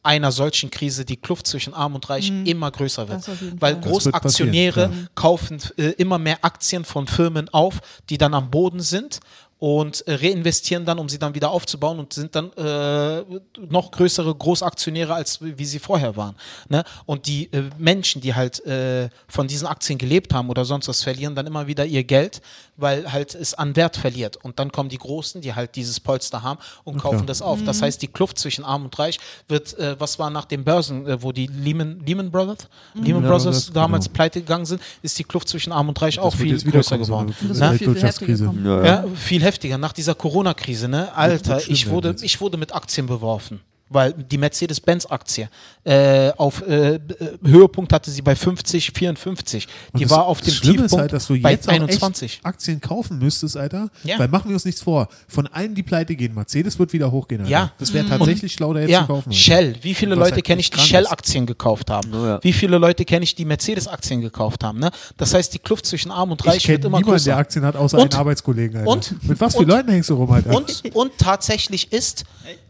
einer 0.03 0.33
solchen 0.33 0.71
Krise 0.71 1.05
die 1.05 1.17
Kluft 1.17 1.47
zwischen 1.47 1.75
Arm 1.75 1.95
und 1.95 2.09
Reich 2.09 2.33
immer 2.45 2.71
größer 2.71 3.09
wird. 3.09 3.29
Weil 3.61 3.81
Großaktionäre 3.81 4.89
klar. 4.89 5.07
kaufen 5.15 5.59
äh, 5.77 5.91
immer 5.93 6.19
mehr 6.19 6.39
Aktien 6.43 6.85
von 6.85 7.07
Firmen 7.07 7.49
auf, 7.51 7.81
die 8.09 8.19
dann 8.19 8.35
am 8.35 8.51
Boden 8.51 8.81
sind 8.81 9.21
und 9.61 10.07
äh, 10.07 10.15
reinvestieren 10.15 10.85
dann, 10.85 10.99
um 11.01 11.09
sie 11.09 11.19
dann 11.19 11.35
wieder 11.35 11.51
aufzubauen 11.51 11.99
und 11.99 12.13
sind 12.13 12.35
dann 12.35 12.53
äh, 12.53 13.25
noch 13.69 13.91
größere 13.91 14.33
Großaktionäre, 14.35 15.13
als 15.15 15.39
wie 15.41 15.65
sie 15.65 15.81
vorher 15.81 16.17
waren. 16.17 16.37
Ne? 16.69 16.85
Und 17.07 17.27
die 17.27 17.53
äh, 17.53 17.65
Menschen, 17.77 18.21
die 18.21 18.35
halt 18.35 18.65
äh, 18.67 19.09
von 19.27 19.49
diesen 19.49 19.67
Aktien 19.67 19.99
gelebt 19.99 20.33
haben 20.33 20.49
oder 20.49 20.65
sonst 20.65 20.87
was, 20.89 21.03
verlieren 21.03 21.35
dann 21.35 21.47
immer 21.47 21.67
wieder 21.67 21.85
ihr 21.85 22.05
Geld, 22.05 22.41
weil 22.77 23.11
halt 23.13 23.35
es 23.35 23.55
an 23.55 23.75
Wert 23.75 23.97
verliert. 23.97 24.37
Und 24.37 24.61
dann 24.61 24.71
kommen 24.71 24.89
die 24.91 24.99
Großen, 24.99 25.41
die 25.41 25.53
halt 25.55 25.75
dieses 25.75 25.99
Polster 25.99 26.43
haben 26.45 26.61
und 26.85 26.99
kaufen 26.99 27.27
das 27.27 27.43
auf. 27.43 27.59
Das 27.65 27.83
heißt, 27.83 28.01
die 28.01 28.07
Kluft 28.09 28.39
zwischen 28.39 28.65
Arm 28.65 28.85
und 28.85 28.97
Reich 28.99 29.19
wird, 29.49 29.77
äh, 29.79 29.97
was 29.99 30.21
war 30.21 30.31
nach 30.31 30.45
den 30.45 30.63
Börsen, 30.63 31.05
äh, 31.07 31.21
wo 31.21 31.33
die 31.33 31.49
Lehman, 31.49 32.01
Lehman 32.07 32.31
Brothers, 32.31 32.69
Lehman 32.95 33.25
Ja, 33.25 33.29
Brothers 33.31 33.67
das- 33.67 33.73
damals 33.73 34.05
genau. 34.07 34.15
pleite 34.15 34.41
gegangen 34.41 34.67
sind, 34.67 34.81
ist 35.03 35.19
die 35.19 35.25
Kluft 35.25 35.49
zwischen 35.49 35.73
Arm 35.73 35.89
und 35.89 36.01
Reich 36.01 36.21
auch 36.21 36.39
wird 36.39 36.63
viel 36.63 36.71
größer 36.71 36.97
geworden. 36.99 37.35
eine- 37.41 37.49
Das 37.49 37.59
Ne? 37.59 37.71
wird 37.71 37.79
viel, 37.79 37.95
viel 37.95 38.03
heftiger. 38.03 38.55
Ja, 38.65 38.85
Ja, 38.85 39.05
viel 39.17 39.43
heftiger. 39.49 39.79
Nach 39.79 39.93
dieser 39.93 40.15
Corona-Krise, 40.15 40.89
ne? 40.89 41.15
Alter, 41.15 41.61
ich 41.69 41.89
wurde, 41.91 42.15
ich 42.21 42.41
wurde 42.41 42.57
mit 42.57 42.75
Aktien 42.75 43.07
beworfen. 43.07 43.61
Weil 43.91 44.13
die 44.13 44.37
Mercedes-Benz-Aktie 44.39 45.49
äh, 45.85 46.31
auf 46.37 46.63
äh, 46.67 46.97
äh, 46.97 47.01
Höhepunkt 47.43 47.93
hatte 47.93 48.11
sie 48.11 48.21
bei 48.23 48.37
50, 48.37 48.93
54. 48.93 49.67
Die 49.67 49.73
Und 49.95 50.03
das- 50.03 50.11
war 50.11 50.27
auf 50.27 50.41
dem 50.43 50.53
Schlimme 50.53 50.73
Tiefpunkt 50.83 50.93
ist 50.93 50.99
halt, 50.99 51.13
dass 51.15 51.27
du 51.27 51.41
bei 51.41 51.53
jetzt 51.53 51.69
auch 51.69 51.73
21. 51.73 52.33
Echt 52.35 52.45
Aktien 52.47 52.81
kaufen 52.81 53.19
müsstest, 53.19 53.57
Alter. 53.57 53.89
Ja. 54.05 54.19
Weil 54.19 54.29
machen 54.29 54.49
wir 54.51 54.55
uns 54.55 54.65
nichts 54.67 54.83
vor. 54.83 55.09
Von 55.27 55.47
allen, 55.47 55.75
die 55.75 55.83
pleite 55.83 56.15
gehen, 56.17 56.35
Mercedes 56.35 56.79
wird 56.79 56.93
wieder 56.93 57.11
hochgehen, 57.11 57.41
Alter. 57.43 57.51
Ja. 57.51 57.73
Das 57.79 57.93
wäre 57.95 58.07
tatsächlich 58.07 58.53
schlau, 58.53 58.75
da 58.75 58.81
jetzt 58.81 58.91
Ja, 58.91 59.01
zu 59.01 59.07
kaufen. 59.07 59.29
Alter. 59.31 59.39
Shell. 59.39 59.77
Wie 59.83 59.95
viele 59.95 60.15
Leute 60.15 60.35
halt 60.35 60.45
kenne 60.45 60.61
ich, 60.61 60.71
die. 60.71 60.79
Shell-Aktien 60.81 61.47
gekauft 61.47 61.91
haben? 61.91 62.11
Oh 62.13 62.25
ja. 62.27 62.39
Wie 62.43 62.53
viele 62.53 62.77
Leute 62.79 63.05
kenne 63.07 63.25
ich, 63.25 63.35
die 63.35 63.45
Mercedes-Aktien 63.47 64.21
gekauft 64.21 64.63
haben? 64.65 64.79
Ne? 64.81 64.91
Das 65.17 65.33
heißt, 65.33 65.55
die 65.55 65.59
Kluft 65.59 65.87
zwischen 65.87 66.11
Arm 66.11 66.31
und 66.31 66.41
Ich 66.43 66.47
Reich 66.47 66.69
wird 66.69 66.85
immer 66.85 67.01
größer. 67.01 67.25
der 67.27 67.37
Aktien 67.39 67.65
hat, 67.65 67.75
außer 67.77 67.97
Und? 67.99 68.13
einen 68.13 68.21
Arbeitskollegen, 68.21 68.81
Alter. 68.81 68.91
Und? 68.91 69.25
Mit 69.27 69.41
was 69.41 69.55
für 69.55 69.61
Und? 69.61 69.69
Leuten 69.69 69.91
hängst 69.91 70.11
du 70.11 70.15
rum, 70.15 70.31
Alter? 70.31 70.55
Und, 70.55 70.83
und 70.95 71.13
tatsächlich 71.19 71.91
ist, 71.93 72.25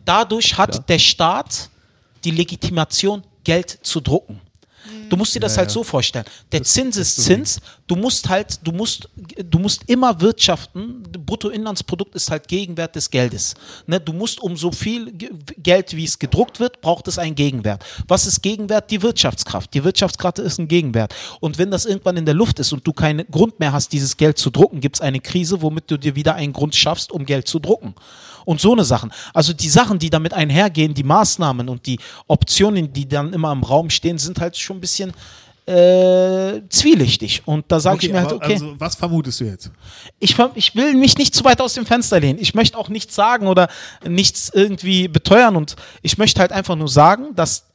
dadurch 0.09 0.57
hat 0.57 0.89
der 0.89 0.99
Staat 0.99 1.71
die 2.25 2.31
Legitimation, 2.31 3.23
Geld 3.45 3.79
zu 3.83 4.01
drucken. 4.01 4.41
Du 5.11 5.17
musst 5.17 5.35
dir 5.35 5.41
das 5.41 5.57
halt 5.57 5.71
so 5.71 5.83
vorstellen. 5.85 6.25
Der 6.53 6.63
Zinseszins, 6.63 7.61
du 7.87 7.97
musst 7.97 8.29
halt, 8.29 8.59
du 8.63 8.73
musst, 8.73 9.09
du 9.43 9.59
musst 9.59 9.83
immer 9.87 10.21
wirtschaften. 10.21 11.03
Bruttoinlandsprodukt 11.25 12.15
ist 12.15 12.31
halt 12.31 12.47
Gegenwert 12.49 12.95
des 12.95 13.11
Geldes. 13.11 13.55
Ne? 13.87 14.01
Du 14.01 14.13
musst 14.13 14.41
um 14.41 14.57
so 14.57 14.71
viel 14.71 15.13
Ge- 15.13 15.31
Geld, 15.63 15.97
wie 15.97 16.05
es 16.05 16.19
gedruckt 16.19 16.61
wird, 16.61 16.81
braucht 16.81 17.09
es 17.09 17.19
einen 17.19 17.35
Gegenwert. 17.35 17.85
Was 18.07 18.27
ist 18.27 18.43
Gegenwert? 18.43 18.91
Die 18.91 19.01
Wirtschaftskraft. 19.03 19.73
Die 19.75 19.83
Wirtschaftskraft 19.85 20.39
ist 20.41 20.59
ein 20.59 20.69
Gegenwert. 20.69 21.15
Und 21.41 21.59
wenn 21.59 21.71
das 21.71 21.87
irgendwann 21.87 22.17
in 22.17 22.27
der 22.27 22.35
Luft 22.35 22.59
ist 22.59 22.73
und 22.73 22.87
du 22.87 22.93
keinen 22.93 23.27
Grund 23.31 23.61
mehr 23.61 23.73
hast, 23.73 23.93
dieses 23.93 24.17
Geld 24.17 24.39
zu 24.39 24.51
drucken, 24.51 24.81
gibt 24.81 24.97
es 24.97 25.01
eine 25.01 25.21
Krise, 25.21 25.63
womit 25.63 25.91
du 25.91 25.99
dir 25.99 26.17
wieder 26.17 26.35
einen 26.35 26.53
Grund 26.53 26.75
schaffst, 26.75 27.13
um 27.13 27.25
Geld 27.25 27.49
zu 27.49 27.59
drucken. 27.59 27.95
Und 28.49 28.63
so 28.63 28.73
eine 28.73 28.83
Sachen. 28.83 29.13
Also 29.35 29.53
die 29.53 29.69
Sachen, 29.69 29.99
die 29.99 30.09
damit 30.09 30.33
einhergehen, 30.33 30.95
die 30.95 31.03
Maßnahmen 31.03 31.69
und 31.69 31.85
die 31.85 31.99
Optionen, 32.29 32.91
die 32.95 33.07
dann 33.07 33.35
immer 33.35 33.53
im 33.53 33.63
Raum 33.63 33.91
stehen, 33.91 34.17
sind 34.17 34.41
halt 34.41 34.57
schon 34.57 34.79
ein 34.79 34.81
bisschen 34.81 35.13
äh, 35.67 36.63
zwielichtig. 36.71 37.43
Und 37.45 37.67
da 37.69 37.79
sage 37.79 38.07
ich 38.07 38.11
mir 38.11 38.23
halt, 38.23 38.33
okay, 38.33 38.55
Also, 38.55 38.75
was 38.81 38.95
vermutest 38.95 39.41
du 39.41 39.45
jetzt? 39.45 39.71
ich, 40.19 40.35
ich 40.55 40.75
will 40.75 40.95
mich 40.95 41.19
nicht 41.19 41.35
zu 41.35 41.45
weit 41.45 41.61
aus 41.61 41.75
dem 41.75 41.85
Fenster 41.85 42.21
lehnen. 42.21 42.39
Ich 42.41 42.55
möchte 42.55 42.79
auch 42.79 42.89
nichts 42.89 43.15
sagen 43.15 43.49
oder 43.49 43.69
nichts 44.03 44.51
irgendwie 44.55 45.09
beteuern. 45.09 45.55
Und 45.55 45.77
ich 46.01 46.17
möchte 46.17 46.41
halt 46.41 46.51
einfach 46.53 46.75
nur 46.75 46.89
sagen, 46.89 47.35
dass 47.35 47.67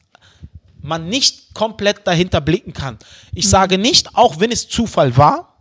man 0.82 1.08
nicht 1.08 1.54
komplett 1.54 2.04
dahinter 2.04 2.40
blicken 2.40 2.72
kann. 2.72 2.98
Ich 3.32 3.48
sage 3.48 3.78
nicht, 3.78 4.16
auch 4.16 4.40
wenn 4.40 4.50
es 4.50 4.68
Zufall 4.68 5.16
war, 5.16 5.54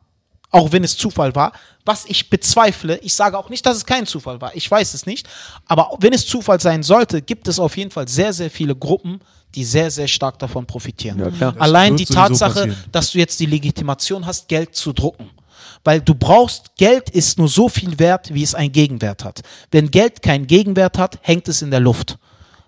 auch 0.50 0.72
wenn 0.72 0.84
es 0.84 0.98
Zufall 0.98 1.36
war, 1.36 1.52
was 1.86 2.06
ich 2.06 2.30
bezweifle, 2.30 2.98
ich 2.98 3.14
sage 3.14 3.38
auch 3.38 3.50
nicht, 3.50 3.66
dass 3.66 3.78
es 3.78 3.86
kein 3.86 4.06
Zufall 4.06 4.40
war, 4.42 4.56
ich 4.56 4.70
weiß 4.70 4.94
es 4.94 5.06
nicht, 5.06 5.28
aber 5.68 5.92
wenn 6.00 6.14
es 6.14 6.26
Zufall 6.26 6.60
sein 6.60 6.84
sollte, 6.84 7.22
gibt 7.22 7.48
es 7.48 7.60
auf 7.60 7.78
jeden 7.78 7.92
Fall 7.92 8.08
sehr, 8.08 8.34
sehr 8.34 8.50
viele 8.50 8.76
Gruppen, 8.76 9.20
die 9.56 9.64
sehr, 9.64 9.92
sehr 9.92 10.08
stark 10.08 10.40
davon 10.40 10.66
profitieren. 10.66 11.34
Ja, 11.40 11.54
Allein 11.60 11.96
die 11.96 12.06
Tatsache, 12.06 12.54
passieren. 12.54 12.78
dass 12.92 13.12
du 13.12 13.20
jetzt 13.20 13.40
die 13.40 13.46
Legitimation 13.46 14.26
hast, 14.26 14.48
Geld 14.48 14.76
zu 14.76 14.94
drucken. 14.94 15.30
Weil 15.84 16.02
du 16.02 16.16
brauchst, 16.16 16.76
Geld 16.78 17.10
ist 17.10 17.38
nur 17.38 17.50
so 17.50 17.68
viel 17.68 18.00
wert, 18.00 18.34
wie 18.34 18.42
es 18.44 18.56
einen 18.56 18.72
Gegenwert 18.72 19.24
hat. 19.24 19.42
Wenn 19.70 19.92
Geld 19.92 20.22
keinen 20.22 20.48
Gegenwert 20.48 20.98
hat, 20.98 21.20
hängt 21.22 21.48
es 21.48 21.62
in 21.62 21.72
der 21.72 21.82
Luft. 21.82 22.18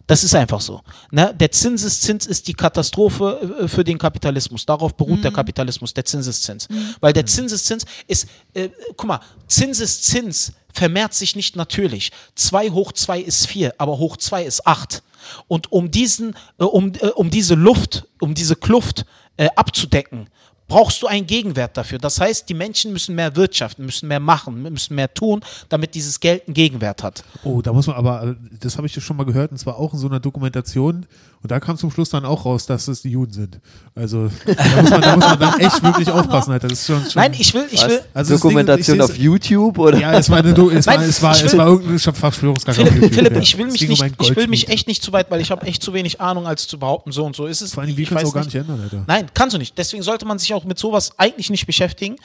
Das 0.08 0.24
ist 0.24 0.36
einfach 0.36 0.62
so. 0.62 0.82
Ne? 1.12 1.34
Der 1.38 1.52
Zinseszins 1.52 2.28
ist 2.28 2.48
die 2.48 2.54
Katastrophe 2.54 3.58
äh, 3.62 3.68
für 3.68 3.84
den 3.84 3.98
Kapitalismus. 3.98 4.66
Darauf 4.66 4.96
beruht 4.96 5.24
der 5.24 5.32
Kapitalismus, 5.32 5.94
der 5.94 6.06
Zinseszins. 6.06 6.68
Weil 7.00 7.14
der 7.14 7.26
Zinseszins 7.26 7.86
ist, 8.08 8.28
äh, 8.54 8.70
guck 8.96 9.08
mal, 9.08 9.20
Zinseszins 9.48 10.54
vermehrt 10.74 11.14
sich 11.14 11.36
nicht 11.36 11.56
natürlich. 11.56 12.12
2 12.36 12.70
hoch 12.70 12.92
2 12.92 13.20
ist 13.20 13.48
4, 13.48 13.74
aber 13.78 13.98
hoch 13.98 14.18
2 14.18 14.44
ist 14.44 14.68
8. 14.68 15.02
Und 15.48 15.72
um 15.72 15.90
diesen, 15.90 16.36
äh, 16.60 16.64
um, 16.64 16.94
äh, 16.94 17.08
um 17.08 17.30
diese 17.30 17.56
Luft, 17.56 18.08
um 18.20 18.36
diese 18.36 18.56
Kluft 18.56 19.06
äh, 19.38 19.50
abzudecken, 19.56 20.30
brauchst 20.68 21.02
du 21.02 21.08
einen 21.08 21.28
Gegenwert 21.28 21.78
dafür. 21.78 22.00
Das 22.00 22.20
heißt, 22.20 22.50
die 22.50 22.54
Menschen 22.54 22.92
müssen 22.92 23.16
mehr 23.16 23.36
wirtschaften, 23.36 23.86
müssen 23.86 24.08
mehr 24.08 24.20
machen, 24.20 24.62
müssen 24.62 24.96
mehr 24.96 25.14
tun, 25.14 25.42
damit 25.70 25.96
dieses 25.96 26.20
Geld 26.20 26.48
einen 26.48 26.54
Gegenwert 26.54 27.04
hat. 27.04 27.24
Oh, 27.44 27.62
da 27.62 27.72
muss 27.74 27.88
man 27.88 27.96
aber, 27.96 28.36
das 28.60 28.78
habe 28.78 28.88
ich 28.88 29.04
schon 29.04 29.18
mal 29.18 29.26
gehört, 29.26 29.52
und 29.52 29.58
zwar 29.58 29.78
auch 29.78 29.94
in 29.94 30.00
so 30.00 30.08
einer 30.08 30.20
Dokumentation. 30.20 31.06
Und 31.46 31.52
da 31.52 31.60
kam 31.60 31.78
zum 31.78 31.92
Schluss 31.92 32.10
dann 32.10 32.26
auch 32.26 32.44
raus, 32.44 32.66
dass 32.66 32.88
es 32.88 33.04
die 33.04 33.12
Juden 33.12 33.32
sind. 33.32 33.60
Also 33.94 34.32
da 34.48 34.82
muss 34.82 34.90
man, 34.90 35.02
da 35.02 35.16
muss 35.16 35.26
man 35.26 35.40
dann 35.40 35.60
echt 35.60 35.84
wirklich 35.84 36.10
aufpassen, 36.10 36.52
Alter. 36.54 36.70
Das 36.70 36.80
ist 36.80 36.88
schon, 36.88 37.02
schon 37.04 37.22
Nein, 37.22 37.36
ich 37.38 37.54
will, 37.54 37.68
ich 37.70 37.88
will. 37.88 38.02
Also 38.16 38.34
Dokumentation 38.34 38.98
Ding, 38.98 39.06
ich 39.06 39.12
auf 39.12 39.16
YouTube 39.16 39.78
oder? 39.78 40.00
Ja, 40.00 40.14
es 40.14 40.28
war 40.32 40.40
eine, 40.40 40.50
es 40.50 40.88
Nein, 40.88 41.02
war, 41.02 41.06
es 41.06 41.22
war, 41.22 41.36
ich 41.36 41.44
es 41.44 41.52
will- 41.52 41.60
war 41.60 41.68
irgendeine 41.68 42.00
Verschwörungskrankheit. 42.00 42.88
auf 42.88 42.94
Philipp, 42.94 43.04
YouTube, 43.04 43.16
Philipp 43.16 43.34
ja. 43.36 43.40
ich 43.42 43.58
will 43.60 43.68
mich 43.68 43.82
um 43.84 43.90
nicht, 43.90 44.16
ich 44.20 44.36
will 44.36 44.48
mich 44.48 44.70
echt 44.70 44.88
nicht 44.88 45.04
zu 45.04 45.14
weit, 45.14 45.30
weil 45.30 45.40
ich 45.40 45.52
habe 45.52 45.68
echt 45.68 45.84
zu 45.84 45.94
wenig 45.94 46.20
Ahnung, 46.20 46.48
als 46.48 46.68
zu 46.68 46.80
behaupten, 46.80 47.12
so 47.12 47.24
und 47.24 47.36
so 47.36 47.46
ist 47.46 47.62
es. 47.62 47.76
Vor 47.76 47.84
allem, 47.84 47.96
wie 47.96 48.02
ich 48.02 48.10
kannst 48.10 48.24
du 48.24 48.26
weiß 48.26 48.32
auch 48.32 48.34
gar 48.34 48.46
nicht 48.46 48.56
ändern, 48.56 48.82
Alter. 48.82 49.04
Nein, 49.06 49.28
kannst 49.36 49.54
du 49.54 49.60
nicht. 49.60 49.78
Deswegen 49.78 50.02
sollte 50.02 50.26
man 50.26 50.40
sich 50.40 50.52
auch 50.56 50.64
mit 50.64 50.80
sowas 50.80 51.12
eigentlich 51.20 51.52
nicht 51.52 51.68
beschäftigen. 51.68 52.16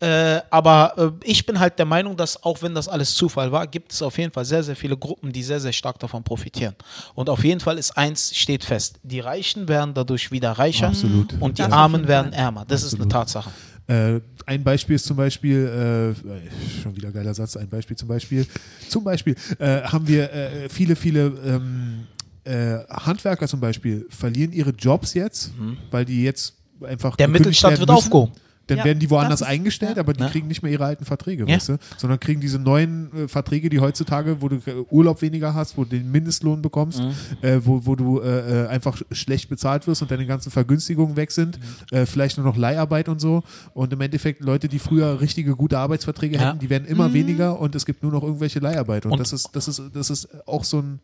Äh, 0.00 0.40
aber 0.50 0.94
äh, 0.96 1.10
ich 1.24 1.44
bin 1.44 1.58
halt 1.58 1.78
der 1.78 1.86
Meinung, 1.86 2.16
dass 2.16 2.40
auch 2.44 2.62
wenn 2.62 2.72
das 2.74 2.86
alles 2.86 3.14
Zufall 3.14 3.50
war, 3.50 3.66
gibt 3.66 3.92
es 3.92 4.00
auf 4.00 4.16
jeden 4.16 4.32
Fall 4.32 4.44
sehr, 4.44 4.62
sehr 4.62 4.76
viele 4.76 4.96
Gruppen, 4.96 5.32
die 5.32 5.42
sehr, 5.42 5.58
sehr 5.58 5.72
stark 5.72 5.98
davon 5.98 6.22
profitieren. 6.22 6.76
Und 7.16 7.28
auf 7.28 7.42
jeden 7.42 7.58
Fall 7.58 7.78
ist 7.78 7.96
eins 7.96 8.32
steht 8.36 8.62
fest: 8.64 9.00
Die 9.02 9.18
Reichen 9.18 9.66
werden 9.66 9.94
dadurch 9.94 10.30
wieder 10.30 10.52
reicher 10.52 10.88
Absolut. 10.88 11.34
und 11.40 11.58
die 11.58 11.64
auf 11.64 11.72
Armen 11.72 12.06
werden 12.06 12.32
ärmer. 12.32 12.64
Das 12.68 12.84
ist 12.84 12.94
eine 12.94 13.04
Absolut. 13.04 13.12
Tatsache. 13.12 13.50
Äh, 13.88 14.20
ein 14.46 14.62
Beispiel 14.62 14.94
ist 14.96 15.04
zum 15.06 15.16
Beispiel, 15.16 16.14
äh, 16.24 16.80
schon 16.82 16.94
wieder 16.94 17.10
geiler 17.10 17.34
Satz, 17.34 17.56
ein 17.56 17.68
Beispiel 17.68 17.96
zum 17.96 18.06
Beispiel, 18.08 18.46
zum 18.88 19.02
Beispiel 19.02 19.34
äh, 19.58 19.82
haben 19.82 20.06
wir 20.06 20.32
äh, 20.32 20.68
viele, 20.68 20.94
viele 20.94 21.26
ähm, 21.44 22.06
äh, 22.44 22.78
Handwerker 22.88 23.48
zum 23.48 23.60
Beispiel 23.60 24.06
verlieren 24.10 24.52
ihre 24.52 24.70
Jobs 24.70 25.14
jetzt, 25.14 25.50
weil 25.90 26.04
die 26.04 26.22
jetzt 26.22 26.54
einfach 26.82 27.12
Mhm. 27.14 27.16
Der 27.16 27.28
Mittelstand 27.28 27.78
wird 27.80 27.88
müssen. 27.88 27.98
aufgehoben. 27.98 28.32
Dann 28.68 28.78
Ja, 28.78 28.84
werden 28.84 28.98
die 29.00 29.10
woanders 29.10 29.40
ist- 29.40 29.46
eingestellt, 29.46 29.96
ja. 29.96 30.02
aber 30.02 30.12
die 30.12 30.20
Ja. 30.22 30.28
kriegen 30.28 30.46
nicht 30.46 30.62
mehr 30.62 30.70
ihre 30.70 30.84
alten 30.84 31.04
Verträge, 31.04 31.44
Ja. 31.48 31.54
weißt 31.56 31.70
du? 31.70 31.78
Sondern 31.96 32.20
kriegen 32.20 32.40
diese 32.40 32.58
neuen 32.58 33.10
äh, 33.24 33.28
Verträge, 33.28 33.68
die 33.70 33.80
heutzutage, 33.80 34.40
wo 34.40 34.48
du 34.48 34.56
äh, 34.56 34.84
Urlaub 34.90 35.20
weniger 35.22 35.54
hast, 35.54 35.76
wo 35.76 35.84
du 35.84 35.90
den 35.90 36.10
Mindestlohn 36.12 36.62
bekommst, 36.62 37.00
Mhm. 37.00 37.12
äh, 37.42 37.66
wo, 37.66 37.84
wo 37.84 37.96
du 37.96 38.20
äh, 38.20 38.64
äh, 38.64 38.68
einfach 38.68 38.96
sch- 38.96 39.14
schlecht 39.14 39.48
bezahlt 39.48 39.86
wirst 39.86 40.02
und 40.02 40.10
deine 40.10 40.26
ganzen 40.26 40.50
Vergünstigungen 40.52 41.16
weg 41.16 41.30
sind, 41.32 41.58
Mhm. 41.58 41.96
äh, 41.96 42.06
vielleicht 42.06 42.36
nur 42.38 42.46
noch 42.46 42.56
Leiharbeit 42.56 43.08
und 43.08 43.20
so. 43.20 43.42
Und 43.74 43.92
im 43.92 44.00
Endeffekt 44.00 44.40
Leute, 44.42 44.68
die 44.68 44.78
früher 44.78 45.20
richtige 45.20 45.56
gute 45.56 45.78
Arbeitsverträge 45.78 46.36
Ja. 46.36 46.48
hätten, 46.50 46.58
die 46.60 46.70
werden 46.70 46.86
immer 46.86 47.12
weniger 47.12 47.58
und 47.58 47.74
es 47.74 47.86
gibt 47.86 48.02
nur 48.02 48.12
noch 48.12 48.22
irgendwelche 48.22 48.58
Leiharbeit. 48.60 49.06
Und, 49.06 49.12
Und- 49.12 49.18
das 49.20 49.32
ist, 49.32 49.48
das 49.56 49.66
ist, 49.68 49.82
das 49.94 50.10
ist 50.10 50.28
auch 50.46 50.64
so 50.64 50.78
ein 50.80 51.00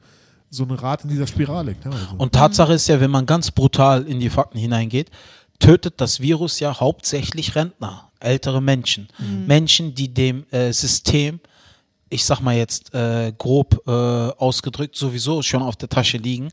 so 0.51 0.63
ein 0.63 0.71
Rad 0.71 1.03
in 1.03 1.11
dieser 1.11 1.27
Spirale. 1.27 1.75
Klar, 1.75 1.95
also. 1.95 2.15
Und 2.17 2.33
Tatsache 2.33 2.75
ist 2.75 2.87
ja, 2.87 3.01
wenn 3.01 3.11
man 3.11 3.27
ganz 3.27 3.51
brutal 3.51 4.05
in 4.05 4.21
die 4.21 4.31
Fakten 4.31 4.57
hineingeht, 4.57 5.11
tötet 5.59 6.01
das 6.01 6.21
Virus 6.21 6.61
ja 6.61 6.79
hauptsächlich 6.81 7.55
Rentner, 7.55 8.11
ältere 8.21 8.61
Menschen. 8.61 9.09
Menschen, 9.47 9.95
die 9.95 10.13
dem 10.13 10.45
äh, 10.51 10.73
System, 10.73 11.41
ich 12.11 12.25
sag 12.25 12.41
mal 12.41 12.57
jetzt 12.57 12.95
äh, 12.95 13.33
grob 13.37 13.83
äh, 13.87 13.91
ausgedrückt, 13.91 14.97
sowieso 14.97 15.43
schon 15.43 15.63
auf 15.63 15.77
der 15.77 15.89
Tasche 15.89 16.19
liegen 16.19 16.51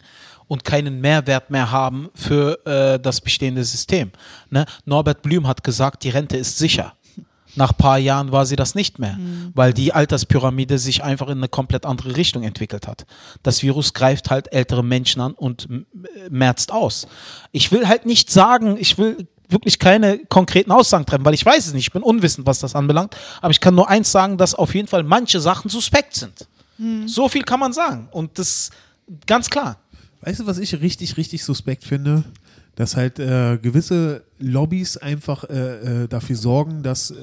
und 0.47 0.63
keinen 0.65 0.99
Mehrwert 0.99 1.49
mehr 1.49 1.71
haben 1.71 2.09
für 2.13 2.65
äh, 2.65 2.99
das 2.99 3.21
bestehende 3.21 3.63
System. 3.63 4.11
Ne? 4.49 4.65
Norbert 4.85 5.21
Blüm 5.21 5.47
hat 5.47 5.63
gesagt, 5.63 6.03
die 6.03 6.09
Rente 6.09 6.37
ist 6.37 6.57
sicher. 6.57 6.93
Nach 7.55 7.75
paar 7.75 7.97
Jahren 7.97 8.31
war 8.31 8.45
sie 8.45 8.55
das 8.55 8.75
nicht 8.75 8.99
mehr, 8.99 9.17
weil 9.53 9.73
die 9.73 9.93
Alterspyramide 9.93 10.77
sich 10.77 11.03
einfach 11.03 11.27
in 11.27 11.39
eine 11.39 11.49
komplett 11.49 11.85
andere 11.85 12.15
Richtung 12.15 12.43
entwickelt 12.43 12.87
hat. 12.87 13.05
Das 13.43 13.61
Virus 13.61 13.93
greift 13.93 14.29
halt 14.29 14.53
ältere 14.53 14.83
Menschen 14.83 15.21
an 15.21 15.33
und 15.33 15.67
äh, 15.69 16.29
merzt 16.29 16.71
aus. 16.71 17.07
Ich 17.51 17.71
will 17.71 17.87
halt 17.87 18.05
nicht 18.05 18.29
sagen, 18.31 18.77
ich 18.79 18.97
will 18.97 19.27
wirklich 19.49 19.79
keine 19.79 20.19
konkreten 20.29 20.71
Aussagen 20.71 21.05
treffen, 21.05 21.25
weil 21.25 21.33
ich 21.33 21.45
weiß 21.45 21.67
es 21.67 21.73
nicht, 21.73 21.87
ich 21.87 21.91
bin 21.91 22.03
unwissend, 22.03 22.47
was 22.47 22.59
das 22.59 22.73
anbelangt, 22.73 23.15
aber 23.41 23.51
ich 23.51 23.59
kann 23.59 23.75
nur 23.75 23.89
eins 23.89 24.11
sagen, 24.11 24.37
dass 24.37 24.55
auf 24.55 24.73
jeden 24.73 24.87
Fall 24.87 25.03
manche 25.03 25.41
Sachen 25.41 25.69
suspekt 25.69 26.15
sind. 26.15 26.47
So 27.05 27.29
viel 27.29 27.43
kann 27.43 27.59
man 27.59 27.73
sagen 27.73 28.07
und 28.11 28.39
das 28.39 28.71
ganz 29.27 29.49
klar. 29.49 29.77
Weißt 30.21 30.39
du, 30.39 30.47
was 30.47 30.57
ich 30.57 30.79
richtig, 30.81 31.17
richtig 31.17 31.43
suspekt 31.43 31.83
finde? 31.83 32.23
Dass 32.75 32.95
halt 32.95 33.19
äh, 33.19 33.57
gewisse 33.57 34.23
Lobbys 34.41 34.97
einfach 34.97 35.43
äh, 35.45 36.03
äh, 36.03 36.07
dafür 36.07 36.35
sorgen, 36.35 36.83
dass 36.83 37.11
äh, 37.11 37.15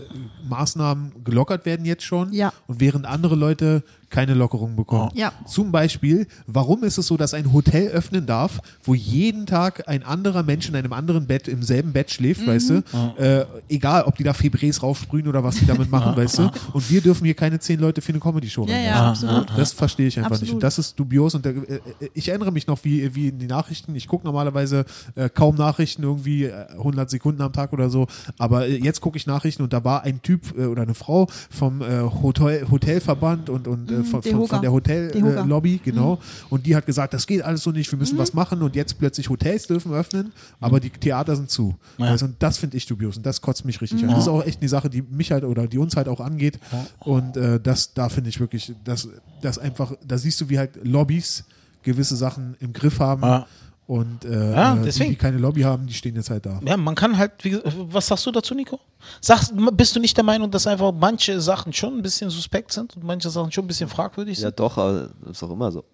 Maßnahmen 0.48 1.24
gelockert 1.24 1.66
werden 1.66 1.84
jetzt 1.84 2.04
schon 2.04 2.32
ja. 2.32 2.52
und 2.66 2.80
während 2.80 3.06
andere 3.06 3.34
Leute 3.34 3.82
keine 4.10 4.34
Lockerung 4.34 4.74
bekommen. 4.74 5.10
Ja. 5.14 5.32
Zum 5.46 5.70
Beispiel, 5.70 6.26
warum 6.46 6.82
ist 6.84 6.98
es 6.98 7.06
so, 7.06 7.16
dass 7.16 7.34
ein 7.34 7.52
Hotel 7.52 7.88
öffnen 7.88 8.26
darf, 8.26 8.60
wo 8.84 8.94
jeden 8.94 9.46
Tag 9.46 9.86
ein 9.86 10.02
anderer 10.02 10.42
Mensch 10.42 10.68
in 10.68 10.76
einem 10.76 10.92
anderen 10.92 11.26
Bett, 11.26 11.46
im 11.46 11.62
selben 11.62 11.92
Bett 11.92 12.10
schläft, 12.10 12.42
mhm. 12.42 12.46
weißt 12.46 12.70
du? 12.70 12.82
Äh, 13.18 13.44
egal, 13.68 14.04
ob 14.04 14.16
die 14.16 14.24
da 14.24 14.32
Febrés 14.32 14.80
raufsprühen 14.80 15.28
oder 15.28 15.44
was 15.44 15.56
die 15.56 15.66
damit 15.66 15.90
machen, 15.90 16.16
weißt 16.16 16.38
du? 16.38 16.50
Und 16.72 16.90
wir 16.90 17.00
dürfen 17.00 17.24
hier 17.24 17.34
keine 17.34 17.58
zehn 17.58 17.80
Leute 17.80 18.00
für 18.00 18.12
eine 18.12 18.20
Comedy-Show 18.20 18.66
ja, 18.66 18.78
ja, 18.78 19.10
absolut. 19.10 19.46
Das 19.56 19.72
verstehe 19.72 20.06
ich 20.06 20.16
einfach 20.16 20.32
absolut. 20.32 20.42
nicht. 20.42 20.54
Und 20.54 20.62
das 20.62 20.78
ist 20.78 20.98
dubios. 20.98 21.34
Und 21.34 21.44
da, 21.44 21.50
äh, 21.50 21.80
ich 22.14 22.28
erinnere 22.28 22.52
mich 22.52 22.66
noch, 22.66 22.78
wie, 22.84 23.14
wie 23.14 23.28
in 23.28 23.38
die 23.38 23.46
Nachrichten, 23.46 23.94
ich 23.94 24.08
gucke 24.08 24.26
normalerweise 24.26 24.84
äh, 25.14 25.28
kaum 25.28 25.56
Nachrichten, 25.56 26.02
irgendwie 26.02 26.50
100 26.50 27.07
200 27.08 27.10
Sekunden 27.10 27.42
am 27.42 27.52
Tag 27.52 27.72
oder 27.72 27.90
so. 27.90 28.06
Aber 28.38 28.66
äh, 28.66 28.76
jetzt 28.76 29.00
gucke 29.00 29.16
ich 29.16 29.26
Nachrichten 29.26 29.62
und 29.62 29.72
da 29.72 29.84
war 29.84 30.02
ein 30.02 30.22
Typ 30.22 30.56
äh, 30.56 30.66
oder 30.66 30.82
eine 30.82 30.94
Frau 30.94 31.26
vom 31.50 31.82
äh, 31.82 32.02
Hotel, 32.22 32.70
Hotelverband 32.70 33.50
und, 33.50 33.66
und 33.66 33.90
äh, 33.90 34.04
von, 34.04 34.22
von, 34.22 34.46
von, 34.46 34.60
der 34.60 34.72
Hotellobby, 34.72 35.80
genau. 35.82 36.16
Mhm. 36.16 36.20
Und 36.50 36.66
die 36.66 36.76
hat 36.76 36.86
gesagt, 36.86 37.14
das 37.14 37.26
geht 37.26 37.42
alles 37.42 37.62
so 37.62 37.70
nicht, 37.70 37.90
wir 37.90 37.98
müssen 37.98 38.16
mhm. 38.16 38.20
was 38.20 38.34
machen 38.34 38.62
und 38.62 38.76
jetzt 38.76 38.98
plötzlich 38.98 39.28
Hotels 39.28 39.66
dürfen 39.66 39.92
öffnen, 39.92 40.32
aber 40.60 40.76
mhm. 40.76 40.82
die 40.82 40.90
Theater 40.90 41.36
sind 41.36 41.50
zu. 41.50 41.76
Ja. 41.98 42.06
Also, 42.06 42.26
und 42.26 42.36
das 42.38 42.58
finde 42.58 42.76
ich 42.76 42.86
dubios 42.86 43.16
und 43.16 43.26
das 43.26 43.40
kotzt 43.40 43.64
mich 43.64 43.80
richtig 43.80 44.02
ja. 44.02 44.08
an. 44.08 44.14
Das 44.14 44.24
ist 44.24 44.28
auch 44.28 44.44
echt 44.44 44.60
eine 44.60 44.68
Sache, 44.68 44.90
die 44.90 45.02
mich 45.02 45.32
halt 45.32 45.44
oder 45.44 45.66
die 45.66 45.78
uns 45.78 45.96
halt 45.96 46.08
auch 46.08 46.20
angeht. 46.20 46.58
Ja. 46.72 46.86
Und 47.00 47.38
das, 47.62 47.94
da 47.94 48.08
finde 48.08 48.30
ich 48.30 48.40
wirklich, 48.40 48.72
dass 48.84 49.08
das 49.40 49.58
einfach, 49.58 49.92
da 50.06 50.18
siehst 50.18 50.40
du, 50.40 50.48
wie 50.48 50.58
halt 50.58 50.78
Lobbys 50.82 51.44
gewisse 51.82 52.16
Sachen 52.16 52.56
im 52.60 52.72
Griff 52.72 53.00
haben. 53.00 53.44
Ja. 53.88 53.94
Und 53.94 54.24
äh, 54.24 54.52
Ja, 54.52 54.74
äh, 54.74 54.78
die, 54.78 54.84
deswegen. 54.84 55.10
die 55.10 55.16
keine 55.16 55.38
Lobby 55.38 55.62
haben, 55.62 55.86
die 55.86 55.94
stehen 55.94 56.14
jetzt 56.14 56.28
halt 56.30 56.44
da. 56.46 56.60
Ja, 56.64 56.76
man 56.76 56.94
kann 56.94 57.16
halt, 57.16 57.32
wie, 57.42 57.58
was 57.64 58.06
sagst 58.06 58.26
du 58.26 58.30
dazu, 58.30 58.54
Nico? 58.54 58.78
Sagst, 59.20 59.52
bist 59.72 59.96
du 59.96 60.00
nicht 60.00 60.16
der 60.16 60.24
Meinung, 60.24 60.50
dass 60.50 60.66
einfach 60.66 60.92
manche 60.92 61.40
Sachen 61.40 61.72
schon 61.72 61.96
ein 61.96 62.02
bisschen 62.02 62.28
suspekt 62.30 62.72
sind 62.72 62.96
und 62.96 63.04
manche 63.04 63.30
Sachen 63.30 63.50
schon 63.50 63.64
ein 63.64 63.68
bisschen 63.68 63.88
fragwürdig 63.88 64.36
Ja, 64.38 64.48
sind? 64.48 64.60
doch, 64.60 64.76
aber 64.76 65.10
das 65.22 65.30
ist 65.38 65.42
auch 65.42 65.50
immer 65.50 65.72
so. 65.72 65.84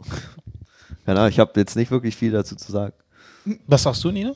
Keine 1.06 1.20
Ahnung, 1.20 1.30
ich 1.30 1.38
habe 1.38 1.52
jetzt 1.56 1.76
nicht 1.76 1.90
wirklich 1.90 2.16
viel 2.16 2.32
dazu 2.32 2.56
zu 2.56 2.72
sagen. 2.72 2.94
Was 3.66 3.82
sagst 3.82 4.02
du, 4.02 4.10
Nina? 4.10 4.32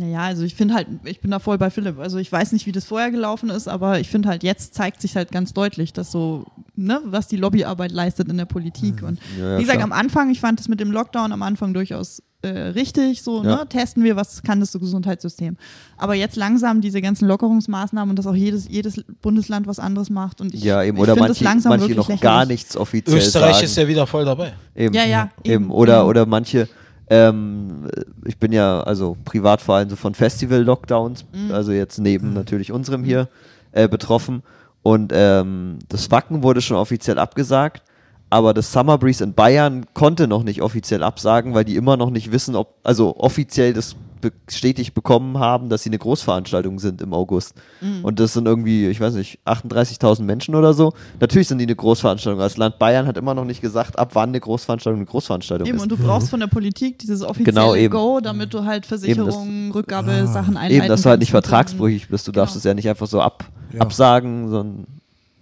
Naja, 0.00 0.20
also 0.20 0.44
ich 0.44 0.54
finde 0.54 0.72
halt, 0.74 0.86
ich 1.04 1.20
bin 1.20 1.30
da 1.30 1.38
voll 1.38 1.58
bei 1.58 1.68
Philipp. 1.68 1.98
Also 1.98 2.16
ich 2.16 2.32
weiß 2.32 2.52
nicht, 2.52 2.64
wie 2.64 2.72
das 2.72 2.86
vorher 2.86 3.10
gelaufen 3.10 3.50
ist, 3.50 3.68
aber 3.68 4.00
ich 4.00 4.08
finde 4.08 4.30
halt, 4.30 4.42
jetzt 4.42 4.72
zeigt 4.74 5.02
sich 5.02 5.14
halt 5.14 5.30
ganz 5.30 5.52
deutlich, 5.52 5.92
dass 5.92 6.10
so, 6.10 6.46
ne, 6.74 7.00
was 7.04 7.28
die 7.28 7.36
Lobbyarbeit 7.36 7.92
leistet 7.92 8.28
in 8.30 8.38
der 8.38 8.46
Politik. 8.46 9.02
Und 9.02 9.18
Mhm. 9.36 9.40
Ja, 9.42 9.50
ja, 9.52 9.58
wie 9.58 9.62
gesagt, 9.62 9.78
klar. 9.80 9.92
am 9.92 9.92
Anfang, 9.92 10.30
ich 10.30 10.40
fand 10.40 10.58
das 10.58 10.68
mit 10.68 10.80
dem 10.80 10.90
Lockdown 10.90 11.32
am 11.32 11.42
Anfang 11.42 11.74
durchaus 11.74 12.22
äh, 12.42 12.48
richtig, 12.48 13.20
so, 13.20 13.44
Ja. 13.44 13.56
ne, 13.56 13.68
testen 13.68 14.02
wir, 14.02 14.16
was 14.16 14.42
kann 14.42 14.60
das 14.60 14.72
Gesundheitssystem. 14.72 15.58
Aber 15.98 16.14
jetzt 16.14 16.36
langsam 16.36 16.80
diese 16.80 17.02
ganzen 17.02 17.28
Lockerungsmaßnahmen 17.28 18.08
und 18.08 18.16
dass 18.18 18.26
auch 18.26 18.34
jedes, 18.34 18.66
jedes 18.66 19.04
Bundesland 19.20 19.66
was 19.66 19.78
anderes 19.78 20.08
macht 20.08 20.40
und 20.40 20.54
ich, 20.54 20.64
Ja, 20.64 20.82
eben. 20.82 20.96
ich 20.96 21.02
Oder 21.02 21.12
find 21.16 21.24
das 21.28 21.28
manche, 21.28 21.44
langsam 21.44 21.68
manche 21.70 21.82
wirklich 21.82 21.96
noch 21.98 22.08
lächerlich. 22.08 22.22
gar 22.22 22.46
nichts 22.46 22.76
offiziell 22.78 23.18
Österreich 23.18 23.52
sagen. 23.56 23.64
ist 23.66 23.76
ja 23.76 23.86
wieder 23.86 24.06
voll 24.06 24.24
dabei. 24.24 24.54
Eben. 24.74 24.94
Ja, 24.94 25.04
ja, 25.04 25.28
Eben. 25.44 25.64
eben, 25.64 25.70
Oder, 25.70 25.96
genau. 25.98 26.08
oder 26.08 26.24
manche, 26.24 26.66
ähm, 27.10 27.88
ich 28.24 28.38
bin 28.38 28.52
ja 28.52 28.80
also 28.82 29.16
privat 29.24 29.60
vor 29.60 29.74
allem 29.76 29.90
so 29.90 29.96
von 29.96 30.14
Festival-Lockdowns, 30.14 31.24
Mhm. 31.32 31.50
also 31.52 31.72
jetzt 31.72 31.98
neben 31.98 32.32
natürlich 32.32 32.72
unserem 32.72 33.04
hier, 33.04 33.28
äh, 33.72 33.88
betroffen. 33.88 34.42
Und 34.82 35.12
ähm, 35.14 35.78
das 35.88 36.10
Wacken 36.10 36.42
wurde 36.42 36.62
schon 36.62 36.76
offiziell 36.78 37.18
abgesagt, 37.18 37.82
aber 38.30 38.54
das 38.54 38.72
Summer 38.72 38.96
Breeze 38.96 39.22
in 39.22 39.34
Bayern 39.34 39.84
konnte 39.92 40.26
noch 40.28 40.42
nicht 40.44 40.62
offiziell 40.62 41.02
absagen, 41.02 41.52
weil 41.52 41.64
die 41.64 41.76
immer 41.76 41.96
noch 41.96 42.10
nicht 42.10 42.32
wissen, 42.32 42.54
ob, 42.56 42.76
also 42.84 43.16
offiziell 43.18 43.74
das 43.74 43.96
bestätigt 44.20 44.94
bekommen 44.94 45.38
haben, 45.38 45.68
dass 45.68 45.82
sie 45.82 45.90
eine 45.90 45.98
Großveranstaltung 45.98 46.78
sind 46.78 47.02
im 47.02 47.12
August. 47.12 47.54
Mhm. 47.80 48.04
Und 48.04 48.20
das 48.20 48.32
sind 48.34 48.46
irgendwie, 48.46 48.86
ich 48.88 49.00
weiß 49.00 49.14
nicht, 49.14 49.38
38.000 49.46 50.22
Menschen 50.22 50.54
oder 50.54 50.74
so. 50.74 50.92
Natürlich 51.20 51.48
sind 51.48 51.58
die 51.58 51.64
eine 51.64 51.76
Großveranstaltung. 51.76 52.38
Das 52.40 52.56
Land 52.56 52.78
Bayern 52.78 53.06
hat 53.06 53.16
immer 53.16 53.34
noch 53.34 53.44
nicht 53.44 53.60
gesagt, 53.60 53.98
ab 53.98 54.10
wann 54.14 54.30
eine 54.30 54.40
Großveranstaltung 54.40 54.98
eine 55.00 55.06
Großveranstaltung 55.06 55.66
Eben, 55.66 55.76
ist. 55.76 55.82
und 55.82 55.88
du 55.92 55.96
brauchst 55.96 56.30
von 56.30 56.40
der 56.40 56.46
Politik 56.46 56.98
dieses 56.98 57.22
offizielle 57.22 57.44
Genau, 57.52 57.74
eben. 57.74 57.92
Go, 57.92 58.20
damit 58.20 58.54
du 58.54 58.64
halt 58.64 58.86
Versicherungen, 58.86 59.70
Rückgabesachen 59.72 60.56
einleiten 60.56 60.76
Eben, 60.76 60.88
dass 60.88 61.02
du 61.02 61.10
halt 61.10 61.20
nicht 61.20 61.30
vertragsbrüchig 61.30 62.08
bist. 62.08 62.26
Du 62.28 62.32
darfst 62.32 62.54
Genau. 62.54 62.58
es 62.60 62.64
ja 62.64 62.74
nicht 62.74 62.88
einfach 62.88 63.06
so 63.06 63.20
ab, 63.20 63.44
Ja. 63.72 63.80
absagen, 63.82 64.48
sondern 64.48 64.86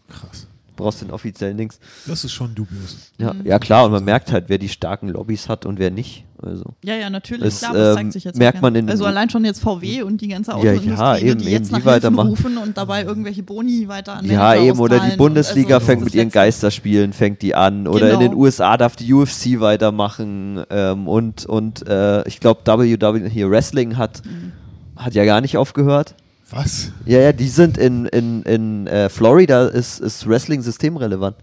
Krass. 0.09 0.47
Brauchst 0.79 1.03
den 1.03 1.11
offiziellen 1.11 1.59
Links. 1.59 1.79
Das 2.07 2.24
ist 2.24 2.33
schon 2.33 2.55
dubios. 2.55 2.97
Ja, 3.18 3.35
ja 3.45 3.59
klar, 3.59 3.85
und 3.85 3.93
man 3.93 4.05
merkt 4.05 4.33
halt, 4.33 4.45
wer 4.49 4.57
die 4.59 4.68
starken 4.70 5.09
Lobbys 5.11 5.49
hat 5.51 5.66
und 5.66 5.79
wer 5.79 5.91
nicht. 5.91 6.24
Also. 6.41 6.64
Ja, 6.85 6.95
ja, 6.95 7.11
natürlich. 7.11 7.43
Das, 7.45 7.59
klar, 7.59 7.72
das 7.74 7.89
ähm, 7.89 7.95
zeigt 7.97 8.12
sich 8.12 8.24
jetzt. 8.24 8.39
merkt 8.39 8.62
man 8.62 8.72
ja. 8.74 8.81
in- 8.81 8.89
Also 8.89 9.05
allein 9.05 9.29
schon 9.29 9.45
jetzt 9.45 9.61
VW 9.61 10.03
und 10.03 10.20
die 10.20 10.29
ganze 10.29 10.53
Ja, 10.53 10.57
Autoindustrie, 10.57 10.91
ja, 10.97 11.12
ne, 11.14 11.20
eben, 11.20 11.41
die 11.41 11.51
jetzt 11.51 11.72
eben, 11.72 11.85
nach 11.85 11.99
die 12.01 12.07
rufen 12.29 12.59
und 12.59 12.76
dabei 12.79 13.03
irgendwelche 13.03 13.43
Boni 13.43 13.89
weiter 13.89 14.14
an 14.18 14.24
Ja, 14.24 14.55
eben, 14.55 14.79
oder 14.79 14.95
die 14.97 15.01
auszahlen. 15.01 15.18
Bundesliga 15.18 15.74
Also, 15.76 15.87
fängt 15.87 16.05
mit 16.05 16.14
ihren 16.14 16.26
Letzte. 16.26 16.39
Geisterspielen, 16.39 17.12
fängt 17.12 17.43
die 17.43 17.57
an. 17.57 17.89
Oder 17.89 18.07
in 18.12 18.18
Genau. 18.18 18.31
den 18.31 18.35
USA 18.39 18.76
darf 18.76 18.95
die 18.95 19.12
UFC 19.12 19.59
weitermachen. 19.59 20.62
Ähm, 20.70 21.09
und 21.09 21.45
und 21.47 21.87
äh, 21.89 22.26
ich 22.29 22.39
glaube, 22.39 22.61
WWE 22.64 23.29
hier 23.29 23.51
Wrestling 23.51 23.97
hat, 23.97 24.22
Mhm. 24.24 24.53
hat 24.97 25.14
ja 25.14 25.24
gar 25.24 25.41
nicht 25.41 25.57
aufgehört. 25.57 26.14
Was? 26.51 26.92
Ja, 27.05 27.18
ja, 27.20 27.32
die 27.32 27.49
sind 27.49 27.76
in, 27.76 28.07
in, 28.07 28.42
in 28.42 28.86
äh, 28.86 29.09
Florida, 29.09 29.66
ist, 29.66 30.01
ist 30.01 30.26
Wrestling 30.26 30.62
systemrelevant. 30.62 31.36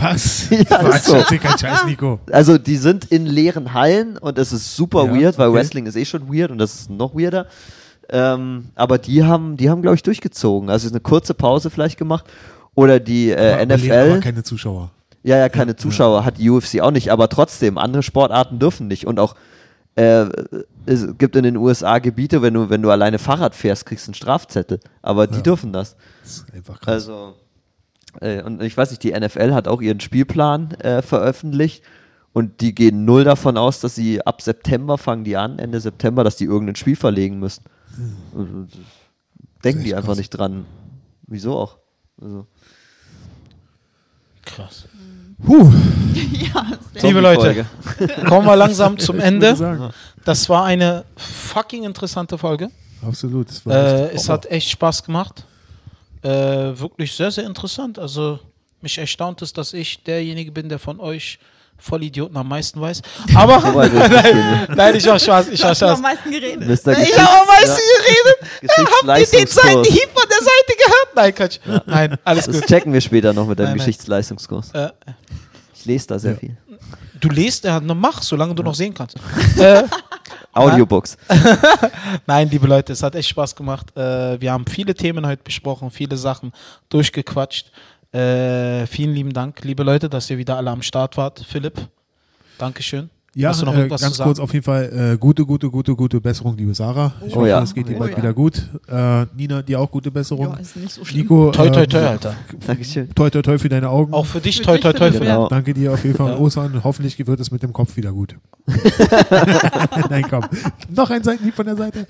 Was? 0.00 0.48
Ja, 0.50 0.82
Was? 0.82 1.04
so. 1.06 1.20
Scheiß, 1.22 1.84
Nico. 1.86 2.20
Also 2.30 2.58
die 2.58 2.76
sind 2.76 3.06
in 3.06 3.26
leeren 3.26 3.74
Hallen 3.74 4.16
und 4.18 4.38
es 4.38 4.52
ist 4.52 4.76
super 4.76 5.04
Ja, 5.06 5.14
weird, 5.14 5.38
weil 5.38 5.48
okay. 5.48 5.58
Wrestling 5.58 5.86
ist 5.86 5.96
eh 5.96 6.04
schon 6.04 6.32
weird 6.32 6.50
und 6.50 6.58
das 6.58 6.74
ist 6.74 6.90
noch 6.90 7.14
weirder. 7.14 7.46
Ähm, 8.08 8.66
aber 8.74 8.98
die 8.98 9.24
haben, 9.24 9.56
die 9.56 9.68
haben, 9.68 9.82
glaube 9.82 9.96
ich, 9.96 10.02
durchgezogen. 10.02 10.70
Also 10.70 10.88
eine 10.88 11.00
kurze 11.00 11.34
Pause 11.34 11.70
vielleicht 11.70 11.98
gemacht. 11.98 12.24
Oder 12.74 13.00
die 13.00 13.30
äh, 13.30 13.52
Aber 13.54 13.62
Aber 13.62 13.76
NFL. 13.76 14.20
keine 14.20 14.42
Zuschauer. 14.42 14.90
Ja, 15.22 15.36
ja, 15.38 15.48
keine 15.48 15.74
Zuschauer 15.74 16.24
hat 16.24 16.38
die 16.38 16.48
UFC 16.48 16.80
auch 16.80 16.92
nicht, 16.92 17.10
aber 17.10 17.28
trotzdem, 17.28 17.78
andere 17.78 18.04
Sportarten 18.04 18.60
dürfen 18.60 18.86
nicht. 18.86 19.08
Und 19.08 19.18
auch 19.18 19.34
äh, 19.96 20.26
es 20.86 21.06
gibt 21.18 21.34
in 21.36 21.42
den 21.42 21.56
USA 21.56 21.98
Gebiete, 21.98 22.40
wenn 22.42 22.54
du, 22.54 22.70
wenn 22.70 22.82
du 22.82 22.90
alleine 22.90 23.18
Fahrrad 23.18 23.54
fährst, 23.54 23.86
kriegst 23.86 24.06
du 24.06 24.10
einen 24.10 24.14
Strafzettel. 24.14 24.80
Aber 25.02 25.26
die 25.26 25.36
Ja. 25.36 25.42
dürfen 25.42 25.72
das. 25.72 25.96
Das 26.22 26.30
ist 26.38 26.54
einfach 26.54 26.80
krass. 26.80 26.94
Also, 27.08 27.34
äh, 28.20 28.42
und 28.42 28.62
ich 28.62 28.76
weiß 28.76 28.90
nicht, 28.90 29.02
die 29.02 29.12
NFL 29.18 29.52
hat 29.52 29.68
auch 29.68 29.82
ihren 29.82 30.00
Spielplan 30.00 30.72
äh, 30.74 31.02
veröffentlicht 31.02 31.82
und 32.32 32.60
die 32.60 32.74
gehen 32.74 33.04
null 33.04 33.24
davon 33.24 33.56
aus, 33.56 33.80
dass 33.80 33.94
sie 33.94 34.24
ab 34.24 34.42
September 34.42 34.96
fangen 34.98 35.24
die 35.24 35.36
an, 35.36 35.58
Ende 35.58 35.80
September, 35.80 36.22
dass 36.24 36.36
die 36.36 36.44
irgendein 36.44 36.76
Spiel 36.76 36.96
verlegen 36.96 37.38
müssen. 37.38 37.64
Das 37.96 38.78
denken 39.64 39.82
die 39.84 39.94
einfach 39.94 40.08
krass. 40.08 40.18
nicht 40.18 40.30
dran. 40.30 40.66
Wieso 41.26 41.56
auch? 41.56 41.78
Also, 42.20 42.46
Krass. 44.44 44.86
Puh, 45.44 45.72
ja, 46.32 46.66
sehr 46.94 47.02
Liebe 47.08 47.20
Leute, 47.20 47.66
kommen 48.26 48.46
wir 48.46 48.56
langsam 48.56 48.98
zum 48.98 49.20
Ende. 49.20 49.92
Das 50.24 50.48
war 50.48 50.64
eine 50.64 51.04
fucking 51.16 51.84
interessante 51.84 52.38
Folge. 52.38 52.70
Absolut. 53.06 53.48
Das 53.48 53.66
war 53.66 53.74
Äh, 53.74 54.14
es 54.14 54.28
hat 54.28 54.46
echt 54.46 54.70
Spaß 54.70 55.04
gemacht. 55.04 55.44
Äh, 56.22 56.28
wirklich 56.28 57.12
sehr, 57.12 57.30
sehr 57.30 57.44
interessant. 57.44 57.98
Also 57.98 58.40
mich 58.80 58.98
erstaunt 58.98 59.42
es, 59.42 59.52
dass 59.52 59.72
ich 59.72 60.02
derjenige 60.02 60.50
bin, 60.52 60.68
der 60.68 60.78
von 60.78 61.00
euch 61.00 61.38
Vollidioten 61.78 62.36
am 62.36 62.48
meisten 62.48 62.80
weiß. 62.80 63.02
Aber 63.34 63.58
nicht 63.88 64.22
gehen. 64.22 64.66
nein, 64.76 64.96
ich 64.96 65.06
war 65.06 65.18
Spaß, 65.18 65.48
ich 65.48 65.62
war 65.62 65.74
Spaß. 65.74 65.96
am 65.96 66.00
meisten 66.02 66.30
geredet. 66.30 66.62
Ich 66.68 67.18
habe 67.18 67.40
am 67.40 67.46
meisten 67.46 67.80
ja, 67.80 68.02
geredet. 68.02 68.36
Habt 68.78 69.04
ihr 69.04 69.14
den 69.14 69.20
Geschichtsleistungskurs. 69.20 69.54
Seitenhieb 69.54 70.10
von 70.14 70.28
der 70.28 70.38
Seite 70.38 70.76
gehört? 70.84 71.08
Nein, 71.14 71.34
Quatsch. 71.34 71.58
Nein, 71.86 72.18
alles 72.24 72.46
Das 72.46 72.56
gut. 72.60 72.66
checken 72.66 72.92
wir 72.92 73.00
später 73.00 73.32
noch 73.32 73.46
mit 73.46 73.58
deinem 73.58 73.66
Nein, 73.68 73.76
nein. 73.78 73.86
Geschichtsleistungskurs. 73.86 74.70
Äh, 74.72 74.90
Ich 75.74 75.84
lese 75.84 76.06
da 76.08 76.18
sehr 76.18 76.32
Ja. 76.32 76.38
viel. 76.38 76.56
du 77.20 77.28
lest, 77.28 77.64
er 77.64 77.80
nur 77.80 77.94
mach, 77.96 78.22
solange 78.22 78.54
du 78.54 78.62
noch 78.62 78.74
sehen 78.74 78.92
kannst. 78.94 79.16
äh, 79.58 79.82
Audiobooks. 80.52 81.18
Nein, 82.26 82.48
liebe 82.50 82.66
Leute, 82.66 82.94
es 82.94 83.02
hat 83.02 83.14
echt 83.14 83.28
Spaß 83.28 83.54
gemacht. 83.54 83.94
Äh, 83.96 84.40
wir 84.40 84.52
haben 84.52 84.64
viele 84.66 84.94
Themen 84.94 85.26
heute 85.26 85.42
besprochen, 85.42 85.90
viele 85.90 86.16
Sachen 86.16 86.52
durchgequatscht. 86.88 87.70
Äh, 88.16 88.86
vielen 88.86 89.14
lieben 89.14 89.32
Dank, 89.32 89.62
liebe 89.64 89.82
Leute, 89.82 90.08
dass 90.08 90.30
ihr 90.30 90.38
wieder 90.38 90.56
alle 90.56 90.70
am 90.70 90.80
Start 90.82 91.16
wart. 91.16 91.44
Philipp, 91.46 91.88
Dankeschön. 92.58 93.10
Ja, 93.34 93.50
Hast 93.50 93.60
du 93.60 93.66
noch 93.66 93.74
äh, 93.74 93.80
irgendwas 93.80 94.00
ganz 94.00 94.14
zu 94.14 94.18
sagen? 94.18 94.28
kurz 94.30 94.38
auf 94.38 94.50
jeden 94.54 94.64
Fall 94.64 95.12
äh, 95.14 95.18
gute, 95.18 95.44
gute, 95.44 95.68
gute, 95.68 95.94
gute 95.94 96.18
Besserung, 96.22 96.56
liebe 96.56 96.74
Sarah. 96.74 97.12
Ich 97.26 97.34
Oh 97.34 97.40
hoffe, 97.40 97.48
ja. 97.50 97.62
es 97.62 97.74
geht 97.74 97.86
dir 97.86 97.96
Oh 97.96 97.98
bald 97.98 98.12
ja. 98.12 98.16
wieder 98.16 98.32
gut. 98.32 98.62
Äh, 98.88 99.26
Nina, 99.36 99.60
dir 99.60 99.78
auch 99.78 99.90
gute 99.90 100.10
Besserung. 100.10 100.54
Ja, 100.54 100.56
ist 100.56 100.74
nicht 100.76 100.92
so 100.92 101.04
schlimm. 101.04 101.20
Nico, 101.20 101.50
Toi, 101.50 101.68
toi, 101.68 101.82
äh, 101.82 101.86
toi, 101.86 101.98
Alter. 102.06 102.34
Dankeschön. 102.66 103.14
toi, 103.14 103.28
toi, 103.28 103.42
toi 103.42 103.58
für 103.58 103.68
deine 103.68 103.90
Augen. 103.90 104.14
Auch 104.14 104.24
für 104.24 104.40
dich, 104.40 104.62
toi, 104.62 104.78
toi, 104.78 104.94
toi. 104.94 105.10
Genau. 105.10 105.48
Danke 105.48 105.74
dir 105.74 105.92
auf 105.92 106.02
jeden 106.02 106.16
Fall 106.16 106.28
Ja. 106.30 106.36
an 106.36 106.40
Ostern. 106.40 106.80
Hoffentlich 106.82 107.18
wird 107.26 107.38
es 107.40 107.50
mit 107.50 107.62
dem 107.62 107.74
Kopf 107.74 107.94
wieder 107.98 108.10
gut. 108.12 108.34
Nein, 110.08 110.24
komm. 110.30 110.44
Noch 110.88 111.10
ein 111.10 111.22
Seitenhieb 111.22 111.54
von 111.54 111.66
der 111.66 111.76
Seite. 111.76 112.06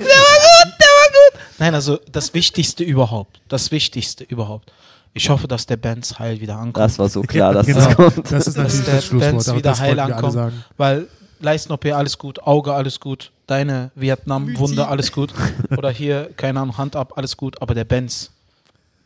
Nein, 1.58 1.74
also 1.74 1.98
das 2.12 2.32
Wichtigste 2.34 2.84
überhaupt. 2.84 3.40
Das 3.48 3.72
Wichtigste 3.72 4.22
überhaupt. 4.22 4.72
Ich 5.16 5.30
hoffe, 5.30 5.48
dass 5.48 5.64
der 5.64 5.78
Benz 5.78 6.18
heil 6.18 6.42
wieder 6.42 6.56
ankommt. 6.56 6.76
Das 6.76 6.98
war 6.98 7.08
so 7.08 7.22
klar, 7.22 7.54
dass 7.54 7.66
genau. 7.66 7.86
das 7.86 7.96
kommt. 7.96 8.30
Das 8.30 8.46
ist 8.46 8.56
natürlich 8.58 8.84
der 8.84 8.94
das 8.96 9.04
Schlusswort. 9.06 9.32
Benz 9.32 9.54
wieder 9.54 9.70
das 9.70 9.80
heil 9.80 9.98
ankommt. 9.98 10.32
sagen. 10.34 10.64
Weil 10.76 11.06
Leisten-OP 11.40 11.86
alles 11.86 12.18
gut, 12.18 12.42
Auge 12.42 12.74
alles 12.74 13.00
gut, 13.00 13.32
deine 13.46 13.90
Vietnam-Wunde 13.94 14.86
alles 14.86 15.12
gut. 15.12 15.32
Oder 15.76 15.90
hier, 15.90 16.30
keine 16.36 16.60
Ahnung, 16.60 16.76
Hand 16.76 16.96
ab, 16.96 17.14
alles 17.16 17.38
gut. 17.38 17.62
Aber 17.62 17.74
der 17.74 17.84
Benz, 17.84 18.30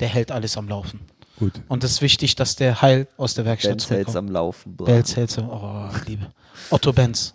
der 0.00 0.08
hält 0.08 0.32
alles 0.32 0.56
am 0.56 0.68
Laufen. 0.68 0.98
Gut. 1.38 1.52
Und 1.68 1.84
es 1.84 1.92
ist 1.92 2.02
wichtig, 2.02 2.34
dass 2.34 2.56
der 2.56 2.82
heil 2.82 3.06
aus 3.16 3.34
der 3.34 3.44
Werkstatt 3.44 3.70
Benz 3.70 3.88
hält's 3.88 4.12
zurückkommt. 4.12 4.16
am 4.16 4.34
Laufen. 4.34 4.76
Benz 4.76 5.14
hält 5.14 5.38
oh, 5.38 5.88
Liebe. 6.06 6.26
Otto 6.70 6.92
Benz. 6.92 7.34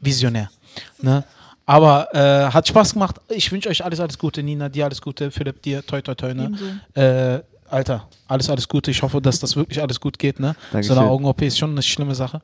Visionär. 0.00 0.48
Ne? 1.02 1.24
Aber 1.68 2.08
äh, 2.14 2.50
hat 2.50 2.66
Spaß 2.66 2.94
gemacht. 2.94 3.16
Ich 3.28 3.52
wünsche 3.52 3.68
euch 3.68 3.84
alles, 3.84 4.00
alles 4.00 4.18
Gute. 4.18 4.42
Nina, 4.42 4.70
dir 4.70 4.86
alles 4.86 5.02
Gute. 5.02 5.30
Philipp, 5.30 5.60
dir 5.60 5.84
toi, 5.84 6.00
toi, 6.00 6.14
toi. 6.14 6.32
Ne? 6.32 6.50
Äh, 6.94 7.42
Alter, 7.70 8.08
alles, 8.26 8.48
alles 8.48 8.66
Gute. 8.66 8.90
Ich 8.90 9.02
hoffe, 9.02 9.20
dass 9.20 9.38
das 9.38 9.54
wirklich 9.54 9.82
alles 9.82 10.00
gut 10.00 10.18
geht. 10.18 10.40
Ne? 10.40 10.56
So 10.80 10.94
eine 10.94 11.02
Augen-OP 11.10 11.42
ist 11.42 11.58
schon 11.58 11.72
eine 11.72 11.82
schlimme 11.82 12.14
Sache. 12.14 12.40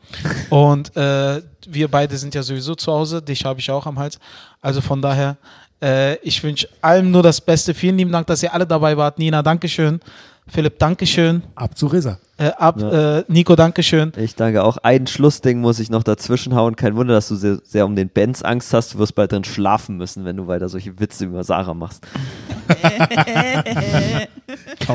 Und 0.50 0.94
äh, 0.94 1.40
wir 1.66 1.88
beide 1.88 2.18
sind 2.18 2.34
ja 2.34 2.42
sowieso 2.42 2.74
zu 2.74 2.92
Hause. 2.92 3.22
Dich 3.22 3.46
habe 3.46 3.60
ich 3.60 3.70
auch 3.70 3.86
am 3.86 3.98
Hals. 3.98 4.18
Also 4.60 4.82
von 4.82 5.00
daher, 5.00 5.38
äh, 5.82 6.16
ich 6.16 6.42
wünsche 6.42 6.68
allem 6.82 7.10
nur 7.10 7.22
das 7.22 7.40
Beste. 7.40 7.72
Vielen 7.72 7.96
lieben 7.96 8.12
Dank, 8.12 8.26
dass 8.26 8.42
ihr 8.42 8.52
alle 8.52 8.66
dabei 8.66 8.94
wart. 8.94 9.18
Nina, 9.18 9.42
Dankeschön. 9.42 10.00
Philipp, 10.46 10.78
Dankeschön. 10.78 11.42
Ab 11.54 11.76
zu 11.76 11.86
Reza. 11.86 12.18
Äh, 12.36 12.48
ab, 12.58 12.80
Ja. 12.80 13.18
äh, 13.18 13.24
Nico, 13.28 13.54
Dankeschön. 13.56 14.12
Ich 14.16 14.34
danke 14.34 14.62
auch. 14.64 14.76
Ein 14.78 15.06
Schlussding 15.06 15.60
muss 15.60 15.78
ich 15.78 15.88
noch 15.88 16.02
dazwischen 16.02 16.54
hauen. 16.54 16.76
Kein 16.76 16.96
Wunder, 16.96 17.14
dass 17.14 17.28
du 17.28 17.36
sehr, 17.36 17.58
sehr 17.64 17.86
um 17.86 17.94
den 17.96 18.08
Benz 18.08 18.42
Angst 18.42 18.74
hast. 18.74 18.94
Du 18.94 18.98
wirst 18.98 19.14
bald 19.14 19.32
drin 19.32 19.44
schlafen 19.44 19.96
müssen, 19.96 20.24
wenn 20.24 20.36
du 20.36 20.46
weiter 20.46 20.68
solche 20.68 20.98
Witze 21.00 21.24
über 21.26 21.44
Sarah 21.44 21.74
machst. 21.74 22.02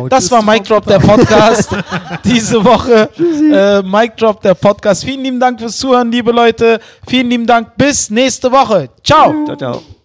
Das 0.10 0.30
war 0.32 0.44
Mic 0.44 0.64
Drop, 0.64 0.86
der 0.86 1.00
Podcast 1.00 1.76
diese 2.26 2.64
Woche. 2.64 3.10
Äh, 3.18 3.82
Mic 3.84 4.18
Drop, 4.18 4.42
der 4.42 4.54
Podcast. 4.54 5.04
Vielen 5.04 5.24
lieben 5.24 5.40
Dank 5.40 5.60
fürs 5.60 5.78
Zuhören, 5.78 6.12
liebe 6.12 6.32
Leute. 6.32 6.80
Vielen 7.08 7.30
lieben 7.30 7.48
Dank. 7.48 7.76
Bis 7.78 8.10
nächste 8.10 8.52
Woche. 8.52 8.90
Ciao. 9.04 9.46
Ciao, 9.46 9.56
ciao. 9.56 9.99